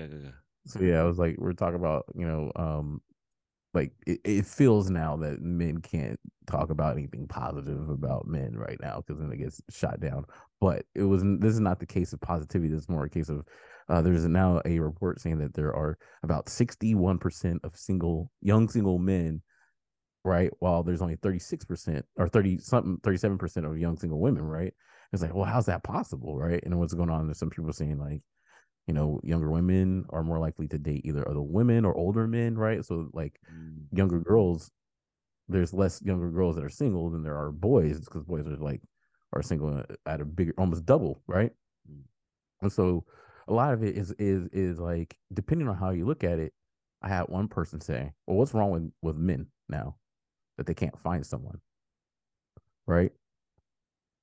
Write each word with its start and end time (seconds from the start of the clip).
Yeah, 0.00 0.06
go, 0.06 0.18
go. 0.18 0.32
So 0.66 0.80
yeah, 0.80 1.00
I 1.00 1.04
was 1.04 1.18
like, 1.18 1.36
we're 1.38 1.52
talking 1.52 1.76
about 1.76 2.04
you 2.14 2.26
know, 2.26 2.52
um, 2.56 3.00
like 3.74 3.92
it, 4.06 4.20
it 4.24 4.46
feels 4.46 4.90
now 4.90 5.16
that 5.18 5.40
men 5.40 5.80
can't 5.80 6.18
talk 6.46 6.70
about 6.70 6.96
anything 6.96 7.26
positive 7.28 7.88
about 7.88 8.26
men 8.26 8.54
right 8.56 8.78
now 8.80 9.02
because 9.04 9.20
then 9.20 9.32
it 9.32 9.38
gets 9.38 9.60
shot 9.70 10.00
down. 10.00 10.24
But 10.60 10.84
it 10.94 11.04
was 11.04 11.22
this 11.40 11.54
is 11.54 11.60
not 11.60 11.80
the 11.80 11.86
case 11.86 12.12
of 12.12 12.20
positivity. 12.20 12.72
This 12.72 12.82
is 12.82 12.88
more 12.88 13.04
a 13.04 13.10
case 13.10 13.28
of 13.28 13.44
uh, 13.88 14.02
there's 14.02 14.24
now 14.24 14.60
a 14.64 14.78
report 14.78 15.20
saying 15.20 15.38
that 15.38 15.54
there 15.54 15.74
are 15.74 15.98
about 16.22 16.46
61% 16.46 17.58
of 17.64 17.76
single 17.76 18.30
young 18.40 18.68
single 18.68 18.98
men, 18.98 19.42
right? 20.24 20.50
While 20.60 20.82
there's 20.82 21.02
only 21.02 21.16
36% 21.16 22.02
or 22.16 22.28
30 22.28 22.58
something 22.58 22.98
37% 22.98 23.70
of 23.70 23.78
young 23.78 23.96
single 23.96 24.20
women, 24.20 24.44
right? 24.44 24.72
It's 25.12 25.22
like, 25.22 25.34
well, 25.34 25.44
how's 25.44 25.66
that 25.66 25.82
possible, 25.82 26.38
right? 26.38 26.62
And 26.64 26.78
what's 26.78 26.94
going 26.94 27.10
on? 27.10 27.26
There's 27.26 27.38
some 27.38 27.50
people 27.50 27.72
saying 27.72 27.98
like, 27.98 28.22
you 28.86 28.94
know, 28.94 29.20
younger 29.22 29.50
women 29.50 30.04
are 30.10 30.22
more 30.24 30.38
likely 30.38 30.68
to 30.68 30.78
date 30.78 31.02
either 31.04 31.28
other 31.28 31.42
women 31.42 31.84
or 31.84 31.94
older 31.96 32.26
men, 32.26 32.58
right? 32.58 32.84
So 32.84 33.10
like 33.12 33.40
Mm. 33.50 33.88
younger 33.92 34.20
girls, 34.20 34.70
there's 35.48 35.74
less 35.74 36.02
younger 36.02 36.30
girls 36.30 36.56
that 36.56 36.64
are 36.64 36.70
single 36.70 37.10
than 37.10 37.22
there 37.22 37.36
are 37.36 37.52
boys 37.52 38.00
because 38.00 38.24
boys 38.24 38.46
are 38.46 38.56
like 38.56 38.82
are 39.32 39.42
single 39.42 39.84
at 40.06 40.20
a 40.20 40.24
bigger 40.24 40.54
almost 40.58 40.86
double, 40.86 41.22
right? 41.26 41.52
Mm. 41.88 42.04
And 42.62 42.72
so 42.72 43.04
a 43.48 43.52
lot 43.52 43.72
of 43.74 43.82
it 43.82 43.96
is 43.96 44.12
is 44.12 44.46
is 44.48 44.78
like 44.78 45.18
depending 45.32 45.68
on 45.68 45.76
how 45.76 45.90
you 45.90 46.04
look 46.06 46.24
at 46.24 46.38
it. 46.38 46.54
I 47.02 47.08
had 47.08 47.28
one 47.28 47.48
person 47.48 47.80
say, 47.80 48.12
"Well, 48.26 48.36
what's 48.36 48.54
wrong 48.54 48.70
with 48.70 48.92
with 49.02 49.16
men 49.16 49.48
now 49.68 49.98
that 50.58 50.66
they 50.66 50.74
can't 50.74 50.98
find 51.00 51.26
someone?" 51.26 51.60
Right? 52.86 53.12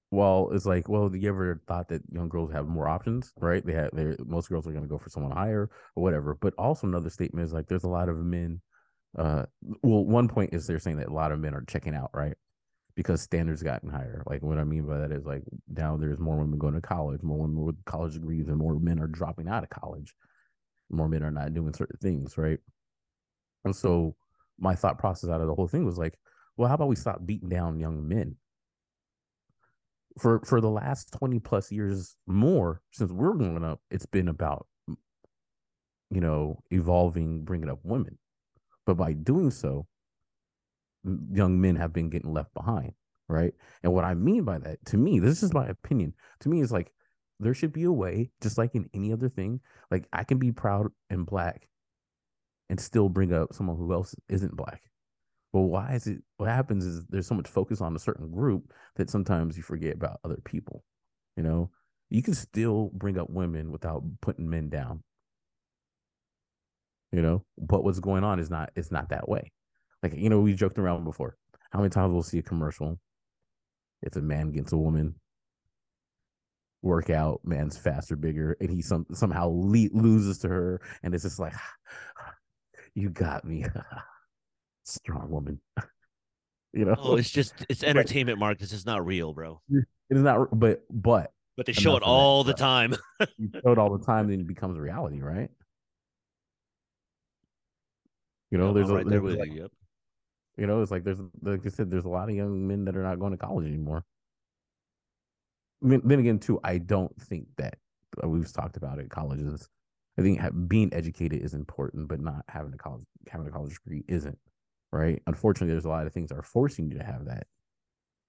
Well, 0.10 0.50
it's 0.54 0.66
like, 0.66 0.88
well, 0.88 1.14
you 1.14 1.28
ever 1.28 1.62
thought 1.68 1.90
that 1.90 2.02
young 2.12 2.30
girls 2.30 2.52
have 2.54 2.68
more 2.68 2.88
options, 2.88 3.34
right? 3.38 3.66
They 3.66 3.74
have, 3.74 3.90
they 3.94 4.16
most 4.26 4.48
girls 4.48 4.66
are 4.66 4.72
going 4.72 4.84
to 4.84 4.90
go 4.90 4.98
for 4.98 5.10
someone 5.10 5.34
higher 5.34 5.70
or 5.96 6.04
whatever. 6.04 6.34
But 6.34 6.54
also 6.58 6.88
another 6.88 7.10
statement 7.10 7.46
is 7.46 7.54
like, 7.54 7.68
there's 7.68 7.84
a 7.84 7.90
lot 7.90 8.08
of 8.08 8.18
men. 8.18 8.62
Uh, 9.18 9.44
well, 9.84 10.06
one 10.06 10.30
point 10.30 10.54
is 10.54 10.66
they're 10.66 10.80
saying 10.80 10.98
that 10.98 11.10
a 11.10 11.14
lot 11.14 11.32
of 11.32 11.40
men 11.40 11.54
are 11.54 11.64
checking 11.68 11.94
out, 11.96 12.12
right? 12.14 12.36
Because 12.96 13.22
standards 13.22 13.62
gotten 13.64 13.90
higher. 13.90 14.24
Like 14.26 14.42
what 14.42 14.58
I 14.58 14.64
mean 14.64 14.86
by 14.86 14.98
that 15.00 15.12
is 15.12 15.26
like 15.26 15.44
now 15.68 15.98
there's 15.98 16.20
more 16.20 16.38
women 16.38 16.58
going 16.58 16.76
to 16.76 16.82
college, 16.82 17.22
more 17.22 17.40
women 17.40 17.66
with 17.66 17.84
college 17.84 18.14
degrees, 18.14 18.48
and 18.48 18.58
more 18.58 18.80
men 18.80 19.00
are 19.00 19.08
dropping 19.08 19.50
out 19.50 19.64
of 19.64 19.70
college. 19.70 20.16
More 20.90 21.10
men 21.10 21.24
are 21.24 21.32
not 21.32 21.54
doing 21.54 21.74
certain 21.74 21.98
things, 22.02 22.38
right? 22.38 22.60
And 23.66 23.76
so 23.76 24.16
my 24.58 24.74
thought 24.76 24.98
process 25.00 25.30
out 25.30 25.42
of 25.42 25.48
the 25.48 25.56
whole 25.56 25.68
thing 25.68 25.86
was 25.86 25.98
like, 25.98 26.18
well, 26.56 26.70
how 26.70 26.76
about 26.76 26.88
we 26.88 26.96
stop 26.96 27.26
beating 27.26 27.50
down 27.50 27.80
young 27.80 28.08
men? 28.08 28.38
For 30.20 30.40
for 30.46 30.62
the 30.62 30.70
last 30.70 31.12
20 31.14 31.40
plus 31.40 31.72
years 31.72 32.16
more 32.26 32.82
since 32.92 33.12
we're 33.12 33.34
growing 33.34 33.64
up, 33.64 33.82
it's 33.92 34.06
been 34.06 34.28
about 34.28 34.68
mm, 34.90 34.96
you 36.10 36.22
know, 36.22 36.64
evolving, 36.72 37.44
bringing 37.44 37.70
up 37.70 37.80
women. 37.84 38.18
But 38.86 38.96
by 38.96 39.14
doing 39.14 39.52
so, 39.52 39.86
young 41.32 41.60
men 41.60 41.76
have 41.76 41.94
been 41.94 42.10
getting 42.10 42.34
left 42.34 42.54
behind, 42.54 42.94
right? 43.28 43.54
And 43.84 43.94
what 43.94 44.06
I 44.06 44.14
mean 44.14 44.44
by 44.44 44.58
that, 44.60 44.84
to 44.88 44.98
me, 44.98 45.20
this 45.20 45.44
is 45.44 45.54
my 45.54 45.68
opinion. 45.68 46.14
To 46.42 46.50
me, 46.50 46.62
is 46.62 46.72
like 46.72 46.92
there 47.40 47.54
should 47.54 47.74
be 47.74 47.84
a 47.84 47.92
way, 47.92 48.32
just 48.42 48.58
like 48.58 48.76
in 48.76 48.90
any 48.94 49.14
other 49.14 49.30
thing. 49.30 49.62
Like 49.92 50.08
I 50.12 50.24
can 50.24 50.38
be 50.38 50.52
proud 50.52 50.88
and 51.10 51.26
black 51.26 51.68
and 52.70 52.80
still 52.80 53.10
bring 53.10 53.34
up 53.34 53.54
someone 53.54 53.78
who 53.78 53.94
else 53.94 54.16
isn't 54.30 54.56
black. 54.56 54.82
But 55.58 55.64
why 55.64 55.96
is 55.96 56.06
it 56.06 56.22
what 56.38 56.50
happens 56.50 56.86
is 56.86 57.04
there's 57.08 57.26
so 57.26 57.34
much 57.34 57.48
focus 57.48 57.82
on 57.82 57.96
a 57.96 58.00
certain 58.00 58.30
group 58.30 58.72
that 58.96 59.10
sometimes 59.10 59.58
you 59.58 59.64
forget 59.64 59.96
about 59.96 60.20
other 60.24 60.38
people. 60.46 60.84
You 61.36 61.42
know, 61.42 61.72
you 62.12 62.22
can 62.22 62.36
still 62.36 62.92
bring 62.94 63.18
up 63.18 63.32
women 63.32 63.72
without 63.72 64.04
putting 64.22 64.48
men 64.48 64.70
down. 64.70 65.04
You 67.12 67.24
know, 67.24 67.44
but 67.58 67.84
what's 67.84 68.00
going 68.00 68.24
on 68.24 68.40
is 68.40 68.52
not 68.52 68.70
it's 68.76 68.92
not 68.92 69.10
that 69.10 69.28
way. 69.28 69.52
Like, 70.04 70.14
you 70.16 70.30
know, 70.30 70.42
we 70.42 70.54
joked 70.54 70.78
around 70.78 71.06
before. 71.06 71.38
How 71.72 71.80
many 71.80 71.90
times 71.90 72.14
we'll 72.14 72.22
see 72.22 72.38
a 72.38 72.44
commercial? 72.44 73.00
It's 74.04 74.16
a 74.16 74.22
man 74.22 74.50
against 74.50 74.74
a 74.74 74.78
woman. 74.78 75.16
Workout, 76.84 77.42
man's 77.44 77.80
faster, 77.80 78.16
bigger, 78.16 78.56
and 78.62 78.70
he 78.70 78.84
some 78.84 79.08
somehow 79.12 79.48
le- 79.52 79.90
loses 79.92 80.38
to 80.40 80.50
her, 80.50 80.82
and 81.02 81.16
it's 81.16 81.24
just 81.24 81.40
like, 81.40 81.54
you 82.94 83.10
got 83.10 83.44
me, 83.44 83.66
strong 84.88 85.30
woman. 85.30 85.60
you 86.74 86.86
know, 86.86 86.96
Oh, 86.98 87.16
it's 87.16 87.30
just 87.30 87.54
it's 87.70 87.84
entertainment, 87.84 88.40
Marcus. 88.40 88.72
It's 88.74 88.86
not 88.86 89.06
real, 89.06 89.34
bro. 89.34 89.62
it 89.70 89.86
is 90.10 90.22
not, 90.22 90.48
but 90.58 90.84
but 90.90 91.32
But 91.56 91.66
they 91.66 91.74
show 91.74 91.94
it 91.94 91.96
of 91.98 92.00
that, 92.02 92.06
all 92.08 92.44
the 92.44 92.54
time. 92.54 92.96
you 93.38 93.50
show 93.64 93.72
it 93.72 93.78
all 93.78 93.96
the 93.98 94.04
time, 94.06 94.30
then 94.30 94.40
it 94.42 94.48
becomes 94.48 94.78
reality, 94.78 95.22
right? 95.22 95.50
You 98.52 98.58
know, 98.58 98.68
Yeah, 98.68 98.74
there's 98.74 98.90
a, 98.90 98.94
right 98.96 99.08
there 99.08 99.20
there's 99.20 99.36
like- 99.38 99.52
you. 99.52 99.62
Yep. 99.64 99.72
You 100.60 100.66
know, 100.66 100.82
it's 100.82 100.90
like 100.90 101.04
there's 101.04 101.20
like 101.44 101.64
I 101.66 101.70
said, 101.70 101.92
there's 101.92 102.06
a 102.06 102.10
lot 102.10 102.30
of 102.30 102.36
young 102.36 102.68
men 102.68 102.86
that 102.86 102.98
are 102.98 103.04
not 103.04 103.20
going 103.20 103.32
to 103.32 103.38
college 103.38 103.68
anymore. 103.68 104.04
I 105.84 105.88
mean, 105.88 106.02
then 106.04 106.18
again, 106.18 106.40
too, 106.40 106.60
I 106.64 106.80
don't 106.80 107.16
think 107.22 107.46
that 107.58 107.76
uh, 108.24 108.28
we've 108.28 108.52
talked 108.52 108.76
about 108.76 108.98
it. 108.98 109.12
Colleges, 109.12 109.70
I 110.18 110.24
think 110.24 110.42
being 110.68 110.92
educated 110.96 111.44
is 111.44 111.54
important, 111.54 112.08
but 112.08 112.20
not 112.20 112.44
having 112.48 112.74
a 112.74 112.78
college 112.78 113.04
having 113.30 113.46
a 113.46 113.52
college 113.52 113.76
degree 113.76 114.04
isn't. 114.08 114.40
Right? 114.92 115.22
Unfortunately, 115.28 115.74
there's 115.74 115.86
a 115.86 115.90
lot 115.90 116.08
of 116.08 116.14
things 116.14 116.30
that 116.30 116.38
are 116.38 116.44
forcing 116.44 116.90
you 116.92 116.98
to 116.98 117.04
have 117.04 117.26
that. 117.26 117.48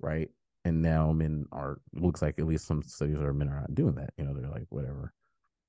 Right? 0.01 0.31
And 0.65 0.83
now 0.83 1.13
men 1.13 1.47
are 1.53 1.81
looks 1.95 2.21
like 2.23 2.39
at 2.39 2.47
least 2.47 2.67
some 2.67 2.83
studies 2.83 3.19
are 3.19 3.33
men 3.33 3.49
are 3.49 3.61
not 3.61 3.75
doing 3.75 3.95
that. 3.97 4.11
You 4.19 4.25
know, 4.25 4.35
they're 4.35 4.51
like 4.51 4.67
whatever, 4.71 5.15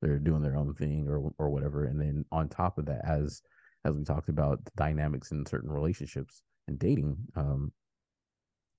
they're 0.01 0.19
doing 0.19 0.41
their 0.41 0.57
own 0.57 0.73
thing 0.75 1.07
or 1.07 1.31
or 1.37 1.49
whatever. 1.49 1.85
And 1.85 1.99
then 2.01 2.25
on 2.31 2.49
top 2.49 2.77
of 2.77 2.85
that, 2.87 3.05
as 3.05 3.41
as 3.85 3.95
we 3.95 4.03
talked 4.03 4.29
about 4.29 4.65
the 4.65 4.71
dynamics 4.75 5.31
in 5.31 5.45
certain 5.45 5.71
relationships 5.71 6.41
and 6.67 6.77
dating, 6.79 7.17
um, 7.35 7.71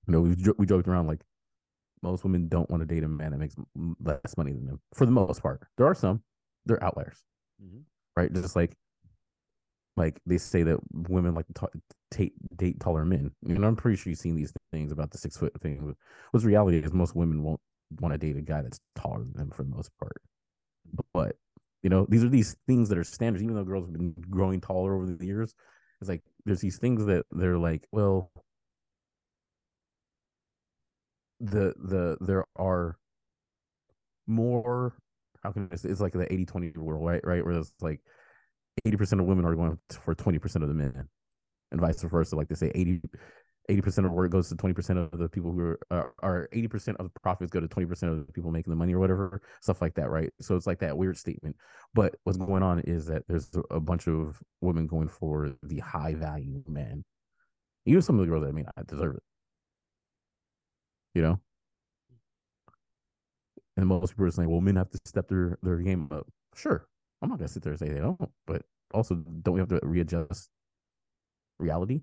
you 0.07 0.11
know, 0.13 0.21
we 0.21 0.35
we 0.57 0.65
joked 0.65 0.87
around 0.87 1.07
like 1.07 1.21
most 2.01 2.23
women 2.23 2.47
don't 2.47 2.69
want 2.69 2.81
to 2.81 2.87
date 2.87 3.03
a 3.03 3.07
man 3.07 3.31
that 3.31 3.37
makes 3.37 3.55
less 3.99 4.37
money 4.37 4.53
than 4.53 4.65
them 4.65 4.81
for 4.93 5.05
the 5.05 5.11
most 5.11 5.41
part. 5.41 5.61
There 5.77 5.87
are 5.87 5.95
some, 5.95 6.23
they're 6.65 6.83
outliers, 6.83 7.23
Mhm. 7.63 7.83
right? 8.17 8.31
Just 8.33 8.55
like 8.55 8.75
like 9.97 10.19
they 10.25 10.37
say 10.37 10.63
that 10.63 10.79
women 10.93 11.35
like 11.35 11.47
to 11.47 11.69
ta- 12.11 12.25
date 12.55 12.79
taller 12.79 13.05
men. 13.05 13.31
You 13.45 13.55
know, 13.57 13.67
I'm 13.67 13.75
pretty 13.75 13.97
sure 13.97 14.09
you've 14.11 14.19
seen 14.19 14.35
these 14.35 14.53
things 14.71 14.91
about 14.91 15.11
the 15.11 15.17
six 15.17 15.37
foot 15.37 15.59
thing. 15.61 15.95
What's 16.31 16.45
reality 16.45 16.77
is 16.79 16.93
most 16.93 17.15
women 17.15 17.43
won't 17.43 17.59
want 17.99 18.13
to 18.13 18.17
date 18.17 18.37
a 18.37 18.41
guy 18.41 18.61
that's 18.61 18.79
taller 18.95 19.19
than 19.19 19.33
them 19.33 19.51
for 19.51 19.63
the 19.63 19.69
most 19.69 19.91
part. 19.99 20.21
But 21.13 21.35
you 21.83 21.89
know, 21.89 22.05
these 22.09 22.23
are 22.23 22.29
these 22.29 22.55
things 22.67 22.89
that 22.89 22.97
are 22.97 23.03
standards. 23.03 23.43
Even 23.43 23.55
though 23.55 23.63
girls 23.63 23.85
have 23.85 23.93
been 23.93 24.13
growing 24.29 24.61
taller 24.61 24.95
over 24.95 25.05
the 25.07 25.25
years, 25.25 25.53
it's 25.99 26.09
like 26.09 26.23
there's 26.45 26.61
these 26.61 26.77
things 26.77 27.05
that 27.05 27.25
they're 27.31 27.57
like, 27.57 27.87
well, 27.91 28.31
the 31.39 31.73
the 31.77 32.17
there 32.21 32.45
are 32.55 32.97
more. 34.27 34.93
How 35.43 35.51
can 35.51 35.69
I 35.71 35.75
say? 35.75 35.89
It's 35.89 36.01
like 36.01 36.13
the 36.13 36.31
80-20 36.31 36.71
world, 36.75 37.05
right? 37.05 37.21
Right, 37.25 37.43
where 37.45 37.55
it's 37.59 37.73
like 37.81 38.01
eighty 38.85 38.97
percent 38.97 39.21
of 39.21 39.27
women 39.27 39.45
are 39.45 39.55
going 39.55 39.77
for 39.89 40.15
twenty 40.15 40.39
percent 40.39 40.63
of 40.63 40.69
the 40.69 40.75
men, 40.75 41.07
and 41.71 41.81
vice 41.81 42.01
versa. 42.03 42.35
Like 42.35 42.49
they 42.49 42.55
say, 42.55 42.71
80 42.73 43.01
percent 43.81 44.05
of 44.07 44.13
work 44.13 44.31
goes 44.31 44.49
to 44.49 44.55
twenty 44.55 44.73
percent 44.73 44.99
of 44.99 45.11
the 45.17 45.29
people 45.29 45.51
who 45.51 45.75
are, 45.91 46.13
are, 46.21 46.49
eighty 46.51 46.67
percent 46.67 46.97
of 46.97 47.05
the 47.13 47.19
profits 47.21 47.51
go 47.51 47.59
to 47.59 47.67
twenty 47.67 47.87
percent 47.87 48.11
of 48.11 48.25
the 48.27 48.33
people 48.33 48.51
making 48.51 48.71
the 48.71 48.77
money 48.77 48.93
or 48.93 48.99
whatever, 48.99 49.41
stuff 49.61 49.81
like 49.81 49.93
that, 49.95 50.09
right? 50.09 50.31
So 50.41 50.55
it's 50.55 50.67
like 50.67 50.79
that 50.79 50.97
weird 50.97 51.17
statement. 51.17 51.55
But 51.93 52.15
what's 52.23 52.37
going 52.37 52.63
on 52.63 52.79
is 52.81 53.05
that 53.07 53.23
there's 53.27 53.49
a 53.69 53.79
bunch 53.79 54.07
of 54.07 54.41
women 54.61 54.87
going 54.87 55.07
for 55.07 55.53
the 55.63 55.79
high 55.79 56.15
value 56.15 56.63
man, 56.67 57.03
even 57.85 58.01
some 58.01 58.19
of 58.19 58.25
the 58.25 58.29
girls 58.31 58.45
that 58.45 58.53
mean, 58.53 58.67
I 58.77 58.83
deserve 58.83 59.15
it. 59.17 59.23
You 61.13 61.21
know, 61.21 61.41
and 63.77 63.87
most 63.87 64.11
people 64.11 64.25
are 64.25 64.31
saying, 64.31 64.49
"Well, 64.49 64.61
men 64.61 64.75
have 64.75 64.89
to 64.91 64.99
step 65.05 65.27
their 65.27 65.57
their 65.61 65.77
game 65.77 66.07
up." 66.11 66.27
Sure, 66.55 66.87
I'm 67.21 67.29
not 67.29 67.37
gonna 67.37 67.47
sit 67.47 67.63
there 67.63 67.71
and 67.73 67.79
say 67.79 67.89
they 67.89 67.99
don't, 67.99 68.19
but 68.47 68.63
also 68.93 69.15
don't 69.15 69.53
we 69.53 69.59
have 69.59 69.69
to 69.69 69.79
readjust 69.83 70.49
reality? 71.59 72.01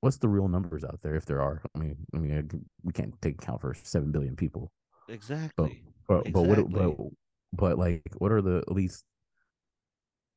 What's 0.00 0.18
the 0.18 0.28
real 0.28 0.48
numbers 0.48 0.84
out 0.84 1.00
there, 1.02 1.16
if 1.16 1.26
there 1.26 1.42
are? 1.42 1.60
I 1.74 1.78
mean, 1.78 1.96
I 2.14 2.18
mean, 2.18 2.48
we 2.84 2.92
can't 2.92 3.20
take 3.20 3.42
account 3.42 3.60
for 3.60 3.74
seven 3.74 4.12
billion 4.12 4.36
people, 4.36 4.70
Exactly. 5.08 5.82
but 6.06 6.30
but 6.32 6.42
what 6.42 6.70
but, 6.70 6.88
Exactly. 6.88 7.10
but 7.52 7.78
like, 7.78 8.02
what 8.18 8.30
are 8.30 8.40
the 8.42 8.58
at 8.58 8.72
least 8.72 9.04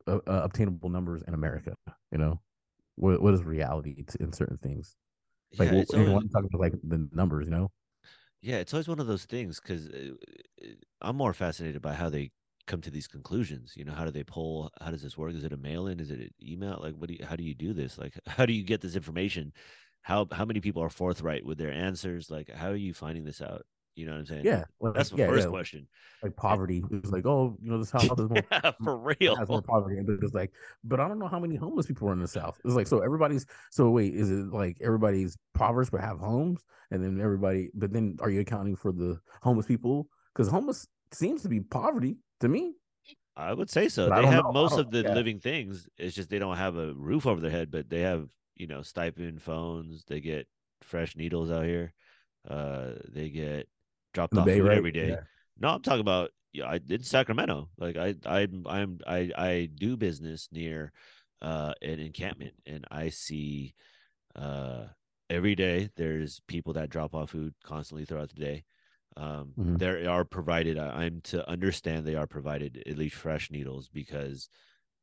uh, 0.07 0.19
uh, 0.27 0.41
obtainable 0.43 0.89
numbers 0.89 1.23
in 1.27 1.33
America? 1.33 1.75
You 2.11 2.17
know, 2.17 2.41
what 2.95 3.21
what 3.21 3.33
is 3.35 3.43
reality 3.43 4.03
to, 4.03 4.21
in 4.21 4.33
certain 4.33 4.57
things? 4.57 4.95
Like, 5.57 5.71
yeah, 5.71 5.83
well, 5.89 6.07
always, 6.07 6.17
I'm 6.17 6.29
talking 6.29 6.49
about 6.53 6.61
like 6.61 6.73
the 6.83 7.07
numbers, 7.13 7.45
you 7.45 7.51
know. 7.51 7.71
yeah, 8.41 8.57
it's 8.57 8.73
always 8.73 8.87
one 8.87 8.99
of 8.99 9.07
those 9.07 9.25
things 9.25 9.59
because 9.59 9.87
uh, 9.89 10.11
uh, 10.63 10.67
I'm 11.01 11.15
more 11.15 11.33
fascinated 11.33 11.81
by 11.81 11.93
how 11.93 12.09
they 12.09 12.31
come 12.67 12.81
to 12.81 12.91
these 12.91 13.07
conclusions. 13.07 13.73
You 13.75 13.85
know, 13.85 13.93
how 13.93 14.05
do 14.05 14.11
they 14.11 14.23
pull? 14.23 14.71
How 14.81 14.91
does 14.91 15.03
this 15.03 15.17
work? 15.17 15.33
Is 15.33 15.43
it 15.43 15.53
a 15.53 15.57
mail 15.57 15.87
in? 15.87 15.99
Is 15.99 16.11
it 16.11 16.19
an 16.19 16.31
email? 16.41 16.79
Like, 16.81 16.95
what 16.95 17.09
do 17.09 17.15
you? 17.15 17.25
How 17.25 17.35
do 17.35 17.43
you 17.43 17.53
do 17.53 17.73
this? 17.73 17.97
Like, 17.97 18.13
how 18.27 18.45
do 18.45 18.53
you 18.53 18.63
get 18.63 18.81
this 18.81 18.95
information? 18.95 19.53
how 20.03 20.27
how 20.31 20.45
many 20.45 20.59
people 20.59 20.81
are 20.81 20.89
forthright 20.89 21.45
with 21.45 21.59
their 21.59 21.71
answers 21.71 22.31
like 22.31 22.49
how 22.49 22.69
are 22.69 22.75
you 22.75 22.93
finding 22.93 23.23
this 23.23 23.41
out 23.41 23.65
you 23.95 24.05
know 24.05 24.13
what 24.13 24.19
i'm 24.19 24.25
saying 24.25 24.45
Yeah, 24.45 24.63
like, 24.79 24.93
that's 24.93 25.09
the 25.09 25.17
yeah, 25.17 25.27
first 25.27 25.45
yeah, 25.45 25.51
question 25.51 25.87
like 26.23 26.35
poverty. 26.35 26.83
It 26.91 27.01
was 27.01 27.11
like, 27.11 27.25
oh, 27.25 27.57
you 27.61 27.71
know, 27.71 27.79
this 27.79 27.91
house 27.91 28.03
is 28.03 28.09
more 28.29 28.43
yeah, 28.51 28.71
for 28.83 28.97
real 28.97 29.35
has 29.35 29.49
more 29.49 29.61
poverty. 29.61 29.99
but 30.05 30.17
it's 30.21 30.33
like, 30.33 30.51
but 30.83 30.99
I 30.99 31.07
don't 31.07 31.19
know 31.19 31.27
how 31.27 31.39
many 31.39 31.55
homeless 31.55 31.87
people 31.87 32.07
are 32.09 32.13
in 32.13 32.19
the 32.19 32.27
South. 32.27 32.59
It's 32.63 32.75
like, 32.75 32.87
so 32.87 32.99
everybody's, 32.99 33.45
so 33.71 33.89
wait, 33.89 34.15
is 34.15 34.29
it 34.29 34.47
like 34.53 34.77
everybody's 34.81 35.37
impoverished 35.55 35.91
but 35.91 36.01
have 36.01 36.19
homes? 36.19 36.63
And 36.91 37.03
then 37.03 37.19
everybody, 37.21 37.69
but 37.73 37.91
then 37.93 38.17
are 38.19 38.29
you 38.29 38.41
accounting 38.41 38.75
for 38.75 38.91
the 38.91 39.19
homeless 39.41 39.65
people? 39.65 40.07
Because 40.33 40.47
homeless 40.47 40.87
seems 41.11 41.41
to 41.43 41.49
be 41.49 41.59
poverty 41.61 42.17
to 42.41 42.47
me. 42.49 42.73
I 43.35 43.53
would 43.53 43.69
say 43.69 43.87
so. 43.89 44.09
But 44.09 44.21
They 44.21 44.27
have 44.27 44.43
know. 44.43 44.51
Most 44.51 44.77
of 44.77 44.91
the 44.91 45.01
yeah. 45.01 45.13
living 45.13 45.39
things. 45.39 45.87
It's 45.97 46.15
just 46.15 46.29
they 46.29 46.39
don't 46.39 46.57
have 46.57 46.75
a 46.75 46.93
roof 46.93 47.25
over 47.25 47.39
their 47.41 47.49
head, 47.49 47.71
but 47.71 47.89
they 47.89 48.01
have, 48.01 48.27
you 48.55 48.67
know, 48.67 48.81
stipend 48.81 49.41
phones. 49.41 50.03
They 50.05 50.19
get 50.19 50.47
fresh 50.81 51.15
needles 51.15 51.49
out 51.49 51.65
here. 51.65 51.93
Uh, 52.47 52.91
they 53.09 53.29
get 53.29 53.67
dropped 54.13 54.33
the 54.33 54.41
off 54.41 54.47
Bay, 54.47 54.59
food 54.59 54.67
right? 54.67 54.77
every 54.77 54.91
day. 54.91 55.09
Yeah. 55.09 55.21
No, 55.59 55.69
I'm 55.69 55.81
talking 55.81 56.01
about 56.01 56.31
yeah, 56.53 56.65
I 56.65 56.79
in 56.89 57.03
Sacramento. 57.03 57.69
Like 57.77 57.97
I 57.97 58.15
I 58.25 58.47
I'm 58.65 58.99
I 59.07 59.31
I 59.37 59.69
do 59.73 59.95
business 59.97 60.49
near 60.51 60.91
uh 61.41 61.73
an 61.81 61.99
encampment 61.99 62.53
and 62.65 62.85
I 62.91 63.09
see 63.09 63.73
uh 64.35 64.85
every 65.29 65.55
day 65.55 65.89
there's 65.95 66.41
people 66.47 66.73
that 66.73 66.89
drop 66.89 67.15
off 67.15 67.31
food 67.31 67.53
constantly 67.63 68.05
throughout 68.05 68.29
the 68.29 68.41
day. 68.41 68.63
Um 69.17 69.53
Mhm. 69.57 69.77
there 69.79 70.09
are 70.09 70.25
provided 70.25 70.77
I'm 70.77 71.21
to 71.25 71.47
understand 71.49 72.05
they 72.05 72.15
are 72.15 72.27
provided 72.27 72.83
at 72.85 72.97
least 72.97 73.15
fresh 73.15 73.49
needles 73.49 73.89
because 73.89 74.49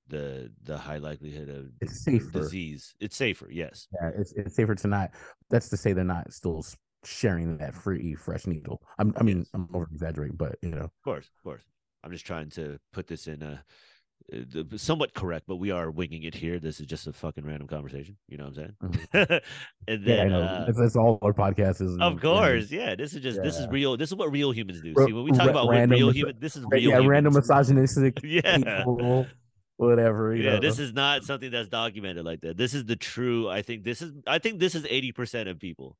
the 0.08 0.50
the 0.62 0.76
high 0.78 0.98
likelihood 0.98 1.48
of 1.48 1.66
It's 1.80 2.02
safer. 2.02 2.40
disease 2.40 2.94
it's 3.00 3.16
safer 3.16 3.48
yes 3.50 3.88
Yeah, 3.92 4.10
it's 4.18 4.32
it's 4.32 4.54
safer 4.54 4.74
to 4.74 4.88
not. 4.88 5.10
That's 5.50 5.68
to 5.70 5.76
say 5.76 5.92
they're 5.92 6.04
not 6.04 6.32
still 6.32 6.64
sharing 7.04 7.58
that 7.58 7.74
free 7.74 8.14
fresh 8.14 8.46
needle. 8.46 8.82
I'm, 8.98 9.12
I 9.16 9.22
mean, 9.22 9.38
Yes. 9.38 9.50
I'm 9.54 9.68
over 9.74 9.88
exaggerating, 9.92 10.36
but 10.36 10.56
you 10.62 10.70
know, 10.70 10.84
Of 10.84 11.02
course, 11.04 11.26
of 11.36 11.42
course. 11.42 11.62
I'm 12.04 12.12
just 12.12 12.26
trying 12.26 12.50
to 12.50 12.78
put 12.92 13.06
this 13.08 13.26
in 13.26 13.42
a 13.42 13.64
the- 14.30 14.78
somewhat 14.78 15.14
correct, 15.14 15.44
but 15.48 15.56
we 15.56 15.70
are 15.70 15.90
winging 15.90 16.24
it 16.24 16.34
here. 16.34 16.58
This 16.58 16.80
is 16.80 16.86
just 16.86 17.06
a 17.06 17.12
fucking 17.14 17.46
random 17.46 17.66
conversation. 17.66 18.16
You 18.28 18.36
know 18.36 18.44
what 18.50 18.58
I'm 18.58 18.98
saying? 19.22 19.40
and 19.88 20.04
yeah, 20.04 20.14
I 20.14 20.16
then, 20.18 20.28
know. 20.28 20.42
uh, 20.42 20.64
that's, 20.66 20.78
that's 20.78 20.96
all 20.96 21.18
our 21.22 21.32
podcast 21.32 21.80
is. 21.80 21.94
of 21.94 22.00
and- 22.00 22.20
course, 22.20 22.70
yeah. 22.70 22.94
This 22.94 23.14
is 23.14 23.22
just 23.22 23.42
this 23.42 23.58
is 23.58 23.66
real. 23.68 23.96
This 23.96 24.10
is 24.10 24.14
what 24.16 24.30
real 24.30 24.50
humans 24.52 24.80
do. 24.82 24.92
See, 25.06 25.12
when 25.12 25.24
we 25.24 25.30
talk 25.30 25.46
ra- 25.46 25.52
about 25.52 25.68
random 25.70 25.98
real 25.98 26.10
human, 26.10 26.36
this 26.40 26.56
is 26.56 26.64
real. 26.70 26.90
yeah, 26.90 26.98
random 27.06 27.32
misogynistic, 27.34 28.20
Yeah. 28.22 28.58
hateful, 28.58 29.26
whatever. 29.78 30.34
You 30.34 30.42
Yeah, 30.44 30.54
know. 30.54 30.60
this 30.60 30.78
is 30.78 30.92
not 30.92 31.24
something 31.24 31.50
that's 31.50 31.68
documented 31.68 32.24
like 32.24 32.40
that. 32.42 32.56
This 32.58 32.74
is 32.74 32.84
the 32.84 32.96
true. 32.96 33.48
I 33.48 33.62
think 33.62 33.82
this 33.84 34.02
is. 34.02 34.12
I 34.26 34.38
think 34.38 34.58
this 34.60 34.74
is 34.74 34.84
eighty 34.90 35.12
percent 35.12 35.48
of 35.48 35.58
people. 35.58 35.96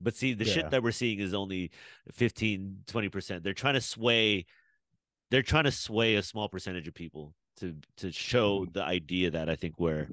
But 0.00 0.14
see, 0.14 0.34
the 0.34 0.44
Yeah. 0.44 0.52
shit 0.52 0.70
that 0.70 0.82
we're 0.82 0.92
seeing 0.92 1.18
is 1.18 1.34
only 1.34 1.70
15, 2.12 2.78
20 2.86 3.08
percent. 3.08 3.44
They're 3.44 3.52
trying 3.54 3.74
to 3.74 3.80
sway. 3.80 4.46
They're 5.30 5.42
trying 5.42 5.64
to 5.64 5.72
sway 5.72 6.14
a 6.16 6.22
small 6.22 6.48
percentage 6.48 6.88
of 6.88 6.94
people 6.94 7.34
to 7.58 7.76
to 7.98 8.12
show 8.12 8.60
Mm-hmm. 8.60 8.72
the 8.72 8.84
idea 8.84 9.30
that 9.32 9.48
I 9.50 9.56
think 9.56 9.74
we're, 9.78 10.08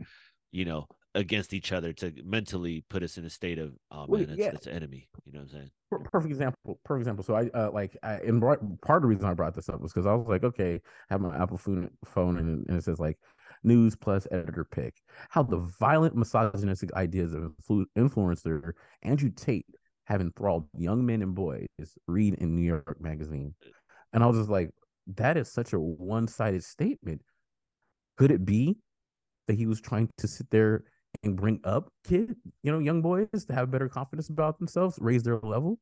you 0.51 0.65
know, 0.65 0.87
against 1.13 1.53
each 1.53 1.71
other 1.71 1.93
to 1.93 2.11
mentally 2.25 2.83
put 2.89 3.01
us 3.01 3.17
in 3.17 3.23
a 3.23 3.29
state 3.29 3.57
of 3.57 3.73
oh 3.91 4.05
man, 4.07 4.23
it's 4.31 4.37
yeah. 4.37 4.51
it's 4.53 4.67
enemy. 4.67 5.07
You 5.25 5.31
know 5.33 5.39
what 5.39 5.51
I'm 5.53 5.59
saying? 5.59 5.71
Perfect 6.11 6.31
example. 6.31 6.79
Perfect 6.83 7.01
example. 7.03 7.23
So 7.23 7.35
I 7.35 7.49
uh, 7.53 7.71
like 7.71 7.95
I 8.03 8.15
and 8.15 8.41
brought, 8.41 8.59
part 8.81 8.97
of 8.97 9.03
the 9.03 9.07
reason 9.07 9.25
I 9.25 9.33
brought 9.33 9.53
this 9.53 9.69
up 9.69 9.79
was 9.79 9.93
because 9.93 10.05
I 10.07 10.13
was 10.13 10.27
like, 10.27 10.43
okay, 10.43 10.81
I 11.09 11.13
have 11.13 11.21
my 11.21 11.37
Apple 11.41 11.57
phone 11.57 11.89
phone 12.03 12.37
and, 12.37 12.67
and 12.67 12.77
it 12.77 12.83
says 12.83 12.99
like 12.99 13.17
news 13.65 13.95
plus 13.95 14.27
editor 14.31 14.63
pick. 14.63 14.95
How 15.29 15.43
the 15.43 15.57
violent 15.79 16.15
misogynistic 16.15 16.93
ideas 16.93 17.33
of 17.33 17.43
influ- 17.43 17.85
influencer 17.97 18.73
Andrew 19.03 19.31
Tate 19.35 19.65
have 20.05 20.21
enthralled 20.21 20.67
young 20.77 21.05
men 21.05 21.21
and 21.21 21.33
boys 21.33 21.67
read 22.07 22.35
in 22.35 22.55
New 22.55 22.61
York 22.61 22.97
Magazine, 22.99 23.55
and 24.13 24.23
I 24.23 24.27
was 24.27 24.37
just 24.37 24.49
like, 24.49 24.69
that 25.15 25.37
is 25.37 25.51
such 25.51 25.73
a 25.73 25.79
one 25.79 26.27
sided 26.27 26.63
statement. 26.63 27.21
Could 28.17 28.31
it 28.31 28.45
be 28.45 28.77
that 29.47 29.55
he 29.55 29.65
was 29.65 29.81
trying 29.81 30.09
to 30.17 30.27
sit 30.27 30.49
there 30.51 30.83
and 31.23 31.35
bring 31.35 31.59
up 31.63 31.89
kid, 32.03 32.35
you 32.63 32.71
know, 32.71 32.79
young 32.79 33.01
boys 33.01 33.45
to 33.47 33.53
have 33.53 33.71
better 33.71 33.89
confidence 33.89 34.29
about 34.29 34.57
themselves, 34.59 34.97
raise 34.99 35.23
their 35.23 35.39
level. 35.39 35.79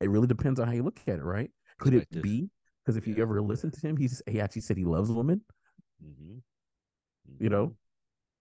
It 0.00 0.10
really 0.10 0.26
depends 0.26 0.60
on 0.60 0.66
how 0.66 0.74
you 0.74 0.82
look 0.82 1.00
at 1.06 1.18
it, 1.18 1.24
right? 1.24 1.50
Could 1.78 1.94
it 1.94 2.22
be? 2.22 2.50
Because 2.84 2.96
if 2.96 3.06
you 3.06 3.16
ever 3.18 3.40
listen 3.40 3.70
to 3.70 3.80
him, 3.80 3.96
he's 3.96 4.22
he 4.26 4.40
actually 4.40 4.62
said 4.62 4.76
he 4.76 4.84
loves 4.84 5.10
women, 5.10 5.42
Mm-hmm. 6.04 6.38
You 7.38 7.48
know. 7.48 7.76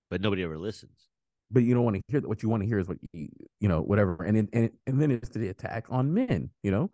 but 0.09 0.21
nobody 0.21 0.43
ever 0.43 0.57
listens. 0.57 1.07
But 1.51 1.63
you 1.63 1.73
don't 1.73 1.83
want 1.83 1.95
to 1.95 2.01
hear 2.07 2.21
that. 2.21 2.27
What 2.27 2.43
you 2.43 2.49
want 2.49 2.61
to 2.63 2.67
hear 2.67 2.79
is 2.79 2.87
what 2.87 2.97
you, 3.11 3.29
you 3.59 3.67
know, 3.69 3.81
whatever. 3.81 4.23
And 4.23 4.37
then 4.37 4.49
and 4.53 4.69
and 4.87 5.01
then 5.01 5.11
it's 5.11 5.29
the 5.29 5.49
attack 5.49 5.85
on 5.89 6.13
men, 6.13 6.51
you 6.63 6.71
know. 6.71 6.91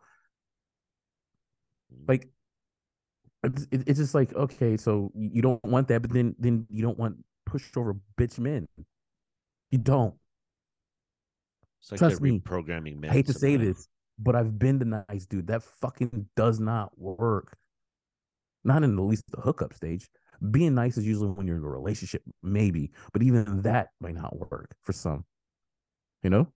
Mhm. 1.93 2.07
Like 2.07 2.29
it's, 3.43 3.67
it's 3.71 3.99
just 3.99 4.15
like 4.15 4.33
okay, 4.33 4.77
so 4.77 5.11
you 5.13 5.41
don't 5.41 5.63
want 5.63 5.87
that, 5.89 6.01
but 6.01 6.11
then 6.11 6.35
then 6.39 6.65
you 6.69 6.81
don't 6.81 6.97
want 6.97 7.17
pushed 7.45 7.75
over 7.77 7.95
bitch 8.17 8.39
men. 8.39 8.67
You 9.71 9.77
don't. 9.79 10.15
It's 11.81 11.91
like 11.91 11.99
trust 11.99 12.21
me, 12.21 12.39
reprogramming 12.39 12.97
men. 12.99 13.11
I 13.11 13.13
hate 13.13 13.27
to 13.27 13.33
say 13.33 13.57
this, 13.57 13.87
but 14.17 14.35
I've 14.35 14.57
been 14.57 14.79
the 14.79 15.03
nice 15.09 15.25
dude. 15.25 15.47
That 15.47 15.63
fucking 15.63 16.27
does 16.35 16.59
not 16.59 16.97
work. 16.97 17.57
Not 18.63 18.83
in 18.83 18.95
the 18.95 19.03
least 19.03 19.25
the 19.31 19.41
hookup 19.41 19.73
stage. 19.73 20.09
Being 20.51 20.75
nice 20.75 20.97
is 20.97 21.05
usually 21.05 21.29
when 21.29 21.47
you're 21.47 21.57
in 21.57 21.63
a 21.63 21.67
relationship, 21.69 22.23
maybe, 22.43 22.91
but 23.13 23.23
even 23.23 23.61
that 23.63 23.89
might 23.99 24.15
not 24.15 24.37
work 24.51 24.75
for 24.83 24.93
some. 24.93 25.25
You 26.23 26.29
know? 26.29 26.47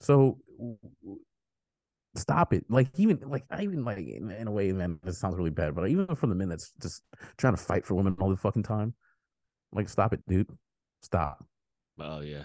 So 0.00 0.38
stop 2.14 2.52
it. 2.52 2.64
Like 2.68 2.88
even 2.96 3.20
like 3.26 3.44
I 3.50 3.62
even 3.62 3.84
like 3.84 3.98
in, 3.98 4.30
in 4.30 4.46
a 4.46 4.50
way, 4.50 4.72
man, 4.72 4.98
this 5.02 5.18
sounds 5.18 5.36
really 5.36 5.50
bad, 5.50 5.74
but 5.74 5.88
even 5.88 6.14
from 6.14 6.30
the 6.30 6.36
men 6.36 6.48
that's 6.48 6.72
just 6.80 7.02
trying 7.36 7.54
to 7.54 7.62
fight 7.62 7.84
for 7.84 7.94
women 7.94 8.16
all 8.20 8.30
the 8.30 8.36
fucking 8.36 8.62
time, 8.62 8.94
like 9.72 9.88
stop 9.88 10.12
it, 10.12 10.20
dude. 10.28 10.48
Stop. 11.02 11.44
Oh 12.00 12.20
yeah, 12.20 12.44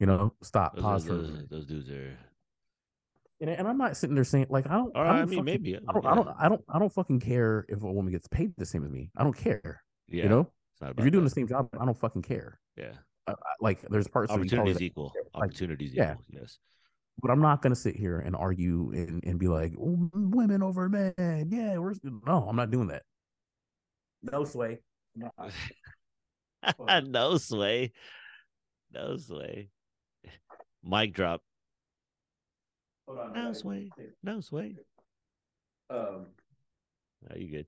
You 0.00 0.06
know, 0.06 0.34
stop. 0.42 0.74
those, 0.74 0.84
Pause 0.84 1.06
for 1.06 1.14
those, 1.14 1.48
those 1.48 1.66
dudes 1.66 1.90
are. 1.90 2.18
And, 3.40 3.50
and 3.50 3.68
I'm 3.68 3.76
not 3.76 3.96
sitting 3.96 4.14
there 4.14 4.24
saying 4.24 4.46
like 4.48 4.66
I 4.66 4.74
don't. 4.74 4.92
Or 4.94 5.04
I, 5.04 5.12
don't 5.12 5.16
I 5.16 5.24
mean, 5.26 5.28
fucking- 5.40 5.44
maybe. 5.44 5.76
Uh, 5.76 5.80
I 5.88 5.92
don't, 5.92 6.06
I 6.06 6.14
don't. 6.14 6.28
I 6.40 6.48
don't. 6.48 6.64
I 6.74 6.78
don't 6.78 6.92
fucking 6.92 7.20
care 7.20 7.66
if 7.68 7.82
a 7.82 7.92
woman 7.92 8.12
gets 8.12 8.26
paid 8.28 8.52
the 8.56 8.64
same 8.66 8.84
as 8.84 8.90
me. 8.90 9.10
I 9.16 9.24
don't 9.24 9.36
care. 9.36 9.82
Yeah, 10.08 10.22
You 10.24 10.28
know, 10.28 10.50
if 10.80 10.98
you're 10.98 11.10
doing 11.10 11.24
the 11.24 11.30
same 11.30 11.48
job, 11.48 11.68
I 11.78 11.84
don't 11.84 11.98
fucking 11.98 12.22
care. 12.22 12.60
yeah, 12.76 12.92
I, 13.26 13.32
I, 13.32 13.34
like 13.60 13.82
there's 13.90 14.08
parts 14.08 14.32
of 14.32 14.38
opportunities 14.38 14.80
equal. 14.80 15.12
like, 15.34 15.44
Opportunities 15.50 15.92
yeah. 15.92 16.12
equal. 16.12 16.24
Yes. 16.30 16.58
but 17.20 17.30
I'm 17.30 17.40
not 17.40 17.60
gonna 17.60 17.74
sit 17.74 17.96
here 17.96 18.20
and 18.20 18.36
argue 18.36 18.92
and, 18.94 19.22
and 19.24 19.38
be 19.38 19.48
like 19.48 19.72
"Oh, 19.78 20.08
women 20.14 20.62
over 20.62 20.88
men. 20.88 21.14
Yeah, 21.50 21.76
we're 21.78 21.94
no. 22.04 22.46
I'm 22.48 22.56
not 22.56 22.70
doing 22.70 22.88
that. 22.88 23.02
No 24.22 24.44
sway. 24.44 24.78
No. 25.14 25.30
no 27.04 27.36
sway. 27.38 27.92
No 28.92 29.16
sway. 29.16 29.70
Mic 30.84 31.12
drop. 31.14 31.42
Hold 33.06 33.18
on, 33.20 33.32
No 33.32 33.44
guys. 33.46 33.58
sway. 33.60 33.90
No 34.22 34.40
sway. 34.40 34.76
Um, 35.90 36.26
Are 37.30 37.38
you 37.38 37.48
good? 37.50 37.66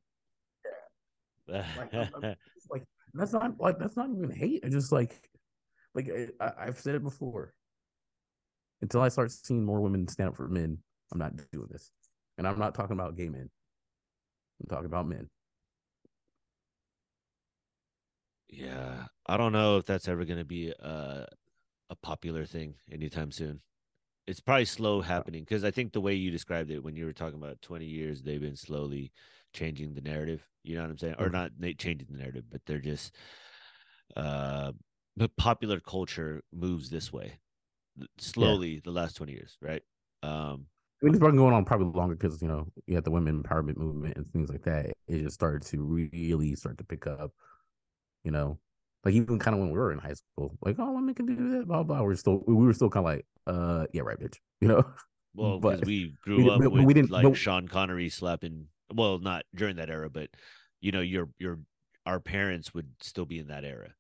like, 1.49 1.95
I'm- 1.95 2.11
I'm- 2.23 2.37
like 2.71 2.85
that's 3.15 3.33
not 3.33 3.59
like 3.59 3.79
that's 3.79 3.97
not 3.97 4.11
even 4.11 4.31
hate. 4.31 4.61
It's 4.65 4.75
just 4.75 4.93
like 4.93 5.31
like 5.95 6.11
I, 6.11 6.29
I- 6.45 6.67
I've 6.67 6.79
said 6.79 6.95
it 6.95 7.03
before. 7.03 7.55
Until 8.83 9.01
I 9.01 9.09
start 9.09 9.33
seeing 9.33 9.65
more 9.65 9.81
women 9.81 10.07
stand 10.09 10.29
up 10.29 10.37
for 10.37 10.47
men, 10.49 10.79
I'm 11.13 11.19
not 11.19 11.37
doing 11.51 11.69
this. 11.71 11.91
And 12.37 12.47
I'm 12.47 12.59
not 12.59 12.75
talking 12.75 12.93
about 12.93 13.17
gay 13.17 13.29
men. 13.29 13.49
I'm 14.61 14.69
talking 14.69 14.87
about 14.87 15.09
men. 15.09 15.29
yeah, 18.49 19.07
I 19.27 19.37
don't 19.37 19.53
know 19.53 19.77
if 19.79 19.85
that's 19.85 20.09
ever 20.09 20.25
going 20.25 20.39
to 20.39 20.45
be 20.45 20.71
a 20.71 21.27
a 21.91 21.97
popular 22.03 22.45
thing 22.45 22.75
anytime 22.91 23.31
soon. 23.33 23.61
It's 24.29 24.41
probably 24.41 24.67
slow 24.67 25.01
happening 25.01 25.43
because 25.43 25.65
I 25.65 25.71
think 25.71 25.93
the 25.93 26.03
way 26.03 26.15
you 26.15 26.31
described 26.31 26.71
it 26.71 26.85
when 26.85 26.95
you 26.97 27.07
were 27.07 27.15
talking 27.15 27.39
about 27.39 27.63
20 27.63 27.87
years, 27.87 28.23
they've 28.23 28.41
been 28.41 28.57
slowly 28.57 29.11
changing 29.55 29.95
the 29.95 30.03
narrative. 30.03 30.47
You 30.63 30.77
know 30.77 30.83
what 30.83 30.91
I'm 30.91 30.99
saying? 30.99 31.17
Or 31.19 31.29
Mhm. 31.29 31.33
not 31.33 31.53
na- 31.59 31.73
changing 31.79 32.09
the 32.11 32.19
narrative, 32.19 32.45
but 32.51 32.61
they're 32.67 32.79
just 32.79 33.17
uh 34.17 34.73
the 35.17 35.29
popular 35.31 35.81
culture 35.81 36.43
moves 36.53 36.91
this 36.91 37.13
way 37.13 37.39
slowly 38.19 38.81
the 38.85 38.93
last 38.93 39.17
20 39.17 39.33
years, 39.33 39.57
right? 39.63 39.83
Um 40.23 40.67
I 41.03 41.07
mean, 41.07 41.15
it's 41.15 41.23
been 41.23 41.37
going 41.37 41.55
on 41.55 41.65
probably 41.65 41.97
longer 41.99 42.17
because 42.17 42.43
you 42.43 42.49
know 42.49 42.67
you 42.87 42.95
had 42.97 43.05
the 43.05 43.11
women 43.11 43.43
empowerment 43.43 43.77
movement 43.77 44.17
and 44.17 44.31
things 44.33 44.51
like 44.51 44.63
that. 44.65 44.87
It 45.07 45.23
just 45.23 45.35
started 45.35 45.63
to 45.63 45.83
really 46.13 46.55
start 46.57 46.79
to 46.79 46.85
pick 46.85 47.07
up. 47.07 47.33
You 48.25 48.33
know, 48.33 48.59
like 49.05 49.15
even 49.15 49.39
kind 49.39 49.55
of 49.55 49.61
when 49.61 49.71
we 49.71 49.79
were 49.79 49.93
in 49.93 49.99
high 49.99 50.15
school, 50.15 50.57
like 50.65 50.77
oh, 50.79 50.93
women 50.93 51.15
can 51.15 51.27
do 51.27 51.51
that, 51.59 51.67
blah 51.69 51.83
blah. 51.83 52.03
We're 52.03 52.15
still 52.17 52.43
we 52.47 52.55
were 52.55 52.73
still 52.73 52.91
kind 52.91 53.07
of 53.07 53.13
like, 53.15 53.27
uh, 53.47 53.87
yeah, 53.93 54.03
right, 54.03 54.19
bitch. 54.19 54.37
You 54.61 54.69
know, 54.69 54.85
Well, 55.35 55.61
because 55.61 55.83
we 55.83 56.15
grew 56.25 56.39
we- 56.45 56.51
up 56.51 56.61
but 56.61 56.73
with 56.73 56.85
we 56.85 56.95
didn't- 56.95 57.11
like 57.13 57.23
but- 57.23 57.35
Sean 57.37 57.69
Connery 57.69 58.09
slapping. 58.09 58.67
Well, 58.93 59.19
not 59.19 59.45
during 59.55 59.77
that 59.77 59.91
era, 59.91 60.09
but 60.11 60.31
you 60.81 60.91
know, 60.93 61.01
your 61.01 61.29
your 61.39 61.61
our 62.07 62.19
parents 62.21 62.75
would 62.75 62.89
still 63.01 63.27
be 63.27 63.39
in 63.39 63.49
that 63.49 63.65
era. 63.65 63.91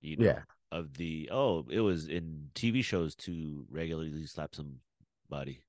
You 0.00 0.16
know, 0.18 0.24
Yeah. 0.26 0.40
of 0.70 0.92
the 0.94 1.28
oh, 1.32 1.66
it 1.70 1.80
was 1.80 2.06
in 2.08 2.50
TV 2.54 2.84
shows 2.84 3.14
to 3.26 3.64
regularly 3.70 4.26
slap 4.26 4.54
somebody. 4.54 5.62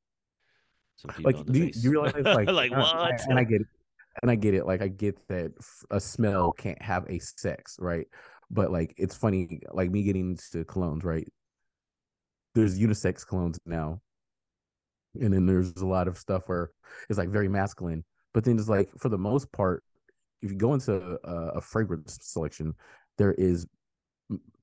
Some 0.98 1.12
people 1.16 1.32
like 1.32 1.46
do 1.46 1.60
you, 1.60 1.72
do 1.72 1.80
you 1.80 1.92
realize 1.92 2.14
like 2.24 2.50
like 2.52 2.72
and 2.72 2.82
I- 2.82 3.10
what? 3.12 3.22
and 3.28 3.40
I 3.40 3.44
get 3.44 3.62
it 3.62 3.68
and 4.22 4.30
I 4.32 4.36
get 4.36 4.54
it 4.54 4.66
like 4.66 4.82
I 4.82 4.88
get 4.88 5.16
that 5.30 5.52
a 5.92 6.00
smell 6.00 6.52
can't 6.52 6.82
have 6.82 7.06
a 7.10 7.20
sex 7.20 7.78
right 7.80 8.08
but 8.50 8.72
like 8.72 8.94
it's 8.98 9.16
funny 9.16 9.62
like 9.72 9.92
me 9.92 10.04
getting 10.04 10.32
into 10.32 10.66
colognes 10.66 11.04
right? 11.04 11.28
There's 12.56 12.80
unisex 12.80 13.26
colognes 13.26 13.60
now 13.66 14.02
and 15.20 15.34
then 15.34 15.46
there's 15.46 15.76
a 15.78 15.86
lot 15.86 16.08
of 16.08 16.18
stuff 16.18 16.44
where 16.48 16.72
it's 17.10 17.18
like 17.18 17.30
very 17.30 17.48
masculine 17.48 18.04
but 18.34 18.44
then 18.44 18.58
it's 18.58 18.70
like 18.70 18.90
for 18.98 19.10
the 19.10 19.18
most 19.18 19.52
part 19.52 19.84
if 20.42 20.52
you 20.52 20.58
go 20.58 20.74
into 20.74 21.18
a, 21.24 21.36
a 21.56 21.62
fragrance 21.62 22.20
selection 22.22 22.74
there 23.18 23.34
is 23.34 23.66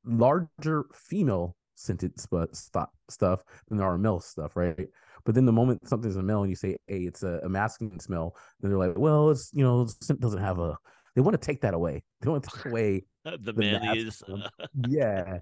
larger 0.04 0.84
female 0.94 1.56
scented 1.74 2.18
sp- 2.20 2.52
stu- 2.52 2.92
stuff 3.08 3.42
than 3.68 3.78
there 3.78 3.86
are 3.86 3.98
male 3.98 4.20
stuff 4.20 4.56
right? 4.56 4.88
But 5.24 5.34
then 5.34 5.46
the 5.46 5.52
moment 5.52 5.88
something's 5.88 6.16
a 6.16 6.22
male 6.22 6.42
and 6.42 6.50
you 6.50 6.56
say 6.56 6.76
hey 6.86 7.00
it's 7.00 7.22
a, 7.22 7.40
a 7.42 7.48
masculine 7.48 7.98
smell 7.98 8.36
then 8.60 8.70
they're 8.70 8.78
like 8.78 8.96
well 8.96 9.30
it's 9.30 9.50
you 9.52 9.64
know 9.64 9.86
scent 9.86 10.20
doesn't 10.20 10.40
have 10.40 10.58
a 10.58 10.76
they 11.14 11.22
want 11.22 11.40
to 11.40 11.46
take 11.46 11.60
that 11.62 11.74
away. 11.74 12.02
They 12.20 12.28
want 12.28 12.44
to 12.44 12.50
take 12.50 12.66
away 12.66 13.04
the 13.40 13.52
man 13.52 13.96
is 13.96 14.22
uh, 14.22 14.48
yeah 14.88 15.38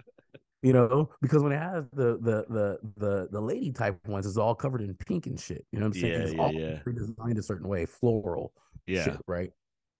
you 0.62 0.73
know 0.73 1.11
because 1.21 1.43
when 1.43 1.53
it 1.53 1.59
has 1.59 1.85
the 1.93 2.19
the 2.21 2.45
the 2.49 2.79
the 2.97 3.29
the 3.33 3.41
lady 3.41 3.73
type 3.73 3.99
ones 4.07 4.27
it's 4.27 4.37
all 4.37 4.55
covered 4.55 4.81
in 4.81 4.95
pink 4.95 5.27
and 5.27 5.39
shit 5.39 5.67
you 5.73 5.79
know 5.81 5.87
what 5.87 5.97
i'm 5.97 6.01
saying 6.01 6.12
Yeah, 6.12 6.19
it's 6.21 6.35
yeah, 6.35 6.41
all 6.41 6.53
yeah. 6.53 6.79
designed 6.95 7.39
a 7.39 7.43
certain 7.43 7.69
way 7.69 7.85
floral 7.87 8.53
yeah. 8.87 9.05
shit 9.05 9.17
right 9.27 9.51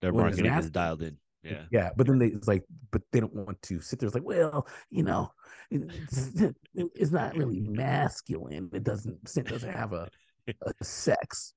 Their 0.01 0.12
when 0.12 0.25
marketing 0.27 0.53
is 0.53 0.71
dialed 0.71 1.03
in. 1.03 1.17
Yeah. 1.43 1.62
yeah 1.73 1.91
but 1.97 2.07
then 2.07 2.21
they 2.21 2.27
it's 2.27 2.47
like 2.47 2.62
but 2.93 3.03
they 3.11 3.19
don't 3.19 3.35
want 3.35 3.61
to 3.62 3.81
sit 3.81 3.99
there 3.99 4.07
it's 4.07 4.15
like 4.15 4.23
well 4.25 4.69
you 4.91 5.03
know 5.03 5.33
it's, 5.73 6.31
it's 6.75 7.11
not 7.11 7.37
really 7.37 7.59
masculine 7.59 8.71
it 8.73 8.85
doesn't 8.85 9.29
scent 9.29 9.49
doesn't 9.49 9.73
have 9.73 9.93
a, 9.93 10.09
a 10.47 10.85
sex 10.85 11.55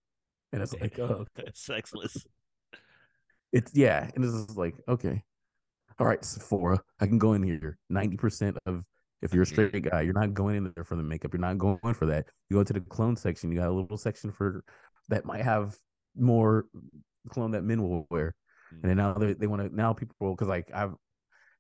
and 0.52 0.64
it's 0.64 0.74
like 0.74 0.98
oh 0.98 1.26
Sexless. 1.54 2.26
it's 3.52 3.76
yeah 3.76 4.10
and 4.16 4.26
it's 4.26 4.34
just 4.34 4.58
like 4.58 4.74
okay 4.88 5.24
all 6.00 6.08
right 6.08 6.24
sephora 6.24 6.80
i 7.00 7.06
can 7.06 7.18
go 7.18 7.34
in 7.34 7.44
here 7.44 7.78
90% 7.92 8.58
of 8.66 8.84
if 9.22 9.34
you're 9.34 9.44
a 9.44 9.46
straight 9.46 9.90
guy 9.90 10.02
you're 10.02 10.14
not 10.14 10.34
going 10.34 10.56
in 10.56 10.72
there 10.76 10.84
for 10.84 10.96
the 10.96 11.04
makeup 11.04 11.34
you're 11.34 11.40
not 11.42 11.58
going 11.58 11.94
for 11.94 12.06
that 12.06 12.26
you 12.50 12.58
go 12.58 12.64
to 12.64 12.74
the 12.74 12.82
cologne 12.82 13.16
section 13.16 13.52
you 13.52 13.60
got 13.60 13.70
a 13.70 13.72
little 13.72 13.98
section 13.98 14.32
for 14.32 14.64
that 15.10 15.26
might 15.26 15.42
have 15.42 15.76
more 16.16 16.66
cologne 17.32 17.52
that 17.52 17.64
men 17.64 17.82
will 17.82 18.08
wear 18.10 18.36
and 18.72 18.90
then 18.90 18.98
now 18.98 19.14
they, 19.14 19.34
they 19.34 19.48
want 19.48 19.62
to 19.62 19.76
now 19.76 19.94
people 19.94 20.32
because 20.32 20.48
like 20.48 20.70
i've 20.74 20.94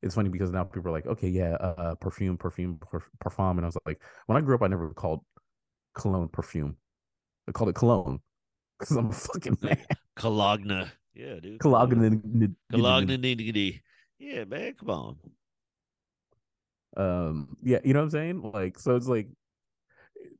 it's 0.01 0.15
funny 0.15 0.29
because 0.29 0.51
now 0.51 0.63
people 0.63 0.89
are 0.89 0.93
like 0.93 1.07
okay 1.07 1.29
yeah 1.29 1.53
uh 1.53 1.95
perfume 1.95 2.37
perfume 2.37 2.77
perf- 2.77 3.09
parfum 3.23 3.51
and 3.51 3.61
i 3.61 3.65
was 3.65 3.77
like 3.85 4.01
when 4.27 4.37
i 4.37 4.41
grew 4.41 4.55
up 4.55 4.61
i 4.61 4.67
never 4.67 4.89
called 4.93 5.21
cologne 5.95 6.27
perfume 6.27 6.75
i 7.47 7.51
called 7.51 7.69
it 7.69 7.75
cologne 7.75 8.19
because 8.77 8.95
i'm 8.97 9.09
a 9.09 9.13
fucking 9.13 9.57
man 9.61 9.77
Cologna. 10.17 10.91
Yeah, 11.13 11.39
dude. 11.39 11.59
cologne 11.59 11.89
Cologna 11.91 13.17
nitty 13.17 13.81
Yeah, 14.19 14.43
man. 14.45 14.73
Come 14.75 14.89
on. 14.89 15.17
um 16.97 17.57
yeah 17.61 17.79
you 17.83 17.93
know 17.93 17.99
what 17.99 18.05
i'm 18.05 18.09
saying 18.09 18.51
like 18.53 18.79
so 18.79 18.95
it's 18.95 19.07
like 19.07 19.27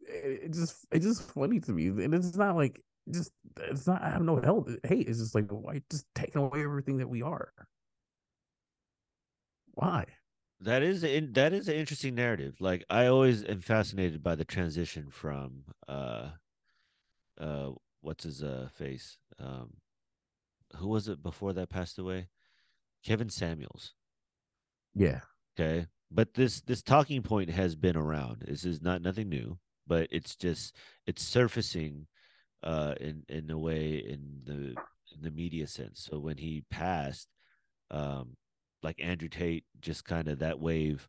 it, 0.08 0.44
it 0.44 0.53
just 0.53 0.86
it's 0.91 1.05
just 1.05 1.32
funny 1.32 1.60
to 1.60 1.72
me 1.72 1.88
and 1.88 2.13
it's 2.13 2.36
not 2.36 2.55
like 2.55 2.82
just 3.12 3.32
it's 3.58 3.88
not 3.88 4.01
i 4.01 4.10
have 4.10 4.22
no 4.22 4.38
help. 4.41 4.70
Hey, 4.84 4.98
it's 5.00 5.20
just 5.20 5.36
like 5.36 5.50
why 5.50 5.82
just 5.91 6.05
taking 6.15 6.41
away 6.41 6.63
everything 6.63 6.98
that 6.98 7.10
we 7.10 7.22
are 7.22 7.51
why 9.74 10.05
That 10.62 10.84
is 10.84 11.03
in, 11.03 11.34
that 11.34 11.53
is 11.53 11.67
an 11.67 11.75
interesting 11.75 12.15
narrative. 12.15 12.55
Like 12.60 12.86
I 12.89 13.08
always 13.08 13.44
am 13.44 13.62
fascinated 13.62 14.24
by 14.24 14.36
the 14.36 14.46
transition 14.46 15.10
from 15.12 15.65
uh 15.88 16.32
uh 17.39 17.72
what's 18.01 18.24
his 18.24 18.44
uh 18.44 18.70
face? 18.74 19.17
Um 19.39 19.75
who 20.77 20.88
was 20.89 21.08
it 21.08 21.22
before 21.24 21.53
that 21.53 21.70
passed 21.70 21.98
away? 22.00 22.29
Kevin 23.05 23.29
Samuels. 23.29 23.93
yeah 24.95 25.21
Okay. 25.57 25.88
But 26.12 26.33
this 26.33 26.62
this 26.62 26.81
talking 26.81 27.21
point 27.21 27.50
has 27.50 27.75
been 27.75 27.97
around. 27.97 28.43
This 28.47 28.65
is 28.65 28.81
not 28.81 29.01
nothing 29.01 29.29
new, 29.29 29.57
but 29.88 30.07
it's 30.12 30.35
just 30.35 30.75
it's 31.05 31.24
surfacing 31.24 32.07
uh 32.63 32.95
in 33.00 33.24
in 33.29 33.50
a 33.50 33.57
way 33.57 33.95
in 33.97 34.41
the 34.43 34.75
in 35.13 35.21
the 35.21 35.31
media 35.31 35.67
sense. 35.67 36.07
So 36.09 36.19
when 36.19 36.38
he 36.38 36.63
passed, 36.69 37.27
um 37.91 38.35
like 38.83 39.01
Andrew 39.01 39.29
Tate 39.29 39.65
just 39.79 40.05
kind 40.05 40.27
of 40.27 40.39
that 40.39 40.59
wave, 40.59 41.07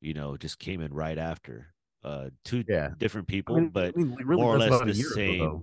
you 0.00 0.14
know, 0.14 0.36
just 0.36 0.58
came 0.58 0.80
in 0.80 0.92
right 0.92 1.18
after. 1.18 1.74
Uh 2.04 2.30
two 2.44 2.64
yeah 2.68 2.90
different 2.98 3.28
I 3.28 3.32
people, 3.32 3.56
mean, 3.56 3.70
but 3.70 3.94
I 3.96 3.98
mean, 3.98 4.14
really, 4.24 4.42
more 4.42 4.54
or 4.54 4.58
less 4.58 4.80
the 4.80 4.92
year 4.92 5.08
ago, 5.08 5.14
same 5.14 5.62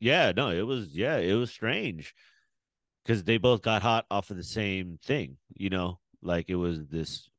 yeah, 0.00 0.32
no, 0.34 0.50
it 0.50 0.66
was 0.66 0.88
yeah, 0.94 1.16
it 1.16 1.34
was 1.34 1.50
strange 1.50 2.14
because 3.08 3.24
they 3.24 3.38
both 3.38 3.62
got 3.62 3.80
hot 3.80 4.04
off 4.10 4.28
of 4.30 4.36
the 4.36 4.44
same 4.44 4.98
thing, 5.02 5.38
you 5.56 5.70
know, 5.70 5.98
like 6.20 6.50
it 6.50 6.56
was 6.56 6.88
this, 6.88 7.30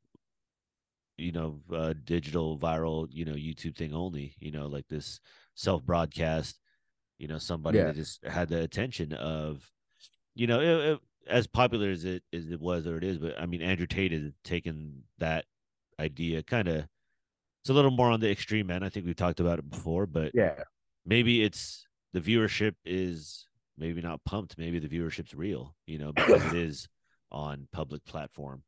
you 1.19 1.31
know, 1.31 1.61
uh, 1.71 1.93
digital 2.05 2.57
viral, 2.57 3.07
you 3.11 3.23
know, 3.23 3.33
YouTube 3.35 3.75
thing 3.77 3.93
only, 3.93 4.33
you 4.39 4.49
know, 4.49 4.65
like 4.65 4.87
this 4.87 5.19
self 5.53 5.83
broadcast, 5.83 6.59
you 7.19 7.27
know, 7.27 7.37
somebody 7.37 7.77
Yeah. 7.77 7.85
that 7.85 7.95
just 7.95 8.25
had 8.25 8.49
the 8.49 8.63
attention 8.63 9.13
of, 9.13 9.71
you 10.33 10.47
know, 10.47 10.59
it, 10.59 10.93
it- 10.93 10.99
as 11.27 11.45
popular 11.45 11.91
as 11.91 12.05
it 12.05 12.23
as 12.33 12.49
it 12.49 12.59
was 12.59 12.87
or 12.87 12.97
it 12.97 13.03
is, 13.03 13.19
but 13.19 13.39
I 13.39 13.45
mean, 13.45 13.61
Andrew 13.61 13.85
Tate 13.85 14.13
has 14.13 14.31
taken 14.43 15.03
that 15.19 15.45
idea 15.99 16.41
kind 16.41 16.67
of. 16.67 16.87
It's 17.61 17.69
a 17.69 17.73
little 17.73 17.91
more 17.91 18.09
on 18.09 18.19
the 18.19 18.31
extreme 18.31 18.71
end. 18.71 18.83
I 18.83 18.89
think 18.89 19.05
we've 19.05 19.15
talked 19.15 19.39
about 19.39 19.59
it 19.59 19.69
before, 19.69 20.07
but 20.07 20.33
Yeah, 20.33 20.63
maybe 21.05 21.43
it's 21.43 21.85
the 22.13 22.21
viewership 22.21 22.73
is 22.83 23.48
maybe 23.79 24.01
not 24.01 24.23
pumped 24.25 24.57
maybe 24.57 24.79
the 24.79 24.89
viewership's 24.89 25.33
real 25.33 25.75
you 25.87 25.97
know 25.97 26.11
because 26.11 26.45
it 26.45 26.53
is 26.53 26.87
on 27.31 27.67
public 27.71 28.03
platform. 28.05 28.63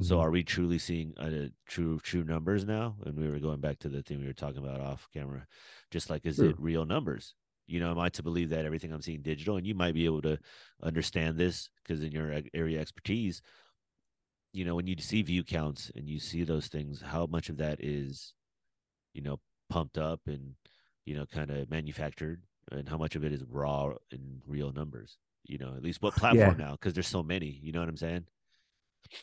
So 0.00 0.18
Mhm. 0.18 0.20
are 0.20 0.30
we 0.30 0.44
truly 0.44 0.78
seeing 0.78 1.14
uh, 1.18 1.48
true 1.66 1.98
true 2.00 2.24
numbers 2.24 2.64
now? 2.66 2.96
And 3.04 3.16
we 3.18 3.28
were 3.30 3.38
going 3.40 3.60
back 3.60 3.78
to 3.80 3.88
the 3.88 4.02
thing 4.02 4.20
we 4.20 4.26
were 4.26 4.32
talking 4.34 4.58
about 4.64 4.80
off 4.80 5.08
camera 5.12 5.46
just 5.90 6.10
like 6.10 6.26
is 6.26 6.40
Sure. 6.40 6.50
it 6.50 6.60
real 6.60 6.84
numbers? 6.86 7.34
You 7.66 7.80
know 7.80 7.90
am 7.90 7.98
i 7.98 8.08
to 8.10 8.22
believe 8.22 8.50
that 8.50 8.64
everything 8.66 8.92
i'm 8.92 9.02
seeing 9.02 9.22
digital? 9.22 9.56
And 9.56 9.66
you 9.66 9.74
might 9.74 9.94
be 9.94 10.04
able 10.06 10.22
to 10.22 10.38
understand 10.82 11.38
this 11.38 11.70
because 11.82 12.02
in 12.02 12.12
your 12.12 12.42
area 12.54 12.80
expertise. 12.80 13.42
You 14.52 14.64
know 14.64 14.74
when 14.74 14.86
you 14.86 14.96
see 14.98 15.22
view 15.22 15.44
counts 15.44 15.90
and 15.94 16.08
you 16.08 16.18
see 16.18 16.42
those 16.44 16.68
things 16.68 17.00
how 17.02 17.26
much 17.26 17.48
of 17.48 17.58
that 17.58 17.82
is 17.82 18.34
you 19.14 19.22
know 19.22 19.40
pumped 19.70 19.98
up 19.98 20.20
and 20.26 20.56
you 21.06 21.14
know 21.16 21.26
kind 21.26 21.50
of 21.50 21.70
manufactured 21.70 22.42
and 22.72 22.88
how 22.88 22.96
much 22.96 23.16
of 23.16 23.24
it 23.24 23.32
is 23.32 23.44
raw 23.48 23.92
in 24.10 24.40
real 24.46 24.72
numbers 24.72 25.18
you 25.44 25.58
know 25.58 25.74
at 25.76 25.82
least 25.82 26.02
what 26.02 26.14
platform 26.14 26.56
now 26.58 26.72
because 26.72 26.94
there's 26.94 27.06
so 27.06 27.22
many 27.22 27.60
you 27.62 27.72
know 27.72 27.80
what 27.80 27.88
i'm 27.88 27.96
saying 27.96 28.24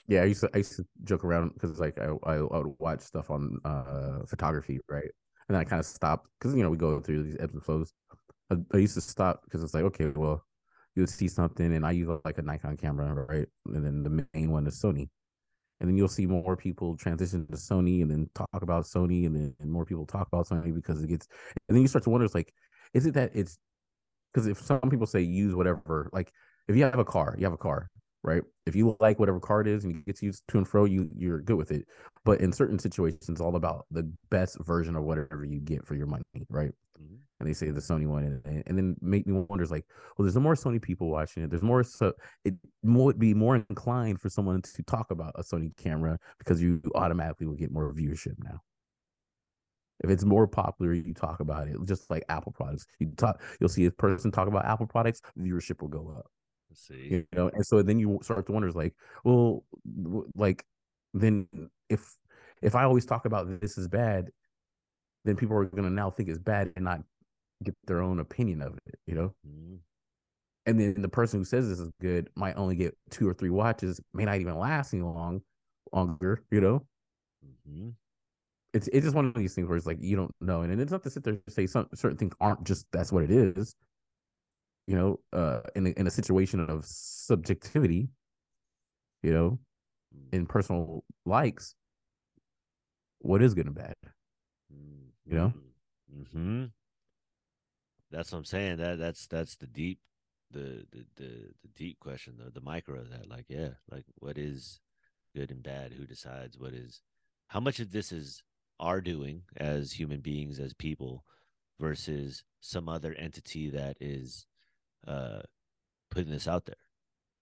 yeah. 0.07 0.21
I 0.21 0.25
used 0.25 0.41
to 0.41 0.49
I 0.53 0.57
used 0.57 0.75
to 0.77 0.85
joke 1.03 1.23
around 1.23 1.53
because 1.53 1.79
like 1.79 1.97
I, 1.99 2.09
I 2.23 2.35
I 2.35 2.41
would 2.41 2.75
watch 2.79 3.01
stuff 3.01 3.29
on 3.29 3.59
uh 3.65 4.25
photography, 4.27 4.79
right? 4.89 5.03
And 5.03 5.55
then 5.55 5.61
I 5.61 5.63
kind 5.63 5.79
of 5.79 5.85
stopped 5.85 6.29
because 6.39 6.55
you 6.55 6.63
know 6.63 6.69
we 6.69 6.77
go 6.77 6.99
through 6.99 7.23
these 7.23 7.37
ebbs 7.39 7.53
and 7.53 7.63
flows. 7.63 7.91
I, 8.51 8.55
I 8.73 8.77
used 8.77 8.95
to 8.95 9.01
stop 9.01 9.41
because 9.43 9.63
it's 9.63 9.73
like 9.73 9.83
okay, 9.83 10.07
well, 10.07 10.45
you'll 10.95 11.07
see 11.07 11.27
something, 11.27 11.73
and 11.73 11.85
I 11.85 11.91
use 11.91 12.09
like 12.25 12.37
a 12.37 12.41
Nikon 12.41 12.77
camera, 12.77 13.13
right? 13.13 13.47
And 13.65 13.85
then 13.85 14.03
the 14.03 14.25
main 14.33 14.51
one 14.51 14.67
is 14.67 14.79
Sony, 14.81 15.09
and 15.79 15.89
then 15.89 15.97
you'll 15.97 16.07
see 16.07 16.25
more 16.25 16.55
people 16.55 16.95
transition 16.97 17.47
to 17.47 17.57
Sony, 17.57 18.01
and 18.01 18.11
then 18.11 18.29
talk 18.35 18.49
about 18.53 18.85
Sony, 18.85 19.25
and 19.25 19.35
then 19.35 19.55
and 19.59 19.71
more 19.71 19.85
people 19.85 20.05
talk 20.05 20.27
about 20.27 20.47
Sony 20.47 20.73
because 20.73 21.03
it 21.03 21.07
gets, 21.07 21.27
and 21.67 21.75
then 21.75 21.81
you 21.81 21.87
start 21.87 22.03
to 22.03 22.09
wonder, 22.09 22.25
it's 22.25 22.35
like, 22.35 22.53
is 22.93 23.05
it 23.05 23.13
that 23.15 23.31
it's 23.33 23.57
because 24.33 24.47
if 24.47 24.59
some 24.61 24.81
people 24.89 25.07
say 25.07 25.21
use 25.21 25.55
whatever, 25.55 26.09
like 26.13 26.31
if 26.67 26.75
you 26.75 26.83
have 26.83 26.99
a 26.99 27.05
car, 27.05 27.35
you 27.37 27.45
have 27.45 27.53
a 27.53 27.57
car, 27.57 27.89
right? 28.23 28.43
If 28.65 28.75
you 28.75 28.97
like 28.99 29.19
whatever 29.19 29.39
car 29.39 29.61
it 29.61 29.67
is 29.67 29.83
and 29.83 29.93
you 29.93 30.01
get 30.01 30.17
to 30.17 30.25
use 30.25 30.41
to 30.49 30.57
and 30.57 30.67
fro, 30.67 30.85
you 30.85 31.09
you're 31.15 31.41
good 31.41 31.57
with 31.57 31.71
it. 31.71 31.85
But 32.25 32.41
in 32.41 32.51
certain 32.53 32.79
situations, 32.79 33.29
it's 33.29 33.41
all 33.41 33.55
about 33.55 33.85
the 33.91 34.11
best 34.31 34.57
version 34.65 34.95
of 34.95 35.03
whatever 35.03 35.43
you 35.45 35.59
get 35.59 35.85
for 35.85 35.95
your 35.95 36.07
money, 36.07 36.23
right? 36.49 36.71
Mhm. 36.99 37.17
And 37.39 37.49
they 37.49 37.53
say 37.53 37.69
the 37.71 37.81
Sony 37.81 38.07
one, 38.07 38.23
and, 38.23 38.41
and, 38.45 38.63
and 38.67 38.77
then 38.77 38.95
make 39.01 39.27
me 39.27 39.33
wonder, 39.33 39.63
is 39.63 39.71
like, 39.71 39.85
well, 40.17 40.23
there's 40.25 40.37
more 40.37 40.55
Sony 40.55 40.81
people 40.81 41.09
watching 41.09 41.43
it. 41.43 41.49
There's 41.49 41.61
more, 41.63 41.83
so 41.83 42.13
it 42.45 42.55
would 42.83 43.19
be 43.19 43.33
more 43.33 43.55
inclined 43.57 44.21
for 44.21 44.29
someone 44.29 44.61
to 44.61 44.83
talk 44.83 45.11
about 45.11 45.33
a 45.35 45.43
Sony 45.43 45.75
camera 45.75 46.17
because 46.39 46.61
you 46.61 46.81
automatically 46.95 47.47
will 47.47 47.55
get 47.55 47.71
more 47.71 47.93
viewership 47.93 48.35
now. 48.43 48.61
If 50.03 50.09
it's 50.09 50.25
more 50.25 50.47
popular, 50.47 50.93
you 50.93 51.13
talk 51.13 51.39
about 51.39 51.67
it. 51.67 51.77
Just 51.85 52.09
like 52.09 52.23
Apple 52.29 52.51
products, 52.51 52.85
you 52.99 53.11
talk, 53.17 53.41
you'll 53.59 53.69
see 53.69 53.85
a 53.85 53.91
person 53.91 54.31
talk 54.31 54.47
about 54.47 54.65
Apple 54.65 54.87
products, 54.87 55.21
viewership 55.39 55.81
will 55.81 55.87
go 55.89 56.09
up. 56.17 56.29
let's 56.69 56.81
see 56.87 57.07
You 57.09 57.25
know, 57.33 57.49
and 57.49 57.65
so 57.65 57.81
then 57.81 57.99
you 57.99 58.19
start 58.21 58.45
to 58.47 58.51
wonder, 58.51 58.71
like, 58.71 58.95
well, 59.23 59.65
like, 60.35 60.65
then 61.13 61.47
if 61.89 62.17
if 62.61 62.75
I 62.75 62.83
always 62.83 63.05
talk 63.05 63.25
about 63.25 63.61
this 63.61 63.77
is 63.77 63.87
bad, 63.87 64.31
then 65.25 65.35
people 65.37 65.57
are 65.57 65.65
gonna 65.65 65.89
now 65.89 66.11
think 66.11 66.29
it's 66.29 66.39
bad 66.39 66.73
and 66.75 66.85
not 66.85 67.01
get 67.63 67.75
their 67.85 68.01
own 68.01 68.19
opinion 68.19 68.61
of 68.61 68.77
it. 68.87 68.99
You 69.07 69.15
know, 69.15 69.35
Mhm. 69.45 69.83
and 70.65 70.79
then 70.79 71.01
the 71.01 71.09
person 71.09 71.39
who 71.39 71.43
says 71.45 71.67
this 71.67 71.79
is 71.79 71.91
good 72.01 72.29
might 72.35 72.55
only 72.55 72.75
get 72.75 72.97
two 73.09 73.27
or 73.27 73.33
three 73.33 73.49
watches, 73.49 73.99
may 74.13 74.25
not 74.25 74.37
even 74.39 74.57
last 74.57 74.93
any 74.93 75.03
long 75.03 75.41
longer. 75.91 76.43
You 76.51 76.61
know, 76.61 76.87
Mhm. 77.41 77.95
It's 78.73 78.87
it's 78.89 79.05
just 79.05 79.15
one 79.15 79.25
of 79.25 79.33
these 79.33 79.53
things 79.53 79.67
where 79.67 79.77
it's 79.77 79.85
like 79.85 79.99
you 80.01 80.15
don't 80.15 80.33
know, 80.41 80.61
and 80.61 80.81
it's 80.81 80.91
not 80.91 81.03
to 81.03 81.09
sit 81.09 81.23
there 81.23 81.33
and 81.33 81.41
say 81.49 81.67
some 81.67 81.87
certain 81.93 82.17
things 82.17 82.33
aren't 82.39 82.63
just 82.63 82.87
that's 82.91 83.11
what 83.11 83.23
it 83.23 83.31
is. 83.31 83.75
You 84.87 84.95
know, 84.95 85.19
uh, 85.31 85.61
in 85.75 85.87
a, 85.87 85.89
in 85.91 86.07
a 86.07 86.11
situation 86.11 86.59
of 86.59 86.83
subjectivity, 86.85 88.09
you 89.21 89.31
know, 89.31 89.59
Mm, 90.15 90.33
in 90.33 90.45
personal 90.45 91.03
likes, 91.25 91.75
what 93.19 93.41
is 93.41 93.53
good 93.53 93.67
and 93.67 93.75
bad? 93.75 93.95
You 95.25 95.35
know? 95.35 95.53
Mm-hmm. 96.13 96.65
That's 98.11 98.31
what 98.31 98.39
I'm 98.39 98.45
saying. 98.45 98.77
That 98.77 98.99
that's 98.99 99.25
that's 99.27 99.55
the 99.55 99.67
deep, 99.67 99.99
the 100.51 100.85
the 100.91 101.05
the, 101.15 101.29
the 101.61 101.69
deep 101.75 101.99
question, 101.99 102.35
the 102.37 102.51
the 102.51 102.61
micro 102.61 102.99
of 102.99 103.09
that. 103.09 103.29
Like, 103.29 103.45
yeah, 103.47 103.69
like 103.89 104.05
what 104.15 104.37
is 104.37 104.79
good 105.35 105.49
and 105.49 105.63
bad? 105.63 105.93
Who 105.93 106.05
decides 106.05 106.59
what 106.59 106.73
is? 106.73 107.01
How 107.47 107.59
much 107.59 107.79
of 107.79 107.91
this 107.91 108.11
is 108.11 108.43
our 108.79 109.01
doing 109.01 109.43
as 109.57 109.91
human 109.91 110.19
beings, 110.21 110.59
as 110.59 110.73
people, 110.73 111.23
versus 111.79 112.43
some 112.61 112.87
other 112.87 113.13
entity 113.13 113.69
that 113.71 113.97
is 113.99 114.45
uh 115.07 115.41
putting 116.11 116.31
this 116.31 116.47
out 116.47 116.65
there? 116.65 116.75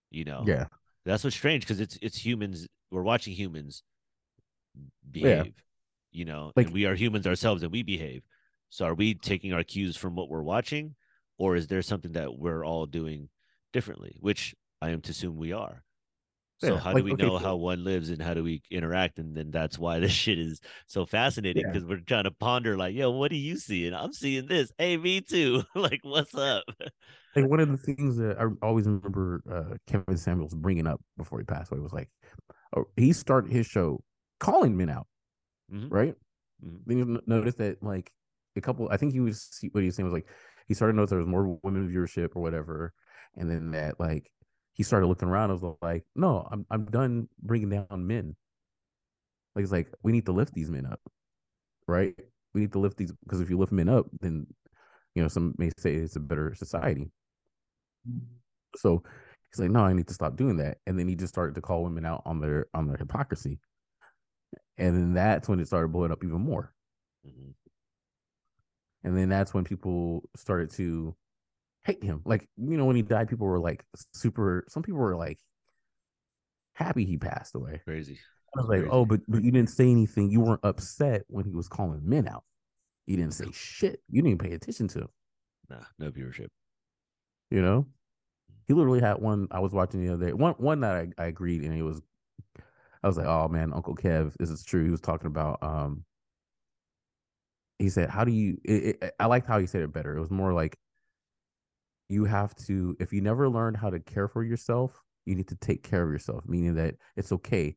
You 0.09 0.25
know, 0.25 0.43
Yeah, 0.47 0.65
that's 1.05 1.23
what's 1.23 1.35
strange 1.35 1.63
because 1.63 1.79
it's 1.79 1.97
it's 2.01 2.17
humans. 2.17 2.67
We're 2.91 3.03
watching 3.03 3.33
humans 3.33 3.83
Yeah. 4.75 4.89
behave, 5.11 5.53
you 6.11 6.25
know, 6.25 6.51
Like- 6.55 6.67
and 6.67 6.73
we 6.73 6.85
are 6.85 6.95
humans 6.95 7.27
ourselves 7.27 7.63
and 7.63 7.71
we 7.71 7.83
behave. 7.83 8.23
So 8.69 8.85
are 8.85 8.95
we 8.95 9.13
taking 9.15 9.53
our 9.53 9.63
cues 9.63 9.97
from 9.97 10.15
what 10.15 10.29
we're 10.29 10.43
watching, 10.43 10.95
or 11.38 11.55
is 11.55 11.67
there 11.67 11.81
something 11.81 12.13
that 12.13 12.38
we're 12.38 12.65
all 12.65 12.85
doing 12.85 13.29
differently? 13.73 14.15
Which 14.19 14.55
I 14.81 14.89
am 14.89 15.01
to 15.01 15.11
assume 15.11 15.35
we 15.38 15.51
are. 15.51 15.83
So 16.62 16.75
Yeah, 16.75 16.80
how 16.80 16.94
like, 16.94 16.98
do 16.98 17.03
we 17.06 17.13
okay, 17.13 17.24
know 17.25 17.38
so- 17.39 17.44
how 17.44 17.56
one 17.56 17.84
lives 17.84 18.10
and 18.10 18.22
how 18.22 18.34
do 18.36 18.44
we 18.44 18.62
interact? 18.70 19.18
And 19.20 19.36
then 19.36 19.50
that's 19.51 19.80
why 19.80 20.00
this 20.00 20.12
shit 20.24 20.38
is 20.39 20.60
so 20.88 21.06
fascinating 21.06 21.63
Yeah. 21.65 21.72
because 21.72 21.88
we're 21.88 22.00
trying 22.01 22.25
to 22.25 22.32
ponder 22.32 22.77
like, 22.77 22.94
yo, 22.96 23.10
what 23.12 23.32
do 23.32 23.38
you 23.38 23.58
see? 23.58 23.88
And 23.88 23.96
I'm 23.96 24.13
seeing 24.13 24.46
this. 24.46 24.72
Hey, 24.77 24.96
me 24.98 25.22
too. 25.22 25.63
like, 25.75 26.01
what's 26.03 26.36
up? 26.36 26.63
like 27.36 27.48
one 27.48 27.60
of 27.60 27.70
the 27.70 27.77
things 27.77 28.18
that 28.18 28.38
I 28.39 28.46
always 28.65 28.86
remember 28.86 29.41
uh, 29.50 29.75
Kevin 29.88 30.18
Samuels 30.18 30.53
bringing 30.53 30.86
up 30.88 31.01
before 31.18 31.39
he 31.39 31.46
passed 31.46 31.72
away 31.72 31.82
was 31.82 31.94
like, 31.94 32.10
oh, 32.75 32.86
he 32.96 33.12
started 33.13 33.51
his 33.51 33.65
show 33.65 34.03
calling 34.39 34.75
men 34.77 34.89
out, 34.89 35.08
Mhm. 35.74 35.88
right? 35.89 36.15
Mhm. 36.63 36.80
Then 36.86 36.98
you 36.98 37.22
notice 37.25 37.56
that 37.56 37.82
like 37.82 38.12
a 38.56 38.62
couple, 38.62 38.88
I 38.91 38.98
think 38.98 39.13
he 39.13 39.20
was 39.20 39.50
what 39.72 39.82
he 39.82 39.88
was 39.88 39.96
saying 39.96 40.06
was 40.06 40.13
like 40.13 40.27
he 40.68 40.74
started 40.74 40.94
to 40.94 40.98
notice 40.98 41.10
there 41.10 41.20
was 41.20 41.27
more 41.27 41.58
women 41.63 41.89
viewership 41.89 42.36
or 42.36 42.41
whatever, 42.41 42.94
and 43.36 43.50
then 43.50 43.72
that 43.72 44.00
like 44.00 44.30
he 44.81 44.83
started 44.83 45.05
looking 45.05 45.29
around. 45.29 45.51
I 45.51 45.53
was 45.53 45.77
like, 45.83 46.03
no, 46.15 46.47
I'm 46.51 46.65
I'm 46.71 46.85
done 46.85 47.29
bringing 47.39 47.69
down 47.69 48.07
men. 48.07 48.35
Like 49.55 49.63
it's 49.63 49.71
like 49.71 49.88
we 50.03 50.11
need 50.11 50.25
to 50.25 50.31
lift 50.31 50.53
these 50.53 50.69
men 50.69 50.85
up, 50.85 51.01
right? 51.88 52.15
We 52.53 52.61
need 52.61 52.73
to 52.73 52.79
lift 52.79 52.97
these 52.97 53.13
because 53.23 53.41
if 53.41 53.50
you 53.50 53.57
lift 53.57 53.71
men 53.71 53.89
up, 53.89 54.07
then 54.21 54.47
you 55.15 55.23
know 55.23 55.29
some 55.29 55.55
may 55.57 55.71
say 55.79 55.95
it's 55.95 56.17
a 56.17 56.21
better 56.21 56.55
society. 56.55 57.11
So 58.77 59.03
he's 59.51 59.59
like, 59.59 59.71
no, 59.71 59.81
I 59.81 59.93
need 59.93 60.07
to 60.07 60.13
stop 60.13 60.35
doing 60.38 60.57
that. 60.57 60.77
And 60.88 60.97
then 60.97 61.07
he 61.07 61.15
just 61.15 61.33
started 61.33 61.55
to 61.55 61.61
call 61.61 61.83
women 61.83 62.05
out 62.05 62.23
on 62.25 62.39
their 62.39 62.67
on 62.73 62.88
their 62.88 62.97
hypocrisy. 62.97 63.59
And 64.77 64.95
then 64.95 65.13
that's 65.13 65.47
when 65.47 65.59
it 65.59 65.67
started 65.67 65.91
blowing 65.91 66.11
up 66.11 66.23
even 66.23 66.41
more. 66.41 66.73
Mhm. 67.25 67.53
And 69.03 69.17
then 69.17 69.29
that's 69.29 69.53
when 69.53 69.63
people 69.63 70.23
started 70.36 70.69
to 70.71 71.15
hate 71.84 72.04
him. 72.04 72.22
Like, 72.26 72.48
you 72.58 72.78
know, 72.78 72.86
when 72.86 72.96
he 72.96 73.02
died, 73.02 73.30
people 73.30 73.48
were 73.48 73.60
like 73.60 73.84
super 74.13 74.65
some 74.67 74.84
people 74.84 75.00
were 75.00 75.15
like 75.15 75.39
happy 76.74 77.06
he 77.06 77.17
passed 77.17 77.56
away. 77.56 77.82
Crazy. 77.86 78.20
I 78.56 78.62
was 78.62 78.70
like, 78.70 78.80
Crazy. 78.80 78.91
oh, 78.91 79.06
but, 79.06 79.22
but 79.28 79.44
you 79.44 79.52
didn't 79.52 79.70
say 79.70 79.89
anything. 79.89 80.30
You 80.30 80.41
weren't 80.41 80.60
upset 80.63 81.24
when 81.28 81.46
he 81.46 81.54
was 81.54 81.67
calling 81.67 82.02
men 82.04 82.28
out. 82.28 82.44
You 83.08 83.17
didn't 83.17 83.34
say 83.34 83.46
shit. 83.52 84.02
You 84.10 84.22
didn't 84.22 84.41
pay 84.41 84.52
attention 84.52 84.88
to 84.89 85.00
him. 85.00 85.08
Nah, 85.70 85.84
no 86.00 86.12
viewership. 86.12 86.48
You 87.50 87.62
know, 87.62 87.88
he 88.67 88.74
literally 88.74 89.02
had 89.02 89.20
one. 89.20 89.48
I 89.52 89.60
was 89.60 89.74
watching 89.74 90.06
the 90.06 90.13
other 90.13 90.28
day. 90.28 90.34
One 90.34 90.54
one 90.54 90.82
that 90.82 90.96
I, 90.96 91.08
I 91.17 91.26
agreed, 91.28 91.63
and 91.63 91.78
it 91.78 91.82
was, 91.82 92.02
I 93.04 93.08
was 93.08 93.17
like, 93.17 93.28
oh 93.28 93.48
man, 93.48 93.74
Uncle 93.74 93.96
Kev, 93.96 94.28
is 94.28 94.34
this 94.39 94.50
is 94.50 94.63
true. 94.63 94.84
He 94.84 94.91
was 94.91 95.02
talking 95.02 95.28
about, 95.28 95.62
um, 95.62 96.06
he 97.80 97.89
said, 97.89 98.10
how 98.10 98.24
do 98.24 98.32
you? 98.32 98.58
It, 98.63 98.98
it, 99.02 99.13
I 99.20 99.26
liked 99.26 99.48
how 99.48 99.60
he 99.60 99.65
said 99.65 99.82
it 99.82 99.91
better. 99.91 100.15
It 100.15 100.20
was 100.20 100.32
more 100.32 100.54
like, 100.54 100.78
you 102.12 102.26
have 102.26 102.54
to, 102.56 102.95
if 103.00 103.13
you 103.13 103.21
never 103.21 103.47
learned 103.50 103.78
how 103.78 103.89
to 103.89 104.00
care 104.00 104.28
for 104.28 104.43
yourself, 104.43 105.02
you 105.26 105.36
need 105.36 105.47
to 105.47 105.56
take 105.56 105.84
care 105.84 106.04
of 106.04 106.12
yourself. 106.12 106.43
Meaning 106.45 106.76
that 106.76 106.95
it's 107.15 107.32
okay. 107.32 107.76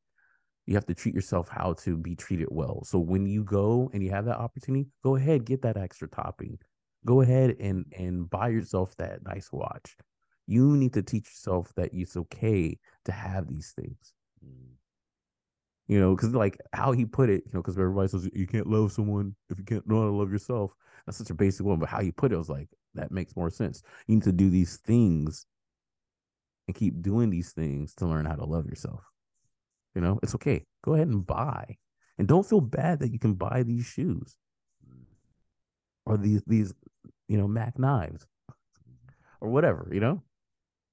You 0.67 0.75
have 0.75 0.87
to 0.87 0.95
treat 0.95 1.15
yourself 1.15 1.49
how 1.49 1.75
to 1.85 1.97
be 1.97 2.17
treated 2.17 2.49
well. 2.51 2.83
So 2.85 2.99
when 2.99 3.27
you 3.27 3.45
go 3.45 3.91
and 3.93 4.03
you 4.03 4.11
have 4.11 4.25
that 4.25 4.39
opportunity, 4.39 4.89
go 5.03 5.17
ahead, 5.17 5.45
get 5.45 5.63
that 5.63 5.77
extra 5.77 6.09
topping. 6.09 6.59
Go 7.07 7.21
ahead 7.21 7.57
and 7.61 7.85
and 7.97 8.29
buy 8.29 8.49
yourself 8.49 8.97
that 8.97 9.25
nice 9.25 9.53
watch. 9.53 9.97
You 10.47 10.77
need 10.77 10.95
to 10.95 11.03
teach 11.03 11.27
yourself 11.27 11.73
that 11.77 11.91
it's 11.93 12.17
okay 12.17 12.79
to 13.05 13.13
have 13.13 13.47
these 13.47 13.73
things. 13.77 14.15
Mm. 14.45 14.74
You 15.87 16.01
know, 16.01 16.15
because 16.17 16.33
like 16.33 16.59
how 16.73 16.93
he 16.93 17.05
put 17.05 17.29
it, 17.29 17.43
you 17.45 17.51
know, 17.53 17.61
because 17.61 17.77
everybody 17.77 18.09
says 18.09 18.29
you 18.33 18.47
can't 18.47 18.67
love 18.67 18.93
someone 18.93 19.35
if 19.51 19.59
you 19.59 19.65
can't 19.65 19.87
know 19.87 20.01
how 20.01 20.07
to 20.07 20.17
love 20.17 20.33
yourself. 20.33 20.73
That's 21.05 21.19
such 21.19 21.31
a 21.31 21.35
basic 21.35 21.67
one, 21.67 21.79
but 21.79 21.91
how 21.91 22.01
he 22.01 22.11
put 22.11 22.33
it 22.33 22.39
was 22.39 22.49
like 22.49 22.69
that 22.95 23.13
makes 23.13 23.37
more 23.37 23.51
sense. 23.51 23.83
You 24.07 24.17
need 24.17 24.25
to 24.25 24.33
do 24.33 24.49
these 24.49 24.79
things 24.79 25.47
and 26.67 26.75
keep 26.75 27.03
doing 27.03 27.29
these 27.29 27.53
things 27.53 27.95
to 27.97 28.07
learn 28.07 28.25
how 28.25 28.35
to 28.37 28.45
love 28.45 28.67
yourself. 28.67 29.05
You 29.95 30.01
know, 30.01 30.19
it's 30.23 30.35
okay. 30.37 30.65
Go 30.83 30.95
ahead 30.95 31.09
and 31.09 31.27
buy, 31.27 31.77
and 32.19 32.27
don't 32.27 32.47
feel 32.47 32.61
bad 32.61 33.01
that 33.01 33.13
you 33.13 33.19
can 33.19 33.35
buy 33.35 33.63
these 33.63 33.85
shoes 33.85 34.37
or 36.07 36.17
these 36.17 36.43
these, 36.47 36.73
you 37.29 37.37
know, 37.37 37.47
Mac 37.47 37.79
knives 37.79 38.27
or 39.41 39.51
whatever. 39.51 39.89
You 39.93 40.01
know, 40.01 40.23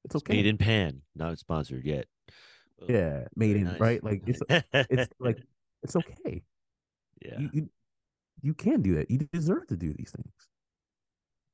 it's 0.04 0.16
It's 0.16 0.24
okay. 0.24 0.36
Made 0.38 0.46
in 0.48 0.58
Pan, 0.58 1.02
not 1.16 1.38
sponsored 1.40 1.86
yet. 1.86 2.08
Yeah, 2.88 3.26
made 3.36 3.56
in 3.58 3.66
nice. 3.66 3.80
right. 3.80 4.04
Like 4.04 4.24
it's 4.28 4.42
it's 4.74 5.12
like 5.20 5.38
it's 5.84 5.96
okay. 5.96 6.44
yeah. 7.24 7.40
You, 7.40 7.50
you 7.54 7.70
you 8.42 8.54
can 8.54 8.82
do 8.82 8.96
that. 8.96 9.12
You 9.12 9.20
deserve 9.32 9.68
to 9.68 9.78
do 9.78 9.94
these 9.94 10.12
things. 10.12 10.34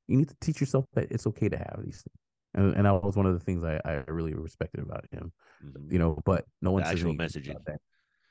You 0.06 0.16
need 0.16 0.28
to 0.28 0.36
teach 0.40 0.60
yourself 0.60 0.86
that 0.94 1.10
it's 1.10 1.26
okay 1.26 1.48
to 1.48 1.56
have 1.58 1.80
these 1.84 2.02
things. 2.02 2.16
And, 2.54 2.74
and 2.76 2.86
that 2.86 3.04
was 3.04 3.16
one 3.16 3.26
of 3.26 3.34
the 3.34 3.44
things 3.44 3.62
I, 3.62 3.78
I 3.84 4.02
really 4.08 4.32
respected 4.34 4.80
about 4.80 5.04
him. 5.12 5.32
Mhm. 5.64 5.92
You 5.92 5.98
know, 5.98 6.18
but 6.24 6.46
no 6.62 6.72
one 6.72 6.82
says 6.84 6.92
actual 6.94 7.14
messaging. 7.14 7.50
about 7.50 7.64
that. 7.66 7.80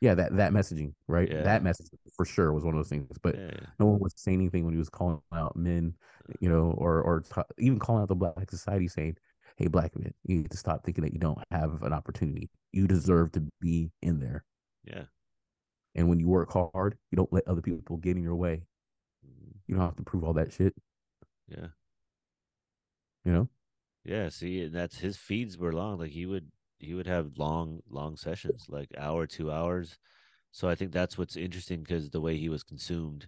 Yeah, 0.01 0.13
that 0.15 0.36
that 0.38 0.51
messaging, 0.53 0.93
right? 1.07 1.29
Yeah. 1.31 1.41
That 1.43 1.63
message 1.63 1.88
for 2.15 2.25
sure 2.25 2.51
was 2.53 2.63
one 2.63 2.73
of 2.75 2.79
those 2.79 2.89
things. 2.89 3.07
But 3.21 3.36
Yeah, 3.36 3.49
yeah. 3.53 3.65
no 3.79 3.86
one 3.88 3.99
was 3.99 4.13
saying 4.15 4.39
anything 4.39 4.63
when 4.65 4.73
he 4.73 4.77
was 4.79 4.89
calling 4.89 5.19
out 5.33 5.55
men, 5.55 5.93
you 6.39 6.49
know, 6.49 6.71
or 6.77 7.01
or 7.01 7.21
t- 7.21 7.41
even 7.60 7.79
calling 7.79 8.01
out 8.03 8.07
the 8.10 8.15
black 8.15 8.49
society, 8.49 8.88
saying, 8.88 9.17
"Hey, 9.58 9.67
black 9.67 9.96
men, 9.98 10.13
you 10.24 10.38
need 10.38 10.52
to 10.52 10.58
stop 10.58 10.84
thinking 10.86 11.04
that 11.04 11.13
you 11.13 11.20
don't 11.20 11.39
have 11.52 11.82
an 11.84 11.93
opportunity. 11.93 12.50
You 12.72 12.88
deserve 12.88 13.32
to 13.34 13.48
be 13.62 13.91
in 14.02 14.20
there. 14.20 14.46
yeah. 14.84 15.06
And 15.96 16.08
when 16.10 16.20
you 16.20 16.28
work 16.28 16.52
hard, 16.52 16.98
you 17.12 17.15
don't 17.17 17.34
let 17.34 17.48
other 17.48 17.62
people 17.62 17.98
get 17.98 18.15
in 18.17 18.24
your 18.24 18.36
way. 18.36 18.67
Mhm. 19.26 19.62
You 19.67 19.76
don't 19.76 19.86
have 19.86 19.96
to 19.98 20.04
prove 20.04 20.24
all 20.24 20.34
that 20.34 20.54
shit. 20.54 20.76
Yeah. 21.48 21.70
You 23.26 23.32
know? 23.34 23.50
Yeah, 24.04 24.30
see, 24.30 24.62
and 24.63 24.74
that's 24.74 25.00
his 25.00 25.17
feeds 25.17 25.58
were 25.58 25.74
long. 25.74 26.00
Like 26.00 26.12
he 26.12 26.26
would 26.26 26.52
he 26.80 26.93
would 26.93 27.08
have 27.08 27.38
long 27.38 27.82
long 27.89 28.15
sessions, 28.17 28.67
like 28.70 28.89
hour, 28.98 29.28
two 29.28 29.52
hours. 29.52 29.98
So 30.52 30.70
I 30.70 30.76
think 30.76 30.91
that's 30.91 31.17
what's 31.17 31.36
interesting 31.36 31.82
because 31.82 32.10
the 32.10 32.22
way 32.22 32.38
he 32.38 32.50
was 32.50 32.63
consumed 32.63 33.28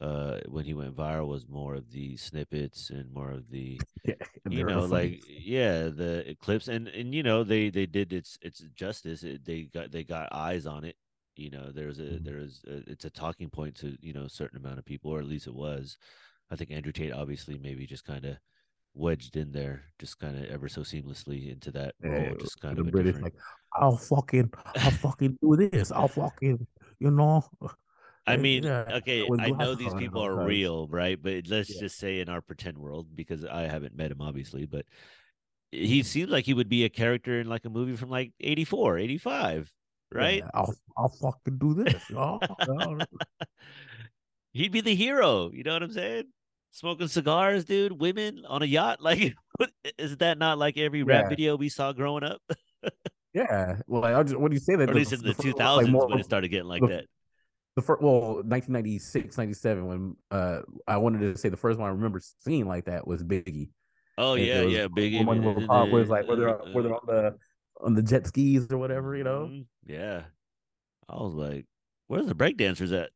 uh 0.00 0.40
when 0.48 0.64
he 0.64 0.74
went 0.74 0.96
viral 0.96 1.28
was 1.28 1.48
more 1.48 1.74
of 1.74 1.90
the 1.92 2.16
snippets 2.16 2.90
and 2.90 3.12
more 3.12 3.30
of 3.30 3.48
the 3.50 3.80
Yeah. 4.04 4.14
you 4.50 4.64
know 4.64 4.84
like 4.84 5.22
yeah 5.28 5.84
the 5.84 6.36
clips 6.40 6.68
and 6.68 6.88
and 6.88 7.14
you 7.14 7.22
know 7.22 7.44
they 7.44 7.70
they 7.70 7.86
did 7.86 8.12
its 8.12 8.38
its 8.42 8.60
justice 8.74 9.22
it, 9.22 9.44
they 9.44 9.62
got 9.62 9.90
they 9.90 10.04
got 10.04 10.28
eyes 10.32 10.66
on 10.66 10.84
it 10.84 10.96
you 11.36 11.50
know 11.50 11.70
there's 11.72 11.98
a 11.98 12.02
Mhm. 12.02 12.24
there's 12.24 12.62
a, 12.66 12.90
it's 12.90 13.04
a 13.04 13.10
talking 13.10 13.48
point 13.48 13.74
to 13.76 13.96
you 14.00 14.12
know 14.12 14.24
a 14.24 14.28
certain 14.30 14.58
amount 14.58 14.78
of 14.78 14.84
people 14.84 15.10
or 15.10 15.20
at 15.20 15.26
least 15.26 15.46
it 15.46 15.54
was 15.54 15.96
i 16.50 16.56
think 16.56 16.70
andrew 16.70 16.92
tate 16.92 17.12
obviously 17.12 17.58
maybe 17.58 17.86
just 17.86 18.04
kind 18.04 18.24
of 18.24 18.36
wedged 18.94 19.36
in 19.36 19.50
there 19.52 19.82
just 19.98 20.18
kind 20.20 20.36
of 20.36 20.44
ever 20.50 20.68
so 20.68 20.82
seamlessly 20.82 21.50
into 21.50 21.70
that 21.72 21.94
role 22.00 22.34
just 22.38 22.60
kind 22.60 22.78
of 22.78 22.90
British 22.90 23.14
different 23.14 23.24
like, 23.24 23.34
I'll 23.72 23.96
fucking, 23.96 24.52
I'll 24.76 24.90
fucking 24.92 25.38
do 25.42 25.56
this. 25.56 25.90
I'll 25.90 26.06
fucking, 26.08 26.64
you 27.00 27.10
know. 27.10 27.42
I 28.26 28.36
mean, 28.36 28.62
yeah, 28.62 28.84
okay, 28.96 29.28
I 29.38 29.50
know 29.50 29.74
these 29.74 29.92
people 29.94 30.22
are 30.24 30.44
real, 30.46 30.88
right? 30.88 31.20
But 31.20 31.46
let's 31.48 31.68
Yeah. 31.74 31.80
just 31.80 31.98
say 31.98 32.20
in 32.20 32.28
our 32.28 32.40
pretend 32.40 32.78
world, 32.78 33.08
because 33.14 33.44
I 33.44 33.62
haven't 33.62 33.94
met 33.96 34.10
him, 34.10 34.20
obviously, 34.22 34.64
but 34.66 34.86
he 35.72 36.02
seems 36.02 36.30
like 36.30 36.44
he 36.44 36.54
would 36.54 36.68
be 36.68 36.84
a 36.84 36.88
character 36.88 37.40
in 37.40 37.48
like 37.48 37.64
a 37.64 37.70
movie 37.70 37.96
from 37.96 38.08
like 38.08 38.32
84, 38.40 38.98
85, 38.98 39.70
right? 40.12 40.38
Yeah, 40.38 40.50
I'll, 40.54 40.74
I'll 40.96 41.08
fucking 41.08 41.58
do 41.58 41.74
this. 41.74 42.02
Oh. 42.16 42.38
He'd 44.52 44.72
be 44.72 44.80
the 44.80 44.94
hero. 44.94 45.50
You 45.52 45.64
know 45.64 45.72
what 45.72 45.82
I'm 45.82 45.92
saying? 45.92 46.24
Smoking 46.70 47.08
cigars, 47.08 47.64
dude, 47.64 48.00
women 48.00 48.44
on 48.48 48.62
a 48.62 48.66
yacht. 48.66 49.00
Like, 49.04 49.34
is 49.98 50.16
that 50.18 50.38
not 50.38 50.58
like 50.58 50.76
every 50.78 51.02
rap 51.04 51.28
video 51.28 51.56
we 51.56 51.68
saw 51.68 51.92
growing 51.92 52.24
up? 52.24 52.40
yeah. 53.34 53.76
Well, 53.86 54.04
I 54.04 54.22
just, 54.22 54.36
when 54.36 54.50
you 54.52 54.58
say 54.58 54.74
that, 54.76 54.88
or 54.88 54.92
at 54.92 54.96
least 54.96 55.12
in 55.12 55.20
the 55.20 55.28
was, 55.28 55.36
2000s 55.36 55.76
like, 55.76 55.90
more, 55.90 56.08
when 56.08 56.18
it 56.18 56.24
started 56.24 56.48
getting 56.48 56.66
like 56.68 56.80
the- 56.80 56.88
that. 56.88 57.04
The 57.76 57.82
first 57.82 58.02
well 58.02 58.34
1996 58.44 59.36
97 59.36 59.86
when 59.86 60.16
uh 60.30 60.60
i 60.86 60.96
wanted 60.96 61.20
to 61.20 61.36
say 61.38 61.48
the 61.48 61.56
first 61.56 61.78
one 61.78 61.88
i 61.88 61.92
remember 61.92 62.20
seeing 62.38 62.66
like 62.66 62.84
that 62.86 63.06
was 63.06 63.22
biggie 63.22 63.68
Oh 64.16 64.34
And 64.34 64.46
yeah, 64.46 64.62
was 64.62 64.72
yeah, 64.72 64.86
Biggie. 64.86 65.24
Money 65.24 65.40
Will 65.40 65.66
Pop 65.66 65.88
was 65.88 66.08
like 66.08 66.28
whether 66.28 66.42
they're 66.44 66.94
on 66.94 67.06
the 67.06 67.36
on 67.80 67.94
the 67.94 68.02
jet 68.02 68.28
skis 68.28 68.70
or 68.70 68.78
whatever 68.78 69.16
you 69.16 69.24
know 69.24 69.48
Mhm, 69.50 69.66
Yeah. 69.86 70.22
I 71.08 71.16
was 71.16 71.34
like, 71.34 71.66
where's 72.06 72.26
the 72.26 72.34
breakdancers 72.34 72.92
at? 72.92 73.10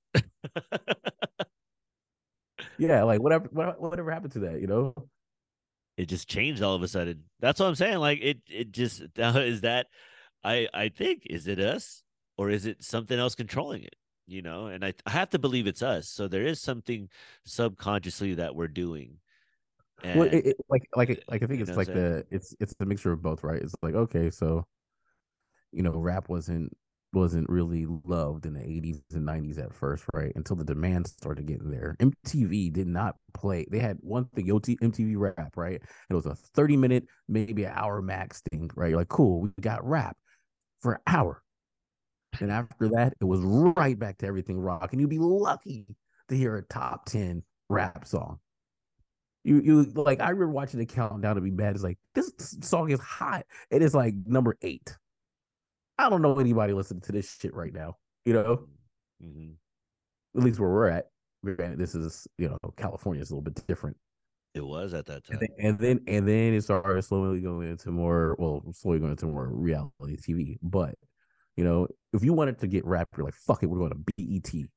yeah 2.78 3.02
like 3.04 3.20
whatever 3.22 3.48
what- 3.52 3.80
whatever 3.80 4.10
happened 4.10 4.32
to 4.32 4.40
that 4.40 4.60
you 4.60 4.66
know 4.66 4.92
it 5.96 6.06
just 6.08 6.28
changed 6.28 6.62
all 6.62 6.76
of 6.76 6.82
a 6.82 6.86
sudden. 6.88 7.24
That's 7.40 7.58
what 7.58 7.66
I'm 7.66 7.74
saying. 7.74 7.98
Like 7.98 8.20
it, 8.22 8.38
it 8.48 8.70
just 8.70 9.02
is 9.16 9.62
that 9.62 9.88
I, 10.44 10.68
I 10.72 10.90
think 10.90 11.24
is 11.26 11.48
it 11.48 11.58
us 11.58 12.04
or 12.36 12.50
is 12.50 12.66
it 12.66 12.84
something 12.84 13.18
else 13.18 13.34
controlling 13.34 13.82
it? 13.82 13.96
You 14.28 14.42
know, 14.42 14.66
and 14.66 14.84
I, 14.84 14.92
I 15.06 15.10
have 15.10 15.30
to 15.30 15.38
believe 15.38 15.66
it's 15.66 15.82
us. 15.82 16.06
So 16.06 16.28
there 16.28 16.44
is 16.44 16.60
something 16.60 17.08
subconsciously 17.46 18.34
that 18.34 18.54
we're 18.54 18.68
doing. 18.68 19.16
And 20.04 20.20
well, 20.20 20.28
it, 20.28 20.46
it, 20.46 20.56
like 20.68 20.86
like 20.94 21.24
like 21.28 21.42
I 21.42 21.46
think 21.46 21.62
it's 21.62 21.76
like 21.76 21.86
the 21.86 22.24
it's 22.30 22.54
it's 22.60 22.74
a 22.78 22.84
mixture 22.84 23.10
of 23.10 23.22
both, 23.22 23.42
right? 23.42 23.60
It's 23.60 23.74
like 23.82 23.94
okay, 23.94 24.30
so 24.30 24.66
you 25.72 25.82
know, 25.82 25.92
rap 25.92 26.28
wasn't 26.28 26.76
wasn't 27.12 27.48
really 27.48 27.86
loved 28.04 28.44
in 28.44 28.52
the 28.52 28.60
80s 28.60 29.00
and 29.14 29.26
90s 29.26 29.58
at 29.58 29.74
first, 29.74 30.04
right? 30.12 30.32
Until 30.36 30.56
the 30.56 30.64
demand 30.64 31.06
started 31.06 31.46
getting 31.46 31.70
there. 31.70 31.96
MTV 32.00 32.72
did 32.72 32.86
not 32.86 33.16
play. 33.32 33.66
They 33.70 33.78
had 33.78 33.96
one 34.00 34.26
thing, 34.26 34.46
MTV 34.46 35.14
rap, 35.16 35.56
right? 35.56 35.80
It 36.10 36.14
was 36.14 36.26
a 36.26 36.34
30 36.34 36.76
minute, 36.76 37.06
maybe 37.26 37.64
an 37.64 37.72
hour 37.74 38.02
max 38.02 38.42
thing, 38.50 38.70
right? 38.74 38.90
You're 38.90 38.98
like, 38.98 39.08
cool, 39.08 39.40
we 39.40 39.50
got 39.60 39.86
rap 39.86 40.16
for 40.80 40.94
an 40.94 41.00
hour. 41.06 41.42
And 42.40 42.50
after 42.52 42.88
that, 42.90 43.14
it 43.20 43.24
was 43.24 43.40
right 43.42 43.98
back 43.98 44.18
to 44.18 44.26
everything 44.26 44.58
rock. 44.58 44.92
And 44.92 45.00
you'd 45.00 45.10
be 45.10 45.18
lucky 45.18 45.86
to 46.28 46.36
hear 46.36 46.56
a 46.56 46.62
top 46.62 47.06
10 47.06 47.42
rap 47.68 48.06
song. 48.06 48.38
You 49.44 49.60
you 49.60 49.82
like 49.84 50.20
I 50.20 50.30
remember 50.30 50.52
watching 50.52 50.78
the 50.78 50.86
countdown 50.86 51.36
to 51.36 51.40
be 51.40 51.50
bad. 51.50 51.74
It's 51.74 51.84
like 51.84 51.98
this 52.14 52.30
song 52.60 52.90
is 52.90 53.00
hot. 53.00 53.46
And 53.70 53.82
It 53.82 53.84
is 53.84 53.94
like 53.94 54.14
number 54.26 54.56
eight. 54.62 54.96
I 55.96 56.10
don't 56.10 56.22
know 56.22 56.38
anybody 56.38 56.72
listening 56.74 57.00
to 57.02 57.12
this 57.12 57.36
shit 57.40 57.54
right 57.54 57.72
now. 57.72 57.96
You 58.24 58.34
know, 58.34 58.68
Mhm. 59.22 59.54
at 60.36 60.42
least 60.42 60.60
where 60.60 60.68
we're 60.68 60.88
at. 60.88 61.10
Granted, 61.44 61.78
this 61.78 61.94
is 61.94 62.26
you 62.36 62.48
know 62.48 62.58
California 62.76 63.22
is 63.22 63.30
a 63.30 63.34
little 63.34 63.42
bit 63.50 63.66
different. 63.66 63.96
it 64.54 64.64
was 64.66 64.92
at 64.92 65.06
that 65.06 65.24
time. 65.24 65.38
And 65.40 65.40
then 65.40 65.66
and 65.68 65.78
then, 65.78 66.00
and 66.08 66.28
then 66.28 66.54
it 66.54 66.62
started 66.62 67.02
slowly 67.02 67.40
going 67.40 67.70
into 67.70 67.90
more 67.90 68.34
well, 68.38 68.62
slowly 68.72 68.98
going 68.98 69.12
into 69.12 69.26
more 69.26 69.46
reality 69.48 70.16
TV. 70.16 70.58
But 70.62 70.96
you 71.58 71.64
know, 71.64 71.88
if 72.12 72.22
you 72.22 72.32
wanted 72.32 72.56
to 72.60 72.68
get 72.68 72.86
rap, 72.86 73.08
you're 73.16 73.24
like 73.26 73.34
fuck 73.34 73.64
it, 73.64 73.66
we're 73.66 73.78
going 73.78 73.90
to 73.90 73.96
BET. 74.16 74.68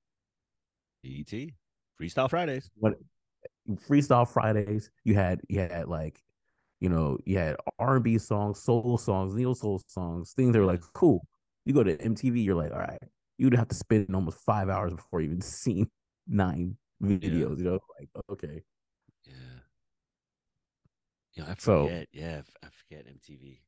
ET 1.06 1.34
E 1.34 1.54
Freestyle 2.00 2.28
Fridays. 2.28 2.72
What 2.76 2.96
Freestyle 3.88 4.28
Fridays? 4.28 4.89
You 5.04 5.13
had 5.13 5.41
you 5.48 5.60
had 5.60 5.88
like 5.88 6.20
you 6.80 6.89
know 6.89 7.20
you 7.24 7.38
had 7.38 7.56
R 7.78 7.98
and 7.98 8.04
B 8.04 8.17
songs, 8.17 8.63
soul 8.63 8.98
songs, 8.98 9.36
neo 9.36 9.54
soul 9.54 9.80
songs, 9.88 10.34
things 10.34 10.54
that 10.54 10.60
were 10.60 10.65
like 10.65 10.82
cool. 10.94 11.28
You 11.65 11.76
go 11.76 11.84
to 11.84 11.96
MTV, 11.96 12.44
you're 12.44 12.56
like, 12.56 12.72
all 12.72 12.80
right, 12.80 12.98
you'd 13.38 13.54
have 13.54 13.67
to 13.67 13.76
spend 13.76 14.08
almost 14.15 14.39
five 14.39 14.67
hours 14.67 14.96
before 14.96 15.22
you 15.22 15.28
even 15.28 15.41
seen 15.41 15.88
nine 16.28 16.78
videos. 17.04 17.60
You 17.60 17.63
know, 17.63 17.80
like 18.00 18.10
okay, 18.32 18.63
Yeah. 19.28 19.34
Yeah, 21.34 21.44
I 21.48 21.56
So- 21.60 21.88
yeah, 22.12 22.41
I 22.63 22.67
forget 22.72 23.06
MTV. 23.06 23.60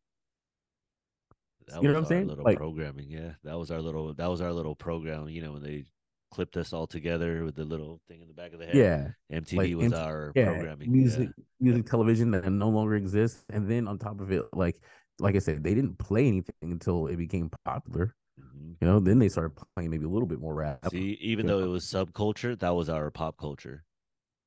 That 1.68 1.82
You 1.82 1.88
know 1.90 1.94
what 1.96 2.00
I'm 2.02 2.06
saying? 2.06 2.28
little 2.28 2.44
Like- 2.44 2.58
programming. 2.58 3.10
Yeah, 3.10 3.34
that 3.44 3.58
was 3.58 3.72
our 3.72 3.82
little. 3.82 4.14
That 4.14 4.28
was 4.28 4.42
our 4.42 4.52
little 4.54 4.76
program. 4.76 5.30
You 5.30 5.42
know, 5.42 5.54
when 5.54 5.64
they 5.64 5.86
clipped 6.32 6.58
us 6.58 6.74
all 6.74 6.88
together 6.88 7.44
with 7.44 7.56
the 7.56 7.64
little 7.64 8.02
thing 8.08 8.22
in 8.22 8.28
the 8.28 8.34
back 8.34 8.54
of 8.54 8.60
the 8.60 8.66
head. 8.66 8.76
yeah, 8.76 9.12
MTV 9.32 9.58
like 9.58 9.76
was 9.76 9.86
MT 9.94 9.96
our 9.98 10.32
yeah, 10.36 10.46
programming. 10.46 10.92
music, 10.92 11.30
music, 11.60 11.86
television 11.86 12.32
that 12.32 12.52
no 12.52 12.70
longer 12.70 12.96
exists, 12.96 13.44
and 13.50 13.70
then 13.70 13.88
on 13.88 13.98
top 14.00 14.20
of 14.20 14.32
it, 14.32 14.44
like 14.54 14.82
like 15.20 15.36
I 15.36 15.40
said, 15.40 15.64
they 15.64 15.76
didn't 15.76 16.00
play 16.00 16.28
anything 16.28 16.56
until 16.64 17.06
it 17.08 17.18
became 17.18 17.52
popular. 17.66 18.16
Yeah. 18.38 18.44
Mhm. 18.46 18.76
You 18.82 18.88
know, 18.88 19.00
then 19.00 19.20
they 19.20 19.30
started 19.30 19.56
playing 19.76 19.92
maybe 19.92 20.06
a 20.06 20.10
little 20.10 20.28
bit 20.28 20.40
more 20.40 20.56
rap. 20.56 20.80
See, 20.90 21.12
even 21.22 21.46
Yeah. 21.46 21.52
though 21.54 21.64
it 21.64 21.68
was 21.68 21.86
subculture, 21.86 22.58
that 22.60 22.72
was 22.72 22.90
our 22.90 23.12
pop 23.12 23.38
culture, 23.38 23.84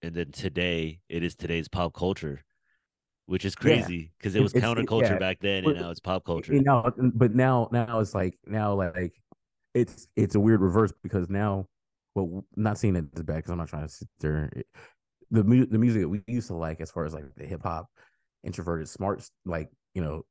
and 0.03 0.13
then 0.13 0.33
today 0.33 1.01
it 1.09 1.23
is 1.23 1.37
today's 1.37 1.69
pop 1.69 1.95
culture, 1.95 2.43
which 3.27 3.45
is 3.45 3.55
crazy 3.55 4.13
because 4.19 4.35
it 4.35 4.39
It- 4.39 4.43
was 4.43 4.55
it's- 4.55 4.69
counterculture 4.69 5.03
yeah. 5.11 5.19
back 5.19 5.39
then, 5.41 5.65
and 5.65 5.81
now 5.81 5.91
it's 5.91 6.01
pop 6.01 6.25
culture. 6.25 6.53
And 6.53 6.65
now, 6.65 6.91
but 7.15 7.35
now, 7.35 7.69
now 7.73 8.01
it's 8.01 8.15
like 8.15 8.39
now, 8.47 8.75
like 8.75 9.13
it's 9.75 10.09
it's 10.17 10.35
a 10.35 10.41
weird 10.41 10.61
reverse 10.61 10.93
because 11.03 11.29
now, 11.29 11.67
well, 12.15 12.45
not 12.57 12.79
saying 12.79 12.95
that 12.95 13.05
it's 13.13 13.23
bad 13.23 13.37
because 13.37 13.51
I'm 13.51 13.59
not 13.59 13.69
trying 13.69 13.87
to 13.87 13.93
sit 13.93 14.09
there. 14.21 14.51
It, 14.55 14.67
the 15.31 15.45
mu- 15.45 15.67
the 15.67 15.79
music 15.79 16.03
that 16.03 16.09
we 16.09 16.23
used 16.29 16.47
to 16.49 16.55
like, 16.55 16.81
as 16.81 16.91
far 16.91 17.05
as 17.05 17.13
like 17.13 17.25
the 17.37 17.45
hip 17.47 17.63
hop, 17.63 17.89
introverted, 18.45 18.89
smart, 18.89 19.29
like 19.45 19.71
you 19.95 20.03
know, 20.03 20.23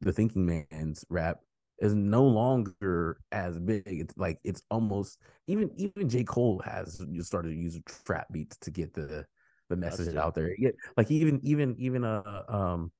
the 0.00 0.12
thinking 0.12 0.46
man's 0.46 1.04
rap 1.10 1.38
is 1.80 1.94
no 1.94 2.24
longer 2.24 3.18
as 3.32 3.58
big. 3.58 3.82
It's 3.86 4.16
like 4.16 4.38
it's 4.44 4.62
almost 4.70 5.18
even 5.48 5.70
even 5.76 6.08
J 6.08 6.22
Cole 6.24 6.62
has 6.64 7.04
started 7.20 7.48
to 7.50 7.54
use 7.56 7.78
trap 7.86 8.28
beats 8.32 8.56
to 8.58 8.70
get 8.70 8.94
the 8.94 9.26
the 9.68 9.76
message 9.76 10.16
out 10.16 10.34
there. 10.34 10.54
Yeah, 10.58 10.70
like 10.96 11.10
even 11.10 11.40
even 11.42 11.76
even 11.78 12.04
uh 12.04 12.42
um 12.48 12.92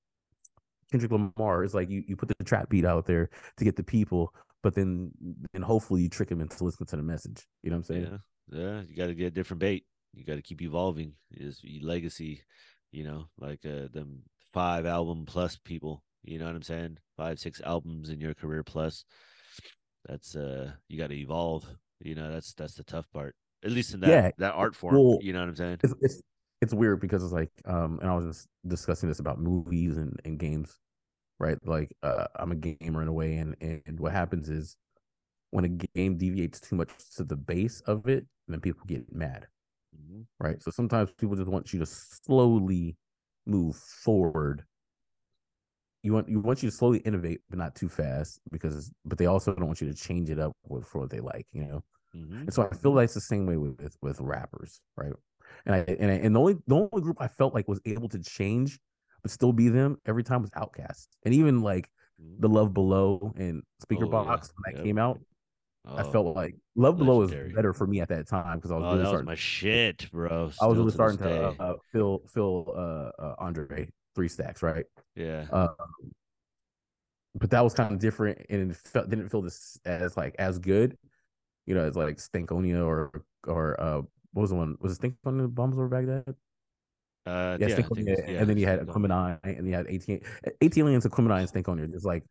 Kendrick 0.91 1.13
Lamar 1.13 1.65
is 1.65 1.75
like 1.75 1.91
you 1.91 2.05
you 2.07 2.17
put 2.17 2.29
the 2.29 2.45
trap 2.45 2.69
beat 2.69 2.85
out 2.85 3.07
there 3.07 3.31
to 3.57 3.65
get 3.65 3.77
the 3.77 3.83
people, 3.83 4.33
but 4.63 4.75
then 4.75 5.11
and 5.55 5.65
hopefully 5.65 6.03
you 6.03 6.09
trick 6.09 6.29
them 6.29 6.41
into 6.41 6.63
listening 6.65 6.87
to 6.89 6.97
the 6.97 7.03
message. 7.03 7.47
You 7.63 7.71
know 7.71 7.77
what 7.77 7.91
I'm 7.91 7.95
saying? 7.97 8.21
Yeah, 8.53 8.59
yeah. 8.59 8.83
You 8.89 8.97
got 8.97 9.07
to 9.07 9.15
get 9.15 9.27
a 9.27 9.31
different 9.31 9.61
bait. 9.61 9.85
You 10.15 10.25
got 10.25 10.37
to 10.37 10.43
keep 10.43 10.63
evolving. 10.63 11.13
Is 11.33 11.61
your 11.63 11.87
legacy, 11.87 12.43
you 12.93 13.05
know, 13.05 13.29
like 13.39 13.61
uh, 13.65 13.89
them 13.93 14.23
five 14.53 14.87
album 14.87 15.25
plus 15.27 15.57
people. 15.57 16.03
You 16.25 16.39
know 16.39 16.47
what 16.47 16.55
I'm 16.55 16.63
saying? 16.63 16.99
Five, 17.17 17.39
six 17.39 17.61
albums 17.61 18.11
in 18.11 18.21
your 18.21 18.35
career 18.35 18.63
plus. 18.63 19.05
That's 20.09 20.37
uh, 20.37 20.73
you 20.89 20.99
got 20.99 21.11
to 21.11 21.17
evolve. 21.17 21.67
You 22.01 22.15
know, 22.15 22.33
that's 22.33 22.53
that's 22.55 22.75
the 22.75 22.85
tough 22.85 23.07
part. 23.13 23.35
At 23.65 23.73
least 23.73 23.95
in 23.95 24.01
that 24.01 24.11
Yeah, 24.11 24.31
that 24.39 24.55
art 24.55 24.77
form. 24.77 24.97
well, 24.97 25.19
you 25.21 25.33
know 25.33 25.41
what 25.41 25.49
I'm 25.49 25.57
saying? 25.57 25.79
It's, 25.83 25.95
it's 26.01 26.23
it's 26.67 26.75
weird 26.75 27.01
because 27.01 27.25
it's 27.25 27.33
like 27.33 27.53
um 27.67 27.99
and 28.03 28.11
I 28.11 28.17
was 28.17 28.27
just 28.27 28.49
discussing 28.67 29.09
this 29.09 29.21
about 29.21 29.41
movies 29.41 29.97
and, 29.97 30.21
and 30.25 30.39
games, 30.39 30.79
right? 31.39 31.59
Like 31.67 31.97
uh 32.03 32.27
I'm 32.37 32.53
a 32.53 32.57
gamer 32.57 33.03
in 33.03 33.09
a 33.09 33.13
way 33.13 33.37
and 33.39 33.57
and 33.61 33.99
what 34.01 34.13
happens 34.13 34.51
is 34.51 34.77
when 35.51 35.65
a 35.65 35.69
game 35.69 36.17
deviates 36.19 36.61
too 36.61 36.77
much 36.77 36.91
to 37.17 37.25
the 37.25 37.37
base 37.37 37.81
of 37.83 38.09
it, 38.09 38.27
then 38.49 38.61
people 38.61 38.83
get 38.87 39.13
mad. 39.13 39.49
Mhm. 39.97 40.27
right? 40.41 40.63
So 40.63 40.71
sometimes 40.71 41.13
people 41.13 41.37
just 41.37 41.49
want 41.49 41.73
you 41.73 41.79
to 41.81 41.87
slowly 41.87 42.97
move 43.47 43.77
forward. 43.77 44.65
You 46.03 46.13
want 46.13 46.29
you 46.29 46.41
want 46.41 46.63
you 46.63 46.71
to 46.71 46.77
slowly 46.77 46.99
innovate, 46.99 47.41
but 47.49 47.59
not 47.59 47.75
too 47.75 47.89
fast, 47.89 48.41
because 48.53 48.93
but 49.05 49.19
they 49.19 49.27
also 49.27 49.55
don't 49.55 49.67
want 49.67 49.81
you 49.81 49.89
to 49.89 49.95
change 49.95 50.31
it 50.31 50.39
up 50.39 50.53
with, 50.69 50.87
for 50.87 51.01
what 51.01 51.11
they 51.11 51.21
like, 51.21 51.47
you 51.53 51.65
know. 51.65 51.85
Mhm. 52.15 52.43
And 52.43 52.55
so 52.55 52.69
I 52.71 52.75
feel 52.75 52.93
like 52.93 53.05
it's 53.07 53.15
the 53.15 53.21
same 53.21 53.47
way 53.47 53.57
with 53.57 53.81
with, 53.81 53.97
with 54.03 54.21
rappers, 54.21 54.81
right? 54.97 55.15
And 55.65 55.75
I 55.75 55.79
and 55.79 56.11
I, 56.11 56.15
and 56.15 56.35
the 56.35 56.41
only 56.41 56.57
the 56.67 56.75
only 56.77 57.03
group 57.03 57.17
I 57.21 57.29
felt 57.29 57.55
like 57.55 57.69
was 57.69 57.81
able 57.85 58.09
to 58.11 58.19
change 58.19 58.79
but 59.23 59.31
still 59.31 59.53
be 59.53 59.69
them 59.69 59.99
every 60.07 60.23
time 60.23 60.43
was 60.43 60.51
Outkast, 60.51 61.09
and 61.25 61.35
even 61.35 61.63
like 61.63 61.91
the 62.39 62.49
Love 62.49 62.73
Below 62.75 63.33
and 63.37 63.63
Speaker 63.81 64.07
Oh, 64.07 64.11
yeah. 64.11 64.21
Box 64.25 64.53
when 64.55 64.63
that 64.67 64.77
Yep. 64.79 64.85
came 64.85 64.99
out. 64.99 65.19
I 65.99 66.03
Oh, 66.03 66.13
felt 66.13 66.37
like 66.37 66.55
Love 66.77 66.99
Below 66.99 67.19
was 67.19 67.33
better 67.55 67.73
for 67.73 67.87
me 67.87 68.01
at 68.01 68.09
that 68.09 68.29
time 68.29 68.59
because 68.59 68.71
I 68.71 68.75
was 68.77 68.85
oh, 68.85 68.91
really 68.91 68.99
that 68.99 69.03
was 69.03 69.09
starting 69.09 69.27
my 69.27 69.35
shit, 69.35 70.11
bro. 70.13 70.51
I 70.61 70.67
was 70.67 70.79
really 70.79 70.91
starting 70.93 71.19
to 71.19 71.31
uh, 71.31 71.55
uh, 71.59 71.75
feel 71.93 72.19
feel 72.29 72.73
uh, 72.77 73.23
uh, 73.23 73.35
Andre 73.39 73.89
three 74.15 74.29
stacks, 74.29 74.63
right? 74.63 74.85
yeah. 75.15 75.45
Uh, 75.51 75.69
but 77.35 77.51
that 77.51 77.63
was 77.63 77.75
kind 77.75 77.93
of 77.93 77.99
different, 78.01 78.39
and 78.49 78.71
it 78.71 78.77
felt, 78.77 79.11
didn't 79.11 79.29
feel 79.29 79.43
this 79.43 79.79
as 79.85 80.17
like 80.17 80.35
as 80.39 80.59
good, 80.59 80.97
you 81.67 81.75
know, 81.75 81.85
as 81.85 81.97
like 81.97 82.17
Stankonia 82.17 82.85
or 82.85 83.25
or 83.47 83.81
uh, 83.81 84.03
what 84.33 84.43
was 84.43 84.51
the 84.51 84.57
one? 84.57 84.77
Was 84.81 84.99
it 84.99 85.15
the 85.25 85.49
Bombs 85.49 85.77
over 85.77 85.89
back 85.89 86.07
then? 86.07 86.25
Uh, 87.27 87.57
Yeah, 87.61 87.67
yeah, 87.69 87.73
I 87.75 87.77
think 87.77 87.89
Stankonia, 87.89 88.13
it's- 88.13 88.29
yeah, 88.31 88.41
and 88.41 88.49
then 88.51 88.57
you 88.57 88.67
had. 88.67 88.81
Aquemini, 88.87 89.39
and 89.43 89.67
you 89.67 89.75
had 89.75 89.87
AT 89.89 90.09
AT 90.63 90.79
Aliens, 90.79 91.05
Aquemini, 91.07 91.41
and 91.41 91.51
Stankonia. 91.51 91.93
It's 91.95 92.05
like 92.05 92.25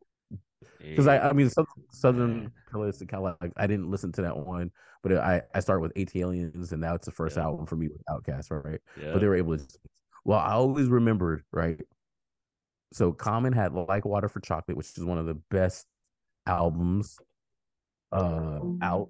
because 0.80 1.08
I. 1.08 1.20
I 1.20 1.34
mean, 1.34 1.50
Southern. 1.92 2.52
Pillars 2.72 3.00
kind 3.08 3.26
of 3.26 3.36
like 3.42 3.52
I 3.58 3.68
didn't 3.68 3.90
listen 3.92 4.12
to 4.14 4.22
that 4.24 4.38
one, 4.38 4.72
but 5.04 5.14
I 5.14 5.42
I 5.54 5.60
started 5.60 5.82
with 5.82 5.94
ATLiens, 5.96 6.72
and 6.72 6.82
now 6.82 6.96
it's 6.96 7.06
the 7.06 7.12
first 7.12 7.36
Yeah. 7.38 7.44
album 7.44 7.66
for 7.66 7.76
me 7.76 7.88
with 7.90 8.02
Outkast, 8.10 8.52
right? 8.52 8.80
yeah. 9.02 9.12
but 9.14 9.20
they 9.20 9.28
were 9.28 9.36
able 9.36 9.58
to. 9.58 9.66
Well, 10.24 10.40
I 10.40 10.54
always 10.54 10.88
remembered 10.88 11.44
right. 11.52 11.82
So 12.94 13.12
Common 13.12 13.52
had 13.54 13.74
"Like 13.74 14.06
Water 14.06 14.30
for 14.30 14.40
Chocolate," 14.40 14.78
which 14.78 14.98
is 14.98 15.04
one 15.04 15.18
of 15.18 15.26
the 15.26 15.36
best 15.52 15.86
albums 16.48 17.18
uh 18.12 18.60
out. 18.82 19.10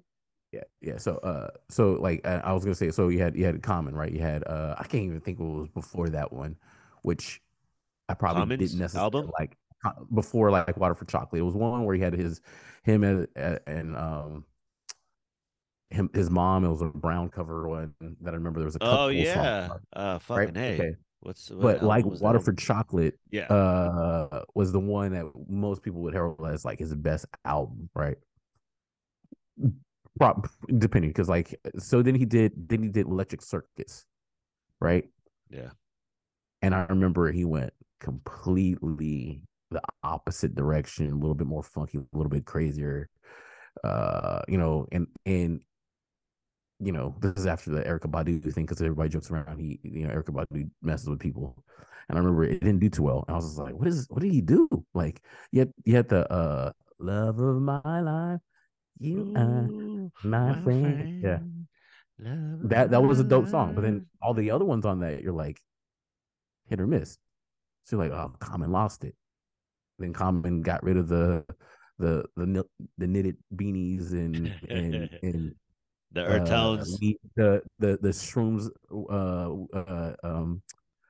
Yeah, 0.56 0.64
yeah. 0.80 0.96
So, 0.98 1.16
uh, 1.18 1.50
so 1.68 1.92
like 1.94 2.24
I 2.26 2.52
was 2.54 2.64
gonna 2.64 2.74
say, 2.74 2.90
so 2.90 3.08
you 3.08 3.18
had 3.20 3.36
you 3.36 3.44
had 3.44 3.62
Common, 3.62 3.94
right? 3.94 4.10
You 4.10 4.20
had 4.20 4.46
uh, 4.46 4.74
I 4.78 4.84
can't 4.84 5.04
even 5.04 5.20
think 5.20 5.38
what 5.38 5.48
was 5.50 5.68
before 5.68 6.08
that 6.10 6.32
one, 6.32 6.56
which 7.02 7.42
I 8.08 8.14
probably 8.14 8.44
Common's 8.44 8.56
didn't 8.58 8.78
necessarily 8.78 9.04
album? 9.04 9.30
like 9.38 9.56
before 10.14 10.50
like 10.50 10.76
Water 10.76 10.94
for 10.94 11.04
Chocolate. 11.06 11.40
It 11.40 11.44
was 11.44 11.54
one 11.54 11.84
where 11.84 11.94
he 11.96 12.02
had 12.02 12.14
his 12.14 12.40
him 12.84 13.04
and, 13.04 13.28
and 13.66 13.96
um 13.96 14.46
him 15.90 16.10
his 16.14 16.30
mom. 16.30 16.64
It 16.64 16.68
was 16.68 16.82
a 16.82 16.86
brown 16.86 17.28
cover 17.28 17.68
one 17.68 17.94
that 18.20 18.32
I 18.34 18.36
remember. 18.36 18.60
There 18.60 18.66
was 18.66 18.76
a 18.76 18.80
Oh 18.80 19.08
couple 19.08 19.08
yeah. 19.08 19.70
songs, 19.70 19.82
Uh 19.92 20.18
fucking 20.18 20.54
right? 20.54 20.54
hey. 20.54 20.80
Okay, 20.80 20.96
What's 21.20 21.50
what 21.50 21.60
but 21.62 21.82
like 21.82 22.04
that? 22.04 22.20
Water 22.20 22.40
for 22.40 22.52
Chocolate, 22.54 23.18
Yeah. 23.30 23.48
uh, 23.50 24.42
was 24.54 24.72
the 24.72 24.80
one 24.80 25.12
that 25.12 25.26
most 25.48 25.82
people 25.82 26.02
would 26.02 26.14
herald 26.14 26.46
as 26.46 26.64
like 26.64 26.78
his 26.78 26.94
best 26.94 27.26
album, 27.44 27.88
right? 27.94 28.18
Prop, 30.18 30.48
depending, 30.78 31.10
because 31.10 31.28
like, 31.28 31.58
so 31.78 32.02
then 32.02 32.14
he 32.14 32.24
did, 32.24 32.52
then 32.68 32.82
he 32.82 32.88
did 32.88 33.06
Electric 33.06 33.42
Circus, 33.42 34.04
right? 34.80 35.04
yeah. 35.50 35.70
And 36.62 36.74
I 36.74 36.86
remember 36.88 37.30
he 37.30 37.44
went 37.44 37.72
completely 38.00 39.42
the 39.70 39.80
opposite 40.02 40.54
direction, 40.54 41.10
a 41.12 41.14
little 41.14 41.34
bit 41.34 41.46
more 41.46 41.62
funky, 41.62 41.98
a 41.98 42.16
little 42.16 42.30
bit 42.30 42.44
crazier. 42.44 43.08
Uh, 43.84 44.40
you 44.48 44.58
know, 44.58 44.86
and 44.90 45.06
and 45.26 45.60
you 46.78 46.92
know, 46.92 47.14
this 47.20 47.34
is 47.36 47.46
after 47.46 47.70
the 47.70 47.82
Erykah 47.82 48.10
Badu 48.10 48.42
thing 48.52 48.64
because 48.64 48.80
everybody 48.80 49.08
jokes 49.08 49.30
around. 49.30 49.58
He, 49.58 49.80
you 49.82 50.06
know, 50.06 50.14
Erykah 50.14 50.46
Badu 50.46 50.70
messes 50.82 51.08
with 51.08 51.20
people, 51.20 51.62
and 52.08 52.18
I 52.18 52.20
remember 52.20 52.44
it 52.44 52.60
didn't 52.60 52.80
do 52.80 52.90
too 52.90 53.02
well. 53.02 53.24
And 53.26 53.34
I 53.34 53.36
was 53.36 53.46
just 53.46 53.58
like, 53.58 53.74
"What 53.74 53.88
is? 53.88 54.06
What 54.08 54.22
did 54.22 54.32
he 54.32 54.40
do?" 54.40 54.68
Like, 54.94 55.22
you 55.52 55.66
had 55.86 56.08
the 56.08 56.30
uh, 56.30 56.72
love 56.98 57.38
of 57.38 57.60
my 57.60 58.00
life, 58.00 58.40
you 58.98 59.32
are 59.36 59.66
Ooh, 59.70 60.12
my 60.22 60.60
friend. 60.62 61.22
Yeah, 61.22 61.38
love 62.18 62.68
that 62.68 62.90
that 62.90 63.02
was 63.02 63.20
a 63.20 63.24
dope 63.24 63.48
song. 63.48 63.74
But 63.74 63.82
then 63.82 64.06
all 64.22 64.34
the 64.34 64.50
other 64.50 64.64
ones 64.64 64.84
on 64.86 65.00
that, 65.00 65.22
you're 65.22 65.32
like, 65.32 65.60
hit 66.68 66.80
or 66.80 66.86
miss. 66.86 67.18
So 67.84 67.96
you're 67.96 68.08
like, 68.08 68.18
oh, 68.18 68.34
Common 68.38 68.72
lost 68.72 69.04
it. 69.04 69.14
Then 69.98 70.12
Common 70.12 70.62
got 70.62 70.82
rid 70.82 70.96
of 70.96 71.08
the 71.08 71.44
the 71.98 72.24
the 72.36 72.64
the 72.98 73.06
knitted 73.06 73.36
beanies 73.54 74.12
and 74.12 74.52
and 74.68 75.10
and 75.22 75.54
the 76.12 76.24
earth 76.24 76.42
uh, 76.42 76.46
tones. 76.46 76.98
the 76.98 77.62
the 77.78 77.98
the 78.00 78.08
shrooms 78.08 78.68
uh 79.10 79.76
uh 79.76 80.14
um 80.22 80.62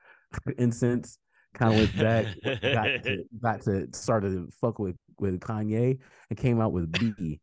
incense 0.57 1.17
kind 1.53 1.73
of 1.73 1.79
went 1.79 1.97
back 1.97 2.25
got 2.61 3.03
to 3.03 3.23
got 3.41 3.61
to 3.61 3.87
started 3.93 4.31
to 4.31 4.49
fuck 4.59 4.79
with 4.79 4.95
with 5.19 5.39
Kanye 5.39 5.97
and 6.29 6.37
came 6.37 6.61
out 6.61 6.71
with 6.71 6.91
Be 6.91 7.39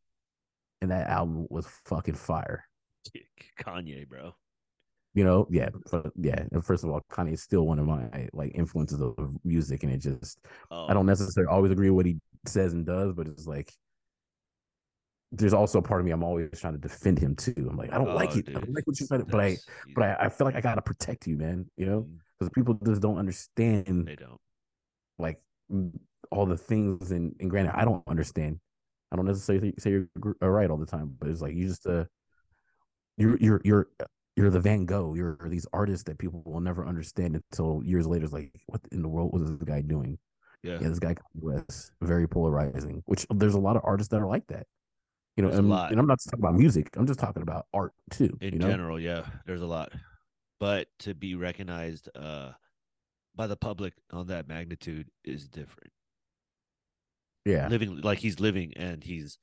and 0.85 0.93
that 0.93 1.09
album 1.09 1.47
was 1.51 1.67
fucking 1.87 2.15
fire. 2.15 2.65
Kanye, 3.61 4.09
bro. 4.09 4.35
You 5.15 5.25
know, 5.25 5.47
yeah, 5.51 5.69
but 5.91 6.13
yeah. 6.17 6.45
And 6.53 6.65
first 6.65 6.85
of 6.85 6.91
all, 6.91 7.01
Kanye 7.11 7.35
is 7.35 7.43
still 7.43 7.67
one 7.67 7.79
of 7.79 7.87
my 7.87 8.29
like 8.33 8.53
influences 8.55 9.01
of 9.01 9.15
music, 9.45 9.83
and 9.85 9.93
it 9.93 9.99
just 9.99 10.39
Oh, 10.71 10.87
I 10.89 10.95
don't 10.95 11.07
necessarily 11.07 11.51
always 11.53 11.71
agree 11.73 11.91
with 11.91 11.97
what 11.97 12.07
he 12.07 12.19
says 12.47 12.73
and 12.73 12.85
does, 12.85 13.13
but 13.15 13.29
it's 13.29 13.47
like 13.47 13.73
there's 15.33 15.55
also 15.55 15.79
a 15.79 15.83
part 15.83 16.01
of 16.01 16.05
me 16.07 16.13
I'm 16.13 16.23
always 16.23 16.61
trying 16.61 16.75
to 16.75 16.79
defend 16.79 17.19
him 17.19 17.35
too. 17.37 17.67
I'm 17.71 17.77
like, 17.77 17.93
I 17.93 17.99
don't 17.99 18.15
like 18.15 18.31
Oh, 18.35 18.39
it. 18.39 18.49
I 18.51 18.53
don't 18.61 18.75
like 18.75 18.87
what 18.87 18.99
you 19.01 19.07
said, 19.07 19.27
but 19.29 19.41
I 19.41 19.57
but 19.95 20.05
I, 20.05 20.27
I 20.27 20.29
feel 20.29 20.47
like 20.47 20.57
I 20.57 20.61
gotta 20.61 20.83
protect 20.83 21.27
you, 21.27 21.37
man. 21.37 21.67
You 21.77 21.87
know, 21.87 22.01
mm-hmm. 22.03 22.17
because 22.39 22.51
people 22.55 22.75
just 22.85 23.01
don't 23.03 23.19
understand 23.19 24.07
they 24.07 24.17
don't. 24.17 24.41
like 25.19 25.41
all 26.31 26.47
the 26.47 26.57
things. 26.57 27.11
And, 27.13 27.35
and 27.41 27.51
granted, 27.51 27.77
I 27.79 27.85
don't 27.85 28.03
understand. 28.09 28.61
I 29.15 29.17
don't 29.17 29.27
necessarily 29.27 29.73
say 29.79 29.91
you're 29.91 30.09
uh, 30.43 30.49
right 30.49 30.69
all 30.69 30.77
the 30.77 30.87
time, 30.87 31.15
but 31.21 31.31
it's 31.31 31.41
like 31.41 31.55
you 31.55 31.69
just 31.69 31.87
uh, 31.87 32.05
you're 33.17 33.37
you're 33.39 33.61
you're 33.65 33.89
you're 34.35 34.51
the 34.51 34.59
Van 34.59 34.87
Gogh. 34.87 35.15
You're 35.15 35.39
these 35.47 35.69
artists 35.73 36.03
that 36.05 36.19
people 36.19 36.43
will 36.45 36.61
never 36.61 36.85
understand 36.85 37.37
until 37.37 37.81
years 37.85 38.09
later. 38.09 38.25
It's 38.25 38.33
like, 38.33 38.51
what 38.67 38.81
in 38.91 39.03
the 39.03 39.09
world 39.09 39.33
was 39.33 39.49
this 39.49 39.63
guy 39.63 39.83
doing? 39.83 40.19
Yeah. 40.65 40.79
Yeah, 40.81 40.89
this 40.89 40.99
guy 40.99 41.15
was 41.41 41.93
very 42.01 42.27
polarizing. 42.27 43.05
Which 43.07 43.25
there's 43.33 43.55
a 43.55 43.61
lot 43.61 43.77
of 43.77 43.83
artists 43.85 44.11
that 44.11 44.21
are 44.21 44.27
like 44.27 44.49
that. 44.49 44.67
You 45.37 45.45
know, 45.45 45.51
and, 45.51 45.73
and 45.73 45.99
I'm 46.01 46.07
not 46.07 46.19
just 46.19 46.31
talking 46.31 46.45
about 46.45 46.55
music. 46.55 46.91
I'm 46.97 47.07
just 47.07 47.21
talking 47.21 47.43
about 47.43 47.67
art 47.73 47.93
too. 48.11 48.37
in 48.41 48.55
you 48.55 48.59
know? 48.59 48.69
general 48.69 48.99
yeah 49.01 49.27
there's 49.47 49.63
a 49.63 49.67
lot 49.67 49.93
but 50.61 50.89
to 51.01 51.15
be 51.15 51.35
recognized 51.35 52.09
uh 52.17 52.51
by 53.37 53.47
the 53.47 53.57
public 53.57 53.95
on 54.13 54.29
that 54.29 54.49
magnitude 54.49 55.09
is 55.25 55.49
different 55.49 55.91
Yeah, 57.45 57.69
living 57.69 58.01
like 58.01 58.19
he's 58.19 58.41
living 58.41 58.73
and 58.77 59.03
he's 59.03 59.39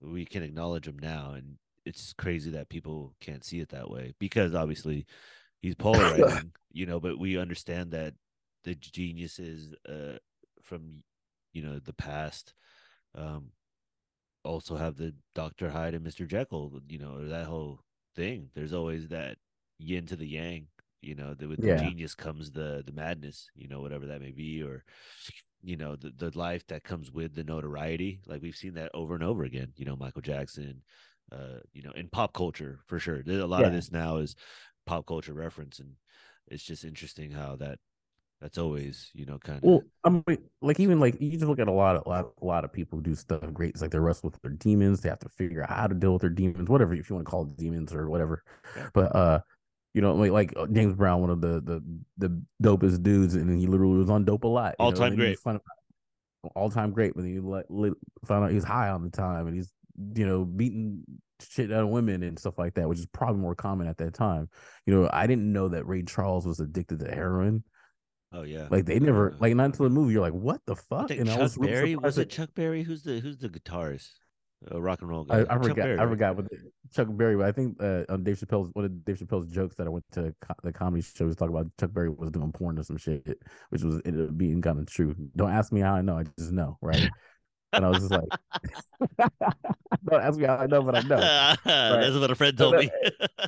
we 0.00 0.24
can 0.24 0.42
acknowledge 0.42 0.86
him 0.86 0.98
now 0.98 1.32
and 1.32 1.56
it's 1.84 2.12
crazy 2.12 2.50
that 2.50 2.68
people 2.68 3.14
can't 3.20 3.44
see 3.44 3.60
it 3.60 3.70
that 3.70 3.90
way 3.90 4.14
because 4.18 4.54
obviously 4.54 5.06
he's 5.62 5.74
polarizing 5.76 6.52
you 6.72 6.86
know 6.86 7.00
but 7.00 7.18
we 7.18 7.38
understand 7.38 7.90
that 7.90 8.14
the 8.64 8.74
geniuses 8.74 9.74
uh 9.88 10.16
from 10.62 11.02
you 11.52 11.62
know 11.62 11.78
the 11.78 11.94
past 11.94 12.54
um 13.14 13.50
also 14.44 14.76
have 14.76 14.96
the 14.96 15.14
Dr. 15.34 15.68
Hyde 15.70 15.94
and 15.94 16.04
Mr. 16.04 16.26
Jekyll, 16.26 16.80
you 16.88 16.98
know, 16.98 17.16
or 17.18 17.24
that 17.26 17.46
whole 17.46 17.80
thing. 18.14 18.48
There's 18.54 18.72
always 18.72 19.08
that 19.08 19.36
yin 19.78 20.06
to 20.06 20.16
the 20.16 20.26
yang, 20.26 20.68
you 21.02 21.14
know, 21.14 21.34
that 21.34 21.48
with 21.48 21.60
Yeah. 21.60 21.74
the 21.76 21.80
genius 21.80 22.14
comes 22.14 22.50
the 22.50 22.82
the 22.86 22.92
madness, 22.92 23.50
you 23.54 23.68
know, 23.68 23.80
whatever 23.80 24.06
that 24.06 24.20
may 24.20 24.30
be, 24.32 24.62
or 24.62 24.84
you 25.62 25.76
know, 25.76 25.96
the, 25.96 26.12
the 26.16 26.36
life 26.38 26.66
that 26.68 26.84
comes 26.84 27.10
with 27.10 27.34
the 27.34 27.44
notoriety. 27.44 28.20
Like 28.26 28.42
we've 28.42 28.56
seen 28.56 28.74
that 28.74 28.90
over 28.94 29.14
and 29.14 29.24
over 29.24 29.44
again, 29.44 29.72
you 29.76 29.84
know, 29.84 29.96
Michael 29.96 30.22
Jackson, 30.22 30.82
uh, 31.32 31.60
you 31.72 31.82
know, 31.82 31.92
in 31.92 32.08
pop 32.08 32.32
culture 32.32 32.80
for 32.86 32.98
sure. 32.98 33.22
There's 33.22 33.42
a 33.42 33.46
lot 33.46 33.64
of 33.64 33.72
this 33.72 33.90
now 33.90 34.16
is 34.16 34.36
pop 34.86 35.06
culture 35.06 35.34
reference 35.34 35.78
and 35.78 35.92
it's 36.46 36.62
just 36.62 36.84
interesting 36.84 37.30
how 37.30 37.56
that 37.56 37.78
that's 38.40 38.56
always, 38.56 39.10
you 39.14 39.26
know, 39.26 39.38
kind 39.38 39.58
of 39.58 39.64
Well, 39.64 39.82
I 40.04 40.10
mean, 40.10 40.38
like 40.62 40.78
even 40.78 41.00
like 41.00 41.20
you 41.20 41.32
just 41.32 41.44
look 41.44 41.58
at 41.58 41.66
a 41.66 41.72
lot 41.72 41.96
of 41.96 42.06
a 42.06 42.08
lot, 42.08 42.32
a 42.40 42.44
lot 42.44 42.64
of 42.64 42.72
people 42.72 42.98
who 42.98 43.02
do 43.02 43.14
stuff 43.16 43.42
great. 43.52 43.70
It's 43.70 43.82
like 43.82 43.90
they 43.90 43.98
wrestle 43.98 44.30
with 44.30 44.40
their 44.40 44.52
demons. 44.52 45.00
They 45.00 45.08
have 45.08 45.18
to 45.20 45.28
figure 45.28 45.62
out 45.64 45.70
how 45.70 45.88
to 45.88 45.94
deal 45.94 46.12
with 46.12 46.22
their 46.22 46.30
demons, 46.30 46.68
whatever 46.68 46.94
if 46.94 47.10
you 47.10 47.16
want 47.16 47.26
to 47.26 47.30
call 47.30 47.42
it 47.44 47.56
demons 47.56 47.92
or 47.92 48.08
whatever. 48.08 48.44
Yeah. 48.76 48.88
But 48.94 49.16
uh, 49.16 49.40
you 49.94 50.00
know, 50.02 50.14
like, 50.14 50.30
like 50.30 50.52
uh, 50.56 50.66
James 50.66 50.94
Brown, 50.94 51.20
one 51.20 51.30
of 51.30 51.40
the 51.40 51.60
the 51.60 51.82
the 52.18 52.42
dopest 52.62 53.02
dudes, 53.02 53.34
and 53.34 53.58
he 53.58 53.66
literally 53.66 53.98
was 53.98 54.10
on 54.10 54.24
dope 54.24 54.44
a 54.44 54.48
lot. 54.48 54.74
you 54.78 54.82
know, 54.82 54.86
All-time 54.86 55.12
and 55.12 55.20
then 55.22 55.28
you 55.28 55.36
great. 55.44 55.60
all 56.54 56.70
time 56.70 56.92
great. 56.92 57.14
But 57.14 57.22
then 57.22 57.32
you 57.32 57.42
like 57.42 57.66
li- 57.68 57.92
find 58.24 58.44
out 58.44 58.50
he's 58.52 58.64
high 58.64 58.90
on 58.90 59.02
the 59.02 59.10
time, 59.10 59.46
and 59.46 59.56
he's 59.56 59.72
you 60.14 60.26
know 60.26 60.44
beating 60.44 61.02
shit 61.40 61.72
out 61.72 61.84
of 61.84 61.88
women 61.88 62.22
and 62.22 62.38
stuff 62.38 62.58
like 62.58 62.74
that, 62.74 62.88
which 62.88 62.98
is 62.98 63.06
probably 63.06 63.40
more 63.40 63.54
common 63.54 63.86
at 63.86 63.98
that 63.98 64.14
time. 64.14 64.48
You 64.86 64.94
know, 64.94 65.10
I 65.12 65.26
didn't 65.26 65.52
know 65.52 65.68
that 65.68 65.86
Ray 65.86 66.02
Charles 66.02 66.46
was 66.46 66.60
addicted 66.60 66.98
to 67.00 67.10
heroin. 67.10 67.64
oh 68.32 68.42
yeah. 68.42 68.68
Like 68.70 68.84
they 68.86 68.98
never, 68.98 69.36
like 69.40 69.54
not 69.54 69.66
until 69.66 69.84
the 69.84 69.90
movie, 69.90 70.12
you're 70.12 70.22
like, 70.22 70.32
what 70.32 70.60
the 70.66 70.76
fuck? 70.76 71.10
And 71.10 71.26
Chuck 71.26 71.38
I 71.38 71.42
was 71.42 71.56
Berry 71.56 71.96
was 71.96 72.18
it 72.18 72.30
Chuck 72.30 72.50
Berry? 72.54 72.82
Who's 72.82 73.02
the 73.02 73.20
who's 73.20 73.38
the 73.38 73.48
guitarist? 73.48 74.10
A 74.72 74.80
rock 74.80 75.00
and 75.02 75.08
roll 75.08 75.24
I, 75.30 75.44
guy. 75.44 75.54
I 75.54 75.58
Chuck 75.58 75.62
forgot. 75.62 75.76
Berry, 75.76 75.98
I 75.98 76.04
right? 76.04 76.10
forgot. 76.10 76.36
Chuck 76.92 77.08
Berry. 77.10 77.36
But 77.36 77.46
I 77.46 77.52
think 77.52 77.80
uh, 77.80 78.04
on 78.08 78.24
Dave 78.24 78.38
Chappelle's 78.38 78.70
one 78.72 78.84
of 78.84 79.04
Dave 79.04 79.18
Chappelle's 79.18 79.50
jokes 79.52 79.76
that 79.76 79.86
I 79.86 79.90
went 79.90 80.04
to 80.12 80.34
co- 80.40 80.54
the 80.64 80.72
comedy 80.72 81.02
show 81.02 81.26
was 81.26 81.36
talking 81.36 81.54
about 81.54 81.70
Chuck 81.78 81.92
Berry 81.92 82.08
was 82.10 82.30
doing 82.32 82.50
porn 82.50 82.78
or 82.78 82.82
some 82.82 82.96
shit, 82.96 83.40
which 83.70 83.82
was 83.82 84.00
ended 84.04 84.28
up 84.28 84.36
being 84.36 84.60
kind 84.60 84.80
of 84.80 84.86
true. 84.86 85.14
Don't 85.36 85.52
ask 85.52 85.72
me 85.72 85.80
how 85.80 85.94
I 85.94 86.00
know. 86.00 86.18
I 86.18 86.24
just 86.38 86.50
know, 86.52 86.76
right? 86.82 87.08
and 87.72 87.84
I 87.84 87.88
was 87.88 87.98
just 87.98 88.10
like, 88.10 88.28
don't 90.08 90.22
ask 90.22 90.38
me 90.38 90.46
how 90.46 90.56
I 90.56 90.66
know, 90.66 90.82
but 90.82 90.96
I 90.96 91.00
know. 91.02 91.18
That's 91.64 92.16
what 92.16 92.30
a 92.30 92.34
friend 92.34 92.56
told 92.56 92.76
me. 92.76 92.90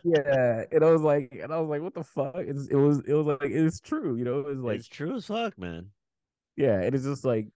Yeah, 0.04 0.64
and 0.70 0.84
I 0.84 0.90
was 0.90 1.02
like, 1.02 1.36
and 1.42 1.52
I 1.52 1.58
was 1.58 1.68
like, 1.68 1.82
what 1.82 1.94
the 1.94 2.04
fuck? 2.04 2.36
It's, 2.36 2.68
it 2.68 2.76
was, 2.76 3.00
it 3.06 3.14
was 3.14 3.26
like, 3.26 3.38
it's 3.42 3.80
true, 3.80 4.16
you 4.16 4.24
know. 4.24 4.40
It 4.40 4.46
was 4.46 4.58
like, 4.58 4.78
it's 4.78 4.88
true 4.88 5.16
as 5.16 5.26
fuck, 5.26 5.58
man. 5.58 5.86
yeah, 6.56 6.80
and 6.80 6.94
it's 6.94 7.04
just 7.04 7.24
like, 7.24 7.48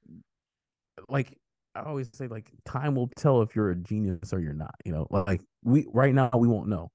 like 1.08 1.36
I 1.74 1.82
always 1.82 2.08
say, 2.12 2.28
like 2.28 2.50
time 2.64 2.94
will 2.94 3.10
tell 3.16 3.42
if 3.42 3.56
you're 3.56 3.70
a 3.70 3.76
genius 3.76 4.32
or 4.32 4.40
you're 4.40 4.52
not. 4.52 4.74
You 4.84 4.92
know, 4.92 5.06
like 5.10 5.42
we 5.62 5.86
right 5.92 6.14
now 6.14 6.30
we 6.34 6.48
won't 6.48 6.68
know. 6.68 6.90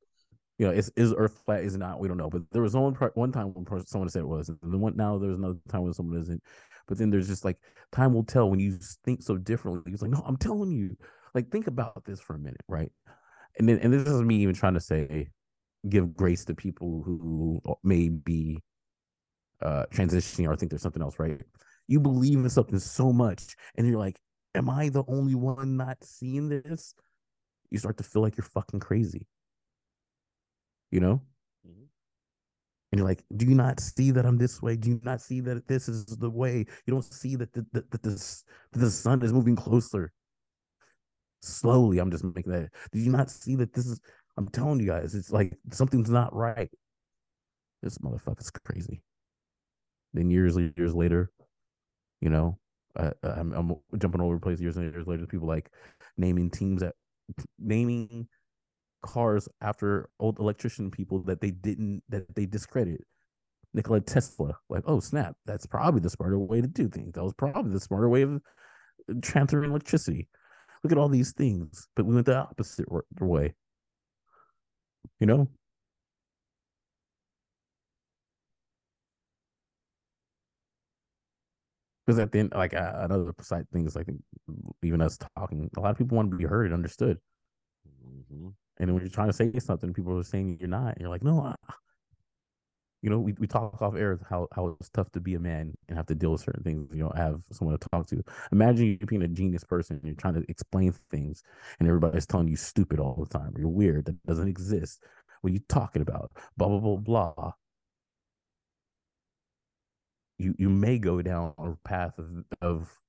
You 0.57 0.67
know, 0.67 0.73
is 0.73 0.91
is 0.95 1.13
Earth 1.17 1.41
flat? 1.45 1.63
Is 1.63 1.77
not? 1.77 1.99
We 1.99 2.07
don't 2.07 2.17
know. 2.17 2.29
But 2.29 2.43
there 2.51 2.61
was 2.61 2.75
one 2.75 2.93
one 2.93 3.31
time 3.31 3.53
when 3.53 3.85
someone 3.85 4.09
said 4.09 4.21
it 4.21 4.27
was, 4.27 4.49
and 4.49 4.57
then 4.61 4.79
one 4.79 4.95
now 4.95 5.17
there's 5.17 5.37
another 5.37 5.57
time 5.69 5.83
when 5.83 5.93
someone 5.93 6.19
isn't. 6.21 6.43
But 6.87 6.97
then 6.97 7.09
there's 7.09 7.27
just 7.27 7.45
like 7.45 7.57
time 7.91 8.13
will 8.13 8.23
tell 8.23 8.49
when 8.49 8.59
you 8.59 8.77
think 9.05 9.21
so 9.21 9.37
differently. 9.37 9.91
It's 9.93 10.01
like, 10.01 10.11
no, 10.11 10.23
I'm 10.25 10.37
telling 10.37 10.71
you. 10.71 10.97
Like, 11.35 11.51
think 11.51 11.67
about 11.67 12.03
this 12.05 12.19
for 12.19 12.35
a 12.35 12.39
minute, 12.39 12.61
right? 12.67 12.91
And 13.57 13.69
then, 13.69 13.77
and 13.79 13.93
this 13.93 14.07
is 14.07 14.21
me 14.21 14.37
even 14.37 14.55
trying 14.55 14.73
to 14.73 14.79
say, 14.79 15.29
give 15.87 16.15
grace 16.15 16.43
to 16.45 16.55
people 16.55 17.03
who 17.03 17.61
may 17.83 18.09
be 18.09 18.59
uh 19.61 19.85
transitioning 19.93 20.47
or 20.47 20.55
think 20.55 20.71
there's 20.71 20.81
something 20.81 21.01
else, 21.01 21.19
right? 21.19 21.41
You 21.87 21.99
believe 21.99 22.39
in 22.39 22.49
something 22.49 22.79
so 22.79 23.13
much, 23.13 23.55
and 23.75 23.87
you're 23.87 23.99
like, 23.99 24.19
am 24.55 24.69
I 24.69 24.89
the 24.89 25.03
only 25.07 25.35
one 25.35 25.77
not 25.77 26.03
seeing 26.03 26.49
this? 26.49 26.93
You 27.69 27.77
start 27.77 27.97
to 27.97 28.03
feel 28.03 28.21
like 28.21 28.37
you're 28.37 28.45
fucking 28.45 28.79
crazy. 28.79 29.27
You 30.91 30.99
know? 30.99 31.21
Mhm. 31.67 31.87
And 32.91 32.99
you're 32.99 33.07
like, 33.07 33.23
do 33.35 33.45
you 33.45 33.55
not 33.55 33.79
see 33.79 34.11
that 34.11 34.25
I'm 34.25 34.37
this 34.37 34.61
way? 34.61 34.75
Do 34.75 34.89
you 34.89 34.99
not 35.03 35.21
see 35.21 35.39
that 35.41 35.67
this 35.67 35.87
is 35.87 36.05
the 36.05 36.29
way? 36.29 36.65
You 36.85 36.93
don't 36.93 37.03
see 37.03 37.35
that 37.35 37.53
the, 37.53 37.65
that, 37.73 37.91
that, 37.91 38.03
this, 38.03 38.43
that 38.71 38.79
the 38.79 38.89
sun 38.89 39.21
is 39.21 39.33
moving 39.33 39.55
closer. 39.55 40.11
Slowly, 41.41 41.99
I'm 41.99 42.11
just 42.11 42.23
making 42.23 42.51
that. 42.51 42.69
Did 42.91 43.03
you 43.03 43.11
not 43.11 43.29
see 43.29 43.55
that 43.57 43.73
this 43.73 43.85
is? 43.85 44.01
I'm 44.35 44.49
telling 44.49 44.79
you 44.79 44.87
guys, 44.87 45.15
it's 45.15 45.31
like 45.31 45.53
something's 45.71 46.09
not 46.09 46.33
right. 46.33 46.69
This 47.81 47.97
motherfucker's 47.99 48.51
crazy. 48.51 49.03
Then 50.13 50.29
years, 50.29 50.57
years 50.57 50.95
later, 50.95 51.29
you 52.19 52.29
know, 52.29 52.57
uh, 52.99 53.11
I'm, 53.23 53.53
I'm 53.53 53.75
jumping 53.97 54.21
all 54.21 54.27
over 54.27 54.39
place. 54.39 54.59
Years 54.59 54.77
and 54.77 54.91
years 54.91 55.07
later, 55.07 55.25
people 55.25 55.47
like 55.47 55.71
naming 56.17 56.49
teams 56.49 56.81
that 56.81 56.95
naming 57.57 58.27
cars 59.01 59.47
after 59.61 60.09
old 60.19 60.39
electrician 60.39 60.91
people 60.91 61.23
that 61.23 61.41
they 61.41 61.51
didn't 61.51 62.03
that 62.09 62.35
they 62.35 62.45
discredit. 62.45 63.01
Nikola 63.73 64.01
Tesla, 64.01 64.57
like, 64.67 64.83
oh 64.87 64.99
snap, 64.99 65.35
that's 65.45 65.67
probably 65.67 66.01
the 66.01 66.09
smarter 66.09 66.39
way 66.39 66.59
to 66.59 66.67
do 66.67 66.89
things. 66.89 67.13
That 67.13 67.23
was 67.23 67.35
probably 67.35 67.71
the 67.71 67.79
smarter 67.79 68.09
way 68.09 68.23
of 68.23 68.41
transferring 69.21 69.69
electricity. 69.69 70.27
Look 70.83 70.91
at 70.91 70.97
all 70.97 71.09
these 71.09 71.33
things, 71.33 71.87
but 71.95 72.05
we 72.05 72.15
went 72.15 72.25
the 72.25 72.37
opposite 72.37 72.87
way. 73.19 73.53
You 75.19 75.27
know, 75.27 75.49
because 82.09 82.17
at 82.17 82.31
the 82.31 82.39
end, 82.39 82.53
like 82.55 82.73
uh, 82.73 82.91
another 82.95 83.31
side 83.39 83.69
thing 83.71 83.85
is 83.85 83.95
like 83.95 84.07
even 84.81 84.99
us 84.99 85.19
talking, 85.37 85.69
a 85.77 85.79
lot 85.79 85.91
of 85.91 85.97
people 85.99 86.15
want 86.15 86.31
to 86.31 86.37
be 86.37 86.43
heard 86.43 86.65
and 86.65 86.73
understood. 86.73 87.19
Mm-hmm. 87.87 88.47
And 88.79 88.93
when 88.93 89.03
you're 89.03 89.11
trying 89.11 89.27
to 89.27 89.33
say 89.33 89.51
something, 89.59 89.93
people 89.93 90.17
are 90.17 90.23
saying 90.23 90.57
you're 90.59 90.67
not. 90.67 90.93
And 90.93 91.01
you're 91.01 91.09
like, 91.11 91.23
no, 91.23 91.39
I, 91.39 91.53
you 93.03 93.11
know, 93.11 93.19
we, 93.19 93.33
we 93.33 93.45
talk 93.45 93.79
off 93.83 93.95
air 93.95 94.19
how, 94.27 94.47
how 94.55 94.75
it's 94.79 94.89
tough 94.89 95.11
to 95.11 95.19
be 95.19 95.35
a 95.35 95.39
man 95.39 95.75
and 95.87 95.97
have 95.97 96.07
to 96.07 96.15
deal 96.15 96.31
with 96.31 96.41
certain 96.41 96.63
things. 96.63 96.89
You 96.91 97.03
don't 97.03 97.15
have 97.15 97.43
someone 97.51 97.77
to 97.77 97.89
talk 97.89 98.07
to. 98.07 98.23
Imagine 98.51 98.87
you 98.87 99.05
being 99.05 99.21
a 99.21 99.27
genius 99.27 99.63
person 99.63 99.97
and 99.97 100.05
you're 100.05 100.15
trying 100.15 100.33
to 100.33 100.43
explain 100.49 100.95
things 101.11 101.43
and 101.79 101.87
everybody's 101.87 102.25
telling 102.25 102.47
you 102.47 102.55
stupid 102.55 102.99
all 102.99 103.23
the 103.23 103.37
time. 103.37 103.53
You're 103.55 103.69
weird. 103.69 104.05
That 104.05 104.25
doesn't 104.25 104.47
exist. 104.47 105.03
What 105.41 105.51
are 105.51 105.53
you 105.53 105.61
talking 105.69 106.01
about? 106.01 106.31
Blah, 106.57 106.69
blah, 106.69 106.79
blah, 106.79 106.95
blah. 106.95 107.51
You, 110.39 110.55
you 110.57 110.69
may 110.69 110.97
go 110.97 111.21
down 111.21 111.53
a 111.59 111.73
path 111.87 112.17
of, 112.17 112.45
of, 112.61 112.99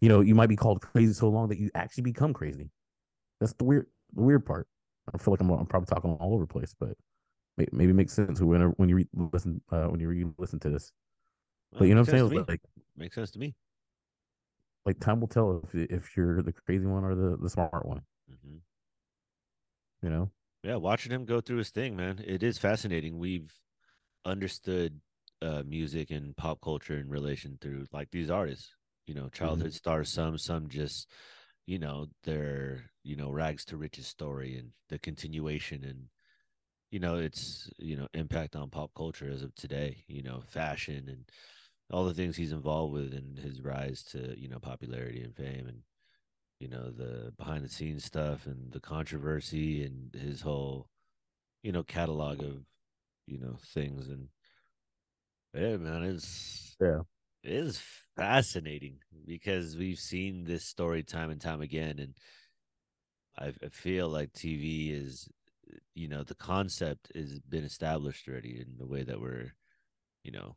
you 0.00 0.08
know, 0.08 0.20
you 0.20 0.34
might 0.34 0.48
be 0.48 0.56
called 0.56 0.80
crazy 0.80 1.12
so 1.12 1.28
long 1.28 1.48
that 1.48 1.58
you 1.58 1.70
actually 1.74 2.04
become 2.04 2.32
crazy. 2.32 2.70
That's 3.40 3.52
the 3.54 3.64
weird, 3.64 3.86
the 4.14 4.22
weird 4.22 4.46
part. 4.46 4.66
I 5.12 5.18
feel 5.18 5.32
like 5.32 5.40
I'm, 5.40 5.50
I'm 5.50 5.66
probably 5.66 5.86
talking 5.86 6.12
all 6.12 6.32
over 6.32 6.44
the 6.44 6.52
place, 6.52 6.74
but 6.78 6.96
maybe 7.56 7.90
it 7.90 7.94
makes 7.94 8.12
sense 8.12 8.40
when 8.40 8.60
when 8.76 8.88
you 8.88 8.96
re- 8.96 9.08
listen 9.32 9.60
uh, 9.70 9.86
when 9.86 10.00
you 10.00 10.08
re- 10.08 10.24
listen 10.38 10.60
to 10.60 10.70
this. 10.70 10.92
Well, 11.72 11.80
but 11.80 11.88
you 11.88 11.94
know 11.94 12.02
what 12.02 12.14
I'm 12.14 12.28
saying? 12.30 12.44
Like, 12.48 12.60
makes 12.96 13.16
sense 13.16 13.32
to 13.32 13.38
me. 13.38 13.54
Like 14.86 15.00
time 15.00 15.20
will 15.20 15.28
tell 15.28 15.62
if 15.64 15.74
if 15.74 16.16
you're 16.16 16.42
the 16.42 16.52
crazy 16.52 16.86
one 16.86 17.04
or 17.04 17.14
the 17.14 17.36
the 17.36 17.50
smart 17.50 17.84
one. 17.84 18.02
Mm-hmm. 18.30 18.56
You 20.06 20.10
know. 20.10 20.30
Yeah, 20.62 20.76
watching 20.76 21.10
him 21.10 21.24
go 21.24 21.40
through 21.40 21.58
his 21.58 21.70
thing, 21.70 21.96
man, 21.96 22.22
it 22.24 22.44
is 22.44 22.58
fascinating. 22.58 23.18
We've 23.18 23.52
understood 24.24 25.00
uh, 25.42 25.62
music 25.66 26.10
and 26.10 26.36
pop 26.36 26.60
culture 26.62 26.96
in 26.96 27.08
relation 27.08 27.58
through 27.60 27.86
like 27.92 28.10
these 28.10 28.30
artists. 28.30 28.70
You 29.06 29.14
know, 29.14 29.28
childhood 29.28 29.68
mm-hmm. 29.68 29.76
stars. 29.76 30.10
Some, 30.10 30.38
some 30.38 30.68
just, 30.68 31.10
you 31.66 31.78
know, 31.78 32.06
their 32.22 32.84
you 33.02 33.16
know 33.16 33.30
rags 33.30 33.64
to 33.66 33.76
riches 33.76 34.06
story 34.06 34.56
and 34.56 34.70
the 34.88 34.98
continuation 34.98 35.84
and 35.84 36.04
you 36.90 37.00
know 37.00 37.16
its 37.16 37.68
you 37.78 37.96
know 37.96 38.06
impact 38.14 38.54
on 38.54 38.70
pop 38.70 38.90
culture 38.94 39.28
as 39.28 39.42
of 39.42 39.54
today 39.54 40.04
you 40.06 40.22
know 40.22 40.42
fashion 40.48 41.04
and 41.08 41.24
all 41.90 42.04
the 42.04 42.14
things 42.14 42.36
he's 42.36 42.52
involved 42.52 42.92
with 42.92 43.12
and 43.12 43.38
his 43.38 43.60
rise 43.60 44.02
to 44.04 44.38
you 44.38 44.48
know 44.48 44.58
popularity 44.58 45.22
and 45.22 45.34
fame 45.34 45.66
and 45.66 45.78
you 46.60 46.68
know 46.68 46.90
the 46.90 47.32
behind 47.36 47.64
the 47.64 47.68
scenes 47.68 48.04
stuff 48.04 48.46
and 48.46 48.72
the 48.72 48.80
controversy 48.80 49.84
and 49.84 50.14
his 50.14 50.40
whole 50.40 50.86
you 51.62 51.72
know 51.72 51.82
catalog 51.82 52.40
of 52.40 52.64
you 53.26 53.38
know 53.38 53.56
things 53.74 54.08
and 54.08 54.28
yeah 55.54 55.76
man 55.76 56.02
it's 56.02 56.76
yeah. 56.80 57.00
it 57.42 57.52
is 57.52 57.80
fascinating 58.16 58.96
because 59.26 59.76
we've 59.76 59.98
seen 59.98 60.44
this 60.44 60.64
story 60.64 61.02
time 61.02 61.30
and 61.30 61.40
time 61.40 61.60
again 61.60 61.98
and 61.98 62.14
I, 63.38 63.52
I 63.64 63.68
feel 63.70 64.08
like 64.08 64.32
tv 64.32 64.92
is 64.92 65.28
you 65.94 66.08
know 66.08 66.22
the 66.22 66.34
concept 66.34 67.10
has 67.14 67.38
been 67.40 67.64
established 67.64 68.28
already 68.28 68.60
in 68.60 68.76
the 68.78 68.86
way 68.86 69.02
that 69.02 69.20
we're 69.20 69.54
you 70.22 70.32
know 70.32 70.56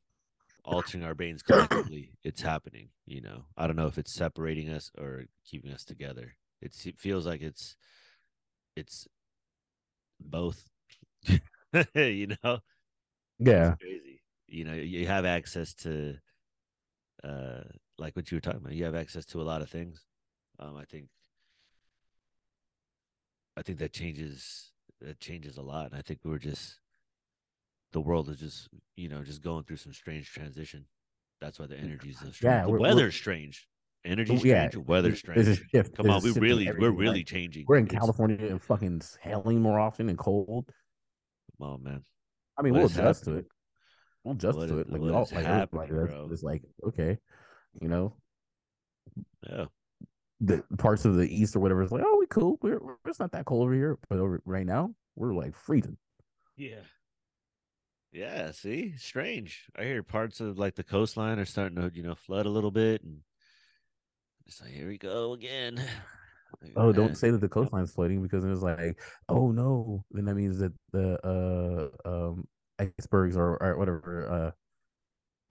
altering 0.64 1.04
our 1.04 1.14
brains 1.14 1.44
collectively 1.44 2.12
it's 2.24 2.42
happening 2.42 2.90
you 3.06 3.22
know. 3.22 3.46
I 3.58 3.68
don't 3.68 3.76
know 3.76 3.88
if 3.88 3.98
it's 3.98 4.14
separating 4.14 4.70
us 4.70 4.92
or 4.98 5.26
keeping 5.46 5.72
us 5.72 5.84
together. 5.84 6.36
It's, 6.62 6.86
it 6.86 7.00
feels 7.00 7.26
like 7.26 7.42
it's 7.42 7.76
it's 8.76 9.08
both 10.20 10.70
you 11.96 12.36
know? 12.44 12.60
Yeah. 13.40 13.76
Crazy 13.80 14.05
you 14.48 14.64
know 14.64 14.74
you 14.74 15.08
have 15.08 15.26
access 15.26 15.74
to 15.74 16.16
uh 17.24 17.62
like 17.98 18.16
what 18.16 18.30
you 18.32 18.38
were 18.38 18.42
talking 18.42 18.60
about 18.60 18.74
you 18.74 18.86
have 18.86 18.96
access 18.96 19.26
to 19.26 19.42
a 19.42 19.44
lot 19.44 19.62
of 19.62 19.70
things 19.70 20.06
um 20.60 20.76
i 20.78 20.86
think 20.86 21.08
i 23.58 23.62
think 23.62 23.80
that 23.80 23.94
changes 23.94 24.72
that 25.02 25.20
changes 25.20 25.58
a 25.58 25.62
lot. 25.62 25.92
And 25.92 25.96
I 25.96 26.02
think 26.02 26.20
we're 26.24 26.38
just 26.38 26.80
the 27.94 28.02
world 28.02 28.30
is 28.30 28.40
just 28.40 28.68
you 28.96 29.10
know 29.10 29.24
just 29.24 29.42
going 29.42 29.64
through 29.64 29.78
some 29.78 29.94
strange 29.94 30.32
transition. 30.32 30.86
That's 31.42 31.60
why 31.60 31.68
the 31.68 31.78
energy 31.78 32.10
is 32.10 32.20
so 32.20 32.32
strange. 32.32 32.44
Yeah, 32.44 32.64
the 32.64 32.72
weather's 32.72 33.16
strange. 33.16 33.68
Energy 34.04 34.38
strange, 34.38 34.76
yeah, 34.76 34.82
weather's 34.86 35.20
strange. 35.20 35.46
There's 35.46 35.60
a 35.60 35.64
shift. 35.72 35.98
Come 35.98 36.08
there's 36.08 36.24
on, 36.24 36.34
we 36.34 36.40
really 36.40 36.72
we're 36.78 36.92
really 36.92 37.20
like, 37.20 37.28
changing. 37.28 37.66
We're 37.68 37.78
in 37.78 37.88
California 37.88 38.38
and 38.48 38.62
fucking 38.62 39.02
hailing 39.22 39.62
more 39.62 39.80
often 39.80 40.10
and 40.10 40.18
cold. 40.18 40.72
Come 41.58 41.70
on, 41.70 41.84
man. 41.84 42.04
I 42.58 42.62
mean, 42.62 42.74
what 42.74 42.80
we'll 42.80 42.88
adjust 42.88 43.22
happening? 43.22 43.36
to 43.36 43.40
it. 43.40 43.48
What 44.26 44.40
to 44.40 44.80
it. 44.80 44.92
Like 44.92 45.02
we 45.02 45.12
all 45.12 45.28
like, 45.32 45.74
like 45.74 45.90
it's 46.32 46.44
like 46.44 46.64
okay, 46.88 47.18
you 47.80 47.88
know. 47.88 48.16
Yeah 49.48 49.66
the 50.42 50.64
parts 50.78 51.06
of 51.06 51.16
the 51.16 51.34
east 51.34 51.56
or 51.56 51.60
whatever 51.60 51.82
is 51.82 51.92
like, 51.92 52.04
oh, 52.06 52.18
we 52.20 52.26
cool. 52.28 52.58
We're, 52.62 52.80
we're 52.80 52.96
it's 53.06 53.20
not 53.20 53.32
that 53.32 53.46
cold 53.46 53.64
over 53.64 53.74
here, 53.74 53.98
but 54.10 54.20
over 54.20 54.42
right 54.46 54.66
now 54.66 54.94
we're 55.16 55.34
like 55.34 55.56
freezing. 55.56 55.98
Yeah. 56.58 56.82
Yeah. 58.12 58.52
See, 58.52 58.94
strange. 58.98 59.66
I 59.78 59.84
hear 59.84 60.04
parts 60.04 60.42
of 60.42 60.58
like 60.58 60.76
the 60.76 60.84
coastline 60.84 61.40
are 61.40 61.46
starting 61.46 61.78
to 61.78 61.92
you 61.94 62.04
know 62.04 62.16
flood 62.16 62.46
a 62.46 62.50
little 62.50 62.72
bit, 62.72 63.04
and 63.04 63.20
it's 64.46 64.62
like 64.62 64.72
here 64.72 64.88
we 64.88 64.98
go 64.98 65.34
again. 65.34 65.82
oh, 66.76 66.92
don't 66.92 67.18
say 67.18 67.32
that 67.32 67.42
the 67.42 67.50
coastline's 67.50 67.92
flooding 67.92 68.22
because 68.22 68.44
it 68.44 68.50
was 68.50 68.64
like, 68.64 69.00
oh 69.30 69.52
no, 69.52 70.04
then 70.12 70.26
that 70.26 70.36
means 70.36 70.60
that 70.60 70.74
the 70.92 71.92
uh 72.06 72.10
um 72.10 72.48
icebergs 72.80 73.38
or, 73.38 73.62
or 73.62 73.78
whatever 73.78 74.30
uh 74.30 74.52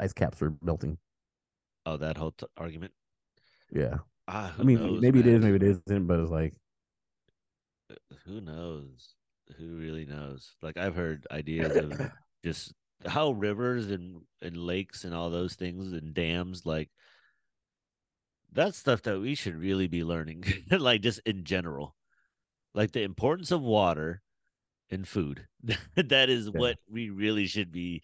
ice 0.03 0.13
caps 0.13 0.43
are 0.43 0.55
melting. 0.63 0.99
Oh, 1.87 1.97
that 1.97 2.17
whole 2.17 2.33
t- 2.33 2.47
argument. 2.57 2.93
Yeah. 3.73 3.99
Ah, 4.27 4.55
I 4.59 4.63
mean, 4.63 4.79
knows, 4.79 5.03
maybe 5.03 5.19
man? 5.21 5.29
it 5.29 5.35
is, 5.35 5.43
maybe 5.43 5.57
it 5.57 5.63
isn't, 5.63 6.07
but 6.07 6.21
it's 6.21 6.31
like, 6.31 6.55
uh, 7.91 7.95
who 8.25 8.41
knows? 8.41 9.15
Who 9.59 9.77
really 9.77 10.07
knows? 10.07 10.55
Like 10.63 10.77
I've 10.79 10.95
heard 10.97 11.27
ideas 11.31 11.77
of 11.77 12.11
just 12.45 12.73
how 13.07 13.33
rivers 13.33 13.91
and 13.91 14.23
and 14.41 14.57
lakes 14.57 15.05
and 15.05 15.15
all 15.15 15.31
those 15.31 15.55
things 15.55 15.93
and 15.93 16.15
dams, 16.15 16.65
like 16.65 16.91
that's 18.53 18.79
stuff 18.79 19.03
that 19.03 19.21
we 19.21 19.35
should 19.35 19.57
really 19.57 19.89
be 19.89 20.05
learning, 20.05 20.45
like 20.71 21.03
just 21.03 21.21
in 21.27 21.45
general, 21.45 21.95
like 22.75 22.93
the 22.93 23.03
importance 23.03 23.51
of 23.51 23.61
water 23.63 24.23
and 24.91 25.07
food. 25.07 25.47
that 25.97 26.31
is 26.31 26.47
yeah. 26.47 26.61
what 26.61 26.79
we 26.91 27.11
really 27.11 27.47
should 27.47 27.73
be. 27.73 28.03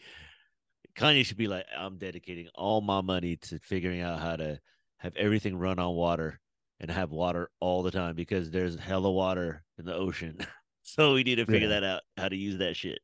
Kanye 0.96 1.24
should 1.24 1.36
be 1.36 1.48
like, 1.48 1.66
I'm 1.76 1.98
dedicating 1.98 2.48
all 2.54 2.80
my 2.80 3.00
money 3.00 3.36
to 3.36 3.58
figuring 3.60 4.00
out 4.00 4.18
how 4.18 4.36
to 4.36 4.58
have 4.98 5.14
everything 5.16 5.56
run 5.56 5.78
on 5.78 5.94
water 5.94 6.40
and 6.80 6.90
have 6.90 7.10
water 7.10 7.50
all 7.60 7.82
the 7.82 7.90
time 7.90 8.16
because 8.16 8.50
there's 8.50 8.78
hella 8.78 9.10
water 9.10 9.62
in 9.78 9.84
the 9.84 9.94
ocean. 9.94 10.38
so 10.82 11.14
we 11.14 11.22
need 11.22 11.36
to 11.36 11.46
figure 11.46 11.68
yeah. 11.68 11.80
that 11.80 11.84
out 11.84 12.02
how 12.16 12.28
to 12.28 12.36
use 12.36 12.58
that 12.58 12.76
shit. 12.76 12.98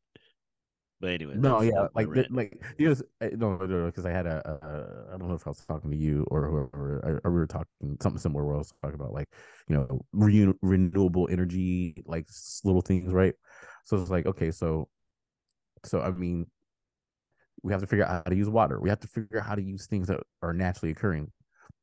But 0.99 1.11
anyway, 1.11 1.35
no, 1.37 1.61
yeah, 1.61 1.89
like 1.95 2.11
the, 2.11 2.27
like 2.31 2.59
you 2.79 2.89
know, 2.89 2.97
no, 3.35 3.57
no, 3.67 3.87
because 3.87 4.07
I 4.07 4.11
had 4.11 4.27
a, 4.27 4.41
a, 4.49 5.15
I 5.15 5.19
don't 5.19 5.29
know 5.29 5.35
if 5.35 5.47
I 5.47 5.51
was 5.51 5.63
talking 5.67 5.91
to 5.91 5.97
you 5.97 6.25
or 6.31 6.49
whoever, 6.49 7.21
I, 7.23 7.29
we 7.29 7.35
were 7.35 7.47
talking 7.47 7.99
something 8.01 8.19
similar 8.19 8.47
where 8.47 8.55
I 8.55 8.59
was 8.59 8.73
talking 8.83 8.99
about 8.99 9.13
like 9.13 9.29
you 9.69 9.77
know 9.77 10.01
re- 10.15 10.55
renewable 10.63 11.29
energy, 11.31 12.03
like 12.07 12.27
little 12.65 12.81
things, 12.81 13.13
right? 13.13 13.35
So 13.87 13.97
it's 13.97 14.11
like 14.11 14.27
okay, 14.27 14.51
so 14.51 14.89
so 15.85 16.01
I 16.01 16.11
mean, 16.11 16.47
we 17.63 17.73
have 17.73 17.81
to 17.81 17.87
figure 17.87 18.05
out 18.05 18.25
how 18.25 18.31
to 18.31 18.37
use 18.37 18.49
water. 18.51 18.81
We 18.81 18.89
have 18.91 19.01
to 19.01 19.09
figure 19.09 19.39
out 19.41 19.47
how 19.47 19.55
to 19.55 19.63
use 19.63 19.87
things 19.87 20.09
that 20.09 20.21
are 20.43 20.53
naturally 20.53 20.93
occurring. 20.93 21.33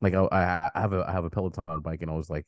Like 0.01 0.13
oh, 0.13 0.27
I, 0.31 0.69
I 0.75 0.81
have 0.81 0.93
a 0.93 1.05
I 1.07 1.11
have 1.13 1.25
a 1.25 1.29
Peloton 1.29 1.61
bike, 1.81 2.01
and 2.01 2.11
I 2.11 2.15
was 2.15 2.29
like, 2.29 2.45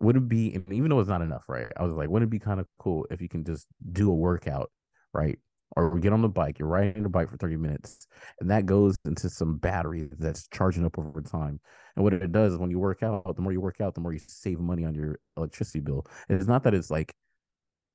would 0.00 0.16
it 0.16 0.28
be? 0.28 0.54
And 0.54 0.70
even 0.72 0.90
though 0.90 1.00
it's 1.00 1.08
not 1.08 1.22
enough, 1.22 1.44
right? 1.48 1.66
I 1.76 1.84
was 1.84 1.94
like, 1.94 2.08
wouldn't 2.10 2.28
it 2.28 2.30
be 2.30 2.38
kind 2.38 2.60
of 2.60 2.66
cool 2.78 3.06
if 3.10 3.22
you 3.22 3.28
can 3.28 3.44
just 3.44 3.66
do 3.92 4.10
a 4.10 4.14
workout, 4.14 4.70
right? 5.14 5.38
Or 5.74 5.98
get 5.98 6.12
on 6.12 6.20
the 6.20 6.28
bike, 6.28 6.58
you're 6.58 6.68
riding 6.68 7.02
the 7.02 7.08
bike 7.08 7.30
for 7.30 7.38
30 7.38 7.56
minutes, 7.56 8.06
and 8.40 8.50
that 8.50 8.66
goes 8.66 8.94
into 9.06 9.30
some 9.30 9.56
battery 9.56 10.10
that's 10.18 10.46
charging 10.48 10.84
up 10.84 10.98
over 10.98 11.22
time. 11.22 11.60
And 11.96 12.04
what 12.04 12.12
it 12.12 12.30
does 12.30 12.52
is 12.52 12.58
when 12.58 12.70
you 12.70 12.78
work 12.78 13.02
out, 13.02 13.36
the 13.36 13.42
more 13.42 13.52
you 13.52 13.60
work 13.60 13.80
out, 13.80 13.94
the 13.94 14.02
more 14.02 14.12
you 14.12 14.20
save 14.26 14.60
money 14.60 14.84
on 14.84 14.94
your 14.94 15.18
electricity 15.38 15.80
bill. 15.80 16.06
And 16.28 16.38
it's 16.38 16.48
not 16.48 16.64
that 16.64 16.74
it's 16.74 16.90
like 16.90 17.14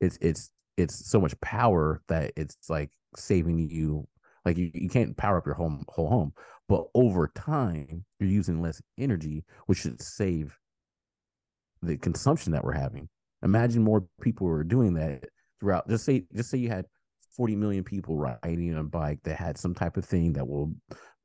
it's 0.01 0.17
it's 0.21 0.51
it's 0.77 1.09
so 1.09 1.19
much 1.19 1.39
power 1.41 2.01
that 2.07 2.31
it's 2.35 2.69
like 2.69 2.91
saving 3.15 3.59
you 3.59 4.07
like 4.45 4.57
you, 4.57 4.71
you 4.73 4.87
can't 4.87 5.17
power 5.17 5.37
up 5.37 5.45
your 5.45 5.55
home 5.55 5.83
whole 5.89 6.07
home, 6.07 6.33
but 6.69 6.85
over 6.95 7.27
time 7.35 8.05
you're 8.19 8.29
using 8.29 8.61
less 8.61 8.81
energy, 8.97 9.43
which 9.65 9.79
should 9.79 10.01
save 10.01 10.57
the 11.81 11.97
consumption 11.97 12.53
that 12.53 12.63
we're 12.63 12.71
having. 12.71 13.09
Imagine 13.43 13.83
more 13.83 14.05
people 14.21 14.47
were 14.47 14.63
doing 14.63 14.93
that 14.93 15.25
throughout. 15.59 15.87
Just 15.89 16.05
say, 16.05 16.25
just 16.33 16.49
say 16.49 16.57
you 16.57 16.69
had 16.69 16.85
40 17.37 17.55
million 17.55 17.83
people 17.83 18.17
riding 18.17 18.73
on 18.73 18.79
a 18.79 18.83
bike 18.83 19.19
that 19.23 19.37
had 19.37 19.57
some 19.57 19.75
type 19.75 19.95
of 19.95 20.03
thing 20.03 20.33
that 20.33 20.47
will 20.47 20.73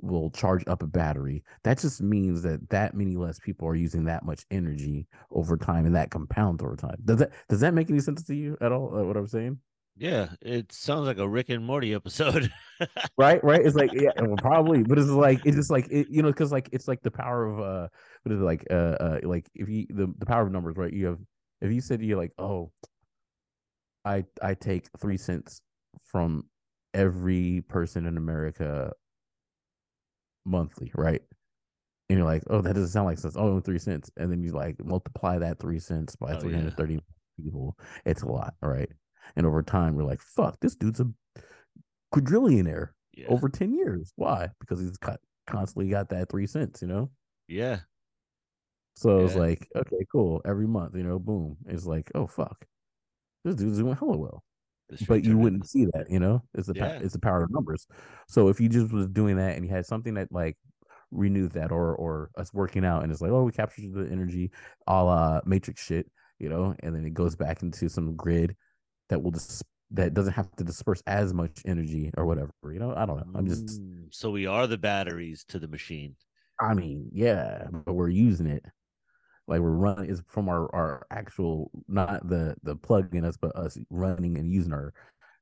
will 0.00 0.30
charge 0.30 0.64
up 0.66 0.82
a 0.82 0.86
battery 0.86 1.44
that 1.62 1.78
just 1.78 2.02
means 2.02 2.42
that 2.42 2.68
that 2.70 2.94
many 2.94 3.16
less 3.16 3.38
people 3.38 3.66
are 3.66 3.76
using 3.76 4.04
that 4.04 4.24
much 4.24 4.44
energy 4.50 5.06
over 5.30 5.56
time 5.56 5.86
and 5.86 5.94
that 5.94 6.10
compounds 6.10 6.62
over 6.62 6.76
time. 6.76 6.96
Does 7.04 7.18
that 7.18 7.30
does 7.48 7.60
that 7.60 7.72
make 7.72 7.88
any 7.88 8.00
sense 8.00 8.22
to 8.24 8.34
you 8.34 8.58
at 8.60 8.72
all 8.72 8.94
uh, 8.96 9.02
what 9.04 9.16
i'm 9.16 9.26
saying? 9.26 9.58
Yeah 9.96 10.28
it 10.42 10.70
sounds 10.72 11.06
like 11.06 11.18
a 11.18 11.28
rick 11.28 11.48
and 11.48 11.64
morty 11.64 11.94
episode. 11.94 12.52
Right 13.16 13.42
right? 13.44 13.64
It's 13.64 13.76
like 13.76 13.92
yeah 13.92 14.10
well, 14.20 14.36
probably 14.36 14.82
but 14.82 14.98
it's 14.98 15.08
like 15.08 15.40
it's 15.44 15.56
just 15.56 15.70
like 15.70 15.86
it, 15.90 16.08
you 16.10 16.20
know 16.20 16.30
because 16.30 16.50
like 16.50 16.68
it's 16.72 16.88
like 16.88 17.00
the 17.02 17.12
power 17.12 17.46
of 17.46 17.60
uh 17.60 17.88
what 18.24 18.34
is 18.34 18.40
it 18.40 18.44
like 18.44 18.66
uh, 18.70 18.96
uh 18.98 19.20
like 19.22 19.48
if 19.54 19.68
you 19.68 19.86
the, 19.88 20.12
the 20.18 20.26
power 20.26 20.42
of 20.42 20.50
numbers 20.50 20.76
right? 20.76 20.92
You 20.92 21.06
have 21.06 21.18
if 21.60 21.70
you 21.72 21.80
said 21.80 22.02
you're 22.02 22.18
like 22.18 22.32
oh 22.38 22.72
i 24.04 24.24
i 24.42 24.54
take 24.54 24.88
three 25.00 25.16
cents 25.16 25.62
from 26.04 26.44
every 26.94 27.62
person 27.68 28.06
in 28.06 28.16
America 28.16 28.92
monthly, 30.44 30.92
right? 30.94 31.22
And 32.08 32.18
you're 32.18 32.26
like, 32.26 32.42
oh, 32.50 32.60
that 32.60 32.74
doesn't 32.74 32.90
sound 32.90 33.06
like 33.06 33.18
sense. 33.18 33.36
Oh, 33.36 33.60
three 33.60 33.78
cents. 33.78 34.10
And 34.16 34.30
then 34.30 34.42
you 34.42 34.52
like 34.52 34.76
multiply 34.84 35.38
that 35.38 35.58
three 35.58 35.78
cents 35.78 36.16
by 36.16 36.34
oh, 36.34 36.40
330 36.40 36.94
yeah. 36.94 37.00
people. 37.42 37.78
It's 38.04 38.22
a 38.22 38.28
lot, 38.28 38.54
right? 38.60 38.90
And 39.36 39.46
over 39.46 39.62
time, 39.62 39.94
we're 39.94 40.04
like, 40.04 40.20
fuck, 40.20 40.58
this 40.60 40.74
dude's 40.74 41.00
a 41.00 41.08
quadrillionaire 42.14 42.88
yeah. 43.14 43.28
over 43.28 43.48
10 43.48 43.72
years. 43.74 44.12
Why? 44.16 44.48
Because 44.60 44.80
he's 44.80 44.98
got, 44.98 45.20
constantly 45.46 45.88
got 45.88 46.10
that 46.10 46.28
three 46.28 46.46
cents, 46.46 46.82
you 46.82 46.88
know? 46.88 47.10
Yeah. 47.48 47.80
So 48.94 49.20
yeah. 49.20 49.24
it's 49.24 49.36
like, 49.36 49.68
okay, 49.74 50.04
cool. 50.10 50.42
Every 50.44 50.66
month, 50.66 50.94
you 50.94 51.04
know, 51.04 51.18
boom. 51.18 51.56
It's 51.66 51.86
like, 51.86 52.10
oh, 52.14 52.26
fuck. 52.26 52.66
This 53.44 53.54
dude's 53.54 53.78
doing 53.78 53.96
hella 53.96 54.18
well 54.18 54.44
but 55.08 55.24
you 55.24 55.36
wouldn't 55.36 55.68
see 55.68 55.86
that, 55.86 56.06
you 56.10 56.20
know. 56.20 56.42
It's 56.54 56.66
the 56.68 56.74
yeah. 56.74 56.98
it's 57.00 57.12
the 57.12 57.20
power 57.20 57.44
of 57.44 57.50
numbers. 57.50 57.86
So 58.28 58.48
if 58.48 58.60
you 58.60 58.68
just 58.68 58.92
was 58.92 59.06
doing 59.08 59.36
that 59.36 59.56
and 59.56 59.64
you 59.64 59.70
had 59.70 59.86
something 59.86 60.14
that 60.14 60.30
like 60.30 60.56
renewed 61.10 61.52
that, 61.52 61.72
or 61.72 61.94
or 61.94 62.30
us 62.36 62.52
working 62.52 62.84
out, 62.84 63.02
and 63.02 63.12
it's 63.12 63.20
like, 63.20 63.30
oh, 63.30 63.44
we 63.44 63.52
captured 63.52 63.92
the 63.92 64.08
energy, 64.10 64.50
a 64.86 65.04
la 65.04 65.40
Matrix 65.44 65.84
shit, 65.84 66.10
you 66.38 66.48
know, 66.48 66.74
and 66.80 66.94
then 66.94 67.04
it 67.04 67.14
goes 67.14 67.36
back 67.36 67.62
into 67.62 67.88
some 67.88 68.16
grid 68.16 68.56
that 69.08 69.22
will 69.22 69.32
just 69.32 69.64
that 69.92 70.14
doesn't 70.14 70.32
have 70.32 70.50
to 70.56 70.64
disperse 70.64 71.02
as 71.06 71.34
much 71.34 71.60
energy 71.66 72.10
or 72.16 72.24
whatever, 72.24 72.52
you 72.72 72.78
know. 72.78 72.94
I 72.96 73.04
don't 73.06 73.16
know. 73.16 73.38
I'm 73.38 73.46
just 73.46 73.80
mm, 73.80 74.06
so 74.10 74.30
we 74.30 74.46
are 74.46 74.66
the 74.66 74.78
batteries 74.78 75.44
to 75.48 75.58
the 75.58 75.68
machine. 75.68 76.16
I 76.60 76.74
mean, 76.74 77.08
yeah, 77.12 77.66
but 77.84 77.94
we're 77.94 78.08
using 78.08 78.46
it 78.46 78.64
like 79.48 79.60
we're 79.60 79.70
running 79.70 80.08
is 80.08 80.22
from 80.28 80.48
our 80.48 80.72
our 80.74 81.06
actual 81.10 81.70
not 81.88 82.28
the 82.28 82.54
the 82.62 82.76
plug 82.76 83.14
in 83.14 83.24
us 83.24 83.36
but 83.36 83.54
us 83.56 83.76
running 83.90 84.38
and 84.38 84.50
using 84.50 84.72
our 84.72 84.92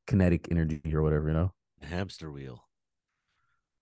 kinetic 0.07 0.49
energy 0.51 0.81
or 0.93 1.03
whatever 1.03 1.29
you 1.29 1.35
know? 1.35 1.53
Hamster 1.83 2.31
wheel. 2.31 2.65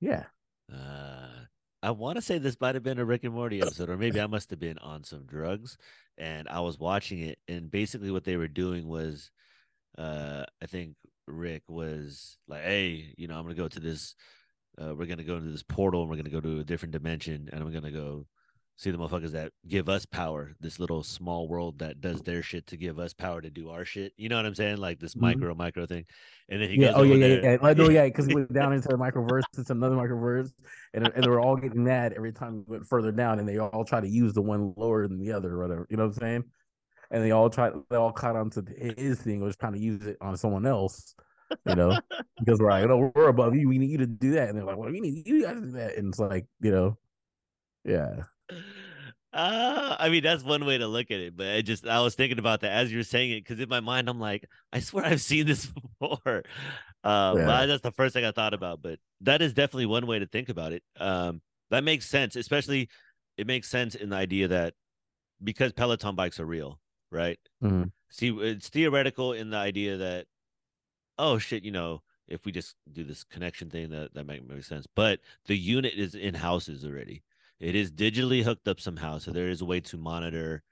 Yeah. 0.00 0.24
Uh 0.72 1.46
i 1.82 1.90
want 1.90 2.16
to 2.16 2.22
say 2.22 2.38
this 2.38 2.60
might 2.60 2.74
have 2.74 2.82
been 2.82 2.98
a 2.98 3.04
rick 3.04 3.24
and 3.24 3.34
morty 3.34 3.60
episode 3.62 3.88
or 3.88 3.96
maybe 3.96 4.20
i 4.20 4.26
must 4.26 4.50
have 4.50 4.58
been 4.58 4.78
on 4.78 5.04
some 5.04 5.24
drugs 5.26 5.78
and 6.16 6.48
i 6.48 6.60
was 6.60 6.78
watching 6.78 7.20
it 7.20 7.38
and 7.48 7.70
basically 7.70 8.10
what 8.10 8.24
they 8.24 8.36
were 8.36 8.48
doing 8.48 8.88
was 8.88 9.30
uh 9.96 10.44
i 10.62 10.66
think 10.66 10.94
rick 11.26 11.62
was 11.68 12.36
like 12.48 12.62
hey 12.62 13.14
you 13.16 13.28
know 13.28 13.36
i'm 13.36 13.44
gonna 13.44 13.54
go 13.54 13.68
to 13.68 13.80
this 13.80 14.14
uh, 14.80 14.94
we're 14.94 15.06
gonna 15.06 15.24
go 15.24 15.36
into 15.36 15.50
this 15.50 15.62
portal 15.62 16.02
and 16.02 16.10
we're 16.10 16.16
gonna 16.16 16.30
go 16.30 16.40
to 16.40 16.60
a 16.60 16.64
different 16.64 16.92
dimension 16.92 17.48
and 17.52 17.62
i'm 17.62 17.72
gonna 17.72 17.90
go 17.90 18.26
see 18.78 18.92
the 18.92 18.96
motherfuckers 18.96 19.32
that 19.32 19.50
give 19.66 19.88
us 19.88 20.06
power, 20.06 20.54
this 20.60 20.78
little 20.78 21.02
small 21.02 21.48
world 21.48 21.80
that 21.80 22.00
does 22.00 22.22
their 22.22 22.42
shit 22.42 22.64
to 22.68 22.76
give 22.76 23.00
us 23.00 23.12
power 23.12 23.40
to 23.40 23.50
do 23.50 23.70
our 23.70 23.84
shit. 23.84 24.12
You 24.16 24.28
know 24.28 24.36
what 24.36 24.46
I'm 24.46 24.54
saying? 24.54 24.76
Like 24.76 25.00
this 25.00 25.14
mm-hmm. 25.14 25.26
micro 25.26 25.54
micro 25.56 25.84
thing. 25.84 26.04
And 26.48 26.62
then 26.62 26.70
he 26.70 26.80
yeah, 26.80 26.92
goes, 26.92 26.98
oh 26.98 27.02
yeah, 27.02 27.14
yeah, 27.16 27.26
yeah, 27.26 27.58
yeah. 27.60 27.72
No, 27.72 27.90
yeah, 27.90 28.04
because 28.04 28.26
he 28.26 28.34
went 28.36 28.52
down 28.52 28.72
into 28.72 28.86
the 28.86 28.96
microverse, 28.96 29.42
it's 29.58 29.70
another 29.70 29.96
microverse, 29.96 30.52
and 30.94 31.08
and 31.08 31.24
they 31.24 31.28
were 31.28 31.40
all 31.40 31.56
getting 31.56 31.82
mad 31.82 32.12
every 32.16 32.32
time 32.32 32.64
we 32.68 32.76
went 32.76 32.86
further 32.86 33.10
down, 33.10 33.40
and 33.40 33.48
they 33.48 33.58
all 33.58 33.84
try 33.84 34.00
to 34.00 34.08
use 34.08 34.32
the 34.32 34.42
one 34.42 34.72
lower 34.76 35.08
than 35.08 35.18
the 35.18 35.32
other, 35.32 35.54
or 35.54 35.62
whatever. 35.62 35.86
You 35.90 35.96
know 35.96 36.06
what 36.06 36.14
I'm 36.16 36.20
saying? 36.20 36.44
And 37.10 37.24
they 37.24 37.32
all 37.32 37.50
try, 37.50 37.70
they 37.90 37.96
all 37.96 38.12
caught 38.12 38.36
onto 38.36 38.62
his 38.96 39.18
thing, 39.18 39.40
was 39.40 39.56
trying 39.56 39.72
to 39.72 39.80
use 39.80 40.06
it 40.06 40.18
on 40.20 40.36
someone 40.36 40.66
else. 40.66 41.16
You 41.66 41.74
know, 41.74 41.98
because 42.38 42.60
we're 42.60 42.70
like, 42.70 42.86
no, 42.86 43.10
we're 43.14 43.28
above 43.28 43.56
you. 43.56 43.68
We 43.68 43.78
need 43.78 43.90
you 43.90 43.98
to 43.98 44.06
do 44.06 44.32
that, 44.32 44.48
and 44.48 44.56
they're 44.56 44.64
like, 44.64 44.76
well, 44.76 44.90
we 44.90 45.00
need 45.00 45.26
you 45.26 45.42
guys 45.42 45.54
to 45.54 45.62
do 45.62 45.72
that, 45.72 45.96
and 45.96 46.08
it's 46.10 46.20
like, 46.20 46.46
you 46.60 46.70
know, 46.70 46.96
yeah. 47.84 48.22
Uh, 49.32 49.96
I 49.98 50.08
mean, 50.08 50.22
that's 50.22 50.42
one 50.42 50.64
way 50.64 50.78
to 50.78 50.86
look 50.86 51.10
at 51.10 51.20
it, 51.20 51.36
but 51.36 51.48
I 51.48 51.60
just 51.60 51.86
I 51.86 52.00
was 52.00 52.14
thinking 52.14 52.38
about 52.38 52.62
that 52.62 52.72
as 52.72 52.90
you 52.90 52.98
were 52.98 53.04
saying 53.04 53.32
it 53.32 53.44
because 53.44 53.60
in 53.60 53.68
my 53.68 53.80
mind 53.80 54.08
I'm 54.08 54.18
like, 54.18 54.48
I 54.72 54.80
swear 54.80 55.04
I've 55.04 55.20
seen 55.20 55.46
this 55.46 55.66
before. 56.00 56.42
Uh, 57.04 57.34
yeah. 57.36 57.44
but 57.44 57.66
that's 57.66 57.82
the 57.82 57.92
first 57.92 58.14
thing 58.14 58.24
I 58.24 58.32
thought 58.32 58.54
about. 58.54 58.80
But 58.82 58.98
that 59.20 59.42
is 59.42 59.52
definitely 59.52 59.86
one 59.86 60.06
way 60.06 60.18
to 60.18 60.26
think 60.26 60.48
about 60.48 60.72
it. 60.72 60.82
Um, 60.98 61.42
that 61.70 61.84
makes 61.84 62.06
sense, 62.06 62.36
especially 62.36 62.88
it 63.36 63.46
makes 63.46 63.68
sense 63.68 63.94
in 63.94 64.08
the 64.10 64.16
idea 64.16 64.48
that 64.48 64.74
because 65.42 65.72
Peloton 65.72 66.14
bikes 66.14 66.40
are 66.40 66.46
real, 66.46 66.80
right? 67.12 67.38
Mm-hmm. 67.62 67.84
See, 68.10 68.30
it's 68.30 68.68
theoretical 68.70 69.34
in 69.34 69.50
the 69.50 69.58
idea 69.58 69.98
that, 69.98 70.26
oh 71.18 71.38
shit, 71.38 71.64
you 71.64 71.70
know, 71.70 72.02
if 72.26 72.44
we 72.44 72.52
just 72.52 72.74
do 72.90 73.04
this 73.04 73.24
connection 73.24 73.70
thing, 73.70 73.90
that 73.90 74.14
that 74.14 74.26
might 74.26 74.46
make 74.46 74.64
sense. 74.64 74.86
But 74.94 75.20
the 75.46 75.56
unit 75.56 75.94
is 75.94 76.14
in 76.14 76.34
houses 76.34 76.84
already. 76.84 77.22
It 77.60 77.74
is 77.74 77.90
digitally 77.90 78.42
hooked 78.42 78.68
up 78.68 78.80
somehow, 78.80 79.18
so 79.18 79.32
there 79.32 79.48
is 79.48 79.60
a 79.60 79.64
way 79.64 79.80
to 79.80 79.96
monitor 79.96 80.62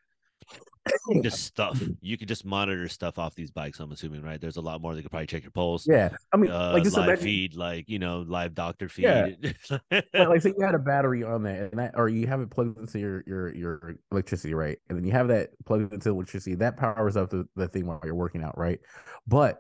just 1.23 1.45
stuff. 1.45 1.83
You 2.01 2.17
could 2.17 2.29
just 2.29 2.45
monitor 2.45 2.89
stuff 2.89 3.19
off 3.19 3.35
these 3.35 3.51
bikes. 3.51 3.81
I'm 3.81 3.93
assuming, 3.93 4.23
right? 4.23 4.41
There's 4.41 4.57
a 4.57 4.61
lot 4.61 4.81
more. 4.81 4.95
They 4.95 5.03
could 5.03 5.11
probably 5.11 5.27
check 5.27 5.43
your 5.43 5.51
pulse. 5.51 5.87
Yeah, 5.87 6.11
I 6.33 6.37
mean, 6.37 6.51
uh, 6.51 6.73
like 6.73 6.85
just 6.85 6.97
live 6.97 7.09
imagine... 7.09 7.25
feed, 7.25 7.55
like 7.55 7.89
you 7.89 7.99
know, 7.99 8.25
live 8.27 8.55
doctor 8.55 8.89
feed. 8.89 9.05
Yeah. 9.05 9.79
like, 9.91 10.05
like 10.15 10.43
say 10.43 10.55
you 10.57 10.65
had 10.65 10.75
a 10.75 10.79
battery 10.79 11.25
on 11.25 11.43
that, 11.45 11.71
and 11.73 11.79
that, 11.79 11.93
or 11.95 12.09
you 12.09 12.27
have 12.27 12.41
it 12.41 12.51
plugged 12.51 12.79
into 12.79 12.99
your 12.99 13.25
your 13.27 13.55
your 13.55 13.97
electricity, 14.13 14.55
right? 14.55 14.79
And 14.89 14.99
then 14.99 15.05
you 15.05 15.13
have 15.13 15.29
that 15.29 15.51
plugged 15.65 15.93
into 15.93 16.11
electricity. 16.11 16.55
That 16.57 16.77
powers 16.77 17.17
up 17.17 17.31
the, 17.31 17.47
the 17.57 17.69
thing 17.69 17.87
while 17.87 18.01
you're 18.05 18.15
working 18.15 18.43
out, 18.43 18.57
right? 18.57 18.81
But 19.27 19.59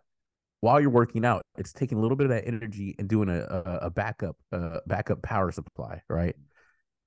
while 0.61 0.81
you're 0.81 0.91
working 0.91 1.25
out, 1.25 1.43
it's 1.59 1.73
taking 1.73 1.99
a 1.99 2.01
little 2.01 2.17
bit 2.17 2.25
of 2.25 2.31
that 2.31 2.47
energy 2.47 2.95
and 2.99 3.09
doing 3.09 3.29
a 3.29 3.41
a, 3.41 3.79
a 3.87 3.91
backup 3.91 4.37
uh, 4.53 4.79
backup 4.87 5.23
power 5.23 5.51
supply, 5.51 6.03
right? 6.09 6.37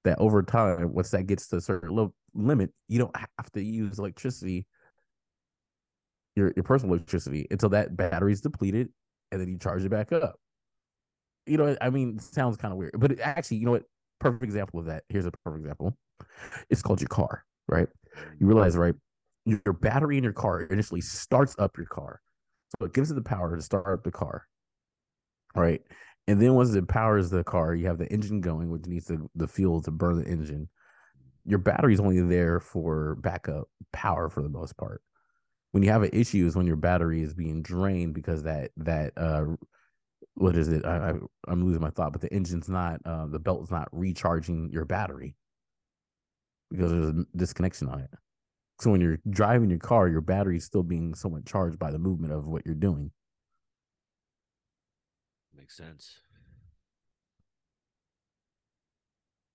That 0.04 0.20
over 0.20 0.43
time, 0.43 0.93
once 0.93 1.12
that 1.12 1.28
gets 1.28 1.47
to 1.50 1.58
a 1.58 1.62
certain 1.62 1.89
little 1.89 2.14
limit, 2.34 2.72
you 2.88 3.00
don't 3.00 3.16
have 3.16 3.52
to 3.54 3.64
use 3.64 4.00
electricity, 4.00 4.66
your 6.36 6.54
your 6.56 6.64
personal 6.64 6.95
electricity, 6.95 7.47
until 7.52 7.70
that 7.70 7.95
battery's 7.95 8.41
depleted, 8.41 8.89
and 9.32 9.41
then 9.41 9.50
you 9.50 9.58
charge 9.58 9.84
it 9.84 9.89
back 9.89 10.12
up. 10.12 10.39
You 11.45 11.58
know, 11.58 11.76
I 11.82 11.89
mean, 11.89 12.18
it 12.18 12.22
sounds 12.22 12.58
kind 12.58 12.72
of 12.72 12.78
weird, 12.78 12.93
but 12.97 13.12
it, 13.12 13.20
actually, 13.22 13.58
you 13.58 13.66
know 13.66 13.72
what? 13.72 13.84
Perfect 14.20 14.43
example 14.43 14.80
of 14.80 14.86
that. 14.88 15.04
Here's 15.10 15.26
a 15.26 15.32
perfect 15.43 15.62
example. 15.64 15.97
It's 16.70 16.82
called 16.82 17.02
your 17.02 17.08
car, 17.08 17.43
right? 17.68 17.88
You 18.39 18.47
realize, 18.47 18.78
right? 18.78 18.95
Your 19.45 19.74
battery 19.74 20.18
in 20.18 20.24
your 20.24 20.34
car 20.34 20.62
initially 20.62 21.02
starts 21.02 21.56
up 21.58 21.78
your 21.78 21.88
car, 21.88 22.22
so 22.80 22.86
it 22.86 22.93
gives 22.93 23.10
it 23.12 23.16
the 23.16 23.22
power 23.22 23.56
to 23.56 23.62
start 23.62 23.88
up 23.88 24.04
the 24.04 24.12
car, 24.12 24.45
right? 25.56 25.82
And 26.30 26.39
then 26.39 26.53
once 26.53 26.75
it 26.75 26.88
powers 26.88 27.32
the 27.32 27.43
car, 27.43 27.73
you 27.73 27.88
have 27.88 27.97
the 27.97 28.05
engine 28.05 28.39
going, 28.39 28.69
which 28.69 28.86
needs 28.86 29.05
the, 29.07 29.27
the 29.34 29.47
fuel 29.47 29.82
to 29.82 29.89
burn 29.89 30.19
the 30.21 30.30
engine. 30.30 30.69
Your 31.43 31.57
battery's 31.57 31.99
only 31.99 32.21
there 32.21 32.59
for 32.59 33.15
backup 33.15 33.67
power 33.91 34.30
for 34.30 34.43
the 34.43 34.49
most 34.49 34.77
part. 34.77 35.01
When 35.71 35.82
you 35.82 35.89
have 35.89 36.03
an 36.03 36.11
issue 36.13 36.45
is 36.45 36.55
when 36.55 36.67
your 36.67 36.75
battery 36.75 37.23
is 37.23 37.34
being 37.34 37.63
drained 37.63 38.13
because 38.13 38.43
that 38.43 38.69
that 38.77 39.13
uh 39.17 39.45
what 40.36 40.55
is 40.55 40.67
it? 40.67 40.86
I, 40.86 41.13
I 41.47 41.51
am 41.51 41.65
losing 41.65 41.82
my 41.82 41.89
thought, 41.89 42.11
but 42.11 42.21
the 42.21 42.32
engine's 42.32 42.69
not 42.69 43.01
uh, 43.05 43.25
the 43.25 43.39
belt's 43.39 43.71
not 43.71 43.88
recharging 43.91 44.69
your 44.71 44.86
battery 44.86 45.36
because 46.69 46.91
there's 46.91 47.07
a 47.07 47.25
disconnection 47.36 47.89
on 47.89 48.01
it. 48.01 48.09
So 48.82 48.91
when 48.91 49.01
you're 49.01 49.19
driving 49.27 49.71
your 49.71 49.80
car, 49.80 50.07
your 50.07 50.21
battery 50.21 50.57
is 50.57 50.63
still 50.63 50.84
being 50.84 51.15
somewhat 51.15 51.47
charged 51.47 51.80
by 51.80 51.89
the 51.89 51.97
movement 51.97 52.34
of 52.34 52.45
what 52.45 52.67
you're 52.67 52.75
doing 52.75 53.13
makes 55.70 55.78
sense. 55.78 56.20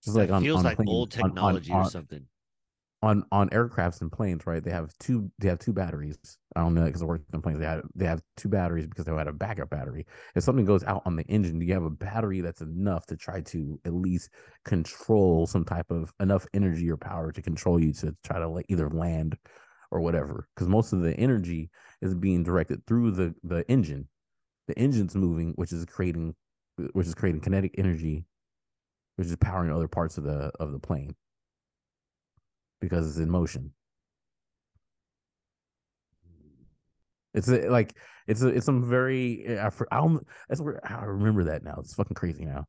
Just 0.05 0.17
like 0.17 0.31
on, 0.31 0.43
feels 0.43 0.59
on 0.59 0.65
like 0.65 0.77
planes, 0.77 0.91
old 0.91 1.11
technology 1.11 1.73
on, 1.73 1.81
on, 1.81 1.87
or 1.87 1.91
something. 1.91 2.27
On 3.03 3.25
on 3.33 3.49
aircrafts 3.51 4.01
and 4.03 4.12
planes, 4.12 4.47
right? 4.47 4.62
They 4.62 4.71
have 4.71 4.93
two. 4.99 5.31
They 5.39 5.49
have 5.49 5.59
two 5.59 5.73
batteries. 5.73 6.19
I 6.55 6.61
don't 6.61 6.75
know 6.75 6.85
because 6.85 7.03
I 7.03 7.07
worked 7.07 7.35
on 7.35 7.41
planes. 7.41 7.59
They 7.59 7.65
have 7.65 7.85
they 7.95 8.05
have 8.05 8.23
two 8.37 8.49
batteries 8.49 8.87
because 8.87 9.07
they 9.07 9.15
had 9.15 9.29
a 9.29 9.33
backup 9.33 9.71
battery. 9.71 10.07
If 10.35 10.45
something 10.45 10.67
goes 10.67 10.85
out 10.85 11.03
on 11.07 11.17
the 11.17 11.25
engine, 11.25 11.59
do 11.59 11.67
you 11.67 11.73
have 11.73 11.85
a 11.85 11.91
battery 11.91 12.43
that's 12.43 12.61
enough 12.61 13.07
to 13.07 13.17
try 13.17 13.41
to 13.41 13.81
at 13.87 13.95
least 13.95 14.31
control 14.65 15.47
some 15.47 15.65
type 15.65 15.91
of 15.91 16.12
enough 16.21 16.47
energy 16.53 16.91
or 16.91 16.99
power 16.99 17.33
to 17.33 17.43
control 17.43 17.81
you 17.81 17.93
to 17.95 18.15
try 18.25 18.39
to 18.39 18.49
like 18.49 18.67
either 18.69 18.91
land 18.91 19.39
or 19.91 20.01
whatever? 20.01 20.49
Because 20.55 20.69
most 20.69 20.93
of 20.93 21.01
the 21.01 21.15
energy 21.15 21.71
is 22.03 22.15
being 22.15 22.43
directed 22.43 22.87
through 22.87 23.12
the 23.12 23.35
the 23.43 23.69
engine 23.71 24.09
the 24.67 24.79
engine's 24.79 25.15
moving, 25.15 25.53
which 25.57 25.73
is 25.73 25.85
creating 25.87 26.35
which 26.93 27.07
is 27.07 27.15
creating 27.15 27.41
kinetic 27.41 27.75
energy, 27.79 28.25
which 29.17 29.29
is 29.29 29.37
powering 29.37 29.73
other 29.73 29.89
parts 29.89 30.19
of 30.19 30.25
the 30.25 30.51
of 30.61 30.73
the 30.73 30.79
plane 30.79 31.15
because 32.81 33.09
it's 33.09 33.19
in 33.19 33.31
motion. 33.31 33.73
It's 37.35 37.49
a, 37.49 37.69
like 37.69 37.97
it's 38.27 38.43
a, 38.43 38.49
it's 38.49 38.67
some 38.67 38.89
very 38.89 39.59
I, 39.59 39.69
I 39.91 39.97
don't 39.99 40.27
that's 40.49 40.61
where 40.61 40.81
I 40.89 41.05
remember 41.05 41.45
that 41.45 41.65
now. 41.65 41.77
It's 41.81 41.95
fucking 41.95 42.15
crazy 42.15 42.45
now. 42.45 42.67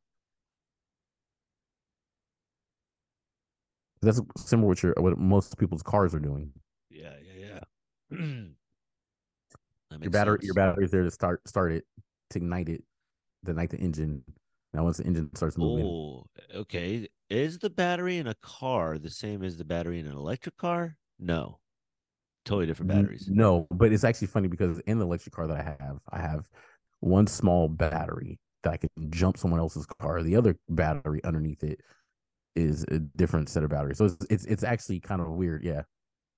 That's 4.02 4.20
similar 4.36 4.68
with 4.68 4.82
your 4.82 4.94
what 4.98 5.18
most 5.18 5.56
people's 5.58 5.82
cars 5.82 6.14
are 6.14 6.20
doing. 6.20 6.52
Yeah, 6.90 7.14
yeah, 7.22 7.60
yeah. 8.10 8.18
your 9.90 10.10
battery, 10.10 10.38
sense. 10.38 10.44
your 10.44 10.54
battery's 10.54 10.90
there 10.90 11.04
to 11.04 11.10
start 11.10 11.46
start 11.48 11.72
it 11.72 11.84
to 12.30 12.38
ignite 12.38 12.68
it, 12.68 12.82
to 13.44 13.52
ignite 13.52 13.70
the 13.70 13.78
engine. 13.78 14.22
Now 14.72 14.84
once 14.84 14.98
the 14.98 15.04
engine 15.04 15.30
starts 15.34 15.56
moving. 15.56 15.86
Oh, 15.86 16.26
okay. 16.54 17.08
Is 17.30 17.58
the 17.58 17.70
battery 17.70 18.18
in 18.18 18.26
a 18.26 18.34
car 18.34 18.98
the 18.98 19.10
same 19.10 19.42
as 19.42 19.56
the 19.56 19.64
battery 19.64 19.98
in 19.98 20.06
an 20.06 20.16
electric 20.16 20.56
car? 20.56 20.96
No. 21.18 21.60
Totally 22.44 22.66
different 22.66 22.90
batteries. 22.90 23.28
No, 23.28 23.66
but 23.70 23.92
it's 23.92 24.04
actually 24.04 24.28
funny 24.28 24.46
because 24.46 24.78
in 24.80 24.98
the 24.98 25.04
electric 25.04 25.34
car 25.34 25.48
that 25.48 25.56
I 25.56 25.62
have, 25.62 25.98
I 26.10 26.20
have 26.20 26.48
one 27.00 27.26
small 27.26 27.68
battery 27.68 28.38
that 28.62 28.72
I 28.72 28.76
can 28.76 28.90
jump 29.10 29.36
someone 29.36 29.58
else's 29.58 29.86
car. 29.86 30.22
The 30.22 30.36
other 30.36 30.56
battery 30.68 31.20
underneath 31.24 31.64
it 31.64 31.80
is 32.54 32.84
a 32.84 33.00
different 33.00 33.48
set 33.48 33.64
of 33.64 33.70
batteries. 33.70 33.98
So 33.98 34.04
it's 34.04 34.26
it's, 34.30 34.44
it's 34.44 34.62
actually 34.62 35.00
kind 35.00 35.20
of 35.20 35.28
weird. 35.28 35.64
Yeah. 35.64 35.82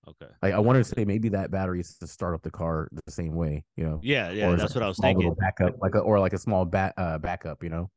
Okay. 0.08 0.32
Like 0.42 0.54
I 0.54 0.58
wanted 0.58 0.78
to 0.78 0.84
say 0.84 1.04
maybe 1.04 1.28
that 1.30 1.50
battery 1.50 1.80
is 1.80 1.96
to 1.98 2.06
start 2.06 2.34
up 2.34 2.42
the 2.42 2.50
car 2.50 2.88
the 3.04 3.12
same 3.12 3.34
way, 3.34 3.64
you 3.76 3.84
know. 3.84 4.00
Yeah, 4.02 4.30
yeah, 4.30 4.54
that's 4.56 4.74
what 4.74 4.82
I 4.82 4.88
was 4.88 4.98
thinking. 4.98 5.34
Backup, 5.34 5.76
like 5.82 5.94
a, 5.94 5.98
or 5.98 6.18
like 6.18 6.32
a 6.32 6.38
small 6.38 6.64
bat 6.64 6.94
uh, 6.96 7.18
backup, 7.18 7.62
you 7.62 7.68
know. 7.68 7.90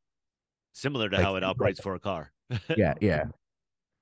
Similar 0.73 1.09
to 1.09 1.17
like, 1.17 1.25
how 1.25 1.35
it 1.35 1.43
operates 1.43 1.79
for 1.79 1.95
a 1.95 1.99
car. 1.99 2.31
yeah, 2.75 2.95
yeah. 2.99 3.25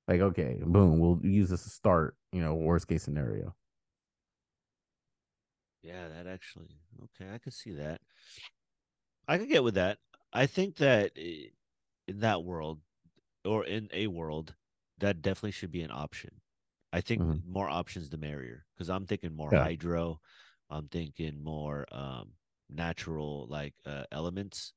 Like 0.07 0.21
okay, 0.21 0.57
boom, 0.65 0.99
we'll 0.99 1.19
use 1.21 1.49
this 1.49 1.63
to 1.63 1.69
start, 1.69 2.15
you 2.31 2.41
know, 2.41 2.55
worst 2.55 2.87
case 2.87 3.03
scenario. 3.03 3.55
Yeah, 5.83 6.07
that 6.07 6.27
actually 6.27 6.69
okay. 7.03 7.31
I 7.33 7.37
could 7.37 7.53
see 7.53 7.71
that. 7.73 8.01
I 9.27 9.37
could 9.37 9.49
get 9.49 9.63
with 9.63 9.75
that. 9.75 9.99
I 10.33 10.47
think 10.47 10.77
that 10.77 11.11
in 11.15 12.19
that 12.19 12.43
world, 12.43 12.79
or 13.45 13.65
in 13.65 13.87
a 13.93 14.07
world, 14.07 14.55
that 14.97 15.21
definitely 15.21 15.51
should 15.51 15.71
be 15.71 15.81
an 15.81 15.91
option. 15.91 16.31
I 16.91 17.01
think 17.01 17.21
mm-hmm. 17.21 17.51
more 17.51 17.69
options 17.69 18.09
the 18.09 18.17
merrier 18.17 18.65
because 18.75 18.89
I'm 18.89 19.05
thinking 19.05 19.35
more 19.35 19.49
yeah. 19.51 19.63
hydro. 19.63 20.19
I'm 20.69 20.87
thinking 20.87 21.43
more 21.43 21.85
um, 21.91 22.31
natural 22.69 23.47
like 23.49 23.73
uh, 23.85 24.03
elements, 24.11 24.73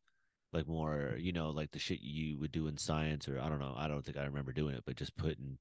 like 0.52 0.66
more 0.66 1.16
you 1.18 1.32
know 1.32 1.50
like 1.50 1.70
the 1.70 1.78
shit 1.78 2.00
you 2.00 2.38
would 2.38 2.52
do 2.52 2.66
in 2.66 2.76
science 2.76 3.28
or 3.28 3.40
I 3.40 3.48
don't 3.48 3.60
know. 3.60 3.74
I 3.76 3.88
don't 3.88 4.04
think 4.04 4.16
I 4.16 4.24
remember 4.24 4.52
doing 4.52 4.74
it, 4.74 4.84
but 4.86 4.96
just 4.96 5.16
putting, 5.16 5.58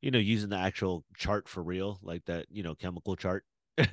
you 0.00 0.10
know, 0.10 0.18
using 0.18 0.50
the 0.50 0.58
actual 0.58 1.04
chart 1.16 1.48
for 1.48 1.62
real, 1.62 1.98
like 2.02 2.24
that 2.26 2.46
you 2.50 2.62
know 2.62 2.74
chemical 2.74 3.16
chart. 3.16 3.44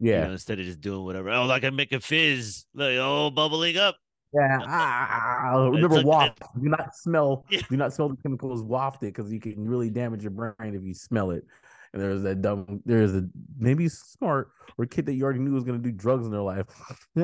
Yeah. 0.00 0.20
You 0.20 0.26
know, 0.26 0.32
instead 0.32 0.58
of 0.58 0.66
just 0.66 0.80
doing 0.80 1.04
whatever. 1.04 1.30
Oh, 1.30 1.46
like 1.46 1.64
I 1.64 1.70
make 1.70 1.92
a 1.92 2.00
fizz, 2.00 2.66
like 2.74 2.96
oh, 2.98 3.30
bubbling 3.30 3.76
up. 3.76 3.96
Yeah. 4.34 4.58
Ah, 4.66 5.68
remember 5.70 5.96
like, 5.96 6.06
waft. 6.06 6.42
Do 6.60 6.68
not 6.68 6.94
smell. 6.94 7.44
Yeah. 7.50 7.60
Do 7.70 7.76
not 7.76 7.92
smell 7.92 8.08
the 8.08 8.16
chemicals 8.16 8.62
wafted 8.62 9.14
because 9.14 9.32
you 9.32 9.40
can 9.40 9.66
really 9.66 9.90
damage 9.90 10.22
your 10.22 10.32
brain 10.32 10.74
if 10.74 10.82
you 10.82 10.94
smell 10.94 11.30
it. 11.30 11.44
And 11.92 12.02
there's 12.02 12.22
that 12.22 12.42
dumb. 12.42 12.82
There's 12.84 13.14
a 13.14 13.28
maybe 13.56 13.88
smart 13.88 14.50
or 14.76 14.86
kid 14.86 15.06
that 15.06 15.14
you 15.14 15.22
already 15.22 15.38
knew 15.38 15.52
was 15.52 15.64
gonna 15.64 15.78
do 15.78 15.92
drugs 15.92 16.26
in 16.26 16.32
their 16.32 16.40
life. 16.40 16.66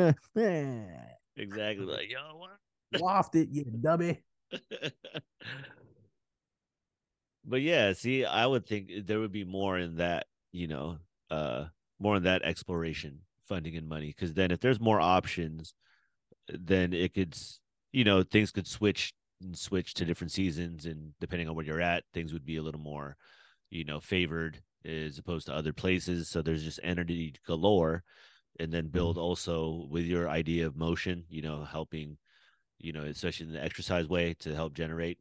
exactly. 1.37 1.87
Like 1.87 2.11
yo, 2.11 2.37
what? 2.37 2.51
Waft 3.01 3.35
it, 3.35 3.49
you 3.51 3.65
dummy. 3.65 4.23
but 7.45 7.61
yeah, 7.61 7.93
see, 7.93 8.25
I 8.25 8.47
would 8.47 8.67
think 8.67 8.91
there 9.07 9.19
would 9.19 9.33
be 9.33 9.45
more 9.45 9.79
in 9.79 9.97
that, 9.97 10.27
you 10.53 10.69
know, 10.69 10.99
uh 11.31 11.65
more 11.99 12.17
in 12.17 12.23
that 12.25 12.43
exploration 12.43 13.21
funding 13.45 13.77
and 13.77 13.89
money 13.89 14.15
because 14.17 14.33
then 14.35 14.53
if 14.53 14.61
there's 14.61 14.81
more 14.81 15.01
options 15.01 15.75
then 16.53 16.92
it 16.92 17.14
could 17.14 17.36
you 17.92 18.05
know 18.05 18.22
things 18.22 18.51
could 18.51 18.66
switch 18.66 19.12
and 19.40 19.57
switch 19.57 19.94
to 19.94 20.05
different 20.05 20.32
seasons 20.32 20.86
and 20.86 21.12
depending 21.20 21.48
on 21.48 21.55
where 21.55 21.64
you're 21.64 21.80
at 21.80 22.05
things 22.12 22.32
would 22.32 22.44
be 22.44 22.57
a 22.57 22.62
little 22.62 22.80
more 22.80 23.16
you 23.70 23.84
know 23.84 24.01
favored 24.01 24.61
as 24.84 25.18
opposed 25.18 25.46
to 25.46 25.55
other 25.55 25.72
places 25.72 26.28
so 26.28 26.42
there's 26.42 26.64
just 26.64 26.80
energy 26.82 27.34
galore 27.46 28.03
and 28.59 28.72
then 28.72 28.88
build 28.88 29.16
mm-hmm. 29.16 29.24
also 29.24 29.86
with 29.90 30.05
your 30.05 30.28
idea 30.28 30.66
of 30.66 30.76
motion 30.76 31.24
you 31.28 31.42
know 31.42 31.64
helping 31.64 32.16
you 32.78 32.92
know 32.92 33.05
especially 33.05 33.46
in 33.46 33.53
the 33.53 33.62
exercise 33.62 34.09
way 34.09 34.34
to 34.38 34.55
help 34.55 34.74
generate 34.74 35.18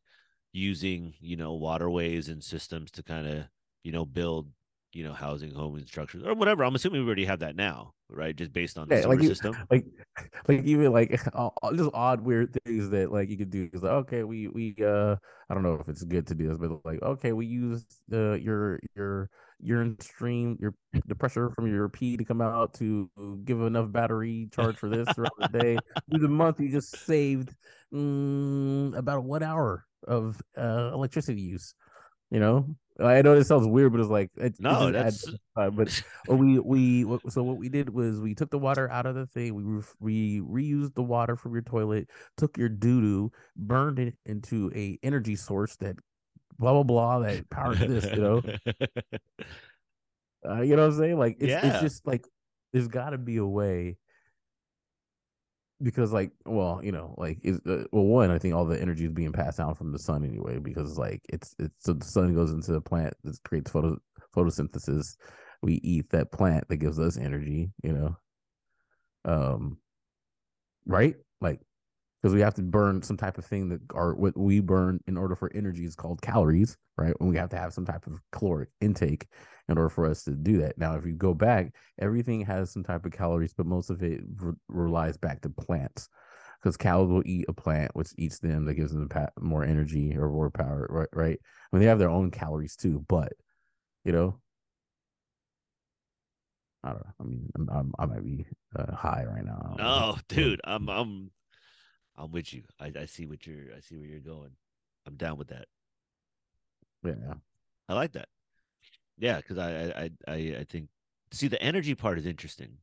using 0.51 1.13
you 1.19 1.37
know 1.37 1.53
waterways 1.53 2.29
and 2.29 2.43
systems 2.43 2.91
to 2.91 3.03
kind 3.03 3.27
of 3.27 3.43
you 3.83 3.91
know 3.91 4.05
build 4.05 4.47
you 4.93 5.03
know, 5.03 5.13
housing, 5.13 5.53
home 5.53 5.77
instructions, 5.77 6.23
or 6.25 6.33
whatever. 6.33 6.63
I'm 6.63 6.75
assuming 6.75 7.01
we 7.01 7.07
already 7.07 7.25
have 7.25 7.39
that 7.39 7.55
now, 7.55 7.93
right? 8.09 8.35
Just 8.35 8.51
based 8.51 8.77
on 8.77 8.87
the 8.87 8.99
yeah, 8.99 9.05
like 9.05 9.21
system. 9.21 9.55
Like, 9.71 9.85
like 10.47 10.63
even 10.63 10.91
like 10.91 11.19
all, 11.35 11.53
just 11.75 11.91
odd, 11.93 12.21
weird 12.21 12.57
things 12.65 12.89
that 12.89 13.11
like 13.11 13.29
you 13.29 13.37
could 13.37 13.51
do. 13.51 13.69
Is 13.71 13.83
like, 13.83 13.91
okay, 13.91 14.23
we 14.23 14.47
we 14.47 14.75
uh, 14.83 15.15
I 15.49 15.53
don't 15.53 15.63
know 15.63 15.75
if 15.75 15.87
it's 15.87 16.03
good 16.03 16.27
to 16.27 16.35
do 16.35 16.49
this, 16.49 16.57
but 16.57 16.83
like, 16.85 17.01
okay, 17.01 17.33
we 17.33 17.45
use 17.45 17.85
the 18.07 18.39
your 18.41 18.79
your 18.95 19.29
urine 19.59 19.99
stream, 19.99 20.57
your 20.59 20.73
the 21.05 21.15
pressure 21.15 21.51
from 21.51 21.67
your 21.67 21.87
pee 21.89 22.17
to 22.17 22.25
come 22.25 22.41
out 22.41 22.73
to 22.75 23.09
give 23.45 23.61
enough 23.61 23.91
battery 23.91 24.49
charge 24.51 24.77
for 24.77 24.89
this 24.89 25.07
throughout 25.13 25.33
the 25.39 25.59
day. 25.59 25.77
Through 26.09 26.21
the 26.21 26.27
month, 26.27 26.59
you 26.59 26.69
just 26.69 26.97
saved 27.05 27.53
mm, 27.93 28.95
about 28.97 29.23
one 29.23 29.43
hour 29.43 29.85
of 30.07 30.41
uh, 30.57 30.91
electricity 30.93 31.41
use. 31.41 31.73
You 32.31 32.39
know, 32.39 32.75
I 32.99 33.21
know 33.21 33.35
this 33.35 33.47
sounds 33.47 33.67
weird, 33.67 33.91
but 33.91 34.01
it's 34.01 34.09
like 34.09 34.29
it, 34.35 34.55
no, 34.59 34.91
that's 34.91 35.25
but 35.55 36.03
we 36.27 36.59
we 36.59 37.03
so 37.29 37.43
what 37.43 37.57
we 37.57 37.69
did 37.69 37.89
was 37.89 38.19
we 38.19 38.35
took 38.35 38.49
the 38.51 38.57
water 38.57 38.89
out 38.89 39.05
of 39.05 39.15
the 39.15 39.25
thing. 39.25 39.55
We 39.55 39.63
re, 39.63 39.83
we 39.99 40.39
reused 40.41 40.95
the 40.95 41.03
water 41.03 41.35
from 41.35 41.53
your 41.53 41.61
toilet, 41.61 42.09
took 42.37 42.57
your 42.57 42.69
doo 42.69 43.01
doo, 43.01 43.31
burned 43.55 43.99
it 43.99 44.15
into 44.25 44.71
a 44.75 44.99
energy 45.01 45.35
source 45.35 45.75
that 45.77 45.95
blah 46.57 46.73
blah 46.73 46.83
blah 46.83 47.19
that 47.19 47.49
powers 47.49 47.79
this. 47.79 48.05
You 48.05 48.21
know, 48.21 48.41
uh, 50.49 50.61
you 50.61 50.75
know 50.75 50.87
what 50.87 50.93
I'm 50.93 50.99
saying? 50.99 51.17
Like 51.17 51.37
it's 51.39 51.49
yeah. 51.49 51.65
it's 51.65 51.81
just 51.81 52.05
like 52.05 52.25
there's 52.73 52.87
got 52.87 53.11
to 53.11 53.17
be 53.17 53.37
a 53.37 53.45
way 53.45 53.97
because 55.81 56.11
like 56.11 56.31
well 56.45 56.81
you 56.83 56.91
know 56.91 57.15
like 57.17 57.39
is 57.43 57.59
uh, 57.65 57.83
well 57.91 58.03
one 58.03 58.31
i 58.31 58.37
think 58.37 58.53
all 58.53 58.65
the 58.65 58.81
energy 58.81 59.05
is 59.05 59.11
being 59.11 59.31
passed 59.31 59.57
down 59.57 59.73
from 59.73 59.91
the 59.91 59.99
sun 59.99 60.25
anyway 60.25 60.57
because 60.57 60.97
like 60.97 61.21
it's 61.29 61.55
it's 61.57 61.85
so 61.85 61.93
the 61.93 62.05
sun 62.05 62.33
goes 62.35 62.51
into 62.51 62.71
the 62.71 62.81
plant 62.81 63.13
that 63.23 63.41
creates 63.43 63.71
photo 63.71 63.97
photosynthesis. 64.35 65.15
We 65.61 65.75
eat 65.75 66.09
that 66.11 66.31
plant 66.31 66.67
that 66.69 66.77
gives 66.77 66.99
us 66.99 67.17
energy 67.17 67.71
you 67.83 67.93
know? 67.93 68.17
Um 69.25 69.77
right? 70.85 71.15
Like 71.41 71.61
because 72.21 72.33
we 72.33 72.41
have 72.41 72.53
to 72.55 72.61
burn 72.61 73.01
some 73.01 73.17
type 73.17 73.37
of 73.37 73.45
thing 73.45 73.69
that 73.69 73.81
are 73.93 74.13
what 74.13 74.35
we 74.35 74.59
burn 74.59 74.99
in 75.07 75.17
order 75.17 75.35
for 75.35 75.51
energy 75.53 75.85
is 75.85 75.95
called 75.95 76.21
calories, 76.21 76.77
right? 76.97 77.13
And 77.19 77.29
we 77.29 77.37
have 77.37 77.49
to 77.49 77.57
have 77.57 77.73
some 77.73 77.85
type 77.85 78.07
of 78.07 78.19
caloric 78.31 78.69
intake 78.81 79.27
in 79.69 79.77
order 79.77 79.89
for 79.89 80.05
us 80.05 80.23
to 80.23 80.31
do 80.31 80.57
that. 80.57 80.77
Now, 80.77 80.95
if 80.95 81.05
you 81.05 81.13
go 81.13 81.33
back, 81.33 81.73
everything 81.99 82.41
has 82.41 82.71
some 82.71 82.83
type 82.83 83.05
of 83.05 83.13
calories, 83.13 83.53
but 83.53 83.65
most 83.65 83.89
of 83.89 84.03
it 84.03 84.21
re- 84.37 84.53
relies 84.67 85.15
back 85.15 85.41
to 85.41 85.49
plants 85.49 86.09
because 86.61 86.75
cows 86.75 87.07
will 87.07 87.23
eat 87.25 87.45
a 87.47 87.53
plant 87.53 87.95
which 87.95 88.09
eats 88.17 88.39
them 88.39 88.65
that 88.65 88.73
gives 88.73 88.91
them 88.91 89.07
more 89.39 89.63
energy 89.63 90.17
or 90.17 90.29
more 90.29 90.51
power, 90.51 90.87
right? 90.89 91.09
Right? 91.13 91.39
I 91.41 91.75
mean, 91.75 91.81
they 91.81 91.87
have 91.87 91.99
their 91.99 92.09
own 92.09 92.31
calories 92.31 92.75
too, 92.75 93.05
but 93.07 93.31
you 94.03 94.11
know, 94.11 94.39
I 96.83 96.89
don't 96.89 97.05
know. 97.05 97.13
I 97.19 97.23
mean, 97.23 97.49
I'm, 97.55 97.69
I'm, 97.69 97.93
i 97.99 98.05
might 98.05 98.23
be 98.23 98.45
uh, 98.75 98.93
high 98.93 99.25
right 99.25 99.45
now. 99.45 99.75
No, 99.77 100.17
dude, 100.27 100.61
I'm 100.63 100.89
I'm 100.89 101.31
I'm 102.19 102.31
with 102.31 102.53
you. 102.53 102.63
I, 102.79 102.91
I 102.99 103.05
see 103.05 103.25
what 103.25 103.47
you're 103.47 103.73
I 103.75 103.79
see 103.79 103.95
where 103.95 104.07
you're 104.07 104.19
going. 104.19 104.51
I'm 105.07 105.15
down 105.15 105.37
with 105.37 105.47
that. 105.47 105.65
Yeah. 107.03 107.35
I 107.87 107.93
like 107.93 108.11
that. 108.11 108.27
Yeah, 109.17 109.37
because 109.37 109.57
I, 109.57 109.71
I 109.71 110.09
I 110.27 110.33
I 110.59 110.65
think 110.69 110.89
see 111.31 111.47
the 111.47 111.61
energy 111.61 111.95
part 111.95 112.19
is 112.19 112.25
interesting. 112.25 112.77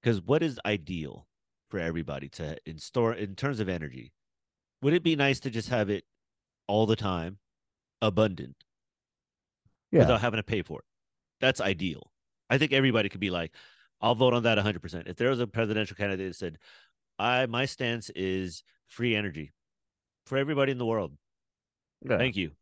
Because 0.00 0.20
what 0.20 0.42
is 0.42 0.60
ideal 0.64 1.26
for 1.68 1.78
everybody 1.78 2.28
to 2.30 2.56
in 2.66 2.78
store 2.78 3.14
in 3.14 3.34
terms 3.34 3.58
of 3.58 3.68
energy? 3.68 4.12
Would 4.82 4.94
it 4.94 5.02
be 5.02 5.16
nice 5.16 5.40
to 5.40 5.50
just 5.50 5.68
have 5.68 5.90
it 5.90 6.04
all 6.66 6.86
the 6.86 6.96
time, 6.96 7.38
abundant, 8.00 8.56
yeah. 9.90 10.00
without 10.00 10.20
having 10.20 10.38
to 10.38 10.42
pay 10.42 10.62
for 10.62 10.80
it? 10.80 10.84
That's 11.40 11.60
ideal. 11.60 12.10
I 12.48 12.58
think 12.58 12.72
everybody 12.72 13.08
could 13.08 13.20
be 13.20 13.30
like, 13.30 13.52
I'll 14.00 14.14
vote 14.14 14.32
on 14.32 14.42
that 14.44 14.58
100%. 14.58 15.08
If 15.08 15.16
there 15.16 15.30
was 15.30 15.40
a 15.40 15.46
presidential 15.46 15.96
candidate 15.96 16.28
that 16.28 16.36
said, 16.36 16.58
I 17.20 17.46
my 17.46 17.66
stance 17.66 18.10
is 18.16 18.64
free 18.88 19.14
energy 19.14 19.52
for 20.26 20.38
everybody 20.38 20.72
in 20.72 20.78
the 20.78 20.86
world. 20.86 21.12
Yeah. 22.02 22.16
Thank 22.16 22.36
you. 22.36 22.52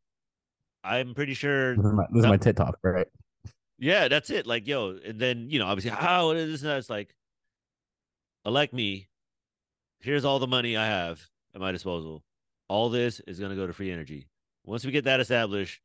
I'm 0.82 1.14
pretty 1.14 1.34
sure 1.34 1.76
this 1.76 1.86
is 1.86 1.92
my, 1.92 2.06
this 2.10 2.24
is 2.24 2.28
my 2.28 2.36
TED 2.36 2.56
talk, 2.56 2.78
right? 2.82 3.06
Yeah, 3.78 4.08
that's 4.08 4.30
it. 4.30 4.46
Like, 4.46 4.66
yo, 4.66 4.98
and 5.04 5.20
then 5.20 5.48
you 5.48 5.60
know, 5.60 5.66
obviously, 5.66 5.92
how 5.92 6.30
it 6.30 6.38
is 6.38 6.62
that? 6.62 6.78
It's 6.78 6.90
like, 6.90 7.14
elect 8.44 8.72
me. 8.74 9.08
Here's 10.00 10.24
all 10.24 10.38
the 10.38 10.46
money 10.46 10.76
I 10.76 10.86
have 10.86 11.20
at 11.54 11.60
my 11.60 11.72
disposal. 11.72 12.24
All 12.68 12.88
this 12.88 13.20
is 13.26 13.38
going 13.38 13.50
to 13.50 13.56
go 13.56 13.66
to 13.66 13.72
free 13.72 13.90
energy. 13.90 14.28
Once 14.64 14.84
we 14.84 14.92
get 14.92 15.04
that 15.04 15.20
established, 15.20 15.80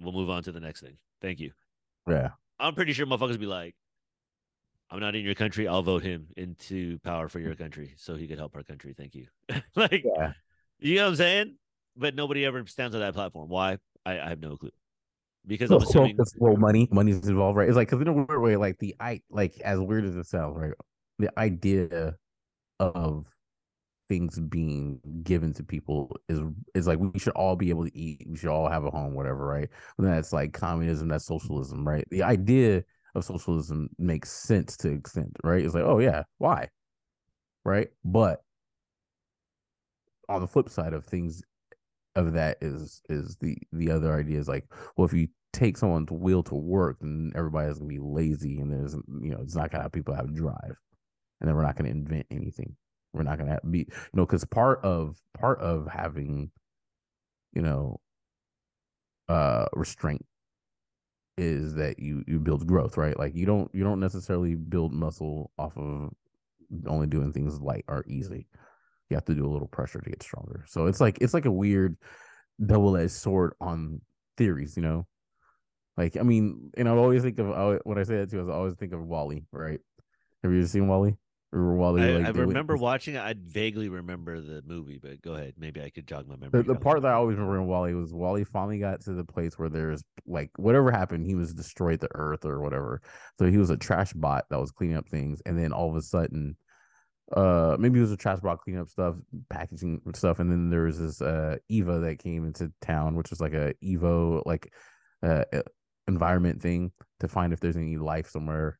we'll 0.00 0.12
move 0.12 0.30
on 0.30 0.42
to 0.44 0.52
the 0.52 0.60
next 0.60 0.80
thing. 0.80 0.96
Thank 1.20 1.38
you. 1.38 1.52
Yeah. 2.08 2.30
I'm 2.58 2.74
pretty 2.74 2.92
sure 2.92 3.06
motherfuckers 3.06 3.38
be 3.38 3.46
like, 3.46 3.74
I'm 4.92 5.00
not 5.00 5.14
in 5.14 5.24
your 5.24 5.34
country. 5.34 5.66
I'll 5.66 5.82
vote 5.82 6.02
him 6.02 6.26
into 6.36 6.98
power 6.98 7.28
for 7.28 7.40
your 7.40 7.54
country 7.64 7.94
so 7.96 8.14
he 8.14 8.28
could 8.28 8.38
help 8.38 8.54
our 8.54 8.62
country. 8.62 8.94
Thank 8.96 9.14
you. 9.14 9.26
like, 9.76 10.04
Yeah. 10.04 10.32
you 10.78 10.96
know 10.96 11.04
what 11.04 11.08
I'm 11.10 11.16
saying? 11.16 11.56
But 11.96 12.14
nobody 12.14 12.44
ever 12.44 12.66
stands 12.66 12.94
on 12.94 13.00
that 13.00 13.14
platform. 13.14 13.48
Why? 13.48 13.78
I, 14.04 14.20
I 14.20 14.28
have 14.28 14.40
no 14.40 14.56
clue. 14.56 14.70
Because 15.46 15.70
I'm 15.70 15.78
Well, 15.78 15.88
assuming 15.88 16.10
it's- 16.10 16.34
well, 16.36 16.56
money, 16.56 16.88
money's 16.92 17.26
involved, 17.26 17.56
right? 17.56 17.68
It's 17.68 17.76
like 17.76 17.88
because 17.88 18.02
in 18.02 18.08
a 18.08 18.12
weird 18.12 18.40
way, 18.42 18.56
like 18.56 18.78
the 18.78 18.94
I, 19.00 19.22
like 19.30 19.58
as 19.64 19.80
weird 19.80 20.04
as 20.04 20.14
it 20.14 20.26
sounds, 20.26 20.56
right? 20.56 20.72
The 21.18 21.36
idea 21.38 22.14
of 22.78 23.26
things 24.08 24.38
being 24.38 25.00
given 25.22 25.52
to 25.54 25.64
people 25.64 26.16
is 26.28 26.40
is 26.74 26.86
like 26.86 26.98
we 26.98 27.18
should 27.18 27.32
all 27.32 27.56
be 27.56 27.70
able 27.70 27.84
to 27.86 27.96
eat, 27.96 28.24
we 28.28 28.36
should 28.36 28.50
all 28.50 28.68
have 28.68 28.84
a 28.84 28.90
home, 28.90 29.14
whatever, 29.14 29.46
right? 29.46 29.68
And 29.98 30.06
that's 30.06 30.32
like 30.32 30.52
communism, 30.52 31.08
that's 31.08 31.24
socialism, 31.26 31.86
right? 31.86 32.06
The 32.10 32.22
idea 32.22 32.84
of 33.14 33.24
socialism 33.24 33.88
makes 33.98 34.30
sense 34.30 34.76
to 34.78 34.90
extent, 34.90 35.36
right? 35.44 35.64
It's 35.64 35.74
like, 35.74 35.84
oh 35.84 35.98
yeah, 35.98 36.22
why, 36.38 36.68
right? 37.64 37.88
But 38.04 38.42
on 40.28 40.40
the 40.40 40.48
flip 40.48 40.68
side 40.68 40.92
of 40.92 41.04
things, 41.04 41.42
of 42.14 42.34
that 42.34 42.58
is 42.60 43.02
is 43.08 43.36
the 43.36 43.56
the 43.72 43.90
other 43.90 44.14
idea 44.14 44.38
is 44.38 44.48
like, 44.48 44.66
well, 44.96 45.06
if 45.06 45.12
you 45.12 45.28
take 45.52 45.76
someone's 45.76 46.10
will 46.10 46.42
to 46.44 46.54
work, 46.54 46.98
then 47.00 47.32
everybody's 47.34 47.78
gonna 47.78 47.88
be 47.88 47.98
lazy, 47.98 48.58
and 48.60 48.72
there's 48.72 48.94
you 48.94 49.30
know 49.30 49.38
it's 49.42 49.56
not 49.56 49.70
gonna 49.70 49.84
have 49.84 49.92
people 49.92 50.14
have 50.14 50.34
drive, 50.34 50.76
and 51.40 51.48
then 51.48 51.54
we're 51.54 51.62
not 51.62 51.76
gonna 51.76 51.90
invent 51.90 52.26
anything. 52.30 52.76
We're 53.12 53.22
not 53.22 53.38
gonna 53.38 53.58
be 53.68 53.80
you 53.80 53.86
know 54.14 54.26
because 54.26 54.44
part 54.44 54.80
of 54.84 55.16
part 55.38 55.60
of 55.60 55.88
having 55.88 56.50
you 57.54 57.62
know 57.62 58.00
uh 59.28 59.66
restraint 59.74 60.24
is 61.38 61.74
that 61.74 61.98
you 61.98 62.24
you 62.26 62.38
build 62.38 62.66
growth 62.66 62.96
right? 62.96 63.18
Like 63.18 63.34
you 63.34 63.46
don't 63.46 63.70
you 63.74 63.84
don't 63.84 64.00
necessarily 64.00 64.54
build 64.54 64.92
muscle 64.92 65.50
off 65.58 65.76
of 65.76 66.10
only 66.86 67.06
doing 67.06 67.32
things 67.32 67.60
light 67.60 67.84
or 67.88 68.04
easy. 68.06 68.46
You 69.08 69.16
have 69.16 69.24
to 69.26 69.34
do 69.34 69.46
a 69.46 69.50
little 69.52 69.68
pressure 69.68 70.00
to 70.00 70.10
get 70.10 70.22
stronger. 70.22 70.64
So 70.68 70.86
it's 70.86 71.00
like 71.00 71.18
it's 71.20 71.34
like 71.34 71.46
a 71.46 71.50
weird 71.52 71.96
double-edged 72.64 73.10
sword 73.10 73.54
on 73.60 74.00
theories 74.36 74.76
you 74.76 74.82
know? 74.82 75.06
Like 75.96 76.16
i 76.16 76.22
mean 76.22 76.70
and 76.76 76.88
i 76.88 76.92
always 76.92 77.22
think 77.22 77.38
of 77.38 77.80
when 77.84 77.98
i 77.98 78.02
say 78.02 78.16
that 78.16 78.30
too 78.30 78.50
i 78.50 78.54
always 78.54 78.74
think 78.74 78.92
of 78.92 79.06
WALL-E 79.06 79.44
right? 79.52 79.80
Have 80.42 80.52
you 80.52 80.58
ever 80.58 80.66
seen 80.66 80.88
WALL-E 80.88 81.16
or 81.52 81.74
WALL-E 81.74 82.02
I, 82.02 82.06
like, 82.12 82.26
I 82.26 82.32
they 82.32 82.38
went- 82.38 82.48
remember 82.48 82.76
watching 82.76 83.14
it. 83.14 83.20
I 83.20 83.34
vaguely 83.38 83.88
remember 83.88 84.40
the 84.40 84.62
movie, 84.66 84.98
but 85.02 85.20
go 85.20 85.34
ahead. 85.34 85.54
Maybe 85.58 85.82
I 85.82 85.90
could 85.90 86.06
jog 86.06 86.26
my 86.26 86.36
memory. 86.36 86.62
the, 86.62 86.72
the 86.74 86.80
part 86.80 87.02
that 87.02 87.10
I 87.10 87.14
always 87.14 87.36
remember 87.36 87.60
in 87.60 87.66
WALL-E 87.66 87.94
was 87.94 88.14
WALL-E 88.14 88.44
finally 88.44 88.78
got 88.78 89.02
to 89.02 89.12
the 89.12 89.24
place 89.24 89.58
where 89.58 89.68
there's 89.68 90.02
like 90.26 90.50
whatever 90.56 90.90
happened, 90.90 91.26
he 91.26 91.34
was 91.34 91.52
destroyed 91.54 92.00
the 92.00 92.08
earth 92.14 92.44
or 92.44 92.60
whatever. 92.62 93.02
So 93.38 93.50
he 93.50 93.58
was 93.58 93.70
a 93.70 93.76
trash 93.76 94.12
bot 94.14 94.46
that 94.50 94.58
was 94.60 94.70
cleaning 94.70 94.96
up 94.96 95.08
things, 95.08 95.42
and 95.44 95.58
then 95.58 95.72
all 95.72 95.90
of 95.90 95.96
a 95.96 96.02
sudden, 96.02 96.56
uh, 97.32 97.76
maybe 97.78 97.98
it 97.98 98.02
was 98.02 98.12
a 98.12 98.16
trash 98.16 98.40
bot 98.40 98.60
cleaning 98.60 98.80
up 98.80 98.88
stuff, 98.88 99.16
packaging 99.50 100.00
stuff, 100.14 100.38
and 100.38 100.50
then 100.50 100.70
there 100.70 100.84
was 100.84 100.98
this 100.98 101.20
uh 101.20 101.56
Eva 101.68 101.98
that 102.00 102.18
came 102.18 102.46
into 102.46 102.72
town, 102.80 103.14
which 103.14 103.30
was 103.30 103.40
like 103.40 103.54
a 103.54 103.74
Evo 103.84 104.42
like 104.46 104.72
uh 105.22 105.44
uh, 105.52 105.62
environment 106.08 106.60
thing 106.62 106.92
to 107.20 107.28
find 107.28 107.52
if 107.52 107.60
there's 107.60 107.76
any 107.76 107.96
life 107.96 108.28
somewhere. 108.28 108.78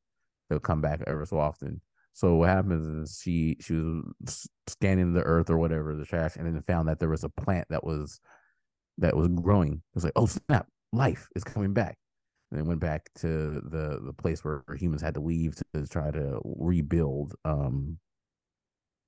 They'll 0.48 0.58
come 0.58 0.80
back 0.80 1.00
ever 1.06 1.24
so 1.24 1.38
often. 1.38 1.80
So 2.14 2.36
what 2.36 2.50
happens 2.50 2.86
is 3.10 3.20
she 3.22 3.56
she 3.60 3.74
was 3.74 4.48
scanning 4.66 5.12
the 5.14 5.22
earth 5.22 5.50
or 5.50 5.58
whatever 5.58 5.94
the 5.96 6.04
trash, 6.04 6.36
and 6.36 6.46
then 6.46 6.60
found 6.62 6.88
that 6.88 7.00
there 7.00 7.08
was 7.08 7.24
a 7.24 7.28
plant 7.28 7.68
that 7.70 7.84
was 7.84 8.20
that 8.98 9.16
was 9.16 9.28
growing. 9.28 9.74
It 9.74 9.94
was 9.94 10.04
like, 10.04 10.12
oh 10.16 10.26
snap, 10.26 10.68
life 10.92 11.28
is 11.36 11.44
coming 11.44 11.72
back. 11.72 11.98
And 12.50 12.60
then 12.60 12.66
went 12.66 12.80
back 12.80 13.08
to 13.16 13.26
the 13.64 14.00
the 14.04 14.12
place 14.12 14.44
where 14.44 14.62
humans 14.78 15.02
had 15.02 15.14
to 15.14 15.20
leave 15.20 15.56
to 15.74 15.86
try 15.86 16.10
to 16.10 16.40
rebuild 16.44 17.34
um 17.44 17.98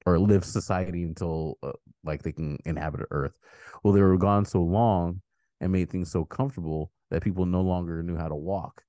or 0.06 0.18
live 0.18 0.44
society 0.44 1.02
until 1.02 1.58
uh, 1.62 1.72
like 2.04 2.22
they 2.22 2.32
can 2.32 2.58
inhabit 2.64 3.06
Earth. 3.10 3.38
Well, 3.82 3.94
they 3.94 4.02
were 4.02 4.18
gone 4.18 4.44
so 4.44 4.62
long 4.62 5.22
and 5.60 5.72
made 5.72 5.90
things 5.90 6.10
so 6.10 6.24
comfortable 6.24 6.92
that 7.10 7.22
people 7.22 7.46
no 7.46 7.62
longer 7.62 8.02
knew 8.02 8.16
how 8.16 8.28
to 8.28 8.34
walk. 8.34 8.83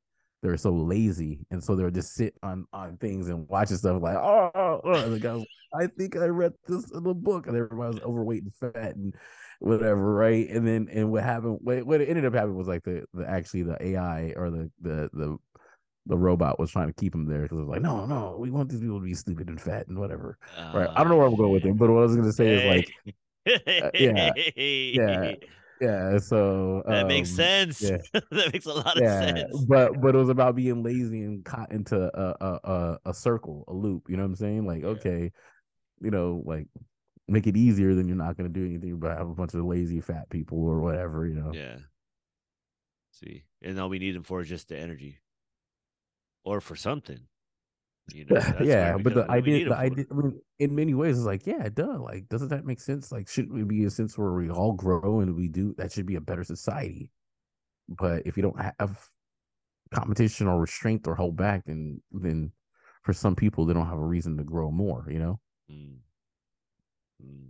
They 0.46 0.52
were 0.52 0.58
so 0.58 0.70
lazy, 0.70 1.40
and 1.50 1.64
so 1.64 1.76
they 1.76 1.84
would 1.84 1.96
just 1.96 2.14
sit 2.14 2.36
on 2.44 2.68
on 2.72 2.98
things 2.98 3.30
and 3.30 3.50
watching 3.50 3.78
stuff 3.78 4.00
like, 4.00 4.16
oh, 4.16 4.52
oh, 4.54 4.82
oh. 4.84 5.10
The 5.10 5.34
was, 5.34 5.44
I 5.74 5.88
think 5.88 6.16
I 6.16 6.26
read 6.26 6.54
this 6.68 6.92
in 6.92 7.02
the 7.02 7.16
book, 7.16 7.48
and 7.48 7.58
everybody 7.58 7.96
was 7.96 8.04
overweight 8.04 8.44
and 8.44 8.54
fat 8.54 8.96
and 8.96 9.16
whatever, 9.58 10.14
right? 10.14 10.48
And 10.48 10.68
then 10.68 10.88
and 10.92 11.12
what 11.12 11.24
happened? 11.24 11.58
What, 11.62 11.84
what 11.88 12.00
ended 12.00 12.26
up 12.26 12.36
happening 12.36 12.58
was 12.58 12.68
like 12.68 12.84
the 12.84 13.06
the 13.16 13.28
actually 13.28 13.64
the 13.64 13.84
AI 13.84 14.34
or 14.36 14.52
the 14.52 14.70
the 14.82 15.10
the 15.14 15.38
the 16.06 16.16
robot 16.16 16.60
was 16.60 16.70
trying 16.70 16.90
to 16.90 16.94
keep 16.94 17.16
him 17.16 17.26
there 17.26 17.42
because 17.42 17.58
it 17.58 17.62
was 17.62 17.70
like, 17.70 17.82
no, 17.82 18.06
no, 18.06 18.38
we 18.38 18.52
want 18.52 18.70
these 18.70 18.82
people 18.82 19.00
to 19.00 19.04
be 19.04 19.16
stupid 19.16 19.50
and 19.50 19.60
fat 19.60 19.88
and 19.88 19.98
whatever. 19.98 20.38
Right. 20.76 20.88
I 20.96 21.02
don't 21.02 21.10
know 21.10 21.18
where 21.18 21.26
I'm 21.26 21.36
going 21.36 21.54
with 21.54 21.66
it, 21.66 21.76
but 21.76 21.90
what 21.90 22.02
I 22.02 22.06
was 22.06 22.16
gonna 22.16 22.32
say 22.32 22.54
is 22.54 22.66
like, 22.66 23.16
uh, 23.68 23.90
yeah, 23.96 24.32
yeah, 24.56 25.34
yeah. 25.82 26.18
So 26.18 26.84
that 26.88 27.08
makes 27.08 27.30
um, 27.32 27.36
sense. 27.36 27.82
yeah. 27.82 27.98
that 28.14 28.50
makes 28.54 28.66
a 28.66 28.74
lot 28.74 29.02
of 29.02 29.08
sense. 29.08 29.66
but 29.68 30.02
but 30.02 30.16
it 30.16 30.18
was 30.18 30.30
about 30.30 30.56
being 30.56 30.84
lazy 30.84 31.24
and 31.24 31.44
caught 31.44 31.72
into 31.72 31.98
a 31.98 32.36
a 32.42 32.60
a, 32.64 33.00
a 33.06 33.14
circle, 33.14 33.66
a 33.68 33.74
loop. 33.74 34.10
You 34.10 34.18
know 34.18 34.24
what 34.24 34.30
I'm 34.30 34.36
saying? 34.36 34.66
Like, 34.66 34.82
Yeah. 34.82 34.90
okay, 34.90 35.32
you 36.02 36.12
know, 36.12 36.42
like 36.46 36.68
make 37.28 37.48
it 37.48 37.58
easier, 37.58 37.96
then 37.96 38.08
you're 38.08 38.18
not 38.18 38.38
gonna 38.38 38.50
do 38.50 38.66
anything 38.66 39.00
but 39.00 39.18
have 39.18 39.30
a 39.30 39.36
bunch 39.36 39.54
of 39.54 39.66
lazy 39.66 40.02
fat 40.02 40.30
people 40.30 40.60
or 40.60 40.82
whatever. 40.82 41.26
You 41.26 41.36
know? 41.36 41.52
Yeah. 41.54 41.78
See, 43.12 43.46
and 43.62 43.80
all 43.80 43.90
we 43.90 44.00
need 44.00 44.16
them 44.16 44.24
for 44.24 44.42
is 44.42 44.50
just 44.50 44.68
the 44.68 44.78
energy, 44.78 45.20
or 46.44 46.60
for 46.62 46.76
something. 46.76 47.22
You 48.14 48.26
know, 48.30 48.40
that's 48.40 48.62
yeah, 48.62 48.98
but 48.98 49.14
the 49.14 49.22
that's 49.22 49.30
what 49.30 49.44
we 49.44 49.52
need 49.52 49.56
idea, 49.56 49.70
the 49.70 49.78
idea, 49.78 50.06
I 50.12 50.14
mean, 50.14 50.42
in 50.60 50.76
many 50.76 50.94
ways, 50.94 51.18
it's 51.18 51.26
like, 51.26 51.48
yeah, 51.48 51.64
it 51.64 51.76
does. 51.76 52.00
Like, 52.00 52.28
doesn't 52.30 52.50
that 52.50 52.66
make 52.66 52.80
sense? 52.80 53.12
Like, 53.12 53.28
shouldn't 53.28 53.54
we 53.54 53.64
be 53.64 53.86
a 53.86 53.90
sense 53.90 54.18
where 54.18 54.32
we 54.34 54.50
all 54.50 54.74
grow 54.74 55.22
and 55.22 55.36
we 55.36 55.48
do 55.48 55.74
that 55.78 55.92
should 55.92 56.06
be 56.06 56.16
a 56.16 56.22
better 56.22 56.44
society? 56.44 57.12
But 57.90 58.24
if 58.26 58.38
you 58.38 58.44
don't 58.44 58.60
have 58.80 59.00
competition 59.92 60.48
or 60.48 60.60
restraint 60.60 61.08
or 61.08 61.16
hold 61.16 61.36
back, 61.36 61.64
then 61.66 62.02
then 62.12 62.52
for 63.04 63.14
some 63.14 63.36
people, 63.36 63.66
they 63.66 63.74
don't 63.74 63.88
have 63.88 63.98
a 63.98 64.06
reason 64.06 64.38
to 64.38 64.44
grow 64.44 64.72
more. 64.72 65.08
You 65.10 65.20
know? 65.20 65.40
Mm. 65.72 65.98
Mm. 67.24 67.50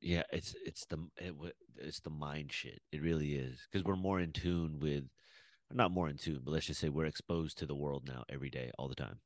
Yeah, 0.00 0.22
it's 0.32 0.54
it's 0.64 0.84
the 0.86 0.98
it, 1.16 1.34
it's 1.76 2.00
the 2.00 2.10
mind 2.10 2.52
shit. 2.52 2.80
It 2.92 3.02
really 3.02 3.34
is 3.34 3.66
because 3.70 3.84
we're 3.84 3.96
more 3.96 4.20
in 4.20 4.32
tune 4.32 4.78
with, 4.80 5.04
not 5.74 5.90
more 5.90 6.08
in 6.08 6.16
tune, 6.16 6.40
but 6.44 6.52
let's 6.52 6.66
just 6.66 6.80
say 6.80 6.88
we're 6.88 7.04
exposed 7.06 7.58
to 7.58 7.66
the 7.66 7.74
world 7.76 8.06
now 8.06 8.24
every 8.28 8.50
day, 8.50 8.70
all 8.78 8.88
the 8.88 8.94
time. 8.94 9.20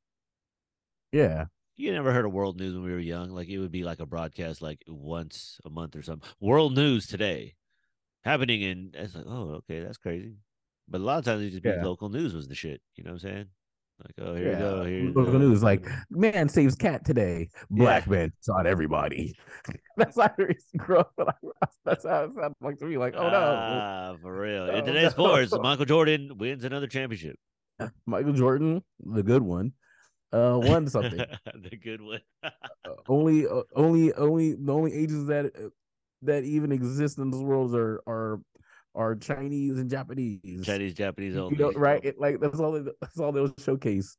Yeah, 1.11 1.45
You 1.77 1.91
never 1.93 2.11
heard 2.11 2.25
of 2.25 2.33
world 2.33 2.57
news 2.57 2.73
when 2.75 2.83
we 2.83 2.91
were 2.91 2.99
young? 2.99 3.31
Like 3.31 3.47
it 3.47 3.57
would 3.59 3.71
be 3.71 3.83
like 3.83 3.99
a 3.99 4.05
broadcast, 4.05 4.61
like 4.61 4.83
once 4.87 5.59
a 5.65 5.69
month 5.69 5.95
or 5.95 6.01
something. 6.03 6.29
World 6.39 6.75
news 6.75 7.07
today, 7.07 7.55
happening 8.23 8.61
in. 8.61 8.91
It's 8.95 9.15
like, 9.15 9.25
oh, 9.27 9.51
okay, 9.63 9.81
that's 9.81 9.97
crazy. 9.97 10.37
But 10.87 11.01
a 11.01 11.05
lot 11.05 11.19
of 11.19 11.25
times 11.25 11.43
it 11.43 11.51
just 11.51 11.63
be 11.63 11.71
Yeah. 11.71 11.81
local 11.81 12.09
news 12.09 12.33
was 12.33 12.47
the 12.49 12.55
shit. 12.55 12.81
You 12.95 13.03
know 13.05 13.11
what 13.13 13.23
I'm 13.23 13.29
saying? 13.31 13.49
Like, 14.01 14.27
oh, 14.27 14.35
here 14.35 14.45
yeah. 14.47 14.53
you 14.53 14.59
go. 14.59 14.83
Here's 14.83 15.15
Local 15.15 15.33
the- 15.33 15.39
news 15.39 15.61
like 15.63 15.85
man 16.09 16.47
saves 16.49 16.75
cat 16.75 17.03
today. 17.05 17.49
Black 17.69 18.07
man 18.07 18.31
shot 18.45 18.65
everybody. 18.65 19.35
That's 19.97 20.15
how 20.15 20.31
I 20.37 20.41
used 20.41 20.71
to 20.71 20.77
grow 20.77 21.03
up. 21.17 21.37
That's 21.85 22.05
how 22.05 22.23
it 22.23 22.31
sounded 22.33 22.55
like 22.61 22.77
to 22.79 22.85
me. 22.85 22.97
Like, 22.97 23.15
oh 23.17 23.29
no, 23.29 23.37
Ah, 23.37 24.15
for 24.21 24.39
real. 24.39 24.69
Oh, 24.71 24.75
In 24.77 24.85
today's 24.85 25.15
no. 25.17 25.25
sports, 25.25 25.53
Michael 25.61 25.85
Jordan 25.85 26.37
wins 26.37 26.63
another 26.63 26.87
championship. 26.87 27.35
Michael 28.05 28.33
Jordan, 28.33 28.83
the 28.99 29.23
good 29.23 29.41
one, 29.41 29.73
uh, 30.33 30.59
won 30.61 30.87
something. 30.87 31.17
the 31.19 31.77
good 31.77 32.01
one. 32.01 32.19
Uh, 32.43 32.49
only 33.07 33.47
uh, 33.47 33.61
only 33.75 34.13
only 34.13 34.55
the 34.55 34.73
only 34.73 34.93
ages 34.93 35.25
that 35.27 35.45
uh, 35.47 35.69
that 36.21 36.43
even 36.43 36.71
exist 36.71 37.17
in 37.17 37.31
this 37.31 37.39
world 37.41 37.73
are 37.75 38.01
are 38.07 38.39
are 38.99 39.15
Chinese 39.15 39.79
and 39.79 39.89
Japanese. 39.89 40.65
Chinese, 40.65 40.93
Japanese 40.93 41.33
You 41.35 41.41
only. 41.43 41.57
know, 41.57 41.71
right? 41.71 42.03
It, 42.03 42.19
like 42.19 42.39
that's 42.41 42.59
all. 42.59 42.73
That's 43.01 43.17
all 43.19 43.31
they'll 43.31 43.53
showcase. 43.57 44.17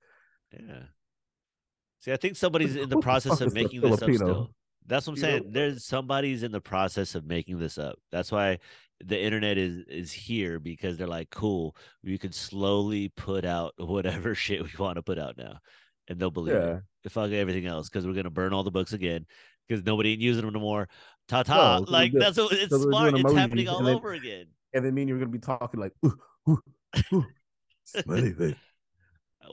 Yeah. 0.52 0.84
See, 2.00 2.12
I 2.12 2.16
think 2.16 2.36
somebody's 2.36 2.76
in 2.76 2.88
the 2.88 2.98
process 3.08 3.40
of 3.42 3.52
making 3.52 3.82
this 3.82 4.00
up 4.02 4.10
still. 4.12 4.50
That's 4.86 5.06
what 5.06 5.12
I'm 5.12 5.16
You 5.16 5.20
saying. 5.22 5.50
There's 5.52 5.84
somebody's 5.84 6.42
in 6.42 6.50
the 6.50 6.60
process 6.62 7.14
of 7.14 7.26
making 7.26 7.58
this 7.58 7.76
up. 7.76 7.96
That's 8.10 8.32
why 8.32 8.58
the 9.04 9.20
internet 9.22 9.58
is 9.58 9.84
is 9.86 10.10
here 10.12 10.58
because 10.58 10.96
they're 10.96 11.06
like, 11.06 11.28
cool, 11.30 11.76
we 12.02 12.16
could 12.16 12.34
slowly 12.34 13.10
put 13.10 13.44
out 13.44 13.74
whatever 13.78 14.34
shit 14.34 14.62
we 14.62 14.70
want 14.78 14.96
to 14.96 15.02
put 15.02 15.18
out 15.18 15.36
now, 15.36 15.58
and 16.08 16.18
they'll 16.18 16.30
believe 16.30 16.54
Yeah. 16.54 16.78
it. 17.04 17.12
get 17.14 17.32
everything 17.34 17.66
else 17.66 17.88
because 17.90 18.06
we're 18.06 18.14
gonna 18.14 18.30
burn 18.30 18.54
all 18.54 18.64
the 18.64 18.70
books 18.70 18.94
again 18.94 19.26
because 19.68 19.84
nobody 19.84 20.12
ain't 20.12 20.20
using 20.22 20.44
them 20.44 20.54
no 20.54 20.60
more. 20.60 20.88
Ta 21.28 21.42
ta. 21.42 21.84
Like 21.86 22.12
that's 22.12 22.38
what 22.38 22.52
it's 22.52 22.74
smart. 22.74 23.14
It's 23.18 23.32
happening 23.34 23.68
all 23.68 23.86
over 23.86 24.12
again. 24.14 24.46
And 24.72 24.84
then 24.84 24.94
mean 24.94 25.08
you're 25.08 25.18
gonna 25.18 25.30
be 25.30 25.38
talking 25.38 25.80
like, 25.80 25.92
ooh, 26.04 26.18
ooh, 26.48 26.62
ooh, 27.12 27.26
face. 27.84 28.54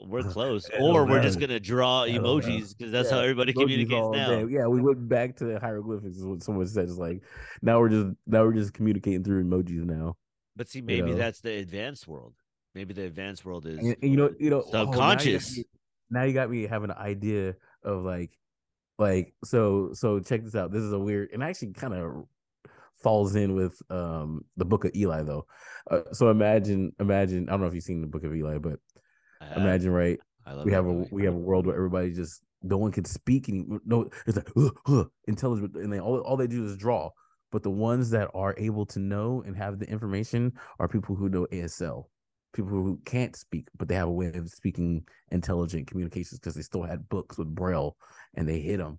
We're 0.06 0.20
uh, 0.20 0.30
close, 0.30 0.70
or 0.78 1.06
we're 1.06 1.22
just 1.22 1.40
gonna 1.40 1.58
draw 1.58 2.04
emojis 2.04 2.76
because 2.76 2.92
that's 2.92 3.10
how 3.10 3.18
everybody 3.18 3.52
communicates 3.52 4.08
now. 4.12 4.28
day. 4.28 4.46
Yeah, 4.48 4.66
we 4.66 4.80
went 4.80 5.08
back 5.08 5.34
to 5.38 5.44
the 5.44 5.58
hieroglyphics. 5.58 6.18
Is 6.18 6.24
what 6.24 6.40
someone 6.42 6.68
said. 6.68 6.84
It's 6.84 6.98
like 6.98 7.22
now 7.62 7.80
we're 7.80 7.88
just 7.88 8.06
now 8.24 8.44
we're 8.44 8.52
just 8.52 8.74
communicating 8.74 9.24
through 9.24 9.42
emojis 9.44 9.84
now. 9.84 10.16
But 10.54 10.68
see, 10.68 10.82
maybe 10.82 11.10
know? 11.10 11.16
that's 11.16 11.40
the 11.40 11.52
advanced 11.56 12.06
world. 12.06 12.34
Maybe 12.76 12.94
the 12.94 13.04
advanced 13.04 13.44
world 13.44 13.66
is 13.66 13.78
and, 13.78 13.96
and 14.00 14.10
you 14.10 14.16
know, 14.16 14.30
you 14.38 14.50
know, 14.50 14.62
oh, 14.64 14.70
now 14.72 14.80
you 14.80 14.86
got 14.86 14.92
subconscious. 14.92 15.56
me- 15.56 15.64
now 16.10 16.22
you 16.24 16.32
got 16.32 16.50
me 16.50 16.66
having 16.66 16.90
an 16.90 16.96
idea 16.96 17.56
of 17.82 18.04
like 18.04 18.30
like 18.98 19.34
so 19.44 19.90
so 19.94 20.20
check 20.20 20.42
this 20.44 20.54
out 20.54 20.72
this 20.72 20.82
is 20.82 20.92
a 20.92 20.98
weird 20.98 21.30
and 21.32 21.42
actually 21.42 21.72
kind 21.72 21.94
of 21.94 22.24
falls 23.02 23.34
in 23.36 23.54
with 23.54 23.80
um 23.90 24.44
the 24.56 24.64
book 24.64 24.84
of 24.84 24.94
eli 24.94 25.22
though. 25.22 25.46
Uh, 25.90 26.00
so 26.12 26.30
imagine 26.30 26.92
imagine 27.00 27.48
i 27.48 27.52
don't 27.52 27.60
know 27.60 27.66
if 27.66 27.74
you've 27.74 27.84
seen 27.84 28.00
the 28.00 28.06
book 28.06 28.24
of 28.24 28.34
eli 28.34 28.58
but 28.58 28.78
imagine 29.56 29.90
right 29.90 30.18
we 30.64 30.72
have 30.72 30.86
a 30.86 30.92
movie. 30.92 31.08
we 31.12 31.24
have 31.24 31.34
a 31.34 31.38
world 31.38 31.66
where 31.66 31.76
everybody 31.76 32.12
just 32.12 32.42
no 32.62 32.76
one 32.76 32.92
can 32.92 33.04
speak 33.04 33.48
and 33.48 33.80
no 33.84 34.08
it's 34.26 34.36
like 34.36 34.50
uh, 34.56 35.00
uh, 35.00 35.04
intelligent 35.26 35.74
and 35.76 35.92
they 35.92 36.00
all, 36.00 36.18
all 36.20 36.36
they 36.36 36.46
do 36.46 36.64
is 36.64 36.76
draw. 36.76 37.10
But 37.50 37.62
the 37.62 37.70
ones 37.70 38.10
that 38.10 38.28
are 38.34 38.54
able 38.58 38.84
to 38.86 38.98
know 38.98 39.42
and 39.46 39.56
have 39.56 39.78
the 39.78 39.88
information 39.88 40.52
are 40.78 40.88
people 40.88 41.14
who 41.14 41.30
know 41.30 41.46
asl 41.52 42.04
people 42.52 42.70
who 42.70 42.98
can't 43.04 43.36
speak 43.36 43.68
but 43.76 43.88
they 43.88 43.94
have 43.94 44.08
a 44.08 44.12
way 44.12 44.26
of 44.26 44.48
speaking 44.48 45.06
intelligent 45.30 45.86
communications 45.86 46.40
because 46.40 46.54
they 46.54 46.62
still 46.62 46.82
had 46.82 47.08
books 47.08 47.38
with 47.38 47.54
braille 47.54 47.96
and 48.34 48.48
they 48.48 48.58
hid 48.58 48.80
them 48.80 48.98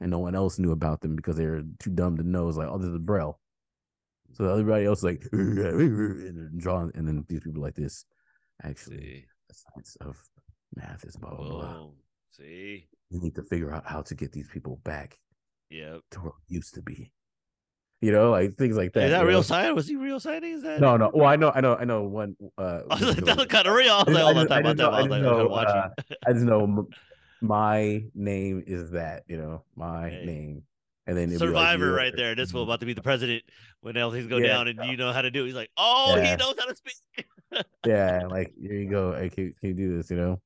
and 0.00 0.10
no 0.10 0.18
one 0.18 0.34
else 0.34 0.58
knew 0.58 0.72
about 0.72 1.00
them 1.00 1.16
because 1.16 1.36
they 1.36 1.46
were 1.46 1.62
too 1.78 1.90
dumb 1.90 2.16
to 2.16 2.22
know 2.22 2.48
it's 2.48 2.56
like 2.56 2.68
oh 2.68 2.78
this 2.78 2.88
is 2.90 2.98
braille 2.98 3.38
so 4.32 4.46
everybody 4.46 4.84
else 4.84 4.98
is 4.98 5.04
like 5.04 5.26
and 5.32 6.58
drawing 6.60 6.90
and 6.94 7.06
then 7.06 7.24
these 7.28 7.40
people 7.40 7.62
like 7.62 7.74
this 7.74 8.04
actually 8.62 9.26
the 9.48 9.54
science 9.54 9.96
of 10.00 10.16
math 10.76 11.04
is 11.04 11.16
blah 11.16 11.34
blah 11.34 11.48
blah. 11.48 11.86
See, 12.30 12.86
we 13.10 13.18
need 13.18 13.34
to 13.34 13.42
figure 13.42 13.72
out 13.72 13.84
how 13.86 14.02
to 14.02 14.14
get 14.14 14.32
these 14.32 14.48
people 14.48 14.80
back 14.84 15.18
yep. 15.68 16.00
to 16.12 16.20
where 16.20 16.28
it 16.28 16.54
used 16.54 16.74
to 16.74 16.82
be. 16.82 17.10
You 18.00 18.12
know, 18.12 18.30
like 18.30 18.56
things 18.56 18.76
like 18.76 18.92
that. 18.94 19.04
Is 19.04 19.10
that 19.10 19.26
real 19.26 19.38
know? 19.38 19.42
sign? 19.42 19.74
Was 19.74 19.88
he 19.88 19.96
real 19.96 20.20
signing? 20.20 20.52
Is 20.52 20.62
that 20.62 20.80
No, 20.80 20.96
no. 20.96 21.10
Well, 21.12 21.26
I 21.26 21.36
know, 21.36 21.52
I 21.54 21.60
know, 21.60 21.76
I 21.76 21.84
know. 21.84 22.04
One. 22.04 22.34
Uh, 22.56 22.80
I 22.90 22.94
was 22.94 23.16
like, 23.16 23.24
that 23.24 23.48
kind 23.50 23.66
of 23.66 23.74
real. 23.74 23.92
I 23.92 24.04
was 24.04 24.16
I 24.16 24.22
like, 24.22 24.34
just- 24.36 24.50
I 24.52 24.54
time 24.54 24.64
just 24.64 24.76
know- 24.78 24.84
time. 24.90 24.94
I 24.94 25.02
was 25.02 25.10
like, 25.10 25.22
just 25.22 25.38
know, 25.38 25.46
watching. 25.48 25.90
I 26.26 26.32
just 26.32 26.44
know 26.44 26.88
my 27.40 28.04
name 28.14 28.62
is 28.66 28.90
that. 28.92 29.24
You 29.28 29.36
know, 29.38 29.64
my 29.76 30.10
Hey. 30.10 30.24
name, 30.24 30.62
and 31.06 31.16
then 31.16 31.28
it'd 31.28 31.40
like, 31.40 31.48
Survivor 31.48 31.92
right 31.92 32.12
there. 32.16 32.34
This 32.34 32.50
fool 32.52 32.62
about 32.64 32.80
to 32.80 32.86
be 32.86 32.92
the 32.94 33.02
president 33.02 33.44
when 33.80 33.96
all 33.96 34.10
things 34.10 34.26
go 34.26 34.38
Yeah. 34.38 34.48
down, 34.48 34.68
and 34.68 34.84
you 34.84 34.96
know 34.96 35.12
how 35.12 35.22
to 35.22 35.30
do. 35.30 35.44
it. 35.44 35.46
He's 35.46 35.54
like, 35.54 35.70
oh, 35.76 36.16
he 36.16 36.34
knows 36.36 36.54
how 36.58 36.66
to 36.66 36.76
speak. 36.76 36.94
Yeah, 37.84 38.26
like 38.30 38.52
here 38.60 38.74
you 38.74 38.88
go. 38.88 39.12
Hey, 39.12 39.28
can, 39.30 39.54
can 39.58 39.70
you 39.70 39.74
do 39.74 39.96
this? 39.96 40.10
You 40.10 40.16
know. 40.18 40.40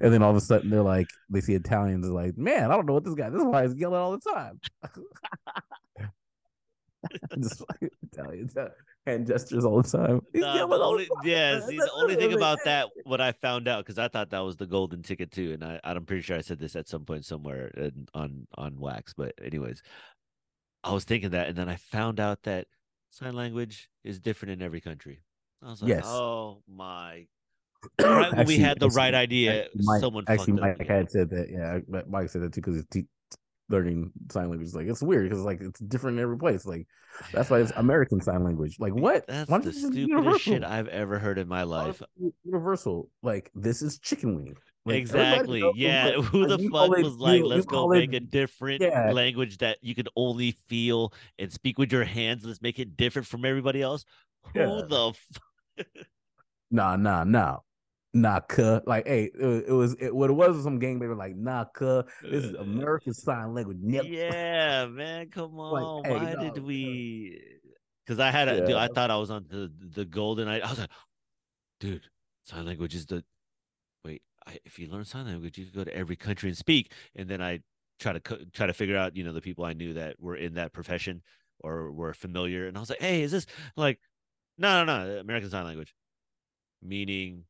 And 0.00 0.12
then 0.12 0.22
all 0.22 0.30
of 0.30 0.36
a 0.36 0.40
sudden 0.40 0.70
they're 0.70 0.82
like, 0.82 1.06
they 1.30 1.40
see 1.40 1.54
Italians, 1.54 2.04
they're 2.06 2.14
like, 2.14 2.36
man, 2.36 2.72
I 2.72 2.74
don't 2.74 2.86
know 2.86 2.94
what 2.94 3.04
this 3.04 3.14
guy. 3.14 3.30
This 3.30 3.40
is 3.42 3.46
why 3.46 3.62
he's 3.64 3.76
yelling 3.76 4.00
all 4.00 4.12
the 4.12 4.30
time. 4.32 4.58
Just 7.38 7.62
like 7.68 7.92
Italians, 8.10 8.54
hand 9.06 9.26
gestures 9.26 9.64
all 9.64 9.82
the 9.82 9.88
time. 9.88 10.20
He's 10.32 10.42
Nah, 10.42 10.66
the 10.66 10.76
only, 10.82 11.08
yeah, 11.24 11.60
see, 11.60 11.76
the 11.76 11.90
only 11.94 12.16
thing 12.16 12.32
about 12.32 12.58
that, 12.64 12.88
what 13.04 13.20
I 13.20 13.32
found 13.32 13.68
out, 13.68 13.84
because 13.84 13.98
I 13.98 14.08
thought 14.08 14.30
that 14.30 14.40
was 14.40 14.56
the 14.56 14.66
golden 14.66 15.02
ticket 15.02 15.30
too, 15.30 15.52
and 15.52 15.62
I, 15.64 15.80
I'm 15.84 16.04
pretty 16.06 16.22
sure 16.22 16.36
I 16.36 16.40
said 16.40 16.58
this 16.58 16.76
at 16.76 16.88
some 16.88 17.04
point 17.04 17.24
somewhere 17.24 17.68
in, 17.76 18.06
on 18.14 18.46
on 18.56 18.78
wax. 18.78 19.12
But 19.14 19.34
anyways, 19.42 19.82
I 20.82 20.92
was 20.92 21.04
thinking 21.04 21.30
that, 21.30 21.48
and 21.48 21.56
then 21.56 21.68
I 21.68 21.76
found 21.76 22.20
out 22.20 22.42
that 22.44 22.66
sign 23.10 23.34
language 23.34 23.88
is 24.04 24.20
different 24.20 24.52
in 24.52 24.62
every 24.62 24.80
country. 24.80 25.20
I 25.62 25.70
was 25.70 25.82
like, 25.82 25.88
Yes. 25.90 26.04
oh 26.06 26.62
my! 26.68 27.26
Right 28.00 28.34
when 28.34 28.46
we 28.46 28.56
had 28.58 28.80
the 28.80 28.86
actually- 28.86 28.96
right 28.96 29.14
idea, 29.14 29.66
Mike, 29.76 30.00
someone 30.00 30.24
actually 30.26 30.54
fucked 30.58 30.72
up. 30.72 30.78
Mike 30.78 30.88
had 30.88 31.10
said 31.10 31.30
that. 31.30 31.48
Yeah, 31.50 32.02
Mike 32.08 32.30
said 32.30 32.42
that 32.42 32.52
too 32.54 32.62
because 32.62 32.82
learning 33.68 34.10
sign 34.30 34.50
language. 34.50 34.74
Like 34.74 34.86
it's 34.86 35.02
weird 35.02 35.28
because 35.28 35.44
like 35.44 35.60
it's 35.60 35.80
different 35.80 36.18
in 36.18 36.22
every 36.22 36.36
place. 36.38 36.66
Like 36.66 36.86
that's 37.32 37.48
why 37.50 37.60
it's 37.60 37.72
American 37.76 38.20
sign 38.20 38.44
language. 38.44 38.76
Like 38.78 38.94
what? 38.94 39.26
That's 39.26 39.48
Why 39.50 39.58
the 39.58 39.72
don't 39.72 39.74
you 39.74 39.80
just 39.80 39.92
stupidest 39.92 40.40
shit? 40.42 40.64
I've 40.64 40.88
ever 40.88 41.18
heard 41.18 41.38
in 41.38 41.48
my 41.48 41.62
life. 41.62 42.02
universal. 42.44 43.08
Like 43.22 43.50
this 43.54 43.82
is 43.82 43.98
chicken 43.98 44.36
wing. 44.36 44.56
Like, 44.86 44.96
exactly. 44.96 45.62
Yeah. 45.76 46.04
like, 46.16 46.24
Who 46.26 46.46
the 46.46 46.58
fuck 46.58 46.70
call 46.72 46.92
it- 46.92 47.04
was 47.04 47.16
like, 47.16 47.42
let's 47.42 47.64
go 47.64 47.88
make 47.88 48.12
it- 48.12 48.16
a 48.16 48.20
different 48.20 48.82
Yeah. 48.82 49.12
language 49.12 49.56
that 49.58 49.78
you 49.80 49.94
can 49.94 50.08
only 50.14 50.52
feel 50.66 51.14
and 51.38 51.50
speak 51.50 51.78
with 51.78 51.90
your 51.90 52.04
hands. 52.04 52.44
Let's 52.44 52.60
make 52.60 52.78
it 52.78 52.96
different 52.96 53.26
from 53.26 53.46
everybody 53.46 53.80
else. 53.80 54.04
Who 54.52 54.60
Yeah. 54.60 54.82
the 54.86 55.12
f- 55.78 55.86
Nah, 56.70 56.96
nah, 56.96 57.24
nah. 57.24 57.58
Nah, 58.14 58.38
cuh. 58.38 58.80
Like, 58.86 59.08
hey, 59.08 59.24
it, 59.24 59.42
was- 59.44 59.62
it 59.66 59.72
was 59.72 59.96
it, 59.98 60.14
what 60.14 60.30
it 60.30 60.34
was 60.34 60.54
was 60.54 60.64
some 60.64 60.78
gang 60.78 61.00
baby 61.00 61.14
like, 61.14 61.34
nah, 61.34 61.64
cuh. 61.64 62.04
This 62.22 62.44
is 62.44 62.54
uh, 62.54 62.60
American 62.60 63.12
Sign 63.12 63.52
Language. 63.52 63.78
Nip. 63.82 64.06
Yeah, 64.08 64.86
man. 64.86 65.30
Come 65.30 65.58
on. 65.58 66.04
hey, 66.04 66.12
Why 66.12 66.34
no, 66.34 66.54
did 66.54 66.64
we? 66.64 67.40
Because 68.06 68.20
I 68.20 68.30
had 68.30 68.48
a, 68.48 68.66
dude, 68.66 68.76
I 68.76 68.86
thought 68.86 69.10
I 69.10 69.16
was 69.16 69.30
on 69.30 69.46
the 69.50 69.70
the 69.94 70.04
golden. 70.04 70.46
I, 70.46 70.60
I 70.60 70.70
was 70.70 70.78
like, 70.78 70.90
dude, 71.80 72.06
sign 72.44 72.64
language 72.64 72.94
is 72.94 73.04
the. 73.06 73.24
Wait, 74.04 74.22
I, 74.46 74.58
if 74.64 74.78
you 74.78 74.86
learn 74.86 75.04
sign 75.04 75.26
language, 75.26 75.58
you 75.58 75.64
can 75.64 75.74
go 75.74 75.84
to 75.84 75.94
every 75.94 76.14
country 76.16 76.48
and 76.48 76.56
speak. 76.56 76.92
And 77.16 77.28
then 77.28 77.42
I 77.42 77.60
try 77.98 78.12
to 78.12 78.20
co- 78.20 78.44
try 78.52 78.66
to 78.68 78.72
figure 78.74 78.96
out, 78.96 79.16
you 79.16 79.24
know, 79.24 79.32
the 79.32 79.40
people 79.40 79.64
I 79.64 79.72
knew 79.72 79.94
that 79.94 80.20
were 80.20 80.36
in 80.36 80.54
that 80.54 80.72
profession 80.72 81.22
or 81.60 81.90
were 81.90 82.14
familiar. 82.14 82.68
And 82.68 82.76
I 82.76 82.80
was 82.80 82.90
like, 82.90 83.00
hey, 83.00 83.22
is 83.22 83.32
this 83.32 83.46
like, 83.76 83.98
no, 84.56 84.84
no, 84.84 85.04
no, 85.04 85.18
American 85.18 85.50
Sign 85.50 85.64
Language, 85.64 85.96
meaning. 86.80 87.44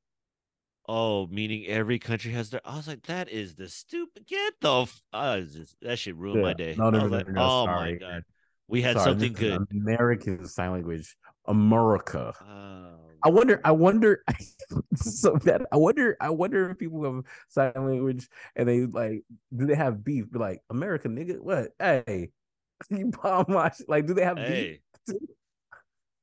Oh, 0.86 1.26
meaning 1.28 1.66
every 1.66 1.98
country 1.98 2.32
has 2.32 2.50
their. 2.50 2.60
I 2.64 2.76
was 2.76 2.86
like, 2.86 3.02
that 3.06 3.30
is 3.30 3.54
the 3.54 3.68
stupid. 3.68 4.26
Get 4.26 4.54
the. 4.60 4.82
F- 4.82 5.02
I 5.12 5.36
was 5.36 5.54
just, 5.54 5.76
that 5.80 5.98
shit 5.98 6.16
ruined 6.16 6.42
my 6.42 6.52
day. 6.52 6.74
No, 6.76 6.90
no, 6.90 6.98
I 6.98 7.00
no, 7.00 7.04
was 7.04 7.12
like, 7.12 7.28
no, 7.28 7.42
oh 7.42 7.64
sorry, 7.64 7.92
my 7.92 7.98
god, 7.98 8.22
we 8.68 8.82
had 8.82 8.96
Sorry, 8.96 9.12
something 9.12 9.32
good. 9.32 9.62
American 9.70 10.46
Sign 10.46 10.72
Language. 10.72 11.16
America. 11.46 12.32
Oh, 12.40 12.96
I 13.22 13.28
wonder. 13.30 13.60
I 13.64 13.72
wonder. 13.72 14.24
so 14.94 15.38
that 15.44 15.62
I 15.72 15.76
wonder. 15.76 16.16
I 16.20 16.30
wonder 16.30 16.70
if 16.70 16.78
people 16.78 17.04
have 17.04 17.24
sign 17.48 17.72
language 17.76 18.28
and 18.56 18.68
they 18.68 18.86
like. 18.86 19.24
Do 19.54 19.66
they 19.66 19.74
have 19.74 20.04
beef? 20.04 20.30
Be 20.30 20.38
like 20.38 20.60
America, 20.70 21.08
nigga. 21.08 21.40
What? 21.40 21.68
Hey, 21.78 22.30
you 22.90 23.10
bomb 23.22 23.46
my. 23.48 23.70
Like, 23.86 24.06
do 24.06 24.14
they 24.14 24.24
have 24.24 24.36
beef? 24.36 24.46
hey, 24.46 24.80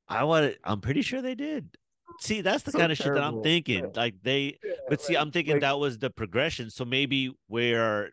I 0.08 0.24
want. 0.24 0.56
I'm 0.64 0.82
pretty 0.82 1.02
sure 1.02 1.22
they 1.22 1.36
did. 1.36 1.78
See, 2.20 2.42
that's 2.42 2.64
the 2.64 2.72
So 2.72 2.78
kind 2.80 2.92
of 2.92 2.98
shit 2.98 3.14
that 3.14 3.24
I'm 3.24 3.42
thinking. 3.42 3.86
Yeah. 3.86 3.90
Like 3.96 4.16
they, 4.22 4.58
Yeah, 4.64 4.74
but 4.90 5.02
see, 5.02 5.16
I'm 5.16 5.32
thinking 5.32 5.54
like- 5.54 5.62
that 5.62 5.80
was 5.80 5.98
the 5.98 6.10
progression. 6.10 6.70
So 6.70 6.86
maybe 6.86 7.34
we're 7.48 8.12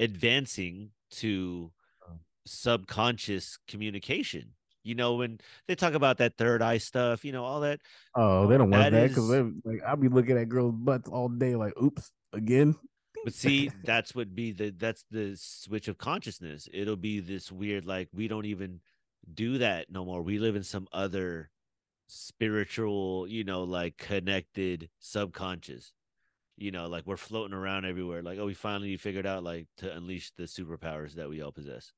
advancing 0.00 0.90
to 1.12 1.72
Oh. 2.08 2.18
subconscious 2.46 3.58
communication. 3.68 4.54
You 4.84 4.94
know, 4.94 5.16
when 5.16 5.38
they 5.66 5.74
talk 5.74 5.94
about 5.94 6.18
that 6.18 6.36
third 6.38 6.62
eye 6.62 6.78
stuff, 6.78 7.24
you 7.24 7.32
know, 7.32 7.44
all 7.44 7.60
that. 7.60 7.80
Oh, 8.14 8.46
they 8.46 8.54
uh, 8.54 8.58
don't 8.58 8.70
want 8.70 8.84
That 8.84 8.90
that 8.92 9.08
because 9.08 9.28
is- 9.30 9.52
like 9.64 9.82
I'll 9.86 9.96
be 9.96 10.08
looking 10.08 10.38
at 10.38 10.48
girls' 10.48 10.74
butts 10.76 11.08
all 11.08 11.28
day. 11.28 11.56
Like, 11.56 11.74
oops, 11.82 12.10
again. 12.32 12.74
But 13.24 13.34
see, 13.34 13.70
that's 13.84 14.14
what 14.14 14.34
be 14.34 14.52
the 14.52 14.70
that's 14.70 15.04
the 15.10 15.34
switch 15.36 15.88
of 15.88 15.98
consciousness. 15.98 16.68
It'll 16.72 16.96
be 16.96 17.20
this 17.20 17.50
weird, 17.52 17.84
like 17.84 18.08
we 18.14 18.28
don't 18.28 18.46
even 18.46 18.80
do 19.34 19.58
that 19.58 19.90
no 19.90 20.04
more. 20.04 20.22
We 20.22 20.38
live 20.38 20.56
in 20.56 20.62
some 20.62 20.86
other 20.92 21.50
spiritual, 22.08 23.26
you 23.28 23.44
know, 23.44 23.62
like 23.62 23.96
connected 23.96 24.88
subconscious. 24.98 25.92
You 26.56 26.72
know, 26.72 26.88
like 26.88 27.06
we're 27.06 27.16
floating 27.16 27.54
around 27.54 27.84
everywhere. 27.84 28.22
Like, 28.22 28.38
oh, 28.40 28.46
we 28.46 28.54
finally 28.54 28.96
figured 28.96 29.26
out 29.26 29.44
like 29.44 29.68
to 29.78 29.94
unleash 29.94 30.32
the 30.36 30.44
superpowers 30.44 31.14
that 31.14 31.28
we 31.28 31.40
all 31.40 31.52
possess. 31.52 31.92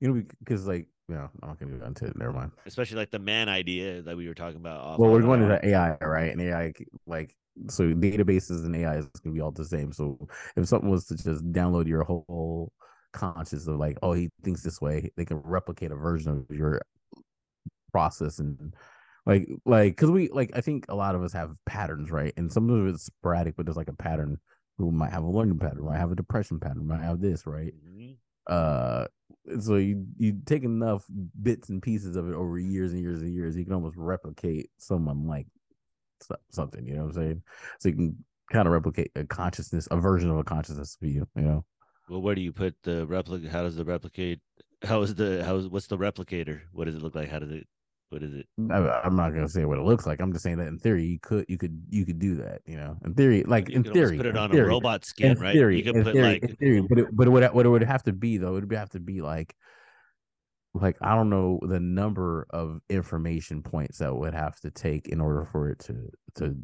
You 0.00 0.12
know, 0.12 0.22
because 0.40 0.66
like, 0.66 0.88
yeah, 1.08 1.28
I'm 1.42 1.48
not 1.48 1.58
gonna 1.58 1.78
go 1.78 1.86
into 1.86 2.04
it. 2.04 2.18
Never 2.18 2.32
mind. 2.32 2.52
Especially 2.66 2.98
like 2.98 3.10
the 3.10 3.18
man 3.18 3.48
idea 3.48 4.02
that 4.02 4.16
we 4.16 4.28
were 4.28 4.34
talking 4.34 4.60
about. 4.60 4.98
Well, 4.98 5.10
we're 5.10 5.22
going 5.22 5.40
to 5.40 5.46
the 5.46 5.68
AI, 5.68 5.96
right? 6.02 6.30
And 6.30 6.40
AI, 6.42 6.72
like, 7.06 7.34
so 7.70 7.84
databases 7.94 8.66
and 8.66 8.76
AI 8.76 8.98
is 8.98 9.06
gonna 9.24 9.34
be 9.34 9.40
all 9.40 9.52
the 9.52 9.64
same. 9.64 9.90
So 9.92 10.18
if 10.56 10.68
something 10.68 10.90
was 10.90 11.06
to 11.06 11.16
just 11.16 11.50
download 11.50 11.86
your 11.86 12.04
whole 12.04 12.72
conscious 13.14 13.66
of 13.66 13.78
like, 13.78 13.96
oh, 14.02 14.12
he 14.12 14.28
thinks 14.42 14.62
this 14.62 14.82
way, 14.82 15.10
they 15.16 15.24
can 15.24 15.38
replicate 15.38 15.92
a 15.92 15.96
version 15.96 16.30
of 16.30 16.54
your 16.54 16.82
process 17.92 18.38
and 18.38 18.74
like, 19.26 19.46
like, 19.66 19.92
because 19.96 20.10
we 20.10 20.28
like, 20.30 20.50
I 20.54 20.60
think 20.60 20.86
a 20.88 20.94
lot 20.94 21.14
of 21.14 21.22
us 21.22 21.32
have 21.34 21.54
patterns, 21.66 22.10
right? 22.10 22.32
And 22.36 22.50
some 22.50 22.70
of 22.70 22.86
it's 22.86 23.04
sporadic, 23.04 23.56
but 23.56 23.66
there's 23.66 23.76
like 23.76 23.88
a 23.88 23.92
pattern. 23.96 24.38
Who 24.78 24.92
might 24.92 25.10
have 25.10 25.24
a 25.24 25.28
learning 25.28 25.58
pattern, 25.58 25.84
might 25.84 25.98
have 25.98 26.12
a 26.12 26.14
depression 26.14 26.60
pattern, 26.60 26.86
might 26.86 27.02
have 27.02 27.20
this, 27.20 27.46
right? 27.48 27.74
Mhm. 27.84 28.16
uh 28.46 29.06
so 29.60 29.76
you 29.76 30.06
you 30.16 30.38
take 30.46 30.62
enough 30.62 31.04
bits 31.42 31.68
and 31.68 31.82
pieces 31.82 32.16
of 32.16 32.28
it 32.28 32.34
over 32.34 32.58
years 32.58 32.92
and 32.92 33.00
years 33.02 33.20
and 33.20 33.34
years 33.34 33.56
you 33.56 33.64
can 33.64 33.74
almost 33.74 33.96
replicate 33.96 34.70
someone 34.78 35.26
like 35.26 35.46
something 36.50 36.86
you 36.86 36.94
know 36.94 37.02
what 37.04 37.16
i'm 37.16 37.22
saying 37.22 37.42
so 37.78 37.88
you 37.88 37.94
can 37.94 38.24
kind 38.50 38.66
of 38.66 38.72
replicate 38.72 39.10
a 39.14 39.24
consciousness 39.24 39.86
a 39.90 39.96
version 39.96 40.30
of 40.30 40.38
a 40.38 40.44
consciousness 40.44 40.96
for 40.98 41.06
you 41.06 41.26
you 41.36 41.42
know 41.42 41.64
Well, 42.08 42.22
where 42.22 42.34
do 42.34 42.40
you 42.40 42.52
put 42.52 42.74
the 42.82 43.06
replica? 43.06 43.48
How 43.50 43.62
does 43.62 43.76
the 43.76 43.84
replicate? 43.84 44.40
How 44.82 45.02
is 45.02 45.14
the 45.14 45.44
how 45.44 45.56
is 45.56 45.68
what's 45.68 45.86
the 45.88 45.98
replicator? 45.98 46.62
What 46.72 46.86
does 46.86 46.96
it 46.96 47.02
look 47.02 47.14
like? 47.14 47.28
How 47.30 47.38
does 47.38 47.50
it? 47.50 47.66
What 48.10 48.22
is 48.22 48.32
it? 48.32 48.46
I, 48.70 49.02
i'm 49.04 49.16
not 49.16 49.34
gonna 49.34 49.48
say 49.48 49.66
what 49.66 49.78
it 49.78 49.84
looks 49.84 50.06
like 50.06 50.20
i'm 50.20 50.32
just 50.32 50.42
saying 50.42 50.56
that 50.58 50.68
in 50.68 50.78
theory 50.78 51.04
you 51.04 51.18
could 51.20 51.44
you 51.46 51.58
could 51.58 51.82
you 51.90 52.06
could 52.06 52.18
do 52.18 52.36
that 52.36 52.62
you 52.64 52.76
know 52.76 52.96
in 53.04 53.12
theory 53.14 53.44
like 53.44 53.68
You 53.68 53.76
in 53.76 53.84
theory 53.84 54.16
put 54.16 54.24
it 54.24 54.36
on 54.36 54.50
theory, 54.50 54.64
a 54.64 54.68
robot 54.68 55.04
skin, 55.04 55.32
in 55.32 55.38
right? 55.38 55.52
theory, 55.52 55.76
you 55.76 55.92
could 55.92 56.02
put 56.02 56.14
theory, 56.14 56.40
like 56.40 56.42
in 56.42 56.56
theory, 56.56 56.80
but 56.88 56.98
it, 56.98 57.06
but 57.12 57.28
would 57.28 57.44
what 57.52 57.66
it 57.66 57.68
would 57.68 57.82
have 57.82 58.02
to 58.04 58.12
be 58.12 58.38
though 58.38 58.56
it 58.56 58.64
would 58.64 58.72
have 58.72 58.90
to 58.90 59.00
be 59.00 59.20
like 59.20 59.54
like 60.74 60.96
I 61.02 61.14
don't 61.14 61.30
know 61.30 61.58
the 61.62 61.80
number 61.80 62.46
of 62.50 62.80
information 62.88 63.62
points 63.62 63.98
that 63.98 64.14
would 64.14 64.34
have 64.34 64.58
to 64.60 64.70
take 64.70 65.08
in 65.08 65.20
order 65.20 65.44
for 65.44 65.70
it 65.70 65.80
to 65.80 66.08
to 66.36 66.56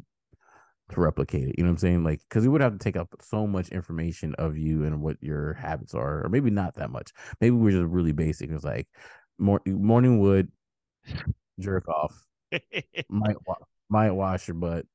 to 0.89 1.01
replicate 1.01 1.49
it. 1.49 1.55
You 1.57 1.63
know 1.63 1.69
what 1.69 1.73
I'm 1.73 1.77
saying? 1.79 2.03
Like, 2.03 2.21
because 2.29 2.45
it 2.45 2.49
would 2.49 2.61
have 2.61 2.73
to 2.73 2.79
take 2.79 2.95
up 2.95 3.09
so 3.21 3.47
much 3.47 3.69
information 3.69 4.35
of 4.35 4.57
you 4.57 4.83
and 4.83 5.01
what 5.01 5.17
your 5.21 5.53
habits 5.53 5.93
are, 5.95 6.23
or 6.23 6.29
maybe 6.29 6.51
not 6.51 6.75
that 6.75 6.91
much. 6.91 7.11
Maybe 7.41 7.55
we're 7.55 7.71
just 7.71 7.85
really 7.85 8.11
basic. 8.11 8.51
It's 8.51 8.63
like 8.63 8.87
mor- 9.39 9.61
morning 9.65 10.19
wood, 10.19 10.51
jerk 11.59 11.87
off, 11.87 12.25
might 13.09 13.35
wa- 13.47 13.55
might 13.89 14.11
wash 14.11 14.47
your 14.47 14.55
butt, 14.55 14.85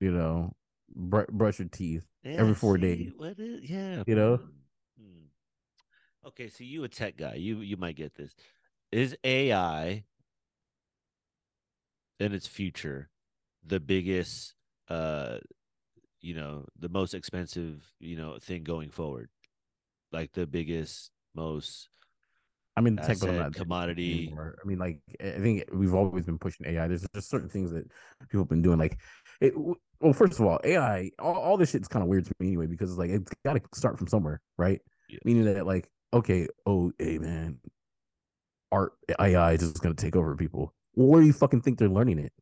you 0.00 0.10
know, 0.10 0.54
br- 0.94 1.30
brush 1.30 1.58
your 1.58 1.68
teeth 1.68 2.06
Yeah, 2.24 2.38
every 2.38 2.54
four 2.54 2.76
see, 2.76 2.82
days. 2.82 3.12
What 3.16 3.38
is, 3.38 3.70
yeah. 3.70 4.02
You 4.06 4.14
know? 4.14 4.36
hmm, 4.36 5.02
hmm. 5.02 5.24
Okay, 6.28 6.48
so 6.48 6.64
you 6.64 6.84
a 6.84 6.88
tech 6.88 7.16
guy. 7.16 7.34
You 7.34 7.60
you 7.60 7.76
might 7.76 7.96
get 7.96 8.14
this. 8.14 8.34
Is 8.92 9.16
AI 9.24 10.04
in 12.20 12.32
its 12.32 12.46
future 12.46 13.08
the 13.66 13.80
biggest 13.80 14.54
uh 14.88 15.38
you 16.20 16.34
know, 16.34 16.66
the 16.78 16.88
most 16.88 17.14
expensive, 17.14 17.84
you 18.00 18.16
know, 18.16 18.38
thing 18.40 18.62
going 18.64 18.90
forward? 18.90 19.28
Like 20.12 20.32
the 20.32 20.46
biggest, 20.46 21.10
most 21.34 21.88
I 22.76 22.80
mean, 22.80 22.96
tech, 22.96 23.10
asset 23.10 23.34
not 23.34 23.54
commodity. 23.54 24.26
anymore. 24.28 24.56
I 24.62 24.66
mean, 24.66 24.78
like 24.78 25.00
I 25.20 25.38
think 25.38 25.64
we've 25.72 25.94
always 25.94 26.24
been 26.24 26.38
pushing 26.38 26.66
AI. 26.66 26.88
There's 26.88 27.06
just 27.14 27.28
certain 27.28 27.48
things 27.48 27.70
that 27.72 27.84
people 28.30 28.40
have 28.40 28.48
been 28.48 28.62
doing. 28.62 28.78
Like, 28.78 28.98
it, 29.40 29.52
well, 29.56 30.12
first 30.14 30.40
of 30.40 30.46
all, 30.46 30.58
AI, 30.64 31.10
all, 31.18 31.34
all 31.34 31.56
this 31.56 31.70
shit's 31.70 31.88
kind 31.88 32.02
of 32.02 32.08
weird 32.08 32.24
to 32.24 32.32
me 32.40 32.48
anyway 32.48 32.66
because 32.66 32.90
it's 32.90 32.98
like 32.98 33.10
it's 33.10 33.30
got 33.44 33.54
to 33.54 33.62
start 33.74 33.98
from 33.98 34.08
somewhere, 34.08 34.40
right? 34.56 34.80
Yes. 35.08 35.20
Meaning 35.24 35.44
that, 35.44 35.66
like, 35.66 35.90
okay, 36.14 36.48
oh, 36.64 36.92
hey 36.98 37.18
man, 37.18 37.58
art 38.70 38.94
AI 39.20 39.52
is 39.52 39.60
just 39.60 39.82
gonna 39.82 39.94
take 39.94 40.16
over 40.16 40.34
people. 40.34 40.74
Where 40.94 41.20
do 41.20 41.26
you 41.26 41.32
fucking 41.32 41.60
think 41.62 41.78
they're 41.78 41.88
learning 41.88 42.18
it? 42.18 42.32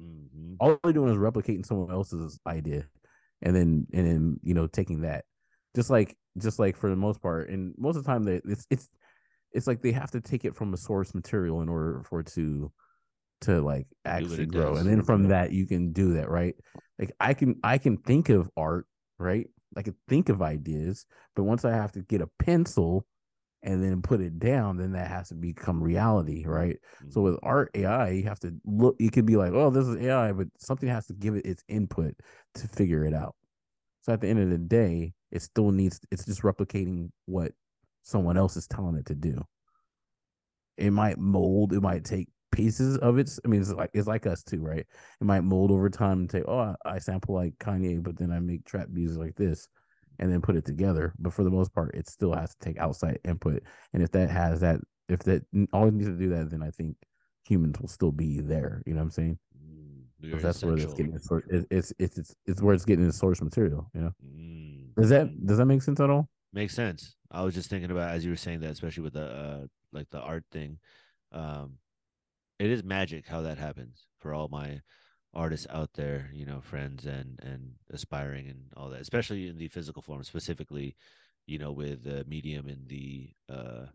Mhm. 0.00 0.56
all 0.58 0.78
they're 0.82 0.92
doing 0.92 1.10
is 1.12 1.18
replicating 1.18 1.66
someone 1.66 1.90
else's 1.90 2.38
idea 2.46 2.86
and 3.42 3.54
then 3.54 3.86
and 3.92 4.06
then 4.06 4.40
you 4.42 4.54
know 4.54 4.66
taking 4.66 5.02
that 5.02 5.26
just 5.76 5.90
like 5.90 6.16
just 6.38 6.58
like 6.58 6.78
for 6.78 6.88
the 6.88 6.96
most 6.96 7.20
part 7.20 7.50
and 7.50 7.74
most 7.76 7.96
of 7.96 8.02
the 8.04 8.10
time 8.10 8.22
they 8.22 8.40
it's 8.46 8.66
it's 8.70 8.88
it's 9.52 9.66
like 9.66 9.82
they 9.82 9.92
have 9.92 10.10
to 10.12 10.20
take 10.20 10.44
it 10.44 10.54
from 10.54 10.72
a 10.74 10.76
source 10.76 11.14
material 11.14 11.60
in 11.62 11.68
order 11.68 12.02
for 12.04 12.20
it 12.20 12.26
to 12.26 12.72
to 13.42 13.60
like 13.60 13.86
actually 14.04 14.46
grow 14.46 14.72
does. 14.74 14.80
and 14.80 14.88
then 14.90 15.02
from 15.02 15.28
that 15.28 15.52
you 15.52 15.66
can 15.66 15.92
do 15.92 16.14
that 16.14 16.28
right 16.30 16.54
like 16.98 17.12
i 17.20 17.34
can 17.34 17.56
i 17.64 17.76
can 17.76 17.96
think 17.96 18.28
of 18.28 18.48
art 18.56 18.86
right 19.18 19.48
i 19.76 19.82
can 19.82 19.94
think 20.08 20.28
of 20.28 20.40
ideas 20.42 21.06
but 21.34 21.42
once 21.42 21.64
i 21.64 21.72
have 21.72 21.90
to 21.92 22.02
get 22.02 22.20
a 22.20 22.28
pencil 22.38 23.04
and 23.64 23.82
then 23.82 24.00
put 24.02 24.20
it 24.20 24.38
down 24.38 24.76
then 24.76 24.92
that 24.92 25.08
has 25.08 25.28
to 25.28 25.34
become 25.34 25.82
reality 25.82 26.44
right 26.46 26.78
so 27.10 27.20
Mhm. 27.20 27.24
with 27.24 27.38
art 27.42 27.70
AI, 27.74 28.10
you 28.10 28.22
have 28.24 28.40
to 28.40 28.54
look. 28.64 28.96
You 28.98 29.10
could 29.10 29.26
be 29.26 29.36
like, 29.36 29.52
"Oh, 29.52 29.70
this 29.70 29.86
is 29.86 29.96
AI," 29.96 30.32
but 30.32 30.48
something 30.58 30.88
has 30.88 31.06
to 31.06 31.12
give 31.14 31.34
it 31.36 31.44
its 31.46 31.62
input 31.68 32.14
to 32.54 32.66
figure 32.68 33.04
it 33.04 33.12
out. 33.14 33.36
So 34.00 34.12
at 34.12 34.20
the 34.20 34.28
end 34.28 34.40
of 34.40 34.50
the 34.50 34.58
day, 34.58 35.12
it 35.30 35.42
still 35.42 35.70
needs. 35.72 36.00
It's 36.10 36.24
just 36.24 36.42
replicating 36.42 37.10
what 37.26 37.52
someone 38.02 38.36
else 38.36 38.56
is 38.56 38.66
telling 38.66 38.96
it 38.96 39.06
to 39.06 39.14
do. 39.14 39.42
It 40.76 40.90
might 40.90 41.18
mold. 41.18 41.72
It 41.72 41.80
might 41.80 42.04
take 42.04 42.28
pieces 42.50 42.98
of 42.98 43.18
it. 43.18 43.30
I 43.44 43.48
mean, 43.48 43.60
it's 43.60 43.72
like 43.72 43.90
it's 43.94 44.06
like 44.06 44.26
us 44.26 44.42
too, 44.42 44.60
right? 44.60 44.86
It 45.20 45.24
might 45.24 45.42
mold 45.42 45.70
over 45.70 45.90
time 45.90 46.20
and 46.20 46.30
say, 46.30 46.42
"Oh, 46.46 46.58
I, 46.58 46.74
I 46.84 46.98
sample 46.98 47.34
like 47.34 47.54
Kanye, 47.58 48.02
but 48.02 48.16
then 48.16 48.30
I 48.30 48.38
make 48.38 48.64
trap 48.64 48.88
music 48.90 49.18
like 49.18 49.34
this." 49.36 49.68
And 50.18 50.30
then 50.30 50.42
put 50.42 50.56
it 50.56 50.64
together, 50.64 51.14
but 51.18 51.32
for 51.32 51.42
the 51.42 51.50
most 51.50 51.74
part, 51.74 51.94
it 51.96 52.06
still 52.06 52.34
has 52.34 52.54
to 52.54 52.58
take 52.60 52.78
outside 52.78 53.18
input. 53.24 53.62
And 53.92 54.02
if 54.02 54.12
that 54.12 54.30
has 54.30 54.60
that, 54.60 54.78
if 55.08 55.20
that 55.20 55.42
all 55.72 55.90
needs 55.90 56.06
to 56.06 56.16
do 56.16 56.28
that, 56.28 56.50
then 56.50 56.62
I 56.62 56.70
think 56.70 56.96
humans 57.44 57.80
will 57.80 57.88
still 57.88 58.12
be 58.12 58.40
there. 58.40 58.82
You 58.86 58.92
know 58.92 58.98
what 58.98 59.04
I'm 59.04 59.10
saying? 59.10 59.38
Mm, 59.58 60.40
that's 60.40 60.62
where 60.62 60.74
it's 60.74 60.94
getting 60.94 61.14
its 61.14 61.26
source. 61.26 61.44
It's, 61.48 61.66
it's 61.70 61.92
it's 61.98 62.18
it's 62.18 62.36
it's 62.46 62.62
where 62.62 62.74
it's 62.74 62.84
getting 62.84 63.06
its 63.06 63.18
source 63.18 63.40
material. 63.40 63.90
You 63.94 64.00
know? 64.02 64.10
Mm. 64.24 64.94
Does 64.94 65.08
that 65.08 65.46
does 65.46 65.58
that 65.58 65.66
make 65.66 65.82
sense 65.82 65.98
at 65.98 66.10
all? 66.10 66.28
Makes 66.52 66.74
sense. 66.74 67.14
I 67.30 67.42
was 67.42 67.54
just 67.54 67.70
thinking 67.70 67.90
about 67.90 68.10
as 68.10 68.24
you 68.24 68.30
were 68.30 68.36
saying 68.36 68.60
that, 68.60 68.70
especially 68.72 69.02
with 69.04 69.14
the 69.14 69.24
uh 69.24 69.66
like 69.92 70.10
the 70.10 70.20
art 70.20 70.44
thing. 70.52 70.78
Um 71.32 71.78
it 72.58 72.70
is 72.70 72.84
magic 72.84 73.26
how 73.28 73.42
that 73.42 73.58
happens 73.58 74.06
for 74.20 74.34
all 74.34 74.48
my 74.48 74.80
artists 75.34 75.66
out 75.70 75.90
there, 75.94 76.30
you 76.34 76.46
know, 76.46 76.60
friends 76.62 77.06
and 77.06 77.38
and 77.42 77.74
aspiring 77.90 78.48
and 78.48 78.64
all 78.76 78.90
that, 78.90 79.00
especially 79.00 79.48
in 79.48 79.58
the 79.58 79.68
physical 79.68 80.02
form, 80.02 80.22
specifically, 80.24 80.96
you 81.46 81.58
know, 81.58 81.72
with 81.72 82.04
the 82.04 82.24
medium 82.26 82.68
and 82.68 82.88
the 82.88 83.30
uh 83.48 83.86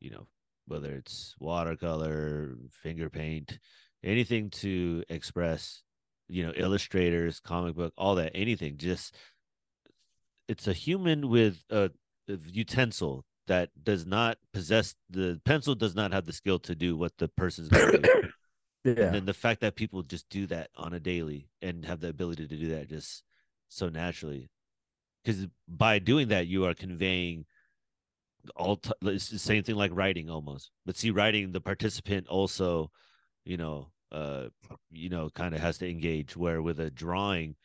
you 0.00 0.10
know, 0.10 0.26
whether 0.66 0.94
it's 0.94 1.34
watercolor, 1.40 2.56
finger 2.70 3.10
paint, 3.10 3.58
anything 4.04 4.50
to 4.50 5.02
express, 5.08 5.82
you 6.28 6.44
know, 6.46 6.52
illustrators, 6.56 7.40
comic 7.40 7.74
book, 7.74 7.92
all 7.96 8.14
that, 8.16 8.32
anything, 8.34 8.76
just 8.76 9.16
it's 10.48 10.66
a 10.66 10.72
human 10.72 11.28
with 11.28 11.62
a, 11.70 11.90
a 12.28 12.38
utensil 12.50 13.24
that 13.46 13.70
does 13.82 14.06
not 14.06 14.38
possess 14.52 14.94
the 15.10 15.40
pencil 15.44 15.74
does 15.74 15.94
not 15.94 16.12
have 16.12 16.26
the 16.26 16.32
skill 16.32 16.58
to 16.60 16.74
do 16.74 16.96
what 16.96 17.16
the 17.18 17.28
person's 17.28 17.68
going 17.68 18.02
to. 18.02 18.28
Yeah. 18.84 18.92
And 18.92 19.14
then 19.14 19.24
the 19.26 19.34
fact 19.34 19.60
that 19.62 19.74
people 19.74 20.02
just 20.02 20.30
do 20.30 20.46
that 20.46 20.70
on 20.76 20.94
a 20.94 21.00
daily 21.00 21.50
and 21.60 21.84
have 21.84 22.00
the 22.00 22.08
ability 22.08 22.46
to 22.46 22.56
do 22.56 22.68
that 22.70 22.88
just 22.88 23.24
so 23.68 23.88
naturally. 23.88 24.48
Because 25.22 25.46
by 25.66 25.98
doing 25.98 26.28
that, 26.28 26.46
you 26.46 26.64
are 26.64 26.74
conveying 26.74 27.44
all 28.56 28.76
t- 28.76 28.92
it's 29.02 29.28
the 29.28 29.38
same 29.38 29.62
thing 29.62 29.74
like 29.74 29.90
writing 29.92 30.30
almost. 30.30 30.70
But 30.86 30.96
see, 30.96 31.10
writing 31.10 31.52
the 31.52 31.60
participant 31.60 32.28
also, 32.28 32.90
you 33.44 33.56
know, 33.56 33.90
uh, 34.12 34.44
you 34.90 35.08
know, 35.08 35.28
kind 35.30 35.54
of 35.54 35.60
has 35.60 35.78
to 35.78 35.90
engage. 35.90 36.36
Where 36.36 36.62
with 36.62 36.80
a 36.80 36.90
drawing, 36.90 37.56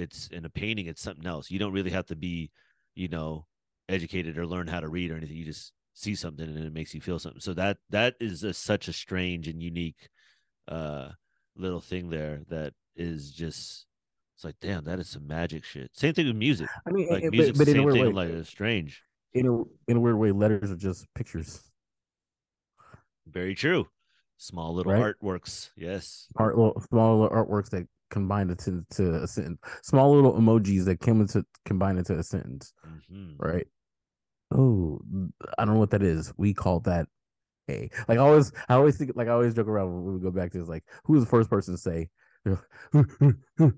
it's 0.00 0.28
in 0.28 0.44
a 0.44 0.50
painting, 0.50 0.86
it's 0.86 1.02
something 1.02 1.26
else. 1.26 1.50
You 1.50 1.58
don't 1.58 1.72
really 1.72 1.90
have 1.90 2.06
to 2.06 2.16
be, 2.16 2.50
you 2.94 3.08
know, 3.08 3.46
educated 3.88 4.38
or 4.38 4.46
learn 4.46 4.66
how 4.66 4.80
to 4.80 4.88
read 4.88 5.10
or 5.10 5.16
anything. 5.16 5.36
You 5.36 5.44
just 5.44 5.72
see 5.94 6.14
something 6.14 6.46
and 6.46 6.58
it 6.64 6.72
makes 6.72 6.94
you 6.94 7.00
feel 7.00 7.18
something. 7.18 7.40
So 7.40 7.54
that 7.54 7.78
that 7.90 8.14
is 8.20 8.42
a, 8.44 8.54
such 8.54 8.88
a 8.88 8.92
strange 8.92 9.48
and 9.48 9.62
unique 9.62 10.08
uh 10.68 11.08
little 11.56 11.80
thing 11.80 12.10
there 12.10 12.42
that 12.48 12.72
is 12.96 13.32
just 13.32 13.86
it's 14.36 14.44
like 14.44 14.54
damn 14.60 14.84
that 14.84 14.98
is 15.00 15.08
some 15.08 15.26
magic 15.26 15.64
shit 15.64 15.90
same 15.94 16.14
thing 16.14 16.26
with 16.26 16.36
music 16.36 16.68
I 16.86 16.90
mean, 16.90 17.08
like 17.10 17.24
it- 17.24 17.32
music's 17.32 17.58
but, 17.58 17.64
but 17.66 17.72
the 17.72 17.80
in 17.80 17.88
a 17.88 17.92
same 17.92 17.92
thing 17.92 18.06
way, 18.06 18.12
like 18.12 18.28
it's 18.30 18.48
strange 18.48 19.02
in 19.34 19.46
a 19.46 19.90
in 19.90 19.96
a 19.96 20.00
weird 20.00 20.16
way, 20.18 20.30
letters 20.32 20.70
are 20.70 20.76
just 20.76 21.06
pictures. 21.14 21.60
very 23.26 23.54
true 23.54 23.86
small 24.38 24.74
little 24.74 24.92
Right? 24.92 25.14
artworks 25.20 25.70
yes 25.76 26.28
art 26.36 26.56
little 26.56 26.80
small 26.88 27.20
little 27.22 27.36
artworks 27.36 27.70
that 27.70 27.86
combine 28.10 28.50
into 28.50 28.84
to 28.90 29.22
a 29.22 29.26
sentence. 29.26 29.58
Small 29.82 30.14
little 30.14 30.34
emojis 30.34 30.84
that 30.84 31.00
came 31.00 31.20
into 31.20 31.44
combine 31.64 31.98
into 31.98 32.18
a 32.18 32.22
sentence. 32.22 32.72
hmm 33.08 33.32
Right. 33.38 33.66
Oh, 34.52 35.00
I 35.58 35.64
don't 35.64 35.74
know 35.74 35.80
what 35.80 35.90
that 35.90 36.02
is. 36.02 36.32
We 36.36 36.52
call 36.54 36.80
that 36.80 37.06
a 37.68 37.88
like 38.08 38.18
I 38.18 38.22
always 38.22 38.52
I 38.68 38.74
always 38.74 38.96
think 38.98 39.12
like 39.14 39.28
I 39.28 39.32
always 39.32 39.54
joke 39.54 39.68
around 39.68 39.92
when 40.04 40.14
we 40.14 40.20
go 40.20 40.30
back 40.32 40.50
to 40.52 40.58
this 40.58 40.68
like 40.68 40.84
who's 41.04 41.20
the 41.22 41.30
first 41.30 41.48
person 41.48 41.74
to 41.74 41.78
say 41.78 42.08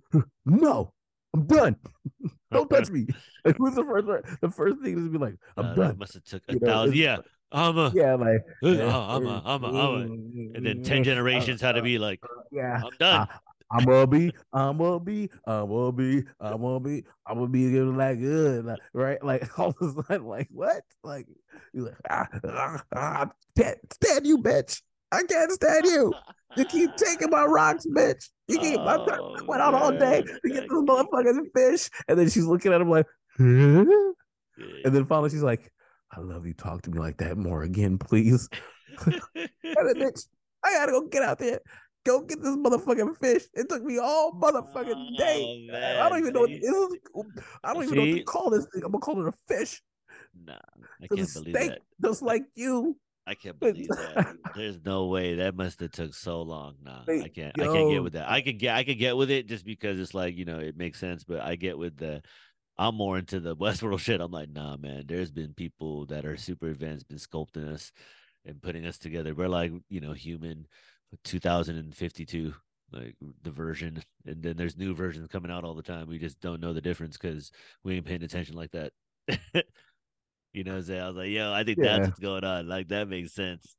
no 0.46 0.92
I'm 1.34 1.46
done 1.46 1.76
don't 2.52 2.68
touch 2.70 2.90
me 2.90 3.06
like 3.44 3.56
who's 3.58 3.74
the 3.74 3.84
first 3.84 4.06
the 4.40 4.50
first 4.50 4.80
thing 4.82 4.98
is 4.98 5.04
to 5.04 5.10
be 5.10 5.18
like 5.18 5.34
I'm 5.56 5.66
Uh, 5.66 5.74
done 5.74 5.98
must 5.98 6.14
have 6.14 6.24
took 6.24 6.42
a 6.48 6.54
You 6.54 6.60
know, 6.60 6.66
thousand 6.66 6.94
it's- 6.94 7.18
yeah 7.18 7.18
i'm 7.54 7.76
a 7.76 7.92
yeah 7.94 8.14
like 8.14 8.40
uh, 8.64 8.68
i'm 8.70 9.26
a 9.26 9.42
i'm 9.44 9.64
a 9.64 9.68
i'm 9.68 9.74
a 9.74 10.00
and 10.54 10.64
then 10.64 10.82
10 10.82 11.04
generations 11.04 11.60
had 11.60 11.72
to 11.72 11.82
be 11.82 11.98
like 11.98 12.20
yeah 12.50 12.80
i'm 12.82 12.96
done 12.98 13.28
I'm 13.72 13.84
gonna 13.84 14.06
be, 14.06 14.32
I'm 14.52 14.78
gonna 14.78 15.00
be, 15.00 15.30
I'm 15.46 15.68
gonna 15.68 15.92
be, 15.92 16.24
I'm 16.40 16.60
gonna 16.60 16.80
be, 16.80 17.04
I'm 17.26 17.36
gonna 17.36 17.48
be 17.48 17.70
good, 17.70 17.96
like 17.96 18.20
good, 18.20 18.64
like, 18.66 18.80
right? 18.92 19.18
Like 19.24 19.58
all 19.58 19.74
of 19.80 19.96
a 19.98 20.02
sudden, 20.02 20.26
like 20.26 20.48
what? 20.50 20.82
Like 21.02 21.26
you 21.72 21.86
like, 21.86 21.96
ah, 22.10 22.28
ah, 22.48 22.82
ah, 22.94 23.30
can't 23.56 23.78
stand 23.92 24.26
you, 24.26 24.38
bitch. 24.38 24.82
I 25.10 25.22
can't 25.22 25.50
stand 25.52 25.86
you. 25.86 26.14
You 26.56 26.64
keep 26.66 26.90
taking 26.96 27.30
my 27.30 27.44
rocks, 27.44 27.86
bitch. 27.86 28.28
You 28.48 28.58
keep. 28.58 28.78
I 28.80 28.96
Oh, 28.96 29.36
went 29.46 29.62
out 29.62 29.74
all 29.74 29.92
day 29.92 30.22
to 30.22 30.50
get 30.50 30.64
I 30.64 30.66
this 30.66 30.72
motherfucking 30.72 31.46
fish, 31.54 31.90
and 32.08 32.18
then 32.18 32.28
she's 32.28 32.44
looking 32.44 32.72
at 32.72 32.80
him 32.80 32.90
like, 32.90 33.06
huh? 33.38 33.84
and 34.84 34.94
then 34.94 35.06
finally 35.06 35.30
she's 35.30 35.42
like, 35.42 35.72
I 36.14 36.20
love 36.20 36.46
you. 36.46 36.52
Talk 36.52 36.82
to 36.82 36.90
me 36.90 36.98
like 36.98 37.16
that 37.18 37.38
more 37.38 37.62
again, 37.62 37.96
please. 37.98 38.48
Bitch, 38.98 40.26
I 40.62 40.72
gotta 40.74 40.92
go 40.92 41.06
get 41.06 41.22
out 41.22 41.38
there. 41.38 41.60
Go 42.04 42.20
get 42.22 42.42
this 42.42 42.56
motherfucking 42.56 43.16
fish. 43.18 43.44
It 43.54 43.68
took 43.68 43.84
me 43.84 43.98
all 43.98 44.32
motherfucking 44.32 45.16
day. 45.16 45.68
Oh, 45.72 46.04
I 46.04 46.08
don't 46.08 46.18
even 46.18 46.32
know 46.32 46.40
what 46.40 46.50
this 46.50 46.62
is. 46.62 46.96
I 47.62 47.72
don't 47.72 47.84
even 47.84 47.94
know 47.96 48.10
what 48.10 48.16
to 48.16 48.24
call 48.24 48.50
this 48.50 48.66
thing. 48.72 48.82
I'm 48.84 48.92
gonna 48.92 48.98
call 48.98 49.24
it 49.24 49.28
a 49.28 49.54
fish. 49.54 49.80
nah 50.34 50.54
I 51.00 51.06
can't 51.06 51.32
believe 51.32 51.54
steak, 51.54 51.70
that 51.70 51.78
just 52.04 52.22
like 52.22 52.42
you. 52.56 52.96
I 53.24 53.34
can't 53.34 53.58
believe 53.60 53.86
that. 53.88 54.34
There's 54.56 54.78
no 54.84 55.06
way 55.06 55.36
that 55.36 55.54
must 55.54 55.78
have 55.80 55.92
took 55.92 56.12
so 56.12 56.42
long. 56.42 56.74
Nah, 56.82 57.02
I 57.06 57.28
can't. 57.28 57.58
I 57.60 57.66
can't 57.66 57.90
get 57.90 58.02
with 58.02 58.14
that. 58.14 58.28
I 58.28 58.40
could 58.40 58.58
get. 58.58 58.74
I 58.74 58.82
could 58.82 58.98
get 58.98 59.16
with 59.16 59.30
it 59.30 59.46
just 59.46 59.64
because 59.64 60.00
it's 60.00 60.14
like 60.14 60.36
you 60.36 60.44
know 60.44 60.58
it 60.58 60.76
makes 60.76 60.98
sense. 60.98 61.22
But 61.22 61.40
I 61.40 61.54
get 61.54 61.78
with 61.78 61.96
the. 61.96 62.22
I'm 62.78 62.96
more 62.96 63.18
into 63.18 63.38
the 63.38 63.54
Westworld 63.56 64.00
shit. 64.00 64.20
I'm 64.20 64.32
like, 64.32 64.50
nah, 64.50 64.76
man. 64.76 65.04
There's 65.06 65.30
been 65.30 65.54
people 65.54 66.06
that 66.06 66.24
are 66.24 66.36
super 66.36 66.68
advanced, 66.68 67.08
been 67.08 67.18
sculpting 67.18 67.72
us, 67.72 67.92
and 68.44 68.60
putting 68.60 68.86
us 68.86 68.98
together. 68.98 69.34
We're 69.34 69.48
like, 69.48 69.72
you 69.88 70.00
know, 70.00 70.14
human 70.14 70.66
2052, 71.24 72.54
like 72.92 73.14
the 73.42 73.50
version, 73.50 74.02
and 74.26 74.42
then 74.42 74.56
there's 74.56 74.76
new 74.76 74.94
versions 74.94 75.28
coming 75.28 75.50
out 75.50 75.64
all 75.64 75.74
the 75.74 75.82
time. 75.82 76.08
We 76.08 76.18
just 76.18 76.40
don't 76.40 76.60
know 76.60 76.72
the 76.72 76.80
difference 76.80 77.16
because 77.16 77.50
we 77.84 77.96
ain't 77.96 78.06
paying 78.06 78.22
attention 78.22 78.56
like 78.56 78.72
that. 78.72 78.92
you 80.52 80.64
know, 80.64 80.72
what 80.72 80.78
I'm 80.78 80.82
saying? 80.84 81.02
I 81.02 81.06
was 81.08 81.16
like, 81.16 81.30
yo, 81.30 81.52
I 81.52 81.64
think 81.64 81.78
Yeah. 81.78 81.98
that's 81.98 82.08
what's 82.08 82.20
going 82.20 82.44
on. 82.44 82.68
Like 82.68 82.88
that 82.88 83.08
makes 83.08 83.34
sense. 83.34 83.74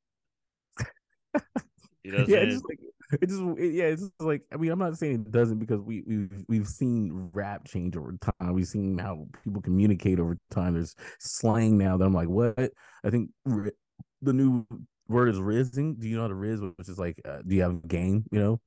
You 2.04 2.12
know, 2.12 2.26
yeah, 2.28 2.40
it's 2.40 2.56
just 2.56 2.66
like 2.68 2.80
it 3.22 3.30
just 3.30 3.42
it- 3.58 3.74
yeah, 3.74 3.86
it's 3.86 4.02
just 4.02 4.12
like 4.20 4.42
I 4.52 4.58
mean, 4.58 4.72
I'm 4.72 4.80
not 4.80 4.98
saying 4.98 5.14
it 5.26 5.32
doesn't 5.32 5.60
because 5.60 5.80
we 5.80 6.04
we've 6.06 6.44
we've 6.50 6.68
seen 6.68 7.30
rap 7.34 7.66
change 7.66 7.96
over 7.96 8.18
time. 8.22 8.54
We've 8.54 8.68
seen 8.68 8.98
how 8.98 9.26
people 9.44 9.62
communicate 9.62 10.20
over 10.20 10.38
time. 10.52 10.74
There's 10.74 10.96
slang 11.20 11.78
now 11.78 11.96
that 11.96 12.04
I'm 12.04 12.14
like, 12.14 12.28
what? 12.28 12.60
I 13.06 13.10
think 13.10 13.30
the 13.46 14.34
new 14.34 14.66
word 15.08 15.30
is 15.30 15.40
rizzing. 15.40 16.00
Do 16.00 16.08
you 16.08 16.16
know 16.16 16.24
how 16.24 16.28
to 16.30 16.34
rizz? 16.34 16.74
Which 16.78 16.90
is 16.90 17.00
like, 17.00 17.22
uh, 17.26 17.40
do 17.46 17.56
you 17.56 17.62
have 17.64 17.88
game? 17.88 18.26
You 18.32 18.40
know, 18.40 18.62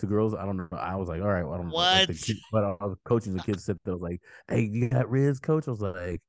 to 0.00 0.06
girls. 0.06 0.34
I 0.34 0.44
don't 0.44 0.56
know. 0.56 0.68
I 0.72 0.96
was 0.96 1.08
like, 1.08 1.20
all 1.22 1.28
right, 1.28 1.44
well, 1.44 1.54
I 1.54 1.56
don't 1.58 1.68
know. 1.68 1.74
What? 1.74 2.08
kid, 2.08 2.36
but 2.52 2.64
I 2.64 2.84
was 2.84 2.96
coaching 3.04 3.34
the 3.34 3.42
kids 3.42 3.64
said 3.64 3.78
that 3.84 3.90
I 3.90 3.94
was 3.94 4.02
like, 4.02 4.20
hey, 4.48 4.62
you 4.72 4.88
got 4.88 5.06
rizz, 5.06 5.40
coach? 5.40 5.68
I 5.68 5.70
was 5.70 5.80
like, 5.80 6.22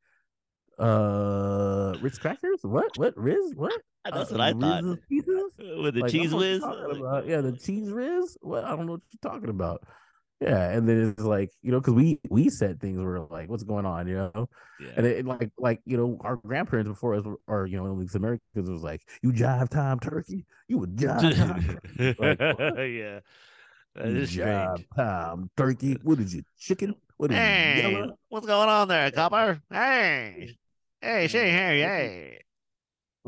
uh, 0.79 1.95
Ritz 2.01 2.17
crackers? 2.17 2.59
What? 2.63 2.97
What 2.97 3.15
rizz? 3.15 3.55
What? 3.55 3.79
That's 4.05 4.31
Uh, 4.31 4.35
what 4.35 4.41
I 4.41 4.53
thought. 4.53 4.83
With 5.09 5.93
the 5.93 6.01
Like, 6.01 6.11
cheese 6.11 6.31
don't 6.31 6.31
know 6.31 6.37
what 6.37 6.45
you're 6.47 6.59
whiz. 6.89 6.99
Like. 6.99 7.25
Yeah, 7.27 7.41
the 7.41 7.51
Cheez 7.51 7.93
Whiz. 7.93 8.37
What? 8.41 8.63
I 8.63 8.75
don't 8.75 8.87
know 8.87 8.93
what 8.93 9.01
you're 9.11 9.31
talking 9.31 9.49
about. 9.49 9.83
Yeah, 10.41 10.71
and 10.71 10.89
then 10.89 11.09
it's 11.11 11.23
like 11.23 11.51
you 11.61 11.71
know, 11.71 11.79
because 11.79 11.93
we 11.93 12.19
we 12.29 12.49
said 12.49 12.79
things 12.79 12.99
were 13.01 13.19
like, 13.19 13.49
what's 13.49 13.63
going 13.63 13.85
on, 13.85 14.07
you 14.07 14.15
know? 14.15 14.49
yeah. 14.79 14.89
And 14.97 15.05
it, 15.05 15.19
it 15.19 15.25
like 15.25 15.51
like 15.59 15.81
you 15.85 15.97
know, 15.97 16.17
our 16.21 16.35
grandparents 16.37 16.89
before 16.89 17.13
us, 17.15 17.23
were- 17.23 17.39
or 17.47 17.67
you 17.67 17.77
know, 17.77 17.85
least 17.93 18.15
Americans 18.15 18.69
was 18.69 18.81
like, 18.81 19.03
you 19.21 19.31
jive 19.31 19.69
time 19.69 19.99
turkey, 19.99 20.45
you 20.67 20.83
a 20.83 20.87
jive 20.87 21.29
time, 21.31 21.63
turkey. 21.63 22.13
Like, 22.17 22.39
what? 22.49 22.73
yeah. 22.75 23.19
That 23.95 24.07
You 24.09 24.15
is 24.15 24.31
strange. 24.31 24.77
jive 24.77 24.85
time 24.95 25.49
turkey. 25.57 25.97
What 26.03 26.19
is 26.19 26.33
it, 26.33 26.45
chicken? 26.59 26.95
What 27.17 27.31
is 27.31 27.39
Hey, 27.39 27.63
yellow? 27.63 28.17
what's 28.29 28.45
going 28.45 28.69
on 28.69 28.87
there, 28.87 29.11
copper? 29.11 29.61
Hey, 29.71 30.57
hey, 31.01 31.27
say 31.27 31.49
hey, 31.51 31.81
hey. 31.81 32.41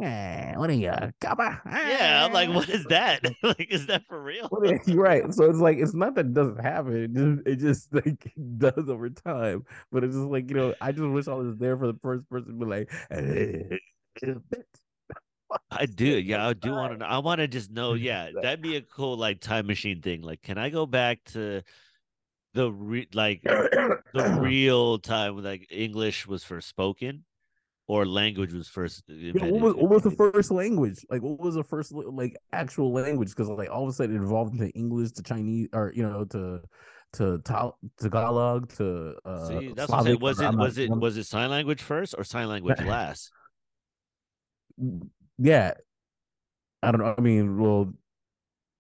Eh, 0.02 0.56
what 0.56 0.72
are 0.72 0.74
you, 0.74 0.92
copper? 1.22 1.62
Yeah, 1.68 2.26
I'm 2.26 2.34
like, 2.34 2.50
what 2.50 2.68
is 2.68 2.84
that? 2.86 3.22
like, 3.44 3.68
is 3.72 3.86
that 3.86 4.04
for 4.08 4.20
real? 4.22 4.48
What 4.50 4.66
is- 4.66 4.88
You're 4.88 5.04
right. 5.04 5.32
So 5.32 5.48
it's 5.48 5.60
like 5.60 5.78
it's 5.78 5.94
not 5.94 6.16
that 6.16 6.26
it 6.28 6.34
doesn't 6.34 6.60
happen. 6.60 6.96
It 6.96 7.14
just 7.14 7.48
it 7.48 7.56
just 7.58 7.94
like 8.06 8.34
does 8.58 8.90
over 8.90 9.10
time. 9.12 9.66
But 9.92 10.04
it's 10.04 10.16
just 10.16 10.28
like 10.30 10.50
you 10.50 10.56
know, 10.56 10.74
I 10.82 10.92
just 10.94 11.04
wish 11.04 11.28
I 11.28 11.36
was 11.36 11.58
there 11.58 11.78
for 11.78 11.86
the 11.88 12.00
first 12.02 12.28
person 12.28 12.58
to 12.60 12.66
be 12.66 12.72
like, 12.72 12.92
"Eh, 13.12 13.78
I 15.70 15.86
do. 15.86 16.08
Yeah, 16.08 16.48
I 16.48 16.54
do 16.54 16.72
want 16.72 16.94
to 16.94 16.98
know. 16.98 17.06
I 17.06 17.20
want 17.20 17.40
to 17.40 17.48
just 17.48 17.70
know. 17.70 17.94
Yeah, 17.94 18.30
that'd 18.42 18.62
be 18.62 18.76
a 18.78 18.82
cool 18.82 19.16
like 19.18 19.42
time 19.42 19.68
machine 19.68 20.02
thing. 20.02 20.22
Like, 20.22 20.42
can 20.42 20.58
I 20.58 20.70
go 20.72 20.88
back 20.88 21.24
to 21.34 21.62
the 22.56 22.72
re- 22.72 23.08
like 23.14 23.44
the 23.44 24.02
real 24.42 24.98
time 24.98 25.36
when 25.36 25.44
like 25.44 25.68
English 25.70 26.26
was 26.26 26.44
first 26.44 26.68
spoken 26.68 27.26
or 27.88 28.06
language 28.06 28.54
was 28.54 28.68
first 28.68 29.04
Yeah, 29.08 29.46
what 29.46 29.62
was 29.62 29.74
what 29.76 29.90
was 29.90 30.04
the 30.04 30.12
first 30.12 30.52
language? 30.52 31.06
Like, 31.10 31.22
what 31.22 31.40
was 31.40 31.56
the 31.56 31.64
first 31.64 31.92
like 31.94 32.36
actual 32.52 32.92
language? 32.92 33.30
Because 33.30 33.50
like 33.50 33.70
all 33.70 33.84
of 33.84 33.90
a 33.90 33.94
sudden 33.94 34.16
it 34.16 34.24
evolved 34.24 34.54
into 34.54 34.70
English 34.70 35.12
to 35.14 35.24
Chinese, 35.24 35.70
or 35.74 35.92
you 35.96 36.04
know, 36.04 36.26
to 36.26 36.62
to 37.14 37.40
Ta- 37.40 37.74
Tagalog 38.00 38.72
to 38.78 39.16
uh, 39.26 39.48
See, 39.48 39.74
that's 39.76 39.90
what 39.90 40.00
I'm 40.00 40.06
saying. 40.06 40.20
Was 40.20 40.42
it 40.42 40.56
was 40.56 40.78
it 40.78 40.90
was 40.90 41.18
it 41.18 41.26
sign 41.26 41.50
language 41.50 41.82
first 41.82 42.16
or 42.18 42.24
sign 42.24 42.48
language 42.48 42.80
last? 42.86 43.32
yeah 45.38 45.74
i 46.82 46.92
don't 46.92 47.00
know 47.00 47.14
i 47.18 47.22
mean 47.22 47.60
well 47.60 47.94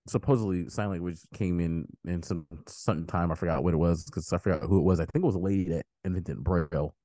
supposedly 0.08 0.68
sign 0.70 0.90
language 0.90 1.20
came 1.34 1.60
in 1.60 1.86
in 2.06 2.22
some 2.22 2.46
certain 2.68 3.06
time 3.06 3.32
i 3.32 3.36
forgot 3.36 3.64
what 3.64 3.74
it 3.74 3.78
was 3.78 4.06
because 4.06 4.32
i 4.34 4.38
forgot 4.38 4.62
who 4.62 4.80
it 4.80 4.84
was 4.84 5.00
i 5.00 5.06
think 5.06 5.24
it 5.24 5.28
was 5.28 5.36
a 5.36 5.40
lady 5.40 5.66
that 5.66 5.86
invented 6.04 6.44
braille 6.44 6.96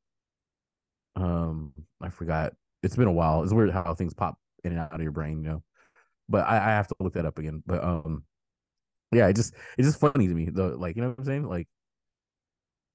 um 1.23 1.73
i 2.01 2.09
forgot 2.09 2.53
it's 2.83 2.97
been 2.97 3.09
a 3.09 3.13
while 3.13 3.43
it's 3.43 3.53
weird 3.53 3.71
how 3.71 3.95
things 3.95 4.15
pop 4.15 4.39
in 4.65 4.73
and 4.73 4.81
out 4.81 4.95
of 4.95 5.03
your 5.03 5.13
brain 5.13 5.43
you 5.43 5.49
know 5.51 5.63
but 6.29 6.47
i, 6.47 6.57
I 6.57 6.71
have 6.71 6.87
to 6.89 6.95
look 7.01 7.15
that 7.15 7.27
up 7.27 7.39
again 7.39 7.63
but 7.67 7.83
um 7.83 8.25
yeah 9.13 9.27
it 9.29 9.37
just 9.37 9.55
it's 9.77 9.89
just 9.89 10.01
funny 10.01 10.29
to 10.29 10.35
me 10.35 10.47
though 10.51 10.77
like 10.79 10.97
you 10.97 11.03
know 11.03 11.09
what 11.11 11.19
i'm 11.19 11.25
saying 11.25 11.45
like 11.45 11.67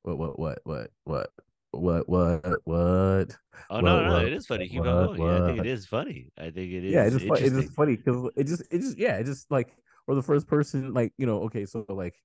what 0.03 0.17
what 0.17 0.39
what 0.39 0.59
what 0.63 0.89
what 1.03 1.29
what 1.71 2.07
what 2.09 2.59
what 2.65 3.37
Oh 3.69 3.79
no, 3.79 3.95
What- 3.95 4.03
no, 4.05 4.13
what- 4.13 4.25
it 4.25 4.33
is 4.33 4.45
funny. 4.45 4.67
Keep 4.67 4.81
on 4.81 5.15
going. 5.15 5.21
Yeah, 5.21 5.43
I 5.43 5.47
think 5.47 5.59
it 5.59 5.65
is 5.67 5.85
funny. 5.85 6.29
I 6.37 6.43
think 6.51 6.71
it 6.71 6.83
is. 6.83 6.93
yeah, 6.93 7.03
it's 7.05 7.15
just 7.15 7.27
fu- 7.27 7.33
it's 7.33 7.55
just 7.55 7.73
funny 7.73 7.95
because 7.97 8.29
it 8.35 8.43
just 8.45 8.61
it 8.71 8.79
just 8.79 8.97
yeah, 8.97 9.17
it 9.17 9.23
just 9.25 9.49
like 9.49 9.75
or 10.07 10.15
the 10.15 10.21
first 10.21 10.47
person 10.47 10.93
like 10.93 11.13
you 11.17 11.25
know 11.25 11.43
okay 11.43 11.65
so 11.65 11.85
like 11.89 12.15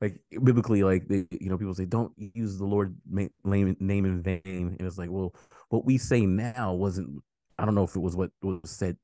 like 0.00 0.20
biblically 0.42 0.82
like 0.82 1.08
they 1.08 1.26
you 1.30 1.48
know 1.48 1.56
people 1.56 1.74
say 1.74 1.84
don't 1.86 2.12
use 2.16 2.58
the 2.58 2.64
Lord 2.66 2.96
name 3.10 3.76
name 3.80 4.04
in 4.04 4.22
vain. 4.22 4.42
And 4.78 4.82
it's 4.82 4.98
like 4.98 5.10
well 5.10 5.34
what 5.68 5.84
we 5.84 5.98
say 5.98 6.26
now 6.26 6.74
wasn't 6.74 7.22
I 7.58 7.64
don't 7.64 7.74
know 7.74 7.84
if 7.84 7.96
it 7.96 8.00
was 8.00 8.16
what 8.16 8.30
was 8.42 8.60
said 8.64 8.96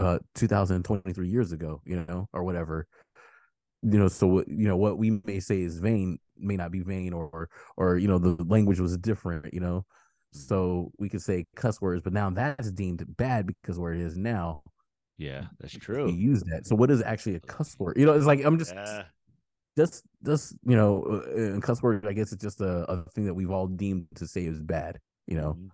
uh 0.00 0.18
2023 0.34 1.28
years 1.28 1.52
ago 1.52 1.80
you 1.84 2.04
know 2.08 2.28
or 2.32 2.44
whatever. 2.44 2.86
You 3.82 3.98
know 3.98 4.08
so 4.08 4.26
what 4.26 4.48
you 4.48 4.68
know 4.68 4.76
what 4.76 4.98
we 4.98 5.20
may 5.24 5.40
say 5.40 5.60
is 5.60 5.78
vain 5.78 6.18
may 6.36 6.56
not 6.56 6.72
be 6.72 6.80
vain 6.80 7.12
or 7.12 7.48
or 7.76 7.98
you 7.98 8.08
know 8.08 8.18
the 8.18 8.42
language 8.44 8.80
was 8.80 8.96
different 8.96 9.52
you 9.54 9.60
know? 9.60 9.84
So 10.32 10.90
we 10.98 11.08
could 11.08 11.22
say 11.22 11.46
cuss 11.54 11.80
words 11.80 12.02
but 12.02 12.12
now 12.12 12.30
that's 12.30 12.70
deemed 12.70 13.04
bad 13.16 13.46
because 13.46 13.78
where 13.78 13.92
it 13.92 14.00
is 14.00 14.16
now 14.16 14.62
yeah, 15.18 15.44
that's 15.60 15.72
true. 15.74 16.10
use 16.10 16.42
that 16.44 16.66
so 16.66 16.74
what 16.74 16.90
is 16.90 17.02
actually 17.02 17.36
a 17.36 17.40
cuss 17.40 17.76
word 17.78 17.96
you 17.96 18.06
know 18.06 18.12
it's 18.12 18.26
like 18.26 18.44
i'm 18.44 18.58
just 18.58 18.74
Yeah. 18.74 19.04
just 19.76 20.02
just 20.24 20.54
you 20.64 20.76
know 20.76 21.02
uh, 21.04 21.56
uh, 21.56 21.60
cuss 21.60 21.82
word 21.82 22.06
i 22.06 22.12
guess 22.12 22.32
it's 22.32 22.42
just 22.42 22.60
a, 22.60 22.84
a 22.90 23.04
thing 23.10 23.26
that 23.26 23.34
we've 23.34 23.50
all 23.50 23.66
deemed 23.66 24.06
to 24.16 24.26
say 24.26 24.44
is 24.44 24.60
bad 24.60 24.98
you 25.26 25.36
know 25.36 25.54
Mhm. 25.54 25.68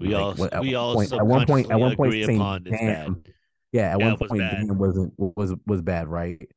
We 0.00 0.14
Like, 0.14 0.22
all 0.22 0.34
what- 0.34 0.60
we 0.60 0.74
all 0.76 0.94
point- 0.94 1.12
at 1.12 1.26
one 1.26 1.44
point- 1.44 1.70
at 1.72 1.80
one 1.80 1.96
point 1.96 2.12
saying, 2.12 2.38
"Damn." 2.38 3.14
bad. 3.14 3.32
yeah 3.72 3.94
at 3.94 3.98
Yeah, 4.00 4.06
one 4.10 4.16
point 4.16 4.38
bad. 4.38 4.66
damn 4.68 4.78
wasn't 4.78 5.12
was 5.18 5.54
was 5.66 5.82
bad 5.82 6.06
right 6.06 6.48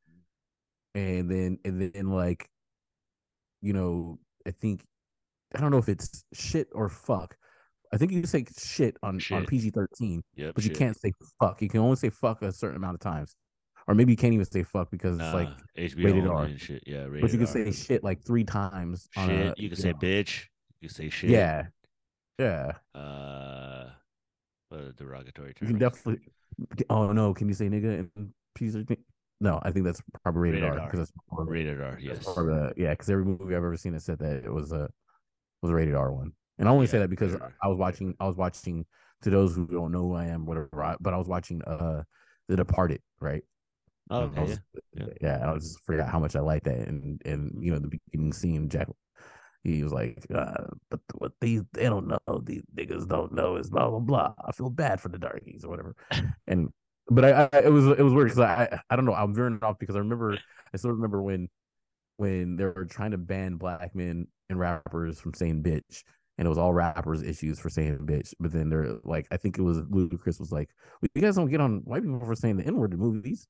and 0.93 1.29
then 1.31 1.57
and 1.65 1.81
then 1.81 2.11
like 2.11 2.47
you 3.61 3.73
know 3.73 4.19
i 4.45 4.51
think 4.51 4.85
i 5.55 5.59
don't 5.59 5.71
know 5.71 5.79
if 5.79 5.89
it's 5.89 6.23
shit 6.33 6.67
or 6.73 6.87
fuck 6.87 7.35
i 7.93 7.97
think 7.97 8.11
you 8.11 8.19
can 8.21 8.27
say 8.27 8.45
shit 8.57 8.97
on 9.03 9.19
on 9.31 9.45
pg-13 9.45 10.21
Yep, 10.35 10.55
but 10.55 10.63
you 10.63 10.69
shit. 10.69 10.77
can't 10.77 10.99
say 10.99 11.11
fuck 11.39 11.61
you 11.61 11.69
can 11.69 11.79
only 11.81 11.95
say 11.97 12.09
fuck 12.09 12.41
a 12.41 12.51
certain 12.51 12.77
amount 12.77 12.95
of 12.95 12.99
times 13.01 13.35
or 13.87 13.95
maybe 13.95 14.11
you 14.13 14.17
can't 14.17 14.33
even 14.33 14.45
say 14.45 14.63
fuck 14.63 14.89
because 14.91 15.15
it's 15.15 15.23
Nah, 15.23 15.33
like 15.33 15.49
HBO 15.77 16.05
rated 16.05 16.27
R. 16.27 16.43
and 16.43 16.59
shit. 16.61 16.83
Yeah, 16.85 17.05
rated 17.05 17.21
but 17.21 17.31
you 17.31 17.37
can 17.39 17.47
R. 17.47 17.53
say 17.53 17.71
shit 17.71 18.03
like 18.03 18.23
three 18.23 18.43
times 18.43 19.09
on 19.17 19.27
shit. 19.27 19.47
a, 19.47 19.53
you 19.61 19.69
can 19.69 19.77
know, 19.77 19.81
say 19.83 19.93
bitch. 19.93 20.45
You 20.81 20.87
can 20.87 20.95
say 20.95 21.09
shit. 21.09 21.29
yeah 21.31 21.65
yeah 22.39 22.73
Uh, 22.95 23.89
what 24.69 24.81
a 24.81 24.91
derogatory 24.93 25.53
term. 25.53 25.67
you 25.67 25.73
can 25.73 25.79
definitely 25.79 26.21
oh 26.89 27.11
no 27.11 27.33
can 27.33 27.47
you 27.47 27.53
say 27.53 27.67
nigga 27.69 28.07
and 28.15 28.29
pg-13 28.55 28.97
no 29.41 29.59
i 29.63 29.71
think 29.71 29.85
that's 29.85 30.01
probably 30.23 30.41
rated, 30.51 30.61
Rated 30.63 30.79
r 30.79 30.85
because 30.85 30.99
that's 30.99 31.11
more- 31.31 31.45
rated 31.45 31.81
R. 31.81 31.97
Yes. 31.99 32.25
of 32.27 32.73
yeah, 32.77 32.91
because 32.91 33.09
every 33.09 33.25
movie 33.25 33.45
I've 33.55 33.63
ever 33.63 33.75
seen 33.77 33.93
that 33.93 34.01
said 34.01 34.19
that 34.19 34.45
it 34.45 34.53
was 34.53 34.71
a 34.71 34.89
was 35.61 35.71
a 35.71 35.73
rated 35.75 35.95
R 35.95 36.11
one, 36.13 36.31
and 36.61 36.69
I 36.69 36.71
only 36.71 36.87
say 36.87 36.99
that 36.99 37.09
because 37.09 37.31
sure. 37.31 37.53
I 37.61 37.67
was 37.67 37.77
watching 37.77 38.15
I 38.19 38.27
was 38.27 38.37
watching 38.37 38.85
to 39.23 39.29
those 39.29 39.55
who 39.55 39.65
don't 39.65 39.91
know 39.91 40.03
who 40.03 40.15
I 40.15 40.27
am, 40.27 40.45
whatever. 40.45 40.83
I, 40.83 40.95
but 40.99 41.13
I 41.13 41.17
was 41.17 41.27
watching 41.27 41.61
uh 41.63 42.03
The 42.47 42.55
Departed, 42.55 43.01
right? 43.19 43.43
Oh, 44.11 44.23
okay. 44.23 44.41
was- 44.41 44.59
yeah. 44.93 45.05
yeah, 45.21 45.35
and 45.41 45.49
I 45.49 45.53
was 45.53 45.63
just 45.63 45.83
forgot 45.85 46.09
how 46.09 46.19
much 46.19 46.35
I 46.35 46.41
like 46.41 46.63
that, 46.65 46.87
and 46.87 47.21
and 47.25 47.51
you 47.59 47.71
know 47.71 47.79
the 47.79 47.87
beginning 47.87 48.31
scene, 48.31 48.69
Jack, 48.69 48.87
he 49.63 49.81
was 49.81 49.91
like, 49.91 50.23
uh, 50.33 50.65
but 50.89 50.99
what 51.15 51.31
these 51.41 51.63
they 51.73 51.83
don't 51.83 52.07
know, 52.07 52.41
these 52.43 52.63
niggas 52.75 53.07
don't 53.07 53.33
know 53.33 53.55
is 53.55 53.69
blah 53.69 53.89
blah 53.89 53.99
blah. 53.99 54.33
I 54.45 54.51
feel 54.51 54.69
bad 54.69 55.01
for 55.01 55.09
the 55.09 55.17
darkies 55.17 55.63
or 55.63 55.69
whatever, 55.69 55.95
and 56.47 56.69
but 57.09 57.25
I, 57.25 57.49
I 57.53 57.59
it 57.59 57.71
was 57.71 57.87
it 57.87 58.03
was 58.03 58.13
weird 58.13 58.27
because 58.27 58.39
I, 58.39 58.69
I 58.71 58.79
I 58.91 58.95
don't 58.95 59.05
know 59.05 59.13
I'm 59.13 59.33
veering 59.33 59.59
off 59.63 59.79
because 59.79 59.95
I 59.95 59.99
remember 59.99 60.37
I 60.73 60.77
still 60.77 60.91
remember 60.91 61.21
when 61.23 61.49
when 62.17 62.55
they 62.55 62.65
were 62.65 62.85
trying 62.85 63.11
to 63.11 63.17
ban 63.17 63.55
black 63.55 63.95
men 63.95 64.27
and 64.49 64.59
rappers 64.59 65.19
from 65.19 65.33
saying 65.33 65.63
bitch, 65.63 66.03
and 66.37 66.45
it 66.45 66.49
was 66.49 66.57
all 66.57 66.73
rappers 66.73 67.21
issues 67.23 67.59
for 67.59 67.69
saying 67.69 67.99
bitch. 67.99 68.33
But 68.39 68.51
then 68.51 68.69
they're 68.69 68.95
like, 69.03 69.27
I 69.31 69.37
think 69.37 69.57
it 69.57 69.61
was 69.61 69.79
Ludacris 69.83 70.39
was 70.39 70.51
like, 70.51 70.69
you 71.13 71.21
guys 71.21 71.35
don't 71.35 71.49
get 71.49 71.61
on 71.61 71.81
white 71.85 72.01
people 72.03 72.19
for 72.19 72.35
saying 72.35 72.57
the 72.57 72.65
n 72.65 72.77
word 72.77 72.93
in 72.93 72.99
movies. 72.99 73.47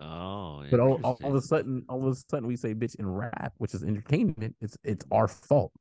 Oh, 0.00 0.64
But 0.70 0.80
all, 0.80 0.98
all, 1.04 1.18
all 1.22 1.30
of 1.30 1.36
a 1.36 1.42
sudden, 1.42 1.84
all 1.88 2.06
of 2.06 2.12
a 2.12 2.14
sudden, 2.14 2.46
we 2.46 2.56
say 2.56 2.74
bitch 2.74 2.94
in 2.94 3.06
rap, 3.06 3.52
which 3.58 3.74
is 3.74 3.82
entertainment. 3.84 4.56
It's 4.60 4.76
it's 4.84 5.04
our 5.10 5.28
fault, 5.28 5.72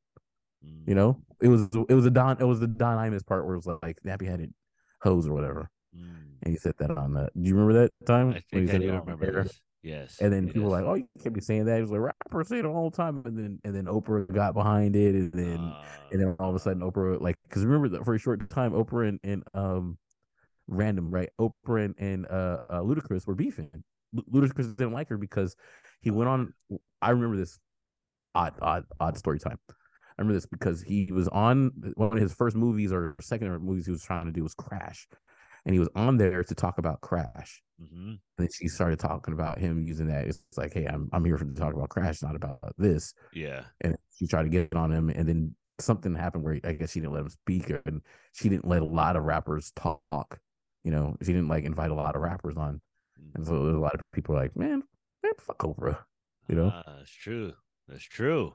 Mm. 0.66 0.88
you 0.88 0.96
know. 0.96 1.22
It 1.42 1.48
was 1.48 1.70
it 1.88 1.94
was 1.94 2.06
a 2.06 2.10
Don 2.12 2.36
it 2.40 2.44
was 2.44 2.60
the 2.60 2.68
Don 2.68 2.98
Imus 2.98 3.26
part 3.26 3.46
where 3.46 3.56
it 3.56 3.66
was 3.66 3.80
like 3.82 3.98
nappy 4.06 4.28
headed 4.28 4.54
hose 5.02 5.26
or 5.26 5.34
whatever, 5.34 5.70
Mm. 5.96 6.34
and 6.44 6.52
he 6.52 6.58
said 6.58 6.74
that 6.80 6.92
on 6.92 7.14
the. 7.14 7.30
Do 7.34 7.48
you 7.48 7.56
remember 7.56 7.82
that 7.82 7.92
time 8.06 8.32
I 8.32 8.44
think 8.52 8.70
I 8.74 8.78
do 8.80 8.92
remember 8.92 9.44
this. 9.44 9.62
Yes. 9.82 10.18
And 10.20 10.34
then 10.34 10.48
people 10.48 10.64
were 10.64 10.70
like, 10.70 10.86
"Oh, 10.86 10.96
you 10.96 11.08
can't 11.22 11.34
be 11.34 11.42
saying 11.42 11.66
that." 11.66 11.76
He 11.76 11.82
was 11.82 11.92
like, 11.92 12.02
"Rappers 12.02 12.50
say 12.50 12.60
it 12.60 12.66
all 12.66 12.90
the 12.90 12.98
time." 12.98 13.22
And 13.26 13.38
then 13.38 13.60
and 13.64 13.74
then 13.74 13.86
Oprah 13.86 14.32
got 14.34 14.54
behind 14.54 14.96
it, 14.96 15.16
and 15.16 15.32
then 15.32 15.58
Uh, 15.58 15.84
and 16.12 16.22
then 16.22 16.36
all 16.40 16.50
of 16.50 16.56
a 16.56 16.60
sudden 16.60 16.82
Oprah 16.82 17.22
like 17.22 17.38
because 17.44 17.64
remember 17.66 17.90
that 17.90 18.04
for 18.04 18.14
a 18.14 18.20
short 18.20 18.50
time 18.50 18.74
Oprah 18.74 19.08
and, 19.08 19.20
and 19.24 19.44
um 19.54 19.98
random 20.68 21.12
right 21.12 21.30
Oprah 21.40 21.86
and, 21.86 21.96
and 21.98 22.26
uh, 22.28 22.66
uh 22.70 22.82
Ludacris 22.82 23.26
were 23.26 23.36
beefing. 23.36 23.84
Lu- 24.14 24.42
Ludacris 24.42 24.76
didn't 24.76 24.94
like 24.94 25.10
her 25.10 25.18
because 25.18 25.56
he 26.02 26.12
went 26.12 26.30
on. 26.30 26.54
I 27.02 27.12
remember 27.12 27.38
this 27.38 27.60
odd 28.36 28.54
odd 28.62 28.86
odd 29.00 29.18
story 29.18 29.40
time. 29.40 29.60
I 29.70 30.22
remember 30.22 30.34
this 30.36 30.46
because 30.46 30.82
he 30.82 31.10
was 31.12 31.28
on 31.30 31.72
one 31.96 32.14
of 32.14 32.22
his 32.22 32.34
first 32.34 32.56
movies 32.56 32.92
or 32.92 33.16
second 33.22 33.50
movies 33.62 33.86
he 33.86 33.92
was 33.92 34.04
trying 34.04 34.26
to 34.26 34.32
do 34.32 34.44
was 34.44 34.54
Crash, 34.54 35.08
and 35.66 35.74
he 35.74 35.80
was 35.80 35.90
on 35.96 36.18
there 36.18 36.44
to 36.44 36.56
talk 36.56 36.78
about 36.78 37.02
Crash. 37.02 37.62
hmm 37.80 38.10
And 38.10 38.20
then 38.38 38.50
she 38.54 38.68
started 38.68 39.00
talking 39.00 39.34
about 39.34 39.60
him 39.60 39.84
using 39.84 40.08
that. 40.08 40.28
It's 40.28 40.44
like, 40.58 40.74
hey, 40.74 40.86
I'm 40.86 41.10
I'm 41.14 41.26
here 41.26 41.38
to 41.38 41.54
talk 41.54 41.74
about 41.74 41.90
Crash, 41.90 42.22
not 42.22 42.36
about 42.36 42.60
this. 42.78 43.14
Yeah. 43.34 43.64
And 43.82 43.98
she 44.16 44.28
tried 44.28 44.44
to 44.44 44.50
get 44.50 44.76
on 44.76 44.92
him, 44.92 45.10
and 45.10 45.28
then 45.28 45.56
something 45.80 46.14
happened 46.16 46.44
where 46.44 46.60
I 46.64 46.74
guess 46.74 46.92
she 46.92 47.00
didn't 47.00 47.14
let 47.14 47.22
him 47.24 47.30
speak, 47.30 47.72
and 47.86 48.02
she 48.34 48.50
didn't 48.50 48.68
let 48.68 48.82
a 48.82 48.86
lot 48.86 49.16
of 49.16 49.24
rappers 49.24 49.72
talk. 49.76 50.40
You 50.84 50.92
know, 50.92 51.16
she 51.22 51.34
didn't 51.34 51.50
like 51.50 51.66
invite 51.66 51.92
a 51.92 51.96
lot 51.96 52.16
of 52.16 52.22
rappers 52.22 52.58
on, 52.58 52.82
and 53.36 53.46
so 53.46 53.64
there's 53.64 53.76
a 53.76 53.80
lot 53.80 53.96
of 53.96 54.02
people 54.14 54.36
like, 54.36 54.56
man, 54.56 54.84
man, 55.24 55.34
fuck 55.40 55.60
Oprah. 55.60 56.00
You 56.48 56.56
know, 56.56 56.72
Ah, 56.74 56.96
that's 56.98 57.12
true. 57.12 57.54
That's 57.88 58.04
true. 58.04 58.54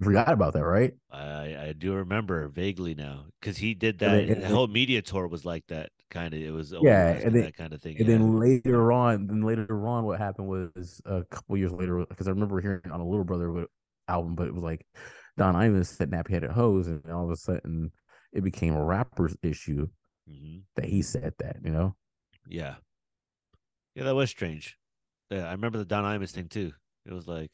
Forgot 0.00 0.30
about 0.32 0.52
that, 0.54 0.64
right? 0.64 0.92
I 1.10 1.56
I 1.68 1.74
do 1.76 1.94
remember 1.94 2.48
vaguely 2.48 2.94
now 2.94 3.26
because 3.40 3.56
he 3.56 3.74
did 3.74 4.00
And 4.02 4.12
that. 4.12 4.26
then- 4.26 4.36
and 4.36 4.42
the 4.42 4.48
whole 4.48 4.66
media 4.66 5.02
tour 5.02 5.26
was 5.28 5.44
like 5.44 5.66
that 5.68 5.90
kind 6.10 6.34
of. 6.34 6.40
It 6.40 6.50
was 6.50 6.72
Yeah, 6.82 7.10
and 7.12 7.34
then- 7.34 7.42
that 7.44 7.56
kind 7.56 7.72
of 7.72 7.80
thing. 7.82 7.96
And 7.98 8.06
yeah. 8.08 8.18
then 8.18 8.38
later 8.38 8.92
on, 8.92 9.26
then 9.26 9.42
later 9.42 9.86
on, 9.86 10.04
what 10.04 10.18
happened 10.18 10.48
was 10.48 11.00
a 11.04 11.24
couple 11.24 11.56
years 11.56 11.72
later, 11.72 12.04
because 12.08 12.26
I 12.28 12.30
remember 12.30 12.60
hearing 12.60 12.90
on 12.90 13.00
a 13.00 13.06
Little 13.08 13.24
Brother 13.24 13.66
album, 14.08 14.34
but 14.34 14.46
it 14.48 14.54
was 14.54 14.62
like 14.62 14.86
Don 15.36 15.54
Imus 15.54 15.86
said 15.86 16.10
nappy 16.10 16.30
headed 16.30 16.50
hose, 16.50 16.86
and 16.88 17.04
all 17.10 17.24
of 17.24 17.30
a 17.30 17.36
sudden 17.36 17.92
it 18.32 18.42
became 18.42 18.74
a 18.74 18.84
rapper's 18.84 19.36
issue 19.42 19.88
Mhm. 20.28 20.62
that 20.76 20.84
he 20.86 21.02
said 21.02 21.34
that, 21.38 21.56
you 21.64 21.70
know? 21.70 21.96
Yeah. 22.48 22.76
Yeah, 23.94 24.04
that 24.04 24.14
was 24.14 24.28
strange. 24.30 24.76
Yeah, 25.30 25.48
I 25.48 25.52
remember 25.52 25.78
the 25.78 25.84
Don 25.84 26.04
Imus 26.04 26.30
thing 26.32 26.48
too. 26.48 26.72
It 27.06 27.12
was 27.12 27.26
like, 27.26 27.50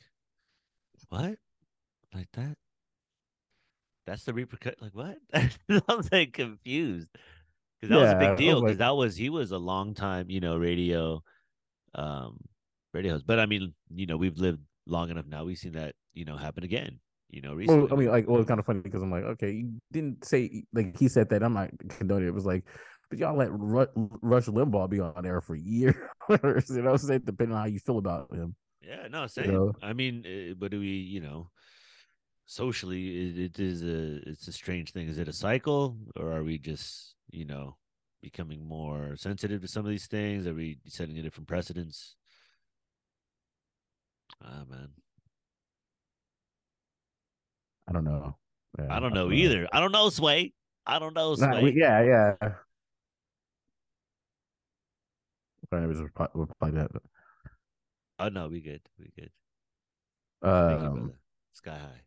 what? 1.09 1.39
Like 2.15 2.29
that? 2.35 2.57
That's 4.07 4.25
the 4.25 4.33
repercut. 4.33 4.75
Like 4.81 4.95
what? 4.95 5.19
i'm 5.35 6.03
like 6.11 6.33
confused 6.33 7.09
because 7.81 7.95
that 7.95 8.01
was 8.01 8.11
a 8.11 8.19
big 8.19 8.37
deal. 8.37 8.61
Because 8.61 8.73
like- 8.73 8.79
that 8.79 8.97
was 8.97 9.17
he 9.17 9.31
was 9.31 9.51
a 9.51 9.59
long 9.59 9.95
time, 9.95 10.31
you 10.31 10.41
know, 10.41 10.57
radio, 10.57 11.23
um, 11.95 12.39
radio 12.93 13.13
host. 13.13 13.27
But 13.27 13.39
I 13.39 13.47
mean, 13.47 13.75
you 13.95 14.07
know, 14.07 14.17
we've 14.17 14.39
lived 14.39 14.61
long 14.87 15.11
enough 15.11 15.27
now. 15.27 15.45
We've 15.45 15.59
seen 15.59 15.73
that, 15.73 15.95
you 16.15 16.25
know, 16.25 16.37
happen 16.37 16.65
again. 16.65 17.01
You 17.31 17.41
know, 17.41 17.55
recently. 17.55 17.85
Well, 17.85 17.95
I 17.95 17.97
mean, 17.97 18.09
like, 18.09 18.29
well, 18.29 18.41
it's 18.41 18.49
kind 18.49 18.61
of 18.61 18.67
funny 18.67 18.81
because 18.81 19.03
I'm 19.03 19.11
like, 19.11 19.25
okay, 19.25 19.51
you 19.53 19.81
didn't 19.91 20.25
say 20.25 20.65
like 20.75 20.99
he 20.99 21.09
said 21.09 21.31
that. 21.31 21.43
I'm 21.43 21.55
not 21.55 21.71
condoning 21.89 22.27
it. 22.27 22.29
It 22.29 22.35
was 22.35 22.45
like, 22.45 22.65
but 23.09 23.19
y'all 23.19 23.37
let 23.37 23.51
Ru- 23.51 23.87
Rush 24.21 24.47
Limbaugh 24.47 24.91
be 24.91 25.01
on 25.01 25.25
air 25.25 25.41
for 25.41 25.55
years. 25.57 25.97
you 26.29 26.37
know 26.37 26.61
what 26.61 26.87
I'm 26.93 26.99
saying? 26.99 27.23
Depending 27.25 27.55
on 27.57 27.63
how 27.63 27.69
you 27.69 27.79
feel 27.79 27.99
about 27.99 28.35
him. 28.35 28.55
Yeah, 28.83 29.09
no, 29.11 29.27
same. 29.29 29.51
know? 29.51 29.73
I 29.83 29.93
mean, 29.93 30.25
uh, 30.27 30.55
but 30.59 30.73
do 30.73 30.81
we, 30.81 30.89
you 30.89 31.21
know, 31.21 31.49
socially, 32.53 33.31
it, 33.31 33.39
it 33.39 33.59
is 33.59 33.83
a 33.83 34.29
it's 34.29 34.47
a 34.49 34.53
strange 34.53 34.93
thing. 34.93 35.09
Is 35.09 35.19
it 35.19 35.29
a 35.29 35.33
cycle, 35.33 35.97
or 36.17 36.33
are 36.33 36.45
we 36.45 36.59
just, 36.59 37.15
you 37.31 37.45
know, 37.45 37.77
becoming 38.21 38.67
more 38.67 39.17
sensitive 39.17 39.63
to 39.63 39.69
some 39.69 39.87
of 39.87 39.91
these 39.91 40.07
things? 40.07 40.47
Are 40.47 40.55
we 40.55 40.79
setting 40.87 41.19
a 41.19 41.23
different 41.23 41.49
precedence 41.49 42.17
Ah, 44.45 44.65
man, 44.69 44.89
I 47.89 47.93
don't 47.93 48.05
know. 48.05 48.37
Yeah, 48.79 48.87
I 48.91 48.99
don't 48.99 49.15
know 49.15 49.31
either. 49.31 49.69
I 49.73 49.79
don't 49.79 49.93
know, 49.93 50.09
Sway. 50.09 50.53
I 50.85 50.99
don't 50.99 51.15
know, 51.15 51.35
Nah, 51.35 51.53
Sway. 51.53 51.63
we- 51.63 51.81
yeah, 51.81 52.03
yeah. 52.03 52.53
Was 55.71 56.03
reply, 56.03 56.27
reply 56.35 56.71
that. 56.73 56.91
Oh 58.19 58.29
no, 58.29 58.49
we 58.49 58.61
good. 58.61 58.83
We 58.99 59.11
good. 59.17 59.31
Um. 60.43 61.15
Sky 61.53 61.79
high. 61.79 62.03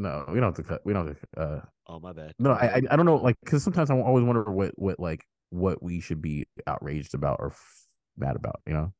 No, 0.00 0.24
we 0.28 0.34
don't 0.40 0.56
have 0.56 0.56
to 0.56 0.62
cut. 0.62 0.80
We 0.84 0.92
don't 0.92 1.08
have 1.08 1.16
to. 1.34 1.40
Uh, 1.40 1.60
Oh 1.86 1.98
my 1.98 2.12
bad. 2.12 2.34
no, 2.38 2.52
I, 2.52 2.66
I, 2.66 2.82
I 2.92 2.96
don't 2.96 3.04
know. 3.06 3.16
Like, 3.16 3.36
because 3.44 3.64
sometimes 3.64 3.90
I 3.90 3.96
always 3.98 4.24
wonder 4.24 4.44
what, 4.44 4.78
what, 4.78 5.00
like, 5.00 5.24
what 5.50 5.82
we 5.82 6.00
should 6.00 6.22
be 6.22 6.46
outraged 6.66 7.14
about 7.14 7.38
or 7.40 7.48
f- 7.48 7.84
mad 8.16 8.36
about. 8.36 8.60
You 8.66 8.74
know. 8.74 8.92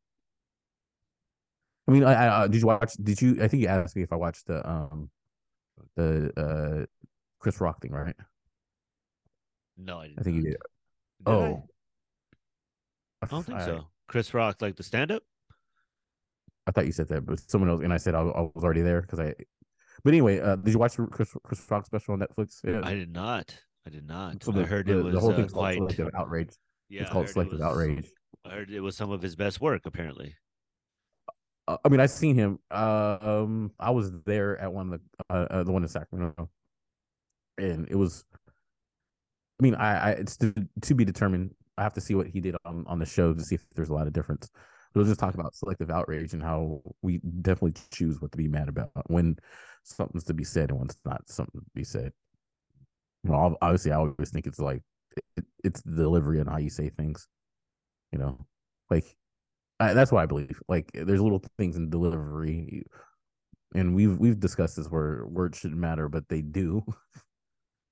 I 1.89 1.93
mean, 1.93 2.03
I, 2.05 2.43
I 2.43 2.49
did 2.49 2.61
you 2.61 2.67
watch? 2.67 2.95
Did 3.03 3.23
you? 3.23 3.43
I 3.43 3.49
think 3.49 3.63
you 3.63 3.69
asked 3.69 3.95
me 3.95 4.03
if 4.03 4.13
I 4.13 4.17
watched 4.17 4.47
the 4.47 4.69
um, 4.69 5.09
the 5.97 6.33
uh, 6.37 6.87
Chris 7.39 7.61
Rock 7.61 7.81
thing, 7.81 7.93
right? 7.93 8.17
no, 9.77 9.99
I, 10.01 10.09
did 10.09 10.19
I 10.19 10.23
think 10.23 10.37
you 10.37 10.43
not. 10.43 10.49
did. 10.51 10.57
I? 11.27 11.31
oh, 11.31 11.65
I 13.23 13.27
don't 13.27 13.43
think 13.47 13.59
I- 13.59 13.65
so. 13.67 13.87
Chris 14.09 14.35
Rock, 14.35 14.61
like 14.61 14.75
the 14.75 14.83
stand-up. 14.83 15.23
I 16.67 16.73
thought 16.73 16.87
you 16.87 16.93
said 16.93 17.07
that, 17.09 17.25
but 17.25 17.39
someone 17.49 17.71
else, 17.71 17.81
and 17.83 17.93
I 17.93 17.97
said 17.97 18.17
I, 18.17 18.21
I 18.23 18.41
was 18.53 18.65
already 18.65 18.83
there 18.83 19.01
because 19.03 19.21
I. 19.21 19.35
But 20.05 20.13
anyway, 20.13 20.41
uh, 20.41 20.57
did 20.57 20.73
you 20.73 20.79
watch 20.79 20.97
the 20.97 21.07
Chris 21.07 21.35
Chris 21.43 21.65
Rock 21.71 21.87
special 21.87 22.15
on 22.15 22.21
Netflix? 22.21 22.61
Yeah. 22.65 22.81
I 22.83 22.95
did 22.95 23.13
not. 23.13 23.55
I 23.87 23.91
did 23.91 24.07
not. 24.07 24.43
so 24.43 24.53
I 24.59 24.65
heard 24.65 24.87
the, 24.87 24.99
it 24.99 25.05
was 25.05 25.15
the 25.15 25.21
whole 25.21 25.33
uh, 25.33 25.37
thing's 25.37 25.53
called 25.53 25.63
quite. 25.65 25.77
selective 25.77 26.11
outrage. 26.15 26.51
Yeah, 26.93 27.03
it's 27.03 27.11
called 27.13 27.27
heard 27.27 27.31
it 27.31 27.33
selective 27.35 27.59
was- 27.61 27.69
outrage. 27.69 28.11
I 28.45 28.51
heard 28.51 28.71
it 28.71 28.81
was 28.81 28.97
some 28.97 29.13
of 29.13 29.23
his 29.23 29.37
best 29.37 29.61
work, 29.61 29.83
apparently. 29.85 30.35
Uh, 31.69 31.77
I 31.85 31.89
mean, 31.89 32.01
I've 32.01 32.11
seen 32.11 32.35
him. 32.35 32.59
Uh, 32.69 33.17
um, 33.21 33.71
I 33.79 33.91
was 33.91 34.11
there 34.25 34.59
at 34.59 34.73
one 34.73 34.93
of 34.93 35.01
the 35.01 35.33
uh, 35.33 35.47
uh, 35.51 35.63
the 35.63 35.71
one 35.71 35.83
in 35.83 35.89
Sacramento, 35.89 36.51
and 37.59 37.87
it 37.89 37.95
was. 37.95 38.25
I 39.61 39.63
mean, 39.63 39.77
I, 39.77 39.99
I 39.99 40.11
it's 40.13 40.37
to, 40.39 40.53
to 40.81 40.95
be 40.95 41.05
determined. 41.05 41.55
I 41.79 41.85
have 41.85 41.95
to 41.95 42.01
see 42.01 42.17
what 42.17 42.27
he 42.27 42.41
did 42.41 42.57
on 42.65 42.85
on 42.89 42.99
the 42.99 43.07
show 43.07 43.35
to 43.35 43.45
see 43.45 43.55
if 43.55 43.65
there's 43.77 43.91
a 43.91 43.95
lot 43.95 44.09
of 44.09 44.13
difference. 44.13 44.51
But 44.93 45.01
was 45.01 45.09
just 45.09 45.21
talking 45.21 45.39
about 45.39 45.55
selective 45.55 45.91
outrage 45.91 46.33
and 46.33 46.43
how 46.43 46.83
we 47.03 47.19
definitely 47.43 47.81
choose 47.93 48.21
what 48.21 48.33
to 48.33 48.39
be 48.39 48.49
mad 48.49 48.69
about 48.69 48.91
when 49.07 49.37
something's 49.85 50.25
to 50.25 50.35
be 50.35 50.45
said 50.45 50.71
and 50.71 50.79
when 50.79 50.89
it's 50.89 50.99
not 51.05 51.29
something 51.29 51.61
to 51.61 51.67
be 51.75 51.85
said. 51.85 52.13
You 53.25 53.31
know, 53.31 53.57
obviously, 53.61 53.93
I 53.93 53.97
always 53.97 54.31
think 54.31 54.47
it's 54.47 54.59
like 54.59 54.83
it, 55.37 55.45
it's 55.63 55.83
the 55.83 55.97
delivery 55.97 56.41
and 56.41 56.49
how 56.49 56.59
you 56.59 56.71
say 56.71 56.89
things. 56.91 57.29
You 58.13 58.19
know, 58.19 58.47
like 58.91 59.05
I, 59.81 59.95
that's 59.95 60.13
what 60.13 60.23
I 60.23 60.27
believe. 60.27 60.61
Like 60.69 60.91
there's 60.95 61.21
little 61.21 61.43
things 61.59 61.77
in 61.77 61.91
delivery, 61.91 62.85
and 63.75 63.95
we've 63.95 64.19
we've 64.19 64.41
discussed 64.41 64.77
this 64.77 64.89
where 64.89 65.27
words 65.27 65.59
shouldn't 65.59 65.81
matter, 65.81 66.09
but 66.09 66.29
they 66.29 66.43
do. 66.43 66.85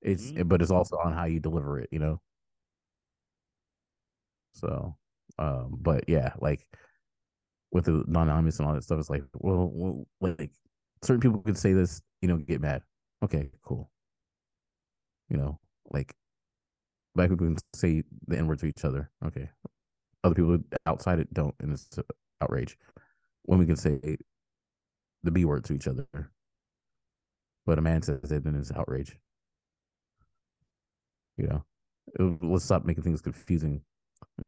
It's 0.03 0.31
Mhm. 0.33 0.49
but 0.49 0.63
it's 0.63 0.71
also 0.71 0.97
on 0.99 1.13
how 1.13 1.25
you 1.25 1.41
deliver 1.41 1.79
it, 1.81 1.89
you 1.93 1.99
know. 1.99 2.21
So, 4.53 4.97
um, 5.39 5.77
but 5.81 6.05
yeah, 6.09 6.33
like 6.39 6.67
with 7.73 7.85
the 7.85 8.05
non-anonymous 8.07 8.59
and 8.59 8.69
all 8.69 8.75
that 8.75 8.85
stuff, 8.85 8.99
it's 8.99 9.11
like, 9.11 9.25
well, 9.35 9.71
well, 9.73 10.07
like 10.21 10.51
certain 11.05 11.21
people 11.21 11.41
could 11.43 11.59
say 11.59 11.73
this, 11.73 12.03
you 12.23 12.29
know, 12.29 12.39
get 12.39 12.61
mad. 12.61 12.83
Okay, 13.25 13.51
cool. 13.65 13.91
You 15.31 15.39
know, 15.39 15.59
like 15.91 16.15
black 17.15 17.31
people 17.31 17.47
can 17.47 17.59
say 17.75 18.05
the 18.29 18.39
N 18.39 18.47
word 18.47 18.61
to 18.61 18.67
each 18.67 18.85
other. 18.85 19.11
Okay. 19.27 19.51
Other 20.25 20.35
people 20.35 20.59
outside 20.87 21.21
it 21.21 21.33
don't, 21.35 21.55
and 21.61 21.73
it's 21.73 21.99
outrage. 22.43 22.77
Women 23.47 23.67
can 23.67 23.77
say 23.77 24.19
the 25.23 25.31
B 25.31 25.45
word 25.45 25.65
to 25.67 25.75
each 25.75 25.89
other. 25.89 26.07
But 27.67 27.79
a 27.79 27.83
man 27.83 28.03
says 28.03 28.31
it, 28.33 28.45
then 28.45 28.57
it's 28.57 28.73
outrage. 28.73 29.17
You 31.37 31.47
know, 31.49 31.65
It- 32.19 32.43
let's 32.45 32.65
stop 32.65 32.85
making 32.85 33.05
things 33.05 33.23
confusing 33.23 33.83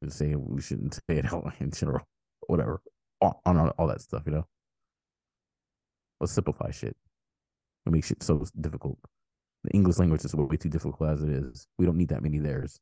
and 0.02 0.12
saying 0.12 0.44
we 0.46 0.62
shouldn't 0.62 0.94
say 0.94 1.18
it 1.18 1.32
out 1.32 1.54
in 1.60 1.70
general, 1.72 2.06
whatever, 2.48 2.82
on, 3.20 3.34
on 3.46 3.58
all, 3.58 3.68
all 3.78 3.86
that 3.88 4.02
stuff, 4.02 4.24
you 4.26 4.32
know. 4.32 4.46
Let's 6.20 6.32
simplify 6.32 6.70
shit. 6.70 6.96
It 7.86 7.92
makes 7.92 8.08
shit 8.08 8.22
so 8.22 8.44
difficult. 8.60 8.98
The 9.64 9.70
English 9.70 9.98
language 9.98 10.24
is 10.24 10.34
way 10.34 10.56
too 10.56 10.68
difficult 10.68 11.10
as 11.10 11.22
it 11.22 11.30
is. 11.30 11.66
We 11.78 11.86
don't 11.86 11.96
need 11.96 12.08
that 12.08 12.22
many 12.22 12.38
theirs. 12.38 12.78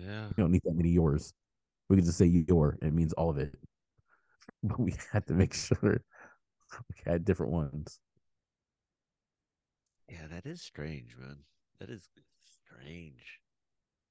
Yeah. 0.00 0.28
We 0.36 0.42
don't 0.42 0.52
need 0.52 0.62
that 0.64 0.76
many 0.76 0.90
yours. 0.90 1.32
We 1.88 1.96
can 1.96 2.04
just 2.04 2.18
say 2.18 2.26
your. 2.26 2.78
It 2.82 2.92
means 2.92 3.12
all 3.14 3.30
of 3.30 3.38
it. 3.38 3.54
But 4.62 4.80
we 4.80 4.94
had 5.12 5.24
to 5.28 5.34
make 5.34 5.54
sure 5.54 5.78
we 5.82 6.96
had 7.04 7.24
different 7.24 7.52
ones. 7.52 8.00
Yeah, 10.08 10.26
that 10.32 10.46
is 10.46 10.62
strange, 10.62 11.16
man. 11.16 11.36
That 11.78 11.90
is 11.90 12.08
strange. 12.64 13.38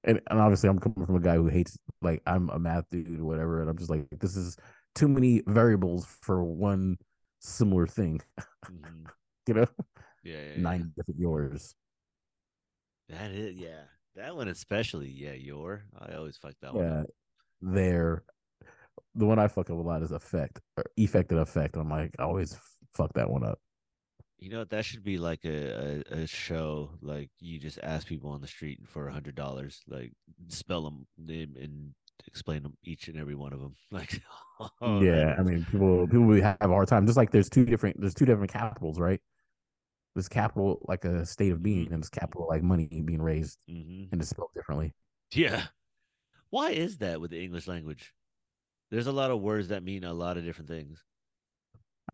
And, 0.04 0.22
and 0.30 0.40
obviously, 0.40 0.70
I'm 0.70 0.80
coming 0.80 1.06
from 1.06 1.16
a 1.16 1.20
guy 1.20 1.36
who 1.36 1.48
hates 1.48 1.78
like 2.02 2.22
I'm 2.26 2.50
a 2.50 2.60
math 2.60 2.88
dude 2.90 3.22
whatever, 3.22 3.62
and 3.62 3.70
I'm 3.70 3.78
just 3.78 3.90
like, 3.90 4.06
this 4.20 4.38
is 4.38 4.56
too 4.96 5.08
many 5.08 5.44
variables 5.48 6.06
for 6.22 6.44
one 6.44 6.98
similar 7.48 7.88
thing. 7.88 8.22
Mhm. 8.66 9.06
You 9.48 9.54
know, 9.54 9.68
Yeah, 10.24 10.34
yeah, 10.36 10.50
yeah. 10.56 10.62
nine 10.62 10.92
different 10.98 11.20
yours. 11.22 11.74
That 13.08 13.32
is, 13.32 13.56
yeah. 13.56 13.84
That 14.16 14.36
one 14.36 14.50
especially, 14.50 15.10
yeah. 15.10 15.32
Your, 15.34 15.86
I 15.98 16.16
always 16.16 16.36
fuck 16.36 16.54
that 16.62 16.74
one 16.74 16.84
Yeah, 16.86 17.00
up. 17.02 17.08
there. 17.62 18.24
the 19.16 19.26
one 19.26 19.40
I 19.40 19.48
fuck 19.48 19.70
up 19.70 19.78
a 19.78 19.82
lot 19.82 20.04
is 20.04 20.12
effect 20.12 20.60
or 20.76 20.84
effect 20.98 21.32
and 21.32 21.40
effect. 21.40 21.78
I'm 21.78 21.90
like, 21.90 22.12
I 22.20 22.24
always 22.24 22.60
fuck 22.94 23.14
that 23.14 23.30
one 23.30 23.46
up. 23.46 23.60
You 24.40 24.50
know 24.50 24.66
that 24.66 24.84
should 24.86 25.04
be 25.04 25.18
like 25.18 25.46
a, 25.46 26.04
a, 26.12 26.24
a 26.24 26.28
show. 26.28 26.92
Like 27.02 27.30
you 27.40 27.58
just 27.58 27.80
ask 27.82 28.06
people 28.06 28.30
on 28.32 28.42
the 28.42 28.48
street 28.48 28.82
for 28.86 29.08
a 29.08 29.14
hundred 29.14 29.36
dollars, 29.36 29.82
like 29.88 30.12
spell 30.50 30.84
them 30.84 31.08
name 31.18 31.56
and 31.60 31.94
explain 32.26 32.64
them 32.64 32.78
each 32.84 33.08
and 33.08 33.18
every 33.18 33.36
one 33.36 33.54
of 33.54 33.60
them. 33.60 33.76
Like, 33.92 34.22
oh, 34.82 35.02
yeah, 35.02 35.36
I 35.38 35.44
mean, 35.44 35.66
people 35.72 36.08
people 36.08 36.32
have 36.42 36.58
a 36.62 36.68
hard 36.68 36.88
time. 36.88 37.06
Just 37.06 37.18
like 37.18 37.32
there's 37.32 37.50
two 37.50 37.66
different 37.66 38.00
there's 38.00 38.16
two 38.16 38.26
different 38.26 38.52
capitals, 38.52 39.00
right? 39.00 39.22
There's 40.16 40.28
capital 40.28 40.80
like 40.88 41.06
a 41.06 41.26
state 41.26 41.52
of 41.52 41.62
being, 41.62 41.86
mm-hmm. 41.86 41.94
and 41.94 42.04
there's 42.04 42.10
capital 42.10 42.48
like 42.50 42.64
money 42.64 42.88
being 42.88 43.22
raised 43.22 43.60
mm-hmm. 43.70 44.06
and 44.12 44.22
it's 44.22 44.32
spelled 44.32 44.50
differently. 44.56 44.94
Yeah, 45.34 45.64
why 46.50 46.72
is 46.72 46.98
that 47.00 47.22
with 47.22 47.32
the 47.32 47.44
English 47.44 47.68
language? 47.68 48.14
There's 48.90 49.08
a 49.08 49.12
lot 49.12 49.32
of 49.32 49.42
words 49.42 49.68
that 49.68 49.84
mean 49.84 50.04
a 50.04 50.14
lot 50.14 50.38
of 50.38 50.46
different 50.46 50.70
things. 50.70 51.04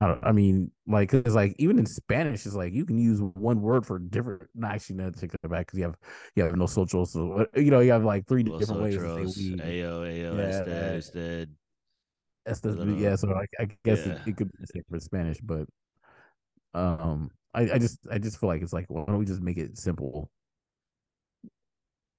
I, 0.03 0.17
I 0.29 0.31
mean, 0.31 0.71
like, 0.87 1.09
cause 1.09 1.35
like 1.35 1.55
even 1.57 1.79
in 1.79 1.85
Spanish, 1.85 2.45
it's 2.45 2.55
like 2.55 2.73
you 2.73 2.85
can 2.85 2.97
use 2.97 3.21
one 3.21 3.61
word 3.61 3.85
for 3.85 3.99
different. 3.99 4.43
Not 4.55 4.73
actually, 4.73 4.97
not 4.97 5.15
take 5.15 5.33
it 5.33 5.49
back 5.49 5.67
because 5.67 5.79
you 5.79 5.85
have 5.85 5.95
you 6.35 6.43
have 6.43 6.55
no 6.55 6.65
social. 6.65 7.05
So 7.05 7.45
you 7.55 7.71
know 7.71 7.79
you 7.79 7.91
have 7.91 8.03
like 8.03 8.27
three 8.27 8.43
Los 8.43 8.59
different 8.59 8.81
ways. 8.81 8.95
To 8.97 9.29
say 9.29 9.51
we. 9.51 9.57
Ayo, 9.57 10.01
ayo, 10.01 10.67
yeah, 10.67 10.97
usted, 10.97 11.55
That's 12.45 12.59
the 12.59 12.69
little, 12.69 12.95
yeah. 12.95 13.15
So 13.15 13.33
I, 13.33 13.45
I 13.61 13.69
guess 13.83 14.05
yeah. 14.05 14.13
it, 14.13 14.19
it, 14.27 14.37
could 14.37 14.51
be 14.51 14.57
the 14.59 14.67
same 14.67 14.83
for 14.89 14.99
Spanish, 14.99 15.39
but 15.41 15.67
um, 16.73 17.31
I, 17.53 17.73
I 17.73 17.77
just 17.77 17.99
I 18.11 18.17
just 18.17 18.39
feel 18.39 18.49
like 18.49 18.61
it's 18.61 18.73
like 18.73 18.85
why 18.89 19.05
don't 19.05 19.19
we 19.19 19.25
just 19.25 19.41
make 19.41 19.57
it 19.57 19.77
simple? 19.77 20.29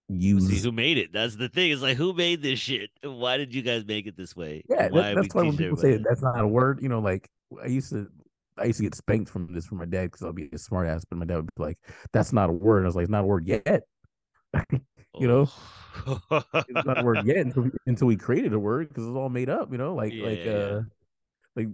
use 0.08 0.48
See 0.48 0.58
who 0.58 0.72
made 0.72 0.98
it. 0.98 1.12
That's 1.12 1.36
the 1.36 1.48
thing. 1.48 1.70
It's 1.70 1.82
like 1.82 1.96
who 1.96 2.12
made 2.12 2.42
this 2.42 2.58
shit? 2.58 2.90
Why 3.02 3.36
did 3.36 3.54
you 3.54 3.62
guys 3.62 3.84
make 3.84 4.06
it 4.06 4.16
this 4.16 4.36
way? 4.36 4.62
Yeah, 4.68 4.88
that, 4.88 5.14
that's 5.14 5.34
why 5.34 5.42
when 5.42 5.56
people 5.56 5.76
say 5.76 5.98
that's 5.98 6.22
not 6.22 6.38
a 6.38 6.46
word, 6.46 6.80
you 6.82 6.88
know, 6.88 7.00
like 7.00 7.28
I 7.62 7.66
used 7.66 7.90
to 7.90 8.08
I 8.58 8.64
used 8.66 8.78
to 8.78 8.84
get 8.84 8.94
spanked 8.94 9.30
from 9.30 9.52
this 9.52 9.66
from 9.66 9.78
my 9.78 9.84
dad 9.84 10.04
because 10.04 10.22
I'll 10.22 10.32
be 10.32 10.48
a 10.52 10.58
smart 10.58 10.86
ass, 10.88 11.04
but 11.04 11.18
my 11.18 11.24
dad 11.24 11.36
would 11.36 11.46
be 11.54 11.62
like, 11.62 11.78
"That's 12.12 12.32
not 12.32 12.50
a 12.50 12.52
word." 12.52 12.78
And 12.78 12.86
I 12.86 12.88
was 12.88 12.96
like, 12.96 13.04
"It's 13.04 13.10
not 13.10 13.24
a 13.24 13.26
word 13.26 13.46
yet." 13.46 13.82
you 15.18 15.28
know, 15.28 15.48
it's 16.06 16.86
not 16.86 17.00
a 17.00 17.04
word 17.04 17.24
yet 17.24 17.38
until 17.38 17.64
we, 17.64 17.70
until 17.86 18.06
we 18.06 18.16
created 18.16 18.52
a 18.52 18.58
word 18.58 18.88
because 18.88 19.06
it's 19.06 19.16
all 19.16 19.28
made 19.28 19.48
up. 19.48 19.72
You 19.72 19.78
know, 19.78 19.94
like 19.94 20.12
yeah, 20.12 20.26
like 20.26 20.46
uh, 20.46 20.80
like 21.56 21.68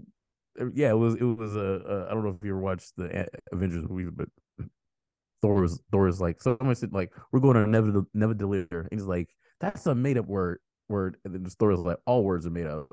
uh, 0.61 0.71
yeah, 0.73 0.91
it 0.91 0.99
was 0.99 1.15
it 1.17 1.25
was 1.25 1.57
a 1.57 1.75
uh, 1.75 2.07
I 2.11 2.15
don't 2.15 2.25
know 2.25 2.31
if 2.31 2.45
you 2.45 2.51
ever 2.51 2.61
watched 2.61 2.93
the 2.97 3.29
Avengers 3.53 3.89
movie, 3.89 4.11
but 4.11 4.29
Thor 5.41 5.61
was 5.61 5.83
Thor 5.91 6.09
is 6.09 6.21
like 6.21 6.41
someone 6.41 6.75
said 6.75 6.93
like 6.93 7.13
we're 7.33 7.41
going 7.41 7.57
to 7.57 7.67
never 7.67 8.05
never 8.15 8.35
deliver. 8.35 8.81
And 8.81 8.93
he's 8.93 9.07
like 9.07 9.29
that's 9.61 9.87
a 9.87 9.95
made 9.95 10.19
up 10.19 10.27
word 10.27 10.61
word, 10.89 11.17
and 11.25 11.35
then 11.35 11.45
Thor 11.45 11.71
was 11.71 11.81
like 11.81 11.99
all 12.07 12.25
words 12.25 12.47
are 12.47 12.51
made 12.51 12.67
up. 12.67 12.89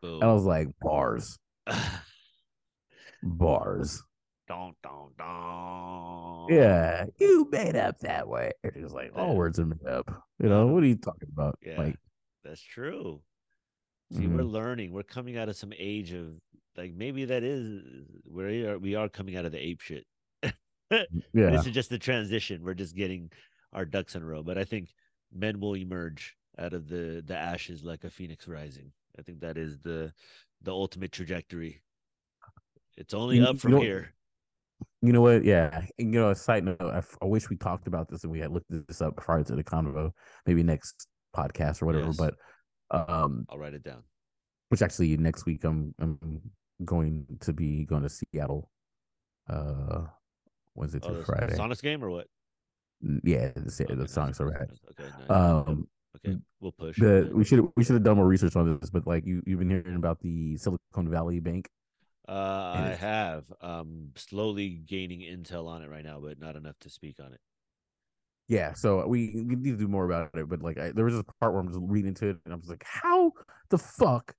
Boom. 0.00 0.20
And 0.20 0.30
I 0.30 0.32
was 0.32 0.44
like 0.44 0.68
bars, 0.80 1.38
bars. 3.22 4.02
Don't 4.46 4.74
don't 4.82 5.16
don't. 5.16 6.46
Yeah, 6.50 7.06
you 7.18 7.48
made 7.50 7.76
up 7.76 7.98
that 8.00 8.28
way. 8.28 8.52
It 8.62 8.82
was 8.82 8.92
like 8.92 9.12
all 9.14 9.36
words 9.36 9.58
are 9.58 9.64
made 9.64 9.86
up. 9.86 10.22
You 10.38 10.50
know 10.50 10.66
what 10.66 10.82
are 10.82 10.86
you 10.86 10.96
talking 10.96 11.28
about? 11.32 11.58
Yeah, 11.62 11.78
like 11.78 11.96
that's 12.44 12.60
true. 12.60 13.22
See, 14.12 14.20
mm-hmm. 14.20 14.36
we're 14.36 14.42
learning. 14.42 14.92
We're 14.92 15.02
coming 15.02 15.38
out 15.38 15.48
of 15.48 15.56
some 15.56 15.72
age 15.78 16.12
of 16.12 16.34
like 16.76 16.92
maybe 16.94 17.24
that 17.24 17.42
is 17.42 17.82
we 18.28 18.66
are 18.66 18.78
we 18.78 18.94
are 18.94 19.08
coming 19.08 19.36
out 19.36 19.46
of 19.46 19.52
the 19.52 19.64
ape 19.64 19.80
shit. 19.80 20.04
yeah. 20.42 21.06
This 21.32 21.66
is 21.66 21.72
just 21.72 21.88
the 21.88 21.98
transition. 21.98 22.62
We're 22.62 22.74
just 22.74 22.94
getting 22.94 23.30
our 23.72 23.84
ducks 23.84 24.14
in 24.14 24.22
a 24.22 24.26
row. 24.26 24.42
But 24.42 24.58
I 24.58 24.64
think 24.64 24.90
men 25.32 25.58
will 25.58 25.74
emerge 25.74 26.36
out 26.58 26.74
of 26.74 26.88
the 26.88 27.22
the 27.26 27.36
ashes 27.36 27.82
like 27.82 28.04
a 28.04 28.10
phoenix 28.10 28.46
rising. 28.46 28.92
I 29.18 29.22
think 29.22 29.40
that 29.40 29.56
is 29.56 29.78
the 29.78 30.12
the 30.64 30.72
ultimate 30.72 31.12
trajectory. 31.12 31.82
It's 32.96 33.14
only 33.14 33.38
you, 33.38 33.44
up 33.44 33.58
from 33.58 33.72
you 33.72 33.76
know, 33.76 33.82
here. 33.82 34.14
You 35.02 35.12
know 35.12 35.20
what? 35.20 35.44
Yeah. 35.44 35.82
And, 35.98 36.14
you 36.14 36.20
know, 36.20 36.30
a 36.30 36.34
side 36.34 36.64
note, 36.64 36.80
I, 36.80 37.02
I, 37.20 37.26
wish 37.26 37.50
we 37.50 37.56
talked 37.56 37.86
about 37.86 38.08
this 38.08 38.22
and 38.22 38.32
we 38.32 38.40
had 38.40 38.50
looked 38.50 38.66
this 38.70 39.02
up 39.02 39.16
prior 39.16 39.42
to 39.44 39.54
the 39.54 39.64
convo, 39.64 40.12
maybe 40.46 40.62
next 40.62 41.08
podcast 41.36 41.82
or 41.82 41.86
whatever. 41.86 42.06
Yes. 42.06 42.16
But 42.16 42.34
um 42.90 43.46
I'll 43.50 43.58
write 43.58 43.74
it 43.74 43.82
down. 43.82 44.02
Which 44.68 44.82
actually 44.82 45.16
next 45.16 45.46
week 45.46 45.64
I'm 45.64 45.94
I'm 45.98 46.40
going 46.84 47.26
to 47.40 47.52
be 47.52 47.84
going 47.84 48.02
to 48.02 48.08
Seattle 48.08 48.70
uh 49.48 50.04
Wednesday 50.74 51.00
through 51.00 51.18
oh, 51.20 51.24
Friday. 51.24 51.54
Sonics 51.54 51.82
game 51.82 52.02
or 52.02 52.10
what? 52.10 52.26
Yeah, 53.22 53.50
the, 53.54 53.84
okay, 53.84 53.94
the 53.94 54.04
Sonics 54.04 54.40
are 54.40 54.46
right. 54.46 54.68
Okay, 54.98 55.10
nice. 55.28 55.30
um, 55.30 55.88
okay, 56.16 56.36
we'll 56.60 56.72
push. 56.72 56.98
The 56.98 57.30
we 57.32 57.44
should 57.44 57.66
we 57.76 57.84
should 57.84 57.94
have 57.94 58.02
done 58.02 58.16
more 58.16 58.26
research 58.26 58.56
on 58.56 58.78
this, 58.80 58.90
but 58.90 59.06
like 59.06 59.26
you 59.26 59.42
you've 59.46 59.58
been 59.58 59.70
hearing 59.70 59.96
about 59.96 60.20
the 60.20 60.56
Silicon 60.56 61.10
Valley 61.10 61.40
Bank. 61.40 61.68
Uh, 62.26 62.32
I 62.76 62.96
have. 62.98 63.44
Um, 63.60 64.10
slowly 64.16 64.80
gaining 64.86 65.20
intel 65.20 65.68
on 65.68 65.82
it 65.82 65.90
right 65.90 66.04
now, 66.04 66.20
but 66.20 66.38
not 66.38 66.56
enough 66.56 66.78
to 66.80 66.90
speak 66.90 67.16
on 67.20 67.32
it. 67.34 67.40
Yeah, 68.48 68.72
so 68.74 69.06
we, 69.06 69.30
we 69.34 69.56
need 69.56 69.72
to 69.72 69.76
do 69.76 69.88
more 69.88 70.06
about 70.06 70.30
it. 70.34 70.48
But 70.48 70.62
like, 70.62 70.78
I, 70.78 70.92
there 70.92 71.04
was 71.04 71.14
this 71.14 71.22
part 71.40 71.52
where 71.52 71.60
I'm 71.60 71.68
just 71.68 71.80
reading 71.82 72.08
into 72.08 72.28
it, 72.28 72.38
and 72.46 72.54
I'm 72.54 72.60
just 72.60 72.70
like, 72.70 72.84
how 72.86 73.32
the 73.68 73.76
fuck 73.76 74.34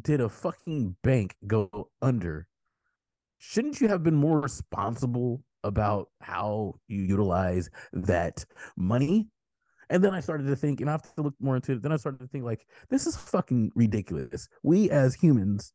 did 0.00 0.20
a 0.20 0.28
fucking 0.28 0.96
bank 1.02 1.34
go 1.46 1.88
under 2.02 2.46
shouldn't 3.38 3.80
you 3.80 3.88
have 3.88 4.02
been 4.02 4.16
more 4.16 4.40
responsible 4.40 5.42
about 5.64 6.08
how 6.20 6.74
you 6.88 7.02
utilize 7.02 7.70
that 7.92 8.44
money? 8.76 9.28
And 9.90 10.04
then 10.04 10.14
I 10.14 10.20
started 10.20 10.46
to 10.46 10.56
think, 10.56 10.80
and 10.80 10.90
I 10.90 10.92
have 10.92 11.14
to 11.14 11.22
look 11.22 11.34
more 11.40 11.56
into 11.56 11.72
it. 11.72 11.82
Then 11.82 11.92
I 11.92 11.96
started 11.96 12.20
to 12.20 12.26
think, 12.26 12.44
like, 12.44 12.66
this 12.90 13.06
is 13.06 13.16
fucking 13.16 13.72
ridiculous. 13.74 14.48
We 14.62 14.90
as 14.90 15.14
humans, 15.14 15.72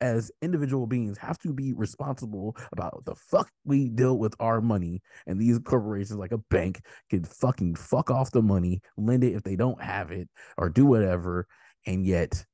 as 0.00 0.30
individual 0.40 0.86
beings, 0.86 1.18
have 1.18 1.38
to 1.40 1.52
be 1.52 1.72
responsible 1.72 2.56
about 2.72 3.04
the 3.06 3.14
fuck 3.14 3.50
we 3.64 3.88
deal 3.88 4.18
with 4.18 4.34
our 4.38 4.60
money. 4.60 5.02
And 5.26 5.40
these 5.40 5.58
corporations, 5.58 6.18
like 6.18 6.32
a 6.32 6.38
bank, 6.38 6.80
can 7.10 7.24
fucking 7.24 7.74
fuck 7.74 8.10
off 8.10 8.30
the 8.30 8.42
money, 8.42 8.82
lend 8.96 9.24
it 9.24 9.34
if 9.34 9.42
they 9.42 9.56
don't 9.56 9.82
have 9.82 10.12
it, 10.12 10.28
or 10.56 10.68
do 10.68 10.86
whatever. 10.86 11.46
And 11.86 12.06
yet, 12.06 12.44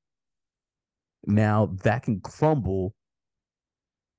now 1.26 1.76
that 1.82 2.04
can 2.04 2.20
crumble 2.20 2.94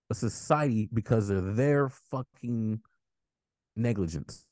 a 0.10 0.16
society 0.16 0.90
because 0.94 1.30
of 1.30 1.56
their 1.56 1.90
fucking 1.90 2.82
negligence. 3.76 4.46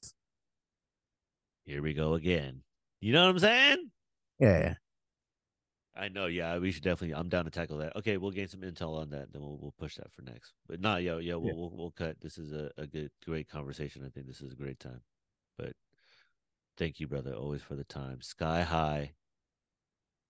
Here 1.72 1.81
we 1.81 1.93
go 1.93 2.15
again. 2.15 2.64
You 2.99 3.14
know 3.14 3.23
what 3.23 3.30
I'm 3.30 3.39
saying? 3.39 3.91
Yeah. 4.39 4.73
I 5.95 6.10
know. 6.10 6.26
Yeah, 6.26 6.57
we 6.57 6.73
should 6.73 6.84
definitely. 6.84 7.15
I'm 7.15 7.30
down 7.30 7.45
to 7.45 7.49
tackle 7.49 7.77
that. 7.77 7.95
Okay, 7.95 8.18
we'll 8.18 8.31
gain 8.31 8.49
some 8.49 8.60
intel 8.60 8.99
on 8.99 9.10
that. 9.11 9.31
Then 9.31 9.41
we'll 9.41 9.57
we'll 9.57 9.73
push 9.80 9.95
that 9.95 10.11
for 10.11 10.22
next. 10.22 10.52
But 10.68 10.81
not 10.81 11.02
yo 11.02 11.19
yo. 11.19 11.39
We'll, 11.39 11.48
yeah. 11.48 11.56
we'll 11.56 11.72
we'll 11.73 11.91
cut. 11.91 12.19
This 12.19 12.38
is 12.38 12.52
a, 12.52 12.72
a 12.77 12.85
good 12.85 13.10
great 13.26 13.48
conversation. 13.48 14.03
I 14.06 14.10
think 14.10 14.27
this 14.27 14.41
is 14.41 14.52
a 14.52 14.56
great 14.56 14.81
time. 14.81 14.99
But 15.57 15.72
thank 16.77 16.99
you, 16.99 17.07
brother, 17.07 17.34
always 17.34 17.61
for 17.61 17.76
the 17.76 17.85
time. 17.85 18.22
Sky 18.22 18.64
high. 18.64 19.14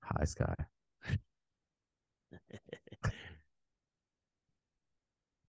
High 0.03 0.25
sky. 0.25 0.55